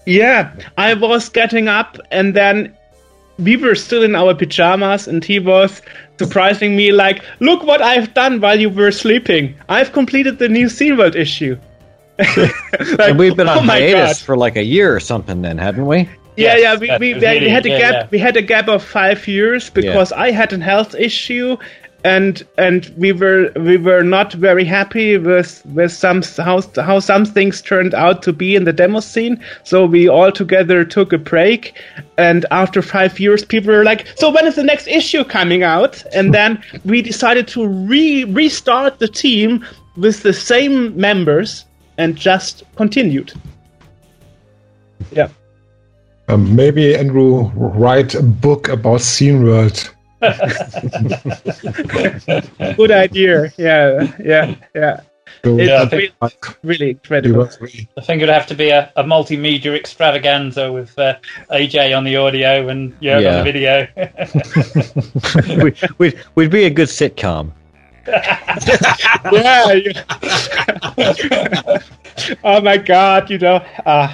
Yeah, 0.06 0.52
I 0.78 0.94
was 0.94 1.30
getting 1.30 1.68
up 1.68 1.98
and 2.12 2.34
then 2.34 2.76
we 3.40 3.58
were 3.58 3.76
still 3.76 4.04
in 4.04 4.16
our 4.16 4.36
pajamas, 4.36 5.08
and 5.08 5.24
he 5.24 5.40
was 5.40 5.82
surprising 6.20 6.76
me 6.76 6.92
like, 6.92 7.24
"Look 7.40 7.64
what 7.64 7.82
I've 7.82 8.14
done 8.14 8.40
while 8.40 8.60
you 8.60 8.70
were 8.70 8.92
sleeping! 8.92 9.56
I've 9.70 9.92
completed 9.92 10.40
the 10.40 10.50
new 10.50 10.70
Scene 10.70 10.98
World 10.98 11.16
issue." 11.16 11.58
Like, 12.20 13.10
and 13.10 13.20
we've 13.20 13.36
been 13.36 13.50
oh 13.50 13.60
on 13.60 13.66
my 13.66 13.80
hiatus 13.80 14.22
for 14.22 14.38
like 14.38 14.56
a 14.56 14.64
year 14.64 14.96
or 14.96 15.00
something, 15.00 15.42
then, 15.42 15.58
hadn't 15.58 15.86
we? 15.86 16.10
Yeah, 16.36 16.56
Yes, 16.58 16.82
yeah, 16.82 16.98
we, 16.98 17.14
we, 17.14 17.20
we 17.20 17.26
had 17.50 17.66
a 17.66 17.70
yeah, 17.70 17.80
gap. 17.80 17.94
yeah. 17.94 18.08
We 18.12 18.20
had 18.20 18.38
a 18.38 18.42
gap 18.42 18.68
of 18.68 18.84
five 18.84 19.28
years 19.28 19.70
because 19.70 20.12
I 20.12 20.32
had 20.32 20.54
a 20.54 20.60
health 20.60 20.96
issue, 20.96 21.58
and 22.04 22.46
and 22.58 22.94
we 22.98 23.12
were 23.12 23.52
we 23.56 23.78
were 23.78 24.04
not 24.04 24.34
very 24.34 24.66
happy 24.66 25.18
with 25.18 25.66
with 25.68 25.92
some 25.92 26.22
how 26.38 26.62
how 26.76 27.00
some 27.00 27.26
things 27.26 27.62
turned 27.62 27.94
out 27.94 28.22
to 28.24 28.34
be 28.34 28.56
in 28.56 28.66
the 28.66 28.74
demo 28.74 29.00
scene. 29.00 29.42
So 29.64 29.86
we 29.86 30.10
all 30.10 30.32
together 30.32 30.84
took 30.84 31.14
a 31.14 31.18
break, 31.18 31.80
and 32.18 32.46
after 32.52 32.82
five 32.82 33.20
years, 33.20 33.46
people 33.46 33.74
were 33.74 33.86
like, 33.86 34.08
"So 34.16 34.30
when 34.30 34.46
is 34.46 34.56
the 34.56 34.64
next 34.64 34.88
issue 34.88 35.24
coming 35.24 35.64
out?" 35.64 36.04
And 36.14 36.34
then 36.34 36.62
we 36.84 37.02
decided 37.02 37.48
to 37.50 37.66
re 37.68 38.26
restart 38.26 39.00
the 39.00 39.08
team 39.08 39.66
with 39.96 40.24
the 40.24 40.34
same 40.34 40.96
members 41.00 41.66
and 41.98 42.16
just 42.16 42.64
continued. 42.76 43.32
Yeah. 45.12 45.30
Um, 46.28 46.56
maybe 46.56 46.96
Andrew 46.96 47.52
write 47.56 48.16
a 48.16 48.24
book 48.24 48.70
about 48.70 49.02
Scene 49.02 49.44
World. 49.44 49.93
Good 52.78 52.92
idea. 52.92 53.52
Yeah, 53.58 54.08
yeah, 54.24 54.56
yeah. 54.76 55.00
So, 55.44 55.58
It's 55.60 55.68
Yeah. 55.68 55.90
really, 55.92 56.12
really 56.64 56.90
incredible. 56.92 57.50
I 57.98 58.02
think 58.02 58.22
it 58.22 58.26
would 58.26 58.30
have 58.30 58.48
to 58.48 58.56
be 58.56 58.70
a, 58.70 58.92
a 58.96 59.04
multimedia 59.04 59.76
extravaganza 59.76 60.72
with 60.72 60.98
uh, 60.98 61.16
AJ 61.52 61.94
on 61.98 62.06
the 62.06 62.16
audio 62.16 62.70
and 62.70 62.94
Jörg 63.02 63.22
Yeah. 63.22 63.38
on 63.38 63.38
the 63.38 63.44
video. 63.52 63.88
we, 65.64 65.74
we'd, 65.98 66.16
we'd 66.36 66.52
be 66.52 66.64
a 66.66 66.70
good 66.70 66.88
sitcom. 66.88 67.52
yeah. 68.08 68.60
oh 72.44 72.62
my 72.62 72.78
God! 72.78 73.30
You 73.30 73.38
know, 73.38 73.56
uh, 73.86 74.14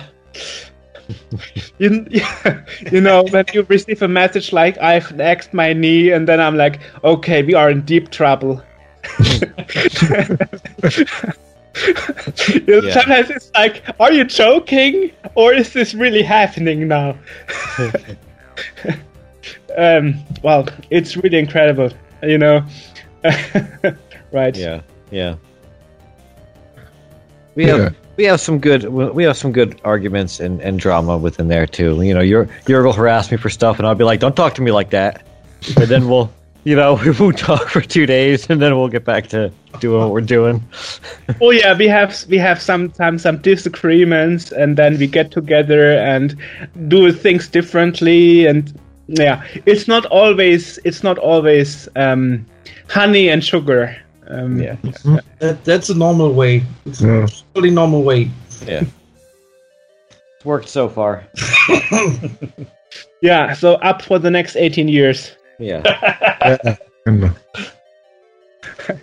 you, 1.80 2.06
you 2.92 3.02
know 3.02 3.24
when 3.32 3.46
you 3.54 3.64
receive 3.64 4.02
a 4.02 4.08
message 4.08 4.54
like 4.54 4.78
"I've 4.80 5.20
axed 5.20 5.54
my 5.54 5.74
knee," 5.74 6.12
and 6.12 6.28
then 6.28 6.40
I'm 6.40 6.56
like, 6.56 6.80
"Okay, 7.04 7.44
we 7.44 7.54
are 7.54 7.70
in 7.70 7.82
deep 7.82 8.12
trouble." 8.12 8.62
You 12.50 12.62
know, 12.68 12.82
Yeah. 12.82 12.94
Sometimes 12.94 13.30
it's 13.30 13.52
like, 13.54 13.84
are 14.00 14.12
you 14.12 14.26
joking, 14.26 15.12
or 15.36 15.54
is 15.54 15.72
this 15.72 15.94
really 15.94 16.24
happening 16.24 16.88
now? 16.88 17.16
um, 19.78 20.16
well, 20.44 20.68
it's 20.90 21.16
really 21.16 21.38
incredible, 21.38 21.92
you 22.24 22.38
know. 22.38 22.66
right? 24.32 24.58
Yeah, 24.58 24.82
yeah. 25.12 25.36
We 27.60 27.66
Yeah. 27.68 27.78
have 27.78 27.96
we 28.16 28.24
have 28.24 28.40
some 28.40 28.60
good 28.60 28.86
we 28.88 29.24
have 29.26 29.36
some 29.36 29.52
good 29.52 29.82
arguments 29.84 30.40
and, 30.40 30.62
and 30.62 30.80
drama 30.80 31.18
within 31.18 31.50
there 31.50 31.68
too. 31.68 32.02
You 32.02 32.14
know, 32.14 32.22
your 32.22 32.46
Jörg 32.66 32.86
will 32.86 32.94
harass 32.94 33.30
me 33.32 33.36
for 33.38 33.50
stuff, 33.50 33.80
and 33.80 33.86
I'll 33.86 33.96
be 33.96 34.06
like, 34.06 34.22
"Don't 34.22 34.34
talk 34.36 34.56
to 34.56 34.62
me 34.62 34.72
like 34.72 34.92
that," 34.92 35.24
and 35.76 35.88
then 35.88 36.08
we'll. 36.10 36.32
You 36.66 36.76
know, 36.76 36.96
we 37.06 37.12
won't 37.12 37.38
talk 37.38 37.70
for 37.70 37.80
two 37.80 38.06
days, 38.06 38.50
and 38.50 38.62
then 38.62 38.76
we'll 38.78 38.90
get 38.90 39.06
back 39.06 39.28
to 39.30 39.50
doing 39.80 40.02
what 40.02 40.12
we're 40.12 40.20
doing. 40.38 40.62
Oh 41.42 41.52
yeah, 41.52 41.74
we 41.78 41.88
have 41.88 42.26
we 42.30 42.38
have 42.38 42.62
sometimes 42.62 43.22
some 43.22 43.38
disagreements, 43.38 44.52
and 44.52 44.76
then 44.78 44.98
we 45.00 45.08
get 45.08 45.32
together 45.32 45.94
and 45.98 46.36
do 46.90 47.12
things 47.14 47.48
differently, 47.48 48.46
and 48.46 48.74
yeah, 49.08 49.42
it's 49.66 49.88
not 49.88 50.06
always 50.08 50.80
it's 50.84 51.02
not 51.02 51.18
always 51.18 51.88
um, 51.96 52.46
honey 52.90 53.30
and 53.30 53.42
sugar. 53.42 53.96
Um, 54.30 54.62
Yeah. 54.62 54.76
That, 55.40 55.64
that's 55.64 55.90
a 55.90 55.96
normal 55.96 56.34
way. 56.34 56.64
It's 56.86 57.02
Yeah. 57.02 57.24
a 57.26 57.28
totally 57.54 57.72
normal 57.72 58.04
way. 58.04 58.30
Yeah, 58.66 58.84
it's 60.36 60.46
worked 60.46 60.70
so 60.70 60.88
far. 60.90 61.26
yeah. 63.22 63.54
So 63.54 63.76
up 63.76 64.02
for 64.02 64.20
the 64.20 64.30
next 64.30 64.56
eighteen 64.56 64.88
years. 64.88 65.32
Yeah, 65.60 65.82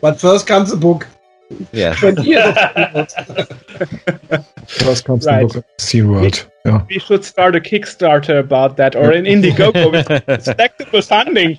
But 0.01 0.21
first 0.21 0.47
comes 0.47 0.71
the 0.71 0.77
book. 0.77 1.07
Yeah. 1.73 1.95
20 1.95 2.23
years 2.23 2.57
of 2.57 3.09
first 4.67 5.05
comes 5.05 5.27
Right. 5.27 5.47
the 5.49 5.55
book 5.55 5.57
of 5.57 5.65
Scene 5.79 6.11
World. 6.11 6.47
Yeah. 6.65 6.85
We 6.89 6.99
should 6.99 7.25
start 7.25 7.55
a 7.55 7.61
Kickstarter 7.61 8.41
about 8.41 8.77
that, 8.79 8.97
or 8.97 9.13
an 9.13 9.25
Indiegogo 9.25 9.93
with 9.93 10.11
respectable 10.29 11.03
funding. 11.03 11.59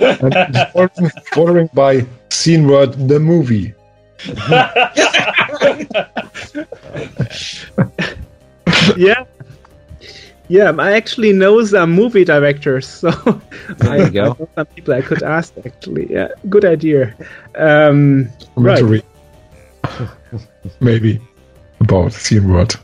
And 0.00 0.56
following, 0.72 1.10
following 1.32 1.70
by 1.74 2.04
Scene 2.30 2.66
World, 2.66 2.94
the 3.08 3.20
movie. 3.20 3.74
yeah. 8.96 9.24
Yeah, 10.50 10.72
I 10.78 10.92
actually 10.92 11.34
know 11.34 11.62
some 11.62 11.92
movie 11.92 12.24
directors, 12.24 12.88
so 12.88 13.10
There 13.78 13.98
you 13.98 14.10
go. 14.10 14.22
I 14.22 14.28
know 14.28 14.48
some 14.54 14.66
people 14.66 14.94
I 14.94 15.02
could 15.02 15.22
ask. 15.22 15.52
Actually, 15.64 16.10
yeah, 16.10 16.28
good 16.48 16.64
idea. 16.64 17.14
Um, 17.54 18.30
Commentary. 18.54 19.02
Maybe 20.80 21.20
about 21.80 22.12
Scene 22.12 22.48
World. 22.50 22.78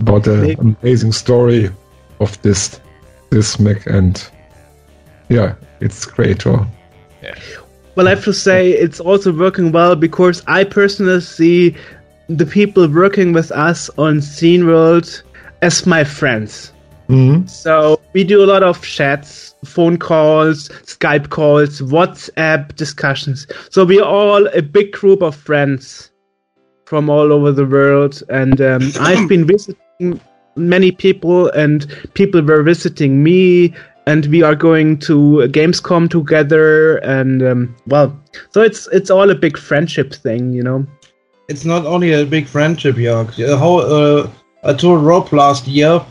About 0.00 0.24
the 0.24 0.56
amazing 0.60 1.12
story 1.12 1.70
of 2.20 2.40
this 2.42 2.80
this 3.30 3.58
mech 3.58 3.86
and 3.86 4.28
yeah, 5.28 5.54
it's 5.80 6.04
great. 6.04 6.46
Oh, 6.46 6.66
Well, 7.94 8.06
I 8.06 8.10
have 8.10 8.24
to 8.24 8.32
say 8.32 8.70
it's 8.70 9.00
also 9.00 9.32
working 9.32 9.72
well 9.72 9.96
because 9.96 10.42
I 10.46 10.64
personally 10.64 11.20
see 11.20 11.74
the 12.28 12.46
people 12.46 12.86
working 12.88 13.32
with 13.32 13.50
us 13.50 13.90
on 13.98 14.20
Scene 14.20 14.66
World 14.66 15.22
as 15.62 15.84
my 15.84 16.04
friends. 16.04 16.72
Mhm. 17.08 17.48
So 17.48 18.00
we 18.12 18.22
do 18.22 18.44
a 18.44 18.46
lot 18.46 18.62
of 18.62 18.80
chats, 18.82 19.47
phone 19.64 19.98
calls, 19.98 20.68
Skype 20.84 21.30
calls, 21.30 21.80
WhatsApp 21.80 22.74
discussions. 22.76 23.46
So 23.70 23.84
we're 23.84 24.04
all 24.04 24.46
a 24.48 24.62
big 24.62 24.92
group 24.92 25.22
of 25.22 25.34
friends 25.34 26.10
from 26.86 27.10
all 27.10 27.32
over 27.32 27.52
the 27.52 27.66
world, 27.66 28.22
and 28.28 28.60
um, 28.60 28.92
I've 29.00 29.28
been 29.28 29.46
visiting 29.46 30.20
many 30.56 30.90
people, 30.90 31.48
and 31.50 31.86
people 32.14 32.42
were 32.42 32.62
visiting 32.62 33.22
me, 33.22 33.74
and 34.06 34.26
we 34.26 34.42
are 34.42 34.54
going 34.54 34.98
to 35.00 35.48
Gamescom 35.50 36.10
together, 36.10 36.96
and 36.98 37.42
um, 37.42 37.76
well, 37.86 38.18
so 38.50 38.62
it's 38.62 38.88
it's 38.92 39.10
all 39.10 39.30
a 39.30 39.34
big 39.34 39.58
friendship 39.58 40.14
thing, 40.14 40.52
you 40.52 40.62
know. 40.62 40.86
It's 41.48 41.64
not 41.64 41.86
only 41.86 42.12
a 42.12 42.26
big 42.26 42.46
friendship, 42.46 42.96
Jörg. 42.96 43.38
A 43.48 43.56
whole, 43.56 43.80
uh, 43.80 44.28
I 44.64 44.74
told 44.74 45.02
Rob 45.02 45.32
last 45.32 45.66
year 45.66 46.04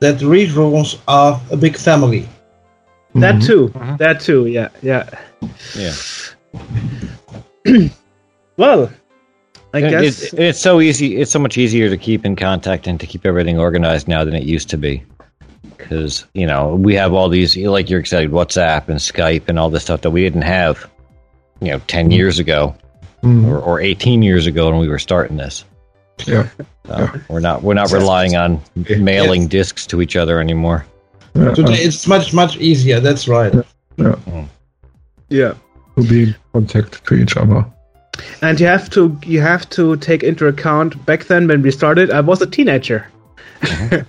that 0.00 0.18
retros 0.18 1.00
are 1.08 1.40
a 1.50 1.56
big 1.56 1.76
family. 1.76 2.28
That 3.14 3.36
mm-hmm. 3.36 3.46
too, 3.46 3.68
mm-hmm. 3.68 3.96
that 3.96 4.20
too, 4.20 4.46
yeah, 4.46 4.68
yeah. 4.82 5.08
Yeah. 5.76 5.94
Well, 8.56 8.88
I 9.72 9.80
And 9.80 9.90
guess 9.90 10.22
it's, 10.22 10.34
it's 10.34 10.60
so 10.60 10.80
easy. 10.80 11.20
It's 11.20 11.32
so 11.32 11.40
much 11.40 11.58
easier 11.58 11.90
to 11.90 11.96
keep 11.96 12.24
in 12.24 12.36
contact 12.36 12.86
and 12.86 13.00
to 13.00 13.06
keep 13.06 13.26
everything 13.26 13.58
organized 13.58 14.06
now 14.06 14.24
than 14.24 14.34
it 14.34 14.44
used 14.44 14.70
to 14.70 14.78
be. 14.78 15.02
Because 15.76 16.24
you 16.34 16.46
know 16.46 16.76
we 16.76 16.94
have 16.94 17.12
all 17.12 17.28
these, 17.28 17.56
like 17.56 17.90
you're 17.90 17.98
excited, 17.98 18.30
WhatsApp 18.30 18.88
and 18.88 18.98
Skype 18.98 19.48
and 19.48 19.58
all 19.58 19.70
this 19.70 19.82
stuff 19.82 20.02
that 20.02 20.12
we 20.12 20.22
didn't 20.22 20.42
have, 20.42 20.88
you 21.60 21.72
know, 21.72 21.80
ten 21.88 22.04
mm-hmm. 22.04 22.12
years 22.12 22.38
ago 22.38 22.76
Mhm. 23.24 23.48
or, 23.48 23.58
or 23.58 23.80
eighteen 23.80 24.22
years 24.22 24.46
ago 24.46 24.70
when 24.70 24.78
we 24.78 24.88
were 24.88 24.98
starting 24.98 25.36
this. 25.36 25.64
Yeah. 26.26 26.48
So 26.86 27.10
we're 27.28 27.40
not 27.40 27.62
we're 27.62 27.74
not 27.74 27.90
relying 27.90 28.36
on 28.36 28.60
mailing 29.00 29.48
discs 29.48 29.86
to 29.88 30.00
each 30.00 30.14
other 30.14 30.40
anymore. 30.40 30.86
Yeah, 31.34 31.52
Today 31.52 31.74
it's 31.74 32.06
much, 32.06 32.32
much 32.32 32.56
easier. 32.58 33.00
That's 33.00 33.26
right. 33.26 33.52
yeah. 33.96 34.16
yeah. 35.28 35.54
to 35.96 36.08
be 36.08 36.22
in 36.24 36.34
contact 36.52 37.04
to 37.06 37.14
each 37.14 37.36
other. 37.36 37.66
And 38.42 38.60
you 38.60 38.66
have 38.66 38.88
to 38.90 39.18
you 39.24 39.40
have 39.40 39.68
to 39.70 39.96
take 39.96 40.22
into 40.22 40.46
account 40.46 41.04
back 41.04 41.24
then 41.24 41.48
when 41.48 41.62
we 41.62 41.72
started, 41.72 42.10
I 42.10 42.20
was 42.20 42.40
a 42.40 42.46
teenager. 42.46 43.06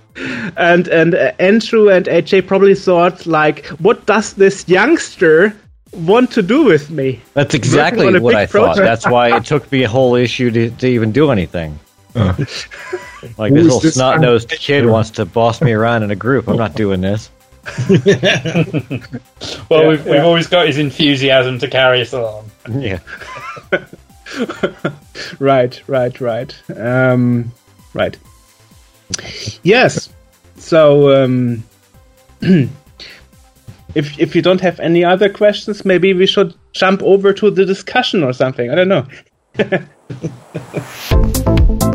and 0.56 0.86
and 0.88 1.14
uh, 1.14 1.32
Andrew 1.38 1.88
and 1.88 2.06
AJ 2.06 2.46
probably 2.46 2.74
thought 2.74 3.26
like, 3.26 3.66
what 3.80 4.06
does 4.06 4.34
this 4.34 4.68
youngster 4.68 5.56
want 5.92 6.30
to 6.32 6.42
do 6.42 6.64
with 6.64 6.90
me? 6.90 7.20
That's 7.34 7.54
exactly 7.54 8.06
what 8.20 8.22
big 8.22 8.34
I 8.34 8.46
thought. 8.46 8.76
That's 8.76 9.08
why 9.08 9.36
it 9.36 9.44
took 9.44 9.70
me 9.72 9.82
a 9.82 9.88
whole 9.88 10.14
issue 10.14 10.50
to, 10.50 10.70
to 10.70 10.86
even 10.86 11.12
do 11.12 11.30
anything. 11.30 11.78
Uh, 12.14 12.34
Like 13.38 13.50
Who 13.52 13.56
this 13.56 13.64
little 13.64 13.80
this 13.80 13.94
snot 13.94 14.20
nosed 14.20 14.50
kid 14.50 14.86
wants 14.86 15.10
to 15.12 15.24
boss 15.24 15.60
me 15.60 15.72
around 15.72 16.02
in 16.02 16.10
a 16.10 16.16
group. 16.16 16.48
I'm 16.48 16.56
not 16.56 16.74
doing 16.74 17.00
this. 17.00 17.30
Well, 19.68 19.82
Yeah, 19.82 19.88
we've, 19.88 20.06
we've 20.06 20.22
always 20.24 20.46
got 20.46 20.66
his 20.66 20.78
enthusiasm 20.78 21.58
to 21.58 21.68
carry 21.68 22.00
us 22.00 22.12
along. 22.12 22.50
Yeah. 22.70 23.00
Right, 25.38 25.80
right, 25.86 26.20
right. 26.20 26.54
Um, 26.76 27.52
right. 27.94 28.16
Yes. 29.62 30.08
So 30.56 31.24
um, 31.24 31.64
if 32.40 32.70
if 33.94 34.34
you 34.34 34.42
don't 34.42 34.60
have 34.60 34.80
any 34.80 35.04
other 35.04 35.28
questions, 35.28 35.84
maybe 35.84 36.12
we 36.12 36.26
should 36.26 36.54
jump 36.72 37.02
over 37.02 37.32
to 37.34 37.50
the 37.50 37.64
discussion 37.64 38.22
or 38.24 38.32
something. 38.32 38.70
I 38.70 38.74
don't 38.74 38.88
know. 38.88 39.06